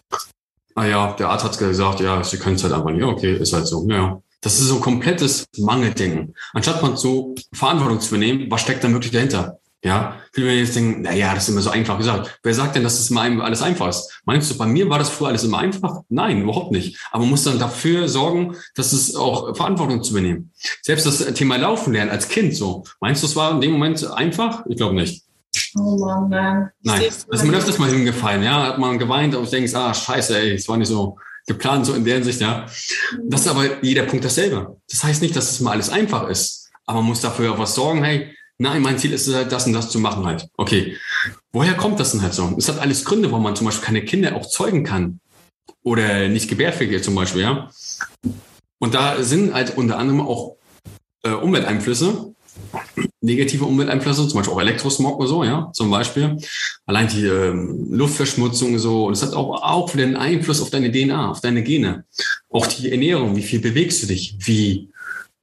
Ah 0.74 0.86
ja, 0.86 1.14
der 1.14 1.30
Arzt 1.30 1.44
hat 1.44 1.58
gesagt, 1.58 2.00
ja, 2.00 2.24
sie 2.24 2.38
können 2.38 2.56
es 2.56 2.64
halt 2.64 2.74
einfach 2.74 2.92
nicht. 2.92 3.04
Okay, 3.04 3.36
ist 3.36 3.52
halt 3.52 3.68
so. 3.68 3.86
Ja. 3.90 4.22
Das 4.40 4.58
ist 4.58 4.68
so 4.68 4.76
ein 4.76 4.82
komplettes 4.82 5.48
Mangeldenken. 5.58 6.34
Anstatt 6.54 6.82
man 6.82 6.96
so 6.96 7.36
Verantwortung 7.52 8.00
zu 8.00 8.16
übernehmen, 8.16 8.50
was 8.50 8.62
steckt 8.62 8.86
da 8.86 8.92
wirklich 8.92 9.12
dahinter? 9.12 9.60
Ja, 9.84 10.18
viele 10.34 10.54
jetzt 10.54 10.76
denken, 10.76 11.04
na 11.04 11.14
ja, 11.14 11.34
das 11.34 11.44
ist 11.44 11.50
immer 11.50 11.62
so 11.62 11.70
einfach 11.70 11.98
gesagt. 11.98 12.40
Wer 12.44 12.54
sagt 12.54 12.76
denn, 12.76 12.84
dass 12.84 12.98
das 12.98 13.10
mal 13.10 13.42
alles 13.42 13.62
einfach 13.62 13.88
ist? 13.88 14.22
Meinst 14.26 14.52
du, 14.52 14.58
bei 14.58 14.66
mir 14.66 14.90
war 14.90 15.00
das 15.00 15.10
früher 15.10 15.30
alles 15.30 15.44
immer 15.44 15.60
einfach? 15.60 16.02
Nein, 16.10 16.42
überhaupt 16.42 16.72
nicht. 16.72 16.98
Aber 17.12 17.22
man 17.22 17.32
muss 17.32 17.44
dann 17.44 17.60
dafür 17.60 18.10
sorgen, 18.10 18.56
dass 18.76 18.92
es 18.92 19.16
auch 19.16 19.56
Verantwortung 19.56 20.04
zu 20.04 20.12
übernehmen. 20.12 20.52
Selbst 20.82 21.06
das 21.06 21.34
Thema 21.34 21.58
Laufen 21.58 21.94
lernen 21.94 22.12
als 22.12 22.28
Kind 22.28 22.56
so. 22.56 22.84
Meinst 23.00 23.24
du, 23.24 23.28
es 23.28 23.38
war 23.38 23.52
in 23.52 23.62
dem 23.62 23.72
Moment 23.72 24.06
einfach? 24.12 24.66
Ich 24.68 24.76
glaube 24.78 24.96
nicht. 24.96 25.24
Oh 25.76 25.98
Mann, 25.98 26.30
nein. 26.30 26.70
Nein, 26.84 27.04
das 27.06 27.26
ist 27.42 27.44
mir 27.46 27.58
öfters 27.58 27.80
mal 27.80 27.90
hingefallen, 27.90 28.44
ja. 28.44 28.68
Hat 28.68 28.80
man 28.80 29.00
geweint 29.00 29.36
und 29.36 29.52
denkst, 29.52 29.74
ah, 29.76 29.94
scheiße, 29.94 30.38
ey, 30.38 30.54
es 30.54 30.68
war 30.68 30.78
nicht 30.78 30.88
so 30.88 31.18
geplant, 31.48 31.86
so 31.86 31.94
in 31.94 32.06
der 32.06 32.16
Hinsicht, 32.16 32.42
ja. 32.42 32.66
Das 33.24 33.42
ist 33.42 33.48
aber 33.48 33.84
jeder 33.84 34.04
Punkt 34.04 34.26
dasselbe. 34.26 34.78
Das 34.90 35.04
heißt 35.04 35.22
nicht, 35.22 35.36
dass 35.36 35.52
es 35.52 35.60
mal 35.60 35.72
alles 35.72 35.90
einfach 35.90 36.28
ist. 36.28 36.70
Aber 36.86 37.00
man 37.00 37.10
muss 37.10 37.22
dafür 37.22 37.54
auch 37.54 37.60
was 37.60 37.76
sorgen, 37.76 38.04
hey, 38.04 38.36
nein, 38.58 38.82
mein 38.82 38.98
Ziel 38.98 39.14
ist 39.14 39.28
es 39.28 39.36
halt, 39.36 39.52
das 39.52 39.68
und 39.68 39.74
das 39.74 39.90
zu 39.90 40.00
machen 40.00 40.26
halt. 40.26 40.48
Okay. 40.58 40.98
Woher 41.52 41.76
kommt 41.76 42.00
das 42.00 42.12
denn 42.12 42.22
halt 42.22 42.34
so? 42.34 42.54
Es 42.58 42.68
hat 42.68 42.80
alles 42.80 43.06
Gründe, 43.06 43.32
warum 43.32 43.44
man 43.44 43.56
zum 43.56 43.66
Beispiel 43.66 43.86
keine 43.86 44.06
Kinder 44.06 44.36
auch 44.36 44.48
zeugen 44.48 44.84
kann. 44.84 45.20
Oder 45.84 46.28
nicht 46.28 46.50
gebärfähig 46.50 47.04
zum 47.04 47.16
Beispiel, 47.16 47.42
ja. 47.42 47.70
Und 48.80 48.94
da 48.94 49.22
sind 49.24 49.54
halt 49.54 49.78
unter 49.78 49.98
anderem 49.98 50.22
auch 50.22 50.58
äh, 51.24 51.32
Umwelteinflüsse, 51.32 52.34
negative 53.22 53.66
Umwelteinflüsse, 53.66 54.28
zum 54.28 54.40
Beispiel 54.40 54.54
auch 54.54 54.62
Elektrosmog 54.62 55.20
oder 55.20 55.28
so, 55.28 55.44
ja, 55.44 55.70
zum 55.74 55.90
Beispiel. 55.90 56.38
Allein 56.86 57.08
die 57.08 57.26
ähm, 57.26 57.88
Luftverschmutzung 57.92 58.78
so. 58.80 59.06
Und 59.06 59.14
es 59.14 59.24
hat 59.24 59.34
auch, 59.34 59.62
auch 59.62 59.94
wieder 59.94 60.06
einen 60.06 60.16
Einfluss 60.16 60.62
auf 60.62 60.70
deine 60.70 60.92
DNA, 60.92 61.32
auf 61.32 61.42
deine 61.42 61.64
Gene. 61.64 62.06
Auch 62.50 62.68
die 62.68 62.92
Ernährung, 62.92 63.36
wie 63.36 63.44
viel 63.44 63.60
bewegst 63.60 64.04
du 64.04 64.08
dich, 64.08 64.36
wie 64.40 64.90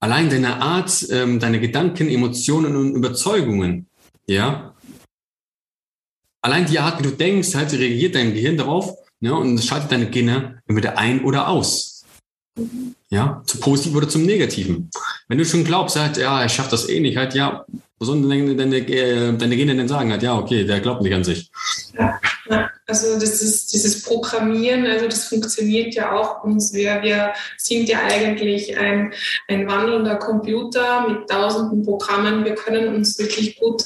allein 0.00 0.30
deine 0.30 0.60
Art, 0.60 1.06
ähm, 1.10 1.38
deine 1.38 1.60
Gedanken, 1.60 2.08
Emotionen 2.08 2.76
und 2.76 2.94
Überzeugungen, 2.94 3.86
ja. 4.26 4.74
Allein 6.42 6.66
die 6.66 6.78
Art, 6.78 6.98
wie 7.00 7.08
du 7.08 7.10
denkst, 7.10 7.54
halt 7.54 7.72
reagiert 7.72 8.14
dein 8.14 8.32
Gehirn 8.32 8.56
darauf, 8.56 8.94
ja, 9.20 9.32
und 9.32 9.58
schaltet 9.58 9.92
deine 9.92 10.10
Gene 10.10 10.62
entweder 10.66 10.98
ein 10.98 11.24
oder 11.24 11.48
aus. 11.48 11.95
Ja, 13.08 13.42
zu 13.46 13.58
positiv 13.58 13.94
oder 13.94 14.08
zum 14.08 14.24
Negativen. 14.24 14.90
Wenn 15.28 15.38
du 15.38 15.44
schon 15.44 15.64
glaubst, 15.64 15.96
halt, 15.96 16.16
ja, 16.16 16.44
ich 16.44 16.52
schaffe 16.52 16.70
das 16.70 16.88
eh 16.88 17.00
nicht, 17.00 17.16
halt, 17.16 17.34
ja, 17.34 17.64
was 17.98 18.08
sollen 18.08 18.28
deine, 18.28 18.56
deine, 18.56 18.82
deine 18.82 19.56
Gene 19.56 19.74
denn 19.74 19.88
sagen? 19.88 20.10
Halt, 20.10 20.22
ja, 20.22 20.36
okay, 20.36 20.64
der 20.64 20.80
glaubt 20.80 21.02
nicht 21.02 21.14
an 21.14 21.24
sich. 21.24 21.50
Ja, 21.98 22.20
ja. 22.48 22.70
Also 22.88 23.14
das 23.14 23.42
ist 23.42 23.72
dieses 23.72 24.02
Programmieren, 24.04 24.86
also 24.86 25.06
das 25.06 25.24
funktioniert 25.24 25.94
ja 25.94 26.12
auch 26.12 26.44
uns. 26.44 26.72
Wir, 26.72 27.02
wir 27.02 27.32
sind 27.56 27.88
ja 27.88 27.98
eigentlich 28.04 28.78
ein, 28.78 29.12
ein 29.48 29.66
wandelnder 29.66 30.14
Computer 30.16 31.08
mit 31.08 31.28
tausenden 31.28 31.84
Programmen. 31.84 32.44
Wir 32.44 32.54
können 32.54 32.94
uns 32.94 33.18
wirklich 33.18 33.58
gut 33.58 33.84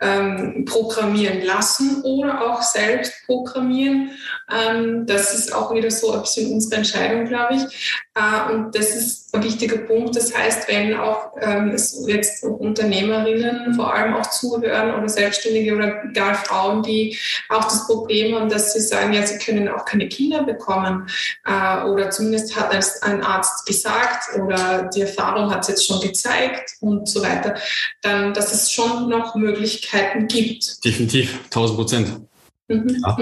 ähm, 0.00 0.66
programmieren 0.66 1.40
lassen 1.46 2.02
oder 2.02 2.42
auch 2.42 2.60
selbst 2.60 3.14
programmieren. 3.24 4.10
Ähm, 4.50 5.06
das 5.06 5.32
ist 5.32 5.54
auch 5.54 5.74
wieder 5.74 5.90
so 5.90 6.12
ein 6.12 6.20
bisschen 6.20 6.52
unsere 6.52 6.76
Entscheidung, 6.76 7.24
glaube 7.24 7.54
ich. 7.54 8.02
Äh, 8.14 8.52
und 8.52 8.74
das 8.74 8.94
ist 8.94 9.34
ein 9.34 9.42
wichtiger 9.42 9.78
Punkt. 9.78 10.14
Das 10.14 10.36
heißt, 10.36 10.68
wenn 10.68 10.94
auch 10.96 11.32
ähm, 11.40 11.70
es 11.70 12.04
jetzt 12.06 12.44
Unternehmerinnen 12.44 13.74
vor 13.74 13.94
allem 13.94 14.14
auch 14.14 14.26
zuhören 14.26 14.94
oder 14.94 15.08
Selbstständige 15.08 15.74
oder 15.74 16.04
gar 16.12 16.34
Frauen, 16.34 16.82
die 16.82 17.16
auch 17.48 17.64
das 17.64 17.86
Problem 17.86 18.34
haben, 18.34 18.50
dass 18.50 18.74
sie 18.74 18.80
sagen, 18.80 19.14
ja, 19.14 19.26
sie 19.26 19.38
können 19.38 19.68
auch 19.68 19.86
keine 19.86 20.08
Kinder 20.08 20.42
bekommen 20.42 21.08
äh, 21.46 21.84
oder 21.84 22.10
zumindest 22.10 22.54
hat 22.56 22.74
es 22.74 23.02
ein 23.02 23.22
Arzt 23.22 23.64
gesagt 23.66 24.38
oder 24.38 24.90
die 24.94 25.02
Erfahrung 25.02 25.50
hat 25.50 25.62
es 25.62 25.68
jetzt 25.68 25.86
schon 25.86 26.00
gezeigt 26.00 26.76
und 26.80 27.08
so 27.08 27.22
weiter, 27.22 27.54
dann, 28.02 28.34
dass 28.34 28.52
es 28.52 28.70
schon 28.70 29.08
noch 29.08 29.34
Möglichkeiten 29.34 30.26
gibt. 30.26 30.84
Definitiv, 30.84 31.38
1000 31.44 31.76
Prozent. 31.78 32.31
Mhm. 32.68 33.02
Ja. 33.04 33.16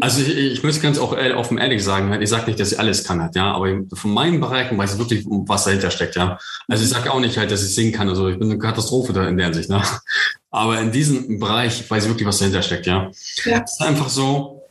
Also 0.00 0.22
ich, 0.22 0.36
ich 0.36 0.62
möchte 0.62 0.80
ganz 0.80 0.98
auch 0.98 1.12
offen 1.12 1.58
ehrlich 1.58 1.84
sagen, 1.84 2.20
ich 2.20 2.28
sage 2.28 2.46
nicht, 2.46 2.58
dass 2.58 2.72
ich 2.72 2.78
alles 2.78 3.04
kann 3.04 3.20
halt, 3.20 3.36
ja, 3.36 3.52
aber 3.52 3.80
von 3.92 4.12
meinen 4.12 4.40
Bereichen 4.40 4.78
weiß 4.78 4.94
ich 4.94 4.98
wirklich, 4.98 5.24
was 5.26 5.64
dahinter 5.64 5.90
steckt, 5.90 6.16
ja. 6.16 6.38
Also 6.68 6.84
ich 6.84 6.90
sage 6.90 7.12
auch 7.12 7.20
nicht 7.20 7.36
halt, 7.36 7.50
dass 7.50 7.64
ich 7.64 7.74
singen 7.74 7.92
kann, 7.92 8.08
also 8.08 8.28
ich 8.28 8.38
bin 8.38 8.50
eine 8.50 8.58
Katastrophe 8.58 9.12
da 9.12 9.28
in 9.28 9.36
der 9.36 9.46
Hinsicht, 9.46 9.70
ne. 9.70 9.82
Aber 10.50 10.80
in 10.80 10.92
diesem 10.92 11.38
Bereich 11.38 11.88
weiß 11.88 12.04
ich 12.04 12.10
wirklich, 12.10 12.26
was 12.26 12.38
dahinter 12.38 12.62
steckt, 12.62 12.86
ja. 12.86 13.10
ja. 13.44 13.62
Es 13.62 13.72
ist 13.72 13.82
einfach 13.82 14.08
so, 14.08 14.62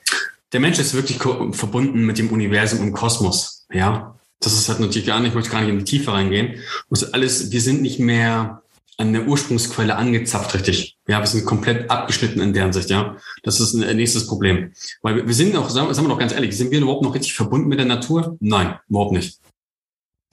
der 0.52 0.60
Mensch 0.60 0.80
ist 0.80 0.94
wirklich 0.94 1.20
verbunden 1.20 2.06
mit 2.06 2.18
dem 2.18 2.30
Universum 2.30 2.82
und 2.82 2.94
Kosmos, 2.94 3.66
ja. 3.72 4.14
Das 4.40 4.54
ist 4.54 4.70
halt 4.70 4.80
natürlich 4.80 5.08
gar 5.08 5.20
nicht, 5.20 5.30
ich 5.30 5.36
möchte 5.36 5.50
gar 5.50 5.62
nicht 5.62 5.72
in 5.72 5.80
die 5.80 5.84
Tiefe 5.84 6.14
reingehen. 6.14 6.62
Und 6.90 7.14
alles, 7.16 7.52
wir 7.52 7.60
sind 7.60 7.82
nicht 7.82 7.98
mehr 7.98 8.62
an 8.98 9.14
der 9.14 9.28
Ursprungsquelle 9.28 9.96
angezapft, 9.96 10.56
richtig. 10.56 10.98
Ja, 11.08 11.20
wir 11.20 11.28
sind 11.28 11.46
komplett 11.46 11.90
abgeschnitten 11.90 12.42
in 12.42 12.54
deren 12.54 12.74
Sicht, 12.74 12.90
ja. 12.90 13.16
Das 13.44 13.60
ist 13.60 13.76
ein 13.76 13.96
nächstes 13.96 14.26
Problem. 14.26 14.74
Weil 15.04 15.26
wir 15.28 15.34
sind 15.34 15.56
auch, 15.56 15.70
sagen 15.70 15.88
wir 15.90 16.10
doch 16.10 16.20
ganz 16.20 16.34
ehrlich, 16.34 16.58
sind 16.58 16.72
wir 16.72 16.82
überhaupt 16.82 17.04
noch 17.04 17.14
richtig 17.14 17.34
verbunden 17.34 17.68
mit 17.68 17.78
der 17.78 17.86
Natur? 17.86 18.38
Nein, 18.40 18.80
überhaupt 18.90 19.12
nicht. 19.12 19.40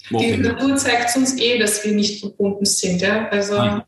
Überhaupt 0.09 0.29
die 0.29 0.37
nicht. 0.39 0.51
Natur 0.51 0.77
zeigt 0.77 1.15
uns 1.17 1.39
eh, 1.39 1.59
dass 1.59 1.85
wir 1.85 1.93
nicht 1.93 2.21
verbunden 2.21 2.65
sind, 2.65 3.03
ja. 3.03 3.29
Also. 3.29 3.55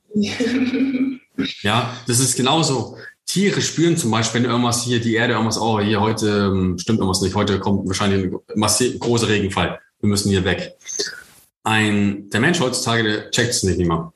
ja, 1.63 1.97
das 2.07 2.21
ist 2.21 2.37
genauso. 2.37 2.99
Tiere 3.25 3.63
spüren 3.63 3.97
zum 3.97 4.11
Beispiel, 4.11 4.43
wenn 4.43 4.51
irgendwas 4.51 4.85
hier, 4.85 5.01
die 5.01 5.15
Erde 5.15 5.33
irgendwas, 5.33 5.59
oh, 5.59 5.81
hier 5.81 6.01
heute 6.01 6.53
ähm, 6.53 6.79
stimmt 6.79 6.99
irgendwas 7.01 7.23
nicht, 7.23 7.35
heute 7.35 7.59
kommt 7.59 7.87
wahrscheinlich 7.89 8.33
ein 8.33 8.39
massiv, 8.55 8.99
großer 8.99 9.29
Regenfall. 9.29 9.81
Wir 10.01 10.09
müssen 10.09 10.29
hier 10.31 10.45
weg. 10.45 10.75
ein, 11.65 12.31
der 12.31 12.41
Mensch 12.41 12.61
heutzutage, 12.61 13.03
der 13.03 13.31
checkt 13.31 13.51
es 13.51 13.63
nicht 13.65 13.81
immer. 13.81 14.13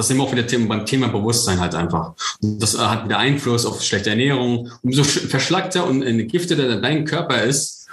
Das 0.00 0.08
sind 0.08 0.16
wir 0.16 0.24
auch 0.24 0.32
wieder 0.32 0.46
beim 0.66 0.86
Thema 0.86 1.08
Bewusstsein 1.08 1.60
halt 1.60 1.74
einfach. 1.74 2.14
Und 2.42 2.58
das 2.58 2.78
hat 2.78 3.04
wieder 3.04 3.18
Einfluss 3.18 3.66
auf 3.66 3.82
schlechte 3.82 4.08
Ernährung. 4.08 4.70
Umso 4.82 5.04
verschlackter 5.04 5.86
und 5.86 6.02
entgifteter 6.02 6.80
dein 6.80 7.04
Körper 7.04 7.42
ist, 7.42 7.86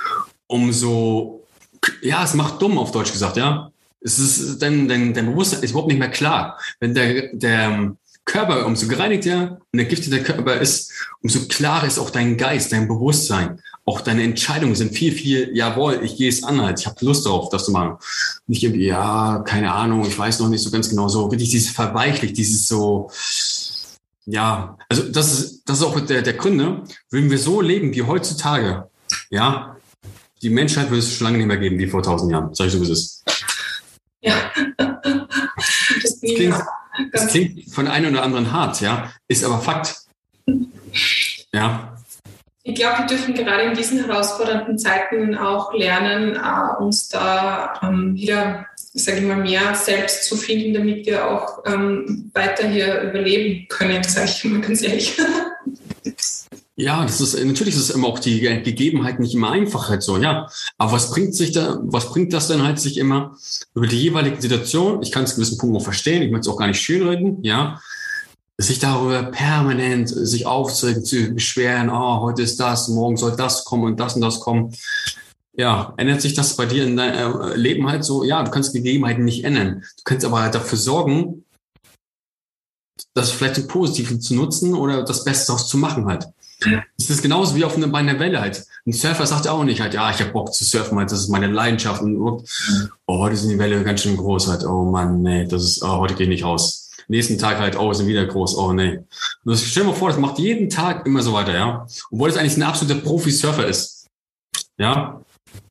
umso, 0.48 1.44
ja, 2.02 2.24
es 2.24 2.34
macht 2.34 2.62
dumm 2.62 2.78
auf 2.78 2.94
Deutsch 2.94 3.12
gesagt, 3.12 3.36
ja. 3.36 3.72
Es 4.00 4.20
ist, 4.20 4.62
dein, 4.62 4.88
dein, 4.88 5.14
dein 5.14 5.26
Bewusstsein 5.26 5.62
ist 5.64 5.72
überhaupt 5.72 5.90
nicht 5.90 6.00
mehr 6.00 6.10
klar. 6.10 6.58
Wenn 6.80 6.94
der, 6.94 7.28
der 7.34 7.98
Körper, 8.24 8.66
umso 8.66 8.88
gereinigter 8.88 9.60
und 9.74 9.80
entgifteter 9.80 10.20
Körper 10.20 10.62
ist, 10.62 10.94
umso 11.22 11.40
klarer 11.50 11.88
ist 11.88 12.00
auch 12.00 12.10
dein 12.10 12.38
Geist, 12.38 12.72
dein 12.72 12.88
Bewusstsein 12.88 13.60
auch 13.88 14.02
deine 14.02 14.24
Entscheidungen 14.24 14.76
sind 14.76 14.94
viel, 14.94 15.14
viel, 15.14 15.56
jawohl, 15.56 16.02
ich 16.04 16.18
gehe 16.18 16.28
es 16.28 16.44
an 16.44 16.62
halt, 16.62 16.82
ich 16.82 16.86
habe 16.86 17.06
Lust 17.06 17.26
darauf, 17.26 17.50
das 17.50 17.66
zu 17.66 17.72
machen. 17.72 17.98
Nicht 18.46 18.62
irgendwie, 18.62 18.86
ja, 18.86 19.42
keine 19.48 19.72
Ahnung, 19.72 20.06
ich 20.06 20.20
weiß 20.20 20.42
noch 20.42 20.50
nicht 20.50 20.62
so 20.62 20.70
ganz 20.70 20.90
genau 20.90 21.08
so, 21.08 21.32
wirklich 21.32 21.50
dieses 21.50 21.70
verweichlich, 21.70 22.34
dieses 22.34 22.68
so, 22.68 23.10
ja, 24.26 24.78
also 24.90 25.04
das 25.04 25.40
ist, 25.40 25.64
das 25.66 25.78
ist 25.78 25.84
auch 25.86 25.98
der, 26.02 26.22
der 26.22 26.34
Gründe, 26.34 26.84
würden 27.10 27.32
wir 27.32 27.40
so 27.40 27.62
leben 27.62 27.94
wie 27.94 28.04
heutzutage, 28.04 28.90
ja, 29.30 29.78
die 30.42 30.50
Menschheit 30.50 30.90
würde 30.90 31.00
es 31.00 31.14
schon 31.14 31.24
lange 31.24 31.38
nicht 31.38 31.48
mehr 31.48 31.58
geben, 31.58 31.80
wie 31.80 31.88
vor 31.88 32.04
tausend 32.04 32.30
Jahren, 32.30 32.54
sag 32.54 32.68
ich 32.68 32.74
so, 32.74 32.82
wie 32.82 32.84
es 32.84 32.90
ist. 32.90 33.24
Ja. 34.22 34.52
Das, 36.02 36.20
das 36.20 36.22
klingt, 36.22 36.56
das 37.12 37.28
klingt 37.28 37.72
von 37.72 37.88
einem 37.88 38.14
oder 38.14 38.24
anderen 38.24 38.52
hart, 38.52 38.82
ja, 38.82 39.12
ist 39.28 39.44
aber 39.44 39.60
Fakt. 39.60 39.96
Ja, 41.54 41.97
ich 42.68 42.76
glaube, 42.76 43.00
wir 43.00 43.06
dürfen 43.06 43.34
gerade 43.34 43.64
in 43.64 43.74
diesen 43.76 44.04
herausfordernden 44.04 44.78
Zeiten 44.78 45.38
auch 45.38 45.74
lernen, 45.74 46.36
äh, 46.36 46.84
uns 46.84 47.08
da 47.08 47.80
ähm, 47.82 48.14
wieder, 48.14 48.66
sage 48.94 49.20
ich 49.20 49.24
mal, 49.24 49.38
mehr 49.38 49.74
selbst 49.74 50.26
zu 50.26 50.36
finden, 50.36 50.74
damit 50.74 51.06
wir 51.06 51.30
auch 51.32 51.64
ähm, 51.66 52.30
weiter 52.34 52.68
hier 52.68 53.04
überleben 53.04 53.68
können, 53.70 54.04
sage 54.04 54.30
ich 54.30 54.44
mal 54.44 54.62
ganz 54.62 54.84
ehrlich. 54.84 55.18
Ja, 56.80 57.02
das 57.02 57.20
ist 57.20 57.44
natürlich 57.44 57.74
ist 57.74 57.82
es 57.82 57.90
immer 57.90 58.08
auch 58.08 58.20
die 58.20 58.40
Gegebenheit 58.40 59.20
nicht 59.20 59.34
immer 59.34 59.50
einfach 59.50 59.90
halt 59.90 60.04
so, 60.04 60.16
ja. 60.18 60.48
Aber 60.78 60.92
was 60.92 61.10
bringt 61.10 61.34
sich 61.34 61.52
da, 61.52 61.80
was 61.82 62.12
bringt 62.12 62.34
das 62.34 62.50
denn 62.50 62.62
halt 62.62 62.78
sich 62.78 63.00
immer 63.00 63.36
über 63.74 63.88
die 63.88 64.00
jeweilige 64.00 64.40
Situation? 64.40 65.02
Ich 65.02 65.12
kann 65.12 65.24
es 65.24 65.34
gewissen 65.34 65.58
Punkten 65.58 65.78
auch 65.78 65.84
verstehen, 65.84 66.22
ich 66.22 66.30
möchte 66.30 66.48
es 66.48 66.54
auch 66.54 66.60
gar 66.60 66.68
nicht 66.68 66.80
schönreden, 66.80 67.40
ja 67.42 67.80
sich 68.58 68.80
darüber 68.80 69.24
permanent 69.24 70.10
sich 70.10 70.46
aufzuregen, 70.46 71.06
zu 71.06 71.32
beschweren, 71.34 71.90
oh, 71.90 72.22
heute 72.22 72.42
ist 72.42 72.60
das, 72.60 72.88
morgen 72.88 73.16
soll 73.16 73.36
das 73.36 73.66
kommen 73.66 73.84
und 73.84 74.00
das 74.00 74.16
und 74.16 74.22
das 74.22 74.40
kommen. 74.40 74.74
Ja, 75.54 75.94
ändert 75.98 76.22
sich 76.22 76.34
das 76.34 76.56
bei 76.56 76.66
dir 76.66 76.86
in 76.86 76.98
deinem 76.98 77.42
äh, 77.42 77.56
Leben 77.56 77.88
halt 77.88 78.04
so? 78.04 78.24
Ja, 78.24 78.44
du 78.44 78.52
kannst 78.52 78.74
Gegebenheiten 78.74 79.26
nicht 79.26 79.44
ändern. 79.44 79.84
Du 79.98 80.04
kannst 80.04 80.26
aber 80.26 80.42
halt 80.42 80.56
dafür 80.56 80.78
sorgen, 80.78 81.46
das 83.14 83.32
vielleicht 83.32 83.60
im 83.60 83.68
Positiven 83.68 84.22
zu 84.22 84.36
nutzen 84.36 84.74
oder 84.74 85.04
das 85.04 85.24
Beste 85.24 85.48
daraus 85.48 85.68
zu 85.68 85.78
machen 85.78 86.06
halt. 86.06 86.28
Es 86.98 87.12
ist 87.12 87.22
genauso 87.22 87.56
wie 87.56 87.66
auf 87.66 87.78
einer, 87.78 87.88
bei 87.88 88.00
einer 88.00 88.20
Welle 88.20 88.42
halt. 88.42 88.66
Ein 88.86 88.94
Surfer 88.94 89.28
sagt 89.28 89.46
ja 89.46 89.52
auch 89.52 89.64
nicht 89.64 89.82
halt, 89.82 89.94
ja, 89.94 90.10
ich 90.10 90.20
habe 90.20 90.32
Bock 90.32 90.54
zu 90.54 90.64
surfen, 90.64 90.98
halt, 90.98 91.12
das 91.12 91.22
ist 91.22 91.30
meine 91.30 91.48
Leidenschaft. 91.48 92.02
Und, 92.02 92.18
oh, 92.18 92.44
heute 93.08 93.36
sind 93.36 93.50
die 93.50 93.60
Welle 93.60 93.84
ganz 93.84 94.02
schön 94.02 94.18
groß 94.18 94.48
halt. 94.48 94.66
Oh 94.66 94.84
Mann, 94.86 95.22
nee, 95.22 95.46
das 95.46 95.64
ist, 95.64 95.84
oh, 95.84 95.98
heute 95.98 96.16
gehe 96.16 96.26
ich 96.26 96.30
nicht 96.30 96.44
raus 96.44 96.87
nächsten 97.08 97.38
Tag 97.38 97.60
halt, 97.60 97.78
oh, 97.78 97.94
sind 97.94 98.08
wieder 98.08 98.26
groß, 98.26 98.58
oh 98.58 98.74
nee. 98.74 98.98
Und 98.98 99.06
das, 99.46 99.64
stell 99.64 99.84
dir 99.84 99.90
mal 99.90 99.96
vor, 99.96 100.10
das 100.10 100.20
macht 100.20 100.40
jeden 100.40 100.70
Tag 100.70 101.06
immer 101.06 101.22
so 101.22 101.34
weiter, 101.34 101.54
ja. 101.54 101.88
Obwohl 102.12 102.30
es 102.30 102.38
eigentlich 102.38 102.58
ein 102.58 102.64
absoluter 102.64 103.00
Profi-Surfer 103.02 103.66
ist. 103.68 104.08
Ja. 104.78 105.22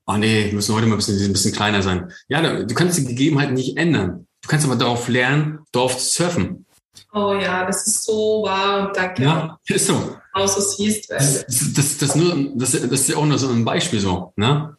Oh 0.06 0.16
nee, 0.16 0.46
wir 0.46 0.54
müssen 0.54 0.74
heute 0.74 0.86
mal 0.86 0.94
ein 0.94 0.98
bisschen, 0.98 1.22
ein 1.22 1.32
bisschen 1.32 1.52
kleiner 1.52 1.82
sein. 1.82 2.12
Ja, 2.28 2.62
du 2.62 2.74
kannst 2.74 2.98
die 2.98 3.04
Gegebenheiten 3.04 3.54
nicht 3.54 3.76
ändern. 3.76 4.26
Du 4.42 4.48
kannst 4.48 4.64
aber 4.64 4.76
darauf 4.76 5.08
lernen, 5.08 5.60
darauf 5.72 5.98
zu 5.98 6.22
surfen. 6.22 6.66
Oh 7.12 7.34
ja, 7.34 7.64
das 7.64 7.86
ist 7.86 8.04
so 8.04 8.42
wahr 8.44 8.92
danke. 8.92 9.22
Ja, 9.22 9.58
ist 9.66 9.86
so. 9.86 10.16
Auch 10.32 10.46
so 10.46 10.60
siehst. 10.60 11.10
Das, 11.10 11.46
das, 11.46 11.98
das, 11.98 12.14
nur, 12.14 12.50
das, 12.54 12.72
das 12.72 12.84
ist 12.84 13.08
ja 13.08 13.16
auch 13.16 13.26
nur 13.26 13.38
so 13.38 13.48
ein 13.48 13.64
Beispiel 13.64 14.00
so, 14.00 14.32
ne? 14.36 14.76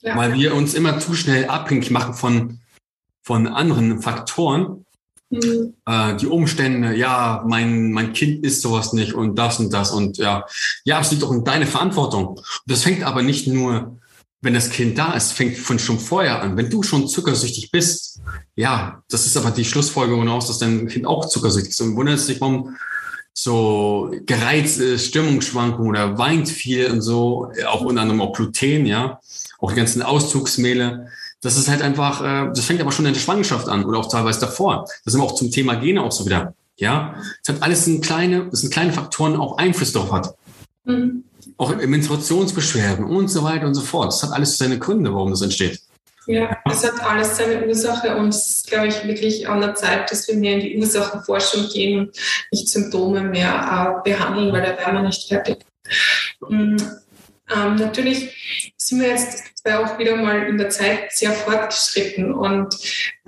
Ja. 0.00 0.16
Weil 0.16 0.34
wir 0.34 0.54
uns 0.54 0.74
immer 0.74 0.98
zu 0.98 1.14
schnell 1.14 1.46
abhängig 1.46 1.90
machen 1.90 2.14
von, 2.14 2.58
von 3.22 3.46
anderen 3.46 4.02
Faktoren 4.02 4.84
Mhm. 5.32 5.74
Äh, 5.86 6.16
die 6.16 6.26
Umstände, 6.26 6.94
ja, 6.94 7.42
mein, 7.46 7.90
mein 7.90 8.12
Kind 8.12 8.44
ist 8.44 8.60
sowas 8.60 8.92
nicht 8.92 9.14
und 9.14 9.36
das 9.36 9.58
und 9.58 9.72
das 9.72 9.90
und 9.90 10.18
ja, 10.18 10.44
ja, 10.84 11.00
es 11.00 11.10
liegt 11.10 11.24
auch 11.24 11.32
in 11.32 11.42
deine 11.42 11.66
Verantwortung. 11.66 12.38
Das 12.66 12.82
fängt 12.82 13.02
aber 13.02 13.22
nicht 13.22 13.46
nur, 13.46 13.98
wenn 14.42 14.52
das 14.52 14.68
Kind 14.68 14.98
da 14.98 15.14
ist, 15.14 15.32
fängt 15.32 15.56
von 15.56 15.78
schon 15.78 15.98
vorher 15.98 16.42
an. 16.42 16.58
Wenn 16.58 16.68
du 16.68 16.82
schon 16.82 17.08
zuckersüchtig 17.08 17.70
bist, 17.70 18.20
ja, 18.56 19.02
das 19.08 19.24
ist 19.24 19.38
aber 19.38 19.52
die 19.52 19.64
Schlussfolgerung 19.64 20.28
aus, 20.28 20.48
dass 20.48 20.58
dein 20.58 20.86
Kind 20.86 21.06
auch 21.06 21.26
zuckersüchtig 21.26 21.70
ist. 21.70 21.80
Und 21.80 21.96
wundert 21.96 22.20
sich, 22.20 22.38
warum 22.40 22.76
so 23.32 24.14
gereizt 24.26 24.80
ist, 24.80 25.06
Stimmungsschwankungen 25.06 25.88
oder 25.88 26.18
weint 26.18 26.50
viel 26.50 26.90
und 26.90 27.00
so, 27.00 27.50
auch 27.66 27.80
unter 27.80 28.02
anderem 28.02 28.20
auch 28.20 28.34
Gluten, 28.34 28.84
ja, 28.84 29.18
auch 29.60 29.70
die 29.70 29.78
ganzen 29.78 30.02
Auszugsmehle. 30.02 31.08
Das 31.42 31.56
ist 31.56 31.68
halt 31.68 31.82
einfach, 31.82 32.22
äh, 32.22 32.50
das 32.54 32.64
fängt 32.64 32.80
aber 32.80 32.92
schon 32.92 33.04
in 33.04 33.12
der 33.12 33.20
Schwangerschaft 33.20 33.68
an 33.68 33.84
oder 33.84 33.98
auch 33.98 34.08
teilweise 34.08 34.40
davor. 34.40 34.86
Das 35.04 35.12
sind 35.12 35.20
wir 35.20 35.24
auch 35.24 35.34
zum 35.34 35.50
Thema 35.50 35.74
Gene 35.74 36.02
auch 36.02 36.12
so 36.12 36.24
wieder. 36.24 36.54
Ja, 36.76 37.16
es 37.42 37.48
hat 37.48 37.62
alles 37.62 37.86
ein 37.86 38.00
kleine, 38.00 38.48
das 38.50 38.60
sind 38.60 38.72
kleine 38.72 38.92
Faktoren 38.92 39.36
auch 39.36 39.58
Einfluss 39.58 39.92
darauf 39.92 40.12
hat. 40.12 40.34
Mhm. 40.84 41.24
Auch 41.58 41.76
Menstruationsbeschwerden 41.76 43.04
und 43.04 43.28
so 43.28 43.42
weiter 43.42 43.66
und 43.66 43.74
so 43.74 43.82
fort. 43.82 44.08
Das 44.08 44.22
hat 44.22 44.32
alles 44.32 44.56
seine 44.56 44.78
Gründe, 44.78 45.12
warum 45.12 45.30
das 45.30 45.42
entsteht. 45.42 45.80
Ja, 46.26 46.56
es 46.70 46.84
hat 46.84 47.00
alles 47.04 47.36
seine 47.36 47.66
Ursache 47.66 48.16
und 48.16 48.28
es 48.28 48.48
ist, 48.48 48.66
glaube 48.68 48.86
ich, 48.86 49.04
wirklich 49.04 49.48
an 49.48 49.60
der 49.60 49.74
Zeit, 49.74 50.10
dass 50.10 50.28
wir 50.28 50.36
mehr 50.36 50.54
in 50.54 50.60
die 50.60 50.78
Ursachenforschung 50.78 51.68
gehen 51.68 52.00
und 52.00 52.16
nicht 52.52 52.68
Symptome 52.68 53.22
mehr 53.22 54.00
äh, 54.04 54.08
behandeln, 54.08 54.52
weil 54.52 54.62
da 54.62 54.78
wären 54.78 54.94
wir 54.94 55.02
nicht 55.02 55.26
fertig. 55.26 55.58
Ähm, 57.50 57.76
natürlich 57.76 58.74
sind 58.76 59.00
wir 59.00 59.08
jetzt 59.08 59.52
auch 59.66 59.98
wieder 59.98 60.16
mal 60.16 60.42
in 60.44 60.58
der 60.58 60.70
Zeit 60.70 61.12
sehr 61.12 61.32
fortgeschritten 61.32 62.32
und 62.32 62.74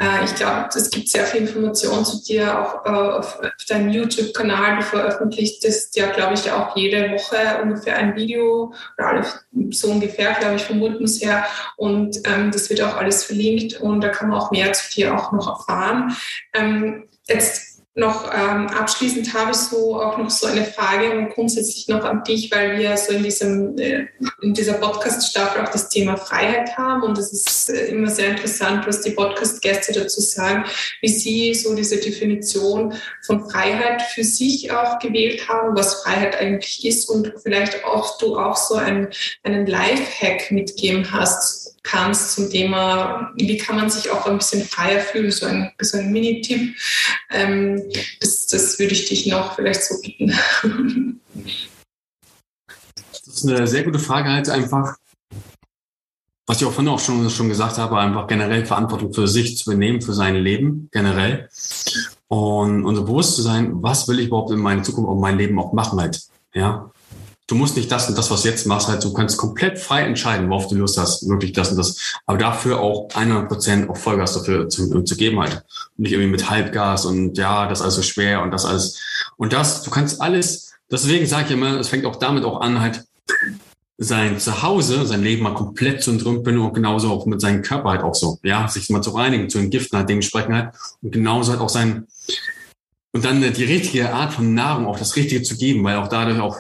äh, 0.00 0.24
ich 0.24 0.34
glaube, 0.34 0.68
es 0.74 0.90
gibt 0.90 1.08
sehr 1.08 1.24
viel 1.26 1.42
Information 1.42 2.04
zu 2.04 2.22
dir 2.24 2.58
auch 2.58 2.84
äh, 2.84 2.88
auf, 2.88 3.38
auf 3.38 3.64
deinem 3.68 3.90
YouTube-Kanal. 3.90 4.76
Du 4.76 4.82
veröffentlichst 4.82 5.96
ja, 5.96 6.08
glaube 6.08 6.34
ich, 6.34 6.50
auch 6.50 6.76
jede 6.76 7.12
Woche 7.12 7.60
ungefähr 7.62 7.96
ein 7.96 8.16
Video 8.16 8.72
oder 8.98 9.08
alle, 9.08 9.26
so 9.70 9.90
ungefähr, 9.90 10.34
glaube 10.34 10.56
ich, 10.56 10.64
vom 10.64 10.82
Rhythmus 10.82 11.20
her 11.22 11.44
und 11.76 12.18
ähm, 12.24 12.50
das 12.50 12.68
wird 12.70 12.82
auch 12.82 12.96
alles 12.96 13.24
verlinkt 13.24 13.80
und 13.80 14.00
da 14.00 14.08
kann 14.08 14.28
man 14.28 14.40
auch 14.40 14.50
mehr 14.50 14.72
zu 14.72 14.92
dir 14.92 15.14
auch 15.14 15.32
noch 15.32 15.48
erfahren. 15.48 16.16
Ähm, 16.52 17.08
jetzt 17.28 17.73
noch 17.96 18.28
ähm, 18.34 18.66
abschließend 18.66 19.32
habe 19.34 19.52
ich 19.52 19.56
so 19.56 20.00
auch 20.00 20.18
noch 20.18 20.30
so 20.30 20.48
eine 20.48 20.64
Frage 20.64 21.16
und 21.16 21.30
grundsätzlich 21.30 21.86
noch 21.86 22.02
an 22.02 22.24
dich, 22.24 22.50
weil 22.50 22.76
wir 22.76 22.96
so 22.96 23.12
in 23.12 23.22
diesem 23.22 23.78
äh, 23.78 24.08
in 24.42 24.52
dieser 24.52 24.74
Podcast-Staffel 24.74 25.62
auch 25.62 25.70
das 25.70 25.88
Thema 25.90 26.16
Freiheit 26.16 26.76
haben 26.76 27.02
und 27.04 27.16
es 27.18 27.32
ist 27.32 27.70
äh, 27.70 27.86
immer 27.86 28.10
sehr 28.10 28.30
interessant, 28.30 28.84
was 28.88 29.02
die 29.02 29.12
Podcast-Gäste 29.12 29.92
dazu 29.92 30.20
sagen, 30.20 30.64
wie 31.02 31.08
sie 31.08 31.54
so 31.54 31.72
diese 31.76 31.98
Definition 31.98 32.94
von 33.24 33.48
Freiheit 33.48 34.02
für 34.02 34.24
sich 34.24 34.72
auch 34.72 34.98
gewählt 34.98 35.48
haben, 35.48 35.76
was 35.76 36.02
Freiheit 36.02 36.36
eigentlich 36.40 36.84
ist 36.84 37.08
und 37.08 37.32
vielleicht 37.40 37.84
auch 37.84 38.18
du 38.18 38.36
auch 38.36 38.56
so 38.56 38.74
einen, 38.74 39.08
einen 39.44 39.66
Life-Hack 39.66 40.50
mitgeben 40.50 41.12
hast 41.12 41.63
kannst 41.84 42.32
zum 42.32 42.50
Thema, 42.50 43.32
wie 43.36 43.56
kann 43.58 43.76
man 43.76 43.90
sich 43.90 44.10
auch 44.10 44.26
ein 44.26 44.38
bisschen 44.38 44.66
freier 44.66 45.00
fühlen, 45.00 45.30
so 45.30 45.46
ein, 45.46 45.70
ein 45.78 46.12
Mini-Tipp. 46.12 46.74
Ähm, 47.30 47.82
das, 48.20 48.46
das 48.46 48.78
würde 48.78 48.94
ich 48.94 49.08
dich 49.08 49.26
noch 49.26 49.54
vielleicht 49.54 49.84
so 49.84 50.00
bitten. 50.00 50.32
Das 53.12 53.26
ist 53.28 53.48
eine 53.48 53.66
sehr 53.66 53.84
gute 53.84 53.98
Frage 53.98 54.30
halt 54.30 54.48
einfach. 54.48 54.96
Was 56.46 56.60
ich 56.60 56.66
auch 56.66 56.72
vorhin 56.72 56.92
auch 56.92 57.00
schon, 57.00 57.28
schon 57.30 57.48
gesagt 57.48 57.78
habe, 57.78 57.98
einfach 57.98 58.26
generell 58.26 58.66
Verantwortung 58.66 59.12
für 59.12 59.28
sich 59.28 59.56
zu 59.56 59.70
übernehmen, 59.70 60.02
für 60.02 60.12
sein 60.12 60.36
Leben 60.36 60.88
generell. 60.90 61.48
Und, 62.28 62.84
und 62.84 62.96
so 62.96 63.04
bewusst 63.04 63.36
zu 63.36 63.42
sein, 63.42 63.82
was 63.82 64.08
will 64.08 64.20
ich 64.20 64.26
überhaupt 64.26 64.50
in 64.50 64.58
meiner 64.58 64.82
Zukunft 64.82 65.08
und 65.08 65.20
mein 65.20 65.38
Leben 65.38 65.58
auch 65.58 65.72
machen 65.72 66.00
halt. 66.00 66.22
Ja 66.54 66.90
du 67.54 67.58
musst 67.58 67.76
nicht 67.76 67.90
das 67.90 68.08
und 68.08 68.18
das, 68.18 68.32
was 68.32 68.42
du 68.42 68.48
jetzt 68.48 68.66
machst, 68.66 68.88
halt, 68.88 69.04
du 69.04 69.12
kannst 69.12 69.38
komplett 69.38 69.78
frei 69.78 70.02
entscheiden, 70.02 70.50
worauf 70.50 70.66
du 70.66 70.74
Lust 70.74 70.98
hast, 70.98 71.28
wirklich 71.28 71.52
das 71.52 71.70
und 71.70 71.76
das. 71.76 72.18
Aber 72.26 72.36
dafür 72.36 72.80
auch 72.80 73.08
100 73.14 73.48
Prozent 73.48 73.88
auch 73.88 73.96
Vollgas 73.96 74.34
dafür 74.34 74.68
zu, 74.68 75.02
zu 75.02 75.16
geben 75.16 75.38
halt. 75.38 75.62
nicht 75.96 76.12
irgendwie 76.12 76.32
mit 76.32 76.50
Halbgas 76.50 77.06
und 77.06 77.38
ja, 77.38 77.68
das 77.68 77.78
ist 77.78 77.82
alles 77.82 77.94
so 77.94 78.02
schwer 78.02 78.42
und 78.42 78.50
das 78.50 78.64
alles. 78.64 79.00
Und 79.36 79.52
das, 79.52 79.84
du 79.84 79.90
kannst 79.90 80.20
alles, 80.20 80.74
deswegen 80.90 81.26
sage 81.26 81.46
ich 81.46 81.52
immer, 81.52 81.78
es 81.78 81.88
fängt 81.88 82.06
auch 82.06 82.16
damit 82.16 82.44
auch 82.44 82.60
an, 82.60 82.80
halt, 82.80 83.04
sein 83.96 84.40
Zuhause, 84.40 85.06
sein 85.06 85.22
Leben 85.22 85.44
mal 85.44 85.54
komplett 85.54 86.02
zu 86.02 86.10
entrümpeln 86.10 86.58
und 86.58 86.74
genauso 86.74 87.12
auch 87.12 87.26
mit 87.26 87.40
seinem 87.40 87.62
Körper 87.62 87.90
halt 87.90 88.02
auch 88.02 88.16
so, 88.16 88.40
ja, 88.42 88.66
sich 88.66 88.90
mal 88.90 89.00
zu 89.00 89.10
reinigen, 89.10 89.48
zu 89.48 89.58
entgiften 89.58 89.96
halt 89.96 90.08
dementsprechend 90.08 90.54
halt 90.54 90.74
und 91.00 91.12
genauso 91.12 91.52
halt 91.52 91.60
auch 91.60 91.68
sein, 91.68 92.08
und 93.12 93.24
dann 93.24 93.40
die 93.40 93.64
richtige 93.64 94.12
Art 94.12 94.32
von 94.32 94.54
Nahrung, 94.54 94.86
auch 94.86 94.98
das 94.98 95.14
Richtige 95.14 95.44
zu 95.44 95.56
geben, 95.56 95.84
weil 95.84 95.98
auch 95.98 96.08
dadurch 96.08 96.40
auch 96.40 96.58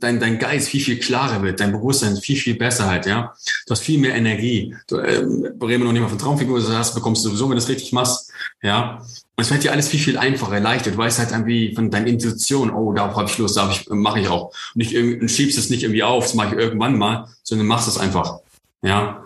dein, 0.00 0.20
dein 0.20 0.38
Geist 0.38 0.68
viel, 0.68 0.80
viel 0.80 0.98
klarer 0.98 1.42
wird, 1.42 1.60
dein 1.60 1.72
Bewusstsein 1.72 2.16
viel, 2.16 2.36
viel 2.36 2.54
besser 2.54 2.86
halt, 2.86 3.06
ja. 3.06 3.34
Du 3.66 3.72
hast 3.72 3.82
viel 3.82 3.98
mehr 3.98 4.14
Energie. 4.14 4.74
Du, 4.86 4.98
ähm, 4.98 5.44
reden 5.60 5.82
wir 5.82 5.84
noch 5.84 5.92
nicht 5.92 6.02
mal 6.02 6.08
von 6.08 6.18
Traumfigur, 6.18 6.60
das 6.60 6.70
hast, 6.70 6.94
bekommst 6.94 7.24
du 7.24 7.28
sowieso, 7.28 7.48
wenn 7.48 7.56
du 7.56 7.62
es 7.62 7.68
richtig 7.68 7.92
machst, 7.92 8.32
ja. 8.62 8.98
Und 9.36 9.44
es 9.44 9.50
wird 9.50 9.64
dir 9.64 9.72
alles 9.72 9.88
viel, 9.88 10.00
viel 10.00 10.18
einfacher, 10.18 10.60
leichter. 10.60 10.90
Du 10.90 10.98
weißt 10.98 11.18
halt 11.18 11.30
irgendwie 11.30 11.74
von 11.74 11.90
deiner 11.90 12.06
Intuition, 12.06 12.70
oh, 12.70 12.92
darauf 12.92 13.16
habe 13.16 13.30
ich 13.30 13.38
Lust, 13.38 13.56
darauf 13.56 13.80
ich, 13.80 13.88
mache 13.88 14.20
ich 14.20 14.28
auch. 14.28 14.48
Und, 14.74 14.76
nicht, 14.76 14.96
und 14.96 15.28
schiebst 15.30 15.58
es 15.58 15.70
nicht 15.70 15.82
irgendwie 15.82 16.02
auf, 16.02 16.24
das 16.24 16.34
mache 16.34 16.54
ich 16.54 16.60
irgendwann 16.60 16.98
mal, 16.98 17.28
sondern 17.42 17.66
machst 17.66 17.88
es 17.88 17.98
einfach, 17.98 18.40
ja. 18.82 19.24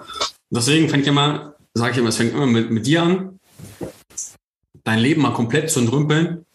Und 0.50 0.56
deswegen 0.58 0.88
fängt 0.88 1.06
immer, 1.06 1.54
sage 1.74 1.92
ich 1.92 1.98
immer, 1.98 2.08
es 2.08 2.16
fängt 2.16 2.32
immer 2.32 2.46
mit, 2.46 2.70
mit 2.70 2.86
dir 2.86 3.02
an, 3.02 3.40
dein 4.84 5.00
Leben 5.00 5.22
mal 5.22 5.32
komplett 5.32 5.70
zu 5.70 5.80
entrümpeln 5.80 6.46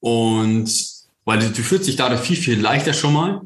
und 0.00 0.87
weil 1.28 1.40
du, 1.40 1.50
du 1.50 1.62
fühlst 1.62 1.86
dich 1.86 1.96
dadurch 1.96 2.22
viel, 2.22 2.36
viel 2.36 2.58
leichter 2.58 2.94
schon 2.94 3.12
mal. 3.12 3.42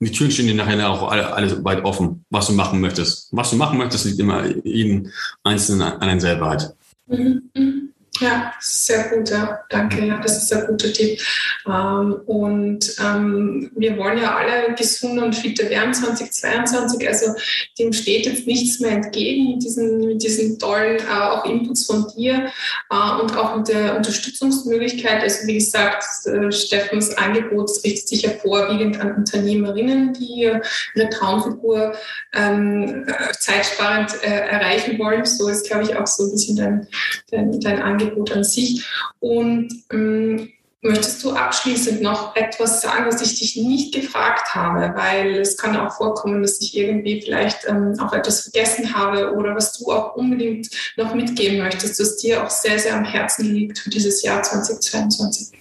Die 0.00 0.10
Türen 0.10 0.32
stehen 0.32 0.48
dir 0.48 0.56
nachher 0.56 0.90
auch 0.90 1.08
alle, 1.08 1.32
alle 1.32 1.64
weit 1.64 1.84
offen, 1.84 2.24
was 2.30 2.48
du 2.48 2.52
machen 2.52 2.80
möchtest. 2.80 3.28
Was 3.30 3.50
du 3.50 3.56
machen 3.56 3.78
möchtest, 3.78 4.06
liegt 4.06 4.18
immer 4.18 4.44
jeden 4.64 5.12
Einzelnen 5.44 5.82
an 5.82 6.00
deinem 6.00 6.18
selber 6.18 6.48
halt. 6.48 6.74
Mhm. 7.06 7.92
Ja, 8.20 8.52
sehr 8.60 9.04
gut, 9.04 9.30
ja. 9.30 9.60
Danke, 9.70 10.04
ja, 10.04 10.20
das 10.20 10.42
ist 10.42 10.52
ein 10.52 10.66
guter 10.66 10.92
Tipp. 10.92 11.18
Ähm, 11.66 12.20
und 12.26 12.94
ähm, 13.02 13.70
wir 13.74 13.96
wollen 13.96 14.18
ja 14.18 14.36
alle 14.36 14.74
gesunde 14.74 15.24
und 15.24 15.34
fitte 15.34 15.70
werden 15.70 15.94
2022. 15.94 17.08
Also 17.08 17.34
dem 17.78 17.94
steht 17.94 18.26
jetzt 18.26 18.46
nichts 18.46 18.78
mehr 18.80 18.92
entgegen 18.92 19.52
mit 19.52 19.62
diesen, 19.62 20.00
mit 20.00 20.22
diesen 20.22 20.58
tollen 20.58 20.98
äh, 20.98 21.10
auch 21.10 21.46
Inputs 21.46 21.86
von 21.86 22.06
dir 22.14 22.50
äh, 22.90 23.20
und 23.20 23.34
auch 23.36 23.56
mit 23.56 23.68
der 23.68 23.96
Unterstützungsmöglichkeit. 23.96 25.22
Also 25.22 25.46
wie 25.46 25.54
gesagt, 25.54 26.04
äh, 26.26 26.52
Steffens 26.52 27.16
Angebot 27.16 27.70
richtet 27.84 28.08
sich 28.08 28.22
ja 28.22 28.30
vorwiegend 28.30 29.00
an 29.00 29.14
Unternehmerinnen, 29.14 30.12
die 30.12 30.42
ihre 30.42 31.08
Traumfigur 31.10 31.94
ähm, 32.34 33.06
zeitsparend 33.38 34.22
äh, 34.22 34.26
erreichen 34.26 34.98
wollen. 34.98 35.24
So 35.24 35.48
ist, 35.48 35.66
glaube 35.66 35.84
ich, 35.84 35.96
auch 35.96 36.06
so 36.06 36.24
ein 36.24 36.32
bisschen 36.32 36.56
dein, 36.56 36.86
dein, 37.30 37.60
dein 37.60 37.80
Angebot 37.80 38.09
Angebot 38.10 38.32
an 38.32 38.44
sich. 38.44 38.84
Und 39.20 39.84
ähm, 39.92 40.50
möchtest 40.82 41.22
du 41.22 41.32
abschließend 41.32 42.00
noch 42.00 42.34
etwas 42.36 42.80
sagen, 42.80 43.06
was 43.06 43.20
ich 43.20 43.38
dich 43.38 43.56
nicht 43.56 43.94
gefragt 43.94 44.54
habe? 44.54 44.94
Weil 44.96 45.36
es 45.38 45.56
kann 45.56 45.76
auch 45.76 45.92
vorkommen, 45.92 46.42
dass 46.42 46.60
ich 46.60 46.76
irgendwie 46.76 47.20
vielleicht 47.20 47.66
ähm, 47.68 47.94
auch 48.00 48.12
etwas 48.12 48.42
vergessen 48.42 48.94
habe 48.94 49.34
oder 49.34 49.54
was 49.54 49.78
du 49.78 49.90
auch 49.92 50.16
unbedingt 50.16 50.68
noch 50.96 51.14
mitgeben 51.14 51.58
möchtest, 51.58 52.00
was 52.00 52.16
dir 52.16 52.44
auch 52.44 52.50
sehr, 52.50 52.78
sehr 52.78 52.96
am 52.96 53.04
Herzen 53.04 53.54
liegt 53.54 53.78
für 53.78 53.90
dieses 53.90 54.22
Jahr 54.22 54.42
2022. 54.42 55.60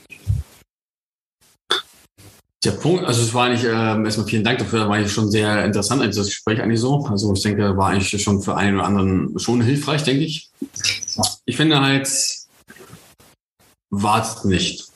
Der 2.65 2.71
Punkt, 2.71 3.05
also 3.05 3.21
es 3.21 3.33
war 3.33 3.45
eigentlich 3.45 3.63
ähm, 3.63 4.03
erstmal 4.03 4.27
vielen 4.27 4.43
Dank 4.43 4.59
dafür, 4.59 4.89
war 4.89 4.97
eigentlich 4.97 5.13
schon 5.13 5.31
sehr 5.31 5.63
interessant, 5.63 6.01
also 6.01 6.19
das 6.19 6.27
Gespräch 6.27 6.61
eigentlich 6.61 6.81
so. 6.81 7.05
Also 7.05 7.33
ich 7.33 7.41
denke, 7.41 7.77
war 7.77 7.91
eigentlich 7.91 8.21
schon 8.21 8.41
für 8.41 8.57
einen 8.57 8.75
oder 8.75 8.85
anderen 8.85 9.39
schon 9.39 9.61
hilfreich, 9.61 10.03
denke 10.03 10.25
ich. 10.25 10.49
Ich 11.45 11.55
finde 11.55 11.79
halt, 11.79 12.09
wartet 13.89 14.45
nicht. 14.45 14.87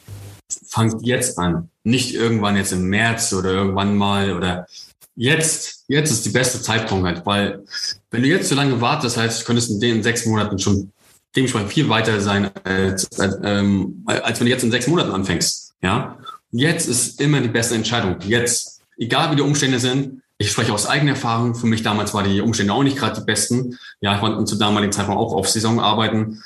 Fangt 0.67 1.05
jetzt 1.05 1.37
an. 1.37 1.69
Nicht 1.83 2.13
irgendwann 2.13 2.55
jetzt 2.55 2.71
im 2.71 2.85
März 2.85 3.33
oder 3.33 3.51
irgendwann 3.51 3.95
mal 3.95 4.33
oder 4.33 4.67
jetzt. 5.15 5.83
Jetzt 5.87 6.11
ist 6.11 6.25
die 6.25 6.29
beste 6.29 6.61
Zeitpunkt 6.61 7.05
halt, 7.05 7.25
weil 7.25 7.63
wenn 8.11 8.23
du 8.23 8.29
jetzt 8.29 8.49
so 8.49 8.55
lange 8.55 8.79
wartest, 8.81 9.17
heißt, 9.17 9.45
könntest 9.45 9.69
du 9.69 9.73
in 9.75 9.81
den 9.81 10.03
sechs 10.03 10.25
Monaten 10.25 10.57
schon 10.59 10.91
dementsprechend 11.35 11.71
viel 11.71 11.89
weiter 11.89 12.21
sein, 12.21 12.51
als, 12.63 13.07
als, 13.19 13.37
ähm, 13.43 14.03
als 14.05 14.39
wenn 14.39 14.45
du 14.45 14.51
jetzt 14.51 14.63
in 14.63 14.71
sechs 14.71 14.87
Monaten 14.87 15.11
anfängst. 15.11 15.73
Ja, 15.81 16.17
jetzt 16.51 16.87
ist 16.87 17.19
immer 17.19 17.41
die 17.41 17.49
beste 17.49 17.75
Entscheidung. 17.75 18.17
Jetzt, 18.21 18.81
egal 18.97 19.31
wie 19.31 19.35
die 19.35 19.41
Umstände 19.41 19.79
sind. 19.79 20.21
Ich 20.37 20.51
spreche 20.51 20.73
aus 20.73 20.87
eigener 20.87 21.11
Erfahrung. 21.11 21.55
Für 21.55 21.67
mich 21.67 21.83
damals 21.83 22.13
war 22.13 22.23
die 22.23 22.41
Umstände 22.41 22.73
auch 22.73 22.83
nicht 22.83 22.97
gerade 22.97 23.19
die 23.19 23.25
besten. 23.25 23.77
Ja, 24.01 24.15
ich 24.15 24.19
konnte 24.19 24.43
zu 24.45 24.55
damaligen 24.55 24.91
Zeitpunkt 24.91 25.19
auch 25.19 25.33
auf 25.33 25.49
Saison 25.49 25.79
arbeiten. 25.79 26.41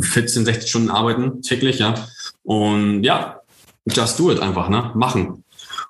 14, 0.00 0.44
16 0.44 0.68
Stunden 0.68 0.90
arbeiten 0.90 1.42
täglich, 1.42 1.78
ja. 1.78 1.94
Und 2.42 3.02
ja, 3.04 3.40
just 3.86 4.18
do 4.18 4.30
it 4.30 4.40
einfach, 4.40 4.68
ne? 4.68 4.92
Machen. 4.94 5.44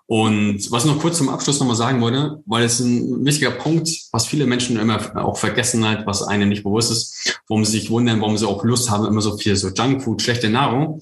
Und 0.06 0.72
was 0.72 0.84
ich 0.84 0.90
noch 0.90 1.00
kurz 1.00 1.18
zum 1.18 1.28
Abschluss 1.28 1.60
nochmal 1.60 1.76
sagen 1.76 2.00
wollte, 2.00 2.42
weil 2.44 2.64
es 2.64 2.80
ein 2.80 3.24
wichtiger 3.24 3.52
Punkt, 3.52 3.88
was 4.10 4.26
viele 4.26 4.44
Menschen 4.44 4.76
immer 4.76 4.98
auch 5.24 5.38
vergessen 5.38 5.86
halt, 5.86 6.04
was 6.04 6.24
einem 6.24 6.48
nicht 6.48 6.64
bewusst 6.64 6.90
ist, 6.90 7.38
warum 7.46 7.64
sie 7.64 7.78
sich 7.78 7.90
wundern, 7.90 8.20
warum 8.20 8.36
sie 8.36 8.48
auch 8.48 8.64
Lust 8.64 8.90
haben, 8.90 9.06
immer 9.06 9.20
so 9.20 9.36
viel 9.36 9.54
so 9.54 9.68
Junkfood, 9.68 10.20
schlechte 10.20 10.50
Nahrung. 10.50 11.00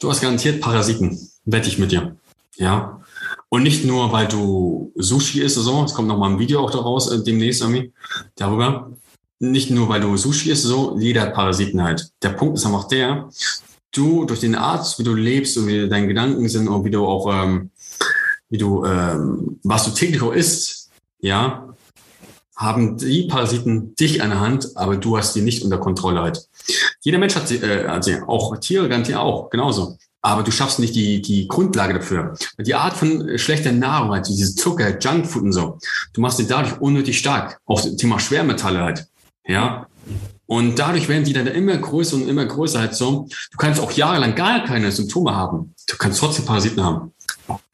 Du 0.00 0.10
hast 0.10 0.20
garantiert 0.20 0.60
Parasiten, 0.60 1.18
wette 1.46 1.68
ich 1.68 1.78
mit 1.78 1.92
dir. 1.92 2.14
Ja. 2.56 3.00
Und 3.48 3.62
nicht 3.62 3.86
nur, 3.86 4.12
weil 4.12 4.28
du 4.28 4.92
Sushi 4.96 5.40
isst 5.40 5.56
oder 5.56 5.64
so, 5.64 5.84
es 5.84 5.94
kommt 5.94 6.08
nochmal 6.08 6.32
ein 6.32 6.38
Video 6.38 6.60
auch 6.60 6.70
daraus, 6.70 7.10
äh, 7.10 7.24
demnächst 7.24 7.62
irgendwie, 7.62 7.90
darüber, 8.36 8.90
nicht 9.50 9.70
nur, 9.70 9.88
weil 9.88 10.00
du 10.00 10.16
Sushi 10.16 10.50
isst, 10.50 10.64
so, 10.64 10.96
jeder 10.98 11.22
hat 11.22 11.34
Parasiten 11.34 11.82
halt. 11.82 12.10
Der 12.22 12.30
Punkt 12.30 12.58
ist 12.58 12.66
einfach 12.66 12.88
der, 12.88 13.28
du 13.92 14.24
durch 14.24 14.40
den 14.40 14.54
Arzt, 14.54 14.98
wie 14.98 15.04
du 15.04 15.14
lebst 15.14 15.56
und 15.56 15.66
wie 15.66 15.88
deine 15.88 16.08
Gedanken 16.08 16.48
sind 16.48 16.68
und 16.68 16.84
wie 16.84 16.90
du 16.90 17.06
auch, 17.06 17.32
ähm, 17.32 17.70
wie 18.50 18.58
du, 18.58 18.84
ähm, 18.84 19.58
was 19.62 19.84
du 19.84 19.90
täglich 19.92 20.22
auch 20.22 20.32
isst, 20.32 20.90
ja, 21.20 21.74
haben 22.56 22.96
die 22.98 23.26
Parasiten 23.26 23.94
dich 23.96 24.22
an 24.22 24.30
der 24.30 24.40
Hand, 24.40 24.76
aber 24.76 24.96
du 24.96 25.16
hast 25.16 25.34
die 25.34 25.42
nicht 25.42 25.64
unter 25.64 25.78
Kontrolle 25.78 26.20
halt. 26.20 26.46
Jeder 27.00 27.18
Mensch 27.18 27.34
hat 27.34 27.48
sie, 27.48 27.56
äh, 27.56 27.86
also 27.86 28.12
auch 28.26 28.56
Tiere 28.58 28.88
garantiert 28.88 29.18
auch, 29.18 29.50
genauso. 29.50 29.96
Aber 30.22 30.42
du 30.42 30.50
schaffst 30.50 30.78
nicht 30.78 30.94
die, 30.94 31.20
die 31.20 31.48
Grundlage 31.48 31.94
dafür. 31.94 32.34
Die 32.58 32.74
Art 32.74 32.96
von 32.96 33.36
schlechter 33.36 33.72
Nahrung, 33.72 34.12
halt, 34.12 34.26
diese 34.26 34.54
Zucker, 34.54 34.98
Junkfood 34.98 35.42
und 35.42 35.52
so, 35.52 35.78
du 36.14 36.20
machst 36.20 36.38
sie 36.38 36.46
dadurch 36.46 36.80
unnötig 36.80 37.18
stark. 37.18 37.60
Auch 37.66 37.82
das 37.82 37.96
Thema 37.96 38.18
Schwermetalle 38.18 38.82
halt. 38.82 39.06
Ja. 39.46 39.86
Und 40.46 40.78
dadurch 40.78 41.08
werden 41.08 41.24
die 41.24 41.32
dann 41.32 41.46
immer 41.46 41.76
größer 41.76 42.16
und 42.16 42.28
immer 42.28 42.44
größer 42.44 42.80
halt 42.80 42.94
so. 42.94 43.28
Du 43.50 43.56
kannst 43.56 43.80
auch 43.80 43.92
jahrelang 43.92 44.34
gar 44.34 44.64
keine 44.64 44.92
Symptome 44.92 45.34
haben. 45.34 45.74
Du 45.88 45.96
kannst 45.96 46.20
trotzdem 46.20 46.44
Parasiten 46.44 46.82
haben. 46.84 47.12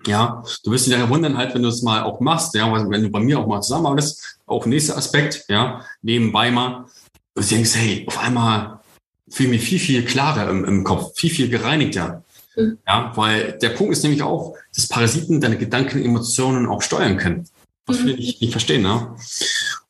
Ja, 0.06 0.42
du 0.64 0.70
wirst 0.70 0.86
dich 0.86 0.94
dann 0.94 1.08
wundern 1.10 1.36
halt, 1.36 1.54
wenn 1.54 1.62
du 1.62 1.68
es 1.68 1.82
mal 1.82 2.02
auch 2.02 2.20
machst, 2.20 2.54
ja, 2.54 2.72
wenn 2.88 3.02
du 3.02 3.10
bei 3.10 3.20
mir 3.20 3.38
auch 3.38 3.46
mal 3.46 3.60
zusammenarbeitest, 3.60 4.38
auch 4.46 4.66
nächster 4.66 4.96
Aspekt, 4.96 5.44
ja, 5.48 5.84
nebenbei 6.02 6.50
mal, 6.50 6.86
du 7.34 7.42
denkst, 7.42 7.74
hey, 7.74 8.04
auf 8.08 8.18
einmal 8.18 8.80
fühle 9.28 9.50
ich 9.50 9.60
mich 9.60 9.68
viel, 9.68 9.78
viel 9.78 10.04
klarer 10.04 10.48
im, 10.48 10.64
im 10.64 10.84
Kopf, 10.84 11.12
viel, 11.16 11.30
viel 11.30 11.48
gereinigter. 11.48 12.24
Mhm. 12.56 12.78
Ja, 12.86 13.12
weil 13.14 13.58
der 13.60 13.70
Punkt 13.70 13.92
ist 13.92 14.02
nämlich 14.02 14.22
auch, 14.22 14.56
dass 14.74 14.88
Parasiten 14.88 15.40
deine 15.40 15.58
Gedanken, 15.58 16.04
Emotionen 16.04 16.66
auch 16.66 16.82
steuern 16.82 17.16
können. 17.16 17.46
Was 17.86 17.98
mhm. 17.98 18.02
viele 18.02 18.16
nicht, 18.16 18.40
nicht 18.40 18.52
verstehen, 18.52 18.82
ne? 18.82 19.14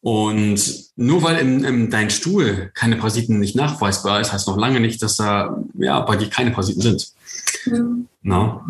Und 0.02 0.60
nur 0.96 1.22
weil 1.22 1.36
in, 1.38 1.64
in 1.64 1.90
dein 1.90 2.08
Stuhl 2.08 2.70
keine 2.74 2.96
Parasiten 2.96 3.38
nicht 3.38 3.54
nachweisbar 3.54 4.20
ist, 4.20 4.32
heißt 4.32 4.48
noch 4.48 4.56
lange 4.56 4.80
nicht, 4.80 5.02
dass 5.02 5.16
da 5.16 5.62
ja, 5.78 6.00
bei 6.00 6.16
dir 6.16 6.30
keine 6.30 6.52
Parasiten 6.52 6.80
sind. 6.80 7.12
Mhm. 7.66 8.08
No? 8.22 8.62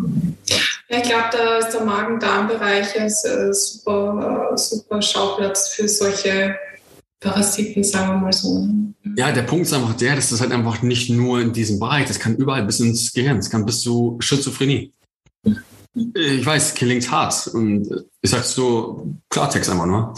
Ja, 0.89 0.97
ich 0.97 1.03
glaube, 1.03 1.29
da 1.31 1.57
ist 1.57 1.71
der 1.71 1.85
Magen-Darm-Bereich 1.85 2.99
ein 2.99 3.07
äh, 3.07 3.53
super, 3.53 4.51
super 4.55 5.01
Schauplatz 5.01 5.69
für 5.69 5.87
solche 5.87 6.55
Parasiten, 7.21 7.83
sagen 7.83 8.13
wir 8.13 8.17
mal 8.17 8.33
so. 8.33 8.67
Ja, 9.15 9.31
der 9.31 9.43
Punkt 9.43 9.67
ist 9.67 9.73
einfach 9.73 9.93
der, 9.95 10.15
dass 10.15 10.29
das 10.29 10.41
halt 10.41 10.51
einfach 10.51 10.81
nicht 10.81 11.09
nur 11.09 11.39
in 11.39 11.53
diesem 11.53 11.79
Bereich, 11.79 12.07
das 12.07 12.19
kann 12.19 12.35
überall 12.35 12.63
bis 12.63 12.79
ins 12.79 13.13
Gehirn, 13.13 13.37
das 13.37 13.49
kann 13.49 13.65
bis 13.65 13.81
zu 13.81 14.17
Schizophrenie. 14.19 14.93
Ich 16.13 16.45
weiß, 16.45 16.73
klingt 16.73 17.11
hart 17.11 17.47
und 17.47 18.05
ich 18.21 18.29
sag's 18.29 18.53
so 18.53 19.07
Klartext 19.29 19.69
einfach 19.69 19.85
nur. 19.85 20.13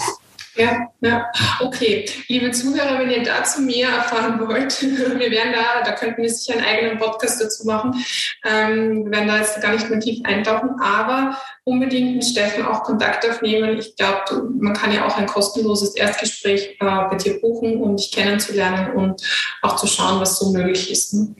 Ja, 0.56 0.88
ja, 1.02 1.32
okay. 1.62 2.06
Liebe 2.28 2.52
Zuhörer, 2.52 3.00
wenn 3.00 3.10
ihr 3.10 3.24
dazu 3.24 3.62
mehr 3.62 3.90
erfahren 3.90 4.40
wollt, 4.40 4.82
wir 4.82 5.32
werden 5.32 5.54
da, 5.54 5.82
da 5.84 5.94
könnten 5.94 6.22
wir 6.22 6.30
sicher 6.30 6.58
einen 6.58 6.66
eigenen 6.66 7.00
Podcast 7.00 7.42
dazu 7.42 7.66
machen. 7.66 8.04
Ähm, 8.46 9.06
wir 9.06 9.12
werden 9.12 9.28
da 9.28 9.38
jetzt 9.38 9.60
gar 9.62 9.74
nicht 9.74 9.90
mehr 9.90 10.00
tief 10.00 10.24
eintauchen, 10.24 10.70
aber 10.80 11.38
unbedingt 11.64 12.16
mit 12.16 12.26
Steffen 12.26 12.66
auch 12.66 12.84
Kontakt 12.84 13.28
aufnehmen. 13.28 13.80
Ich 13.80 13.96
glaube, 13.96 14.50
man 14.60 14.74
kann 14.74 14.94
ja 14.94 15.08
auch 15.08 15.18
ein 15.18 15.26
kostenloses 15.26 15.96
Erstgespräch 15.96 16.78
äh, 16.80 16.86
bei 16.86 17.16
dir 17.16 17.42
buchen, 17.42 17.82
um 17.82 17.98
dich 17.98 18.12
kennenzulernen 18.12 18.96
und 18.96 19.24
auch 19.64 19.76
zu 19.76 19.88
schauen, 19.88 20.20
was 20.20 20.38
so 20.38 20.52
möglich 20.52 20.92
ist. 20.92 21.14
Ne? 21.14 21.36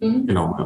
Mhm. 0.00 0.26
Genau. 0.26 0.56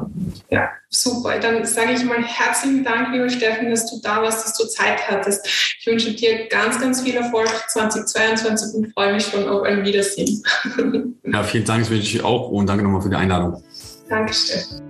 Ja. 0.51 0.59
ja, 0.59 0.69
super. 0.89 1.39
Dann 1.39 1.65
sage 1.65 1.93
ich 1.93 2.05
mal 2.05 2.23
herzlichen 2.23 2.85
Dank, 2.85 3.13
lieber 3.13 3.29
Steffen, 3.29 3.71
dass 3.71 3.91
du 3.91 4.01
da 4.03 4.23
warst, 4.23 4.45
dass 4.45 4.57
du 4.57 4.67
Zeit 4.67 5.09
hattest. 5.09 5.47
Ich 5.47 5.87
wünsche 5.87 6.13
dir 6.15 6.47
ganz, 6.49 6.81
ganz 6.81 7.03
viel 7.03 7.15
Erfolg 7.15 7.49
2022 7.69 8.75
und 8.75 8.93
freue 8.93 9.15
mich 9.15 9.27
schon 9.27 9.49
auf 9.49 9.63
ein 9.63 9.85
Wiedersehen. 9.85 10.43
Ja, 11.31 11.43
vielen 11.43 11.65
Dank, 11.65 11.81
das 11.83 11.91
wünsche 11.91 12.17
ich 12.17 12.25
auch 12.25 12.49
und 12.49 12.67
danke 12.67 12.83
nochmal 12.83 13.03
für 13.03 13.11
die 13.11 13.17
Einladung. 13.17 13.63
Danke, 14.09 14.33
Steffen. 14.33 14.81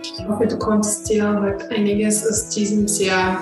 Ich 0.00 0.28
hoffe, 0.28 0.46
du 0.46 0.56
konntest 0.56 1.10
dir 1.10 1.40
heute 1.40 1.68
einiges 1.70 2.24
aus 2.24 2.48
diesem 2.50 2.86
sehr 2.86 3.36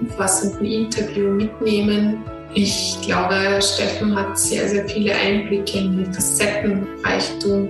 umfassenden 0.00 0.66
Interview 0.66 1.30
mitnehmen 1.30 2.24
ich 2.54 2.98
glaube, 3.02 3.60
Steffen 3.60 4.16
hat 4.16 4.38
sehr, 4.38 4.68
sehr 4.68 4.88
viele 4.88 5.14
Einblicke 5.14 5.78
in 5.78 6.04
den 6.04 6.14
Facettenreichtum 6.14 7.68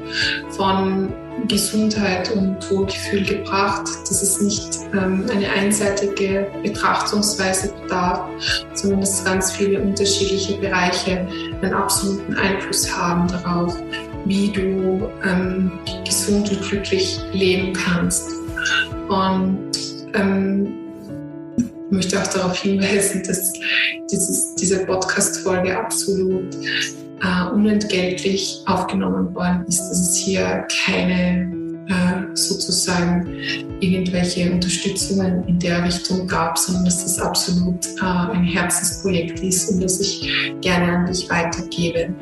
von 0.51 1.13
Gesundheit 1.47 2.31
und 2.33 2.57
Wohlgefühl 2.71 3.25
gebracht, 3.25 3.89
dass 4.09 4.23
es 4.23 4.41
nicht 4.41 4.79
ähm, 4.93 5.27
eine 5.31 5.49
einseitige 5.51 6.47
Betrachtungsweise 6.63 7.73
bedarf, 7.83 8.29
sondern 8.75 9.01
dass 9.01 9.25
ganz 9.25 9.53
viele 9.53 9.81
unterschiedliche 9.81 10.59
Bereiche 10.59 11.27
einen 11.63 11.75
absoluten 11.75 12.35
Einfluss 12.35 12.91
haben 12.93 13.29
darauf, 13.29 13.77
wie 14.25 14.51
du 14.51 15.09
ähm, 15.25 15.71
gesund 16.05 16.51
und 16.51 16.63
glücklich 16.63 17.21
leben 17.33 17.73
kannst. 17.73 18.33
Und 19.09 19.71
ähm, 20.15 20.88
ich 21.89 21.97
möchte 21.97 22.21
auch 22.21 22.27
darauf 22.27 22.61
hinweisen, 22.61 23.23
dass 23.27 23.53
dieses, 24.11 24.55
diese 24.57 24.85
Podcast-Folge 24.85 25.79
absolut 25.79 26.55
äh, 27.23 27.51
unentgeltlich 27.51 28.63
aufgenommen 28.67 29.35
worden 29.35 29.65
ist, 29.67 29.81
dass 29.89 30.01
es 30.11 30.17
hier 30.17 30.67
keine 30.85 31.51
äh, 31.89 32.37
sozusagen 32.37 33.27
irgendwelche 33.81 34.53
Unterstützungen 34.53 35.49
in 35.49 35.59
der 35.59 35.83
Richtung 35.83 36.27
gab, 36.27 36.59
sondern 36.59 36.85
dass 36.85 37.03
das 37.03 37.19
absolut 37.19 37.87
äh, 38.03 38.05
ein 38.05 38.45
Herzensprojekt 38.45 39.41
ist 39.41 39.71
und 39.71 39.83
das 39.83 39.99
ich 39.99 40.31
gerne 40.61 40.93
an 40.93 41.07
dich 41.07 41.31
weitergebe. 41.31 42.15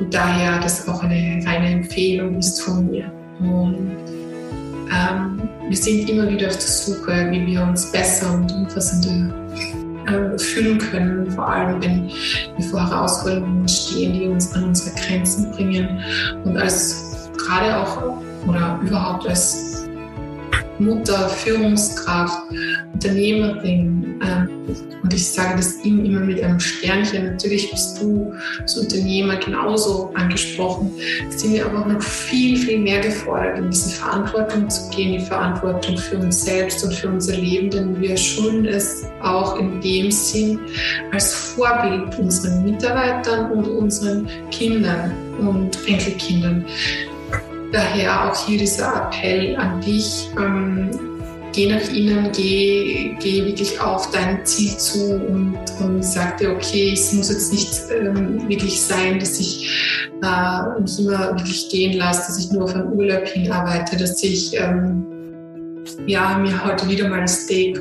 Und 0.00 0.12
daher 0.12 0.58
das 0.60 0.88
auch 0.88 1.00
eine 1.04 1.40
reine 1.46 1.70
Empfehlung 1.70 2.38
ist 2.40 2.60
von 2.60 2.90
mir. 2.90 3.12
Und 3.38 3.92
ähm, 4.92 5.48
wir 5.68 5.76
sind 5.76 6.08
immer 6.08 6.28
wieder 6.28 6.48
auf 6.48 6.56
der 6.56 6.66
Suche, 6.66 7.28
wie 7.30 7.46
wir 7.46 7.62
uns 7.62 7.90
besser 7.92 8.34
und 8.34 8.52
umfassender 8.52 9.34
äh, 10.06 10.38
fühlen 10.38 10.78
können, 10.78 11.30
vor 11.30 11.48
allem 11.48 11.82
wenn 11.82 12.08
wir 12.08 12.64
vor 12.70 12.88
Herausforderungen 12.88 13.68
stehen, 13.68 14.12
die 14.12 14.26
uns 14.26 14.52
an 14.54 14.64
unsere 14.64 14.94
Grenzen 14.96 15.50
bringen. 15.52 16.00
Und 16.44 16.56
als 16.56 17.30
gerade 17.36 17.76
auch 17.76 18.02
oder 18.46 18.80
überhaupt 18.82 19.28
als 19.28 19.71
Mutter, 20.84 21.28
Führungskraft, 21.28 22.42
Unternehmerin. 22.92 24.20
Ähm, 24.22 24.48
und 25.02 25.12
ich 25.12 25.32
sage 25.32 25.56
das 25.56 25.84
ihm 25.84 26.04
immer 26.04 26.20
mit 26.20 26.42
einem 26.42 26.60
Sternchen. 26.60 27.32
Natürlich 27.32 27.70
bist 27.70 28.00
du 28.00 28.32
als 28.60 28.76
Unternehmer 28.78 29.36
genauso 29.36 30.10
angesprochen. 30.14 30.92
Sind 31.28 31.54
wir 31.54 31.66
aber 31.66 31.84
noch 31.86 32.00
viel, 32.00 32.56
viel 32.56 32.78
mehr 32.78 33.00
gefordert, 33.00 33.58
in 33.58 33.70
diese 33.70 33.90
Verantwortung 33.90 34.70
zu 34.70 34.88
gehen, 34.90 35.18
die 35.18 35.24
Verantwortung 35.24 35.98
für 35.98 36.18
uns 36.18 36.44
selbst 36.44 36.84
und 36.84 36.94
für 36.94 37.08
unser 37.08 37.36
Leben, 37.36 37.70
denn 37.70 38.00
wir 38.00 38.16
schulden 38.16 38.66
es 38.66 39.04
auch 39.22 39.58
in 39.58 39.80
dem 39.80 40.10
Sinn 40.12 40.60
als 41.10 41.34
Vorbild 41.34 42.16
unseren 42.18 42.64
Mitarbeitern 42.64 43.50
und 43.50 43.66
unseren 43.66 44.28
Kindern 44.50 45.12
und 45.40 45.76
Enkelkindern. 45.88 46.64
Daher 47.72 48.30
auch 48.30 48.46
hier 48.46 48.58
dieser 48.58 49.08
Appell 49.08 49.56
an 49.56 49.80
dich. 49.80 50.28
Ähm, 50.38 50.90
geh 51.52 51.66
nach 51.66 51.88
innen, 51.92 52.30
geh, 52.32 53.14
geh 53.20 53.44
wirklich 53.44 53.80
auf 53.80 54.10
dein 54.10 54.44
Ziel 54.44 54.76
zu 54.76 55.14
und, 55.14 55.58
und 55.80 56.02
sag 56.02 56.38
dir, 56.38 56.50
okay, 56.50 56.92
es 56.92 57.12
muss 57.12 57.30
jetzt 57.30 57.52
nicht 57.52 57.72
ähm, 57.90 58.48
wirklich 58.48 58.80
sein, 58.80 59.18
dass 59.18 59.38
ich 59.38 59.68
äh, 60.22 60.80
mich 60.80 60.98
immer 60.98 61.36
wirklich 61.36 61.68
gehen 61.68 61.98
lasse, 61.98 62.28
dass 62.28 62.38
ich 62.38 62.52
nur 62.52 62.64
auf 62.64 62.74
einen 62.74 62.92
Urlaub 62.92 63.26
hinarbeite, 63.26 63.96
dass 63.96 64.22
ich 64.22 64.56
ähm, 64.56 65.06
ja, 66.06 66.38
mir 66.38 66.64
heute 66.64 66.88
wieder 66.88 67.08
mal 67.08 67.20
ein 67.20 67.28
Steak 67.28 67.78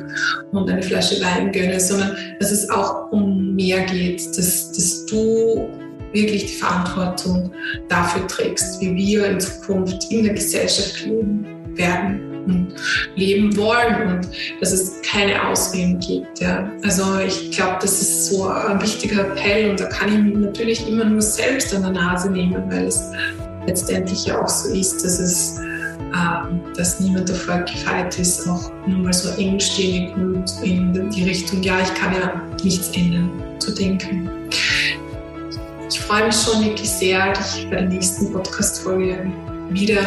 und 0.52 0.70
eine 0.70 0.84
Flasche 0.84 1.22
Wein 1.24 1.52
gönne, 1.52 1.80
sondern 1.80 2.16
dass 2.40 2.52
es 2.52 2.70
auch 2.70 3.12
um 3.12 3.56
mehr 3.56 3.82
geht, 3.86 4.38
dass, 4.38 4.72
dass 4.72 5.06
du 5.06 5.70
wirklich 6.14 6.46
die 6.46 6.58
Verantwortung 6.58 7.52
dafür 7.90 8.28
trägst, 8.28 8.82
wie 8.82 8.96
wir 8.96 9.26
in 9.26 9.40
Zukunft 9.40 10.12
in 10.12 10.24
der 10.24 10.34
Gesellschaft 10.34 11.06
leben 11.06 11.46
werden 11.76 12.32
und 12.46 12.74
leben 13.16 13.56
wollen 13.56 14.08
und 14.08 14.28
dass 14.60 14.72
es 14.72 15.02
keine 15.04 15.48
Ausreden 15.48 16.00
gibt. 16.00 16.40
Ja. 16.40 16.72
Also 16.84 17.04
ich 17.20 17.52
glaube, 17.52 17.78
das 17.82 18.02
ist 18.02 18.28
so 18.28 18.48
ein 18.48 18.82
wichtiger 18.82 19.28
Appell 19.28 19.72
und 19.72 19.80
da 19.80 19.86
kann 19.86 20.10
ich 20.10 20.24
mich 20.24 20.38
natürlich 20.38 20.88
immer 20.88 21.06
nur 21.06 21.22
selbst 21.22 21.74
an 21.74 21.84
der 21.84 21.92
Nase 21.92 22.32
nehmen, 22.32 22.64
weil 22.70 22.88
es 22.88 23.12
letztendlich 23.68 24.26
ja 24.26 24.42
auch 24.42 24.48
so 24.48 24.74
ist, 24.74 25.04
dass 25.04 25.20
es 25.20 25.60
ähm, 26.14 26.62
dass 26.76 27.00
niemand 27.00 27.30
davor 27.30 27.60
gefeit 27.60 28.20
ist, 28.20 28.46
auch 28.48 28.72
nur 28.86 29.00
mal 29.00 29.14
so 29.14 29.30
engstirnig 29.42 30.14
und 30.16 30.52
in 30.62 31.10
die 31.10 31.24
Richtung, 31.24 31.64
ja, 31.64 31.80
ich 31.82 31.94
kann 31.94 32.14
ja 32.14 32.42
nichts 32.64 32.90
ändern, 32.98 33.30
zu 33.60 33.74
denken. 33.74 34.30
Ich 35.92 36.00
freue 36.00 36.28
mich 36.28 36.36
schon 36.36 36.64
wirklich 36.64 36.90
sehr, 36.90 37.34
dich 37.34 37.70
bei 37.70 37.76
der 37.76 37.90
nächsten 37.90 38.32
Podcast-Folge 38.32 39.30
wieder 39.70 40.02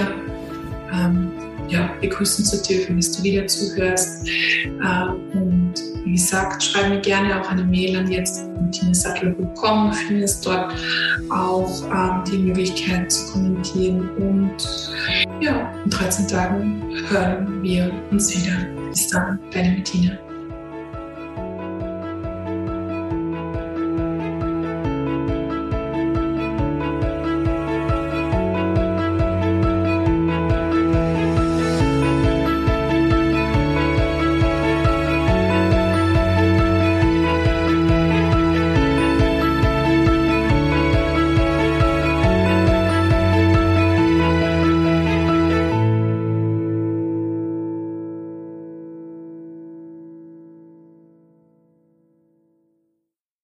ähm, 0.90 1.30
ja, 1.68 1.90
begrüßen 2.00 2.42
zu 2.42 2.62
dürfen, 2.62 2.96
dass 2.96 3.12
du 3.12 3.22
wieder 3.22 3.46
zuhörst. 3.46 4.26
Äh, 4.64 5.36
und 5.36 5.74
wie 6.04 6.12
gesagt, 6.12 6.62
schreib 6.62 6.88
mir 6.88 7.00
gerne 7.02 7.38
auch 7.38 7.50
eine 7.50 7.64
Mail 7.64 7.98
an 7.98 8.10
jetzt 8.10 8.48
martinasattel.com. 8.60 9.90
Du 9.90 9.96
findest 10.08 10.46
dort 10.46 10.74
auch 11.28 11.82
ähm, 11.84 12.24
die 12.30 12.38
Möglichkeit 12.38 13.12
zu 13.12 13.32
kommentieren. 13.32 14.08
Und 14.16 14.90
ja, 15.40 15.70
in 15.84 15.90
13 15.90 16.28
Tagen 16.28 16.82
hören 17.10 17.62
wir 17.62 17.92
uns 18.10 18.34
wieder. 18.34 18.56
Bis 18.88 19.08
dann, 19.08 19.38
deine 19.52 19.76
Martina. 19.76 20.23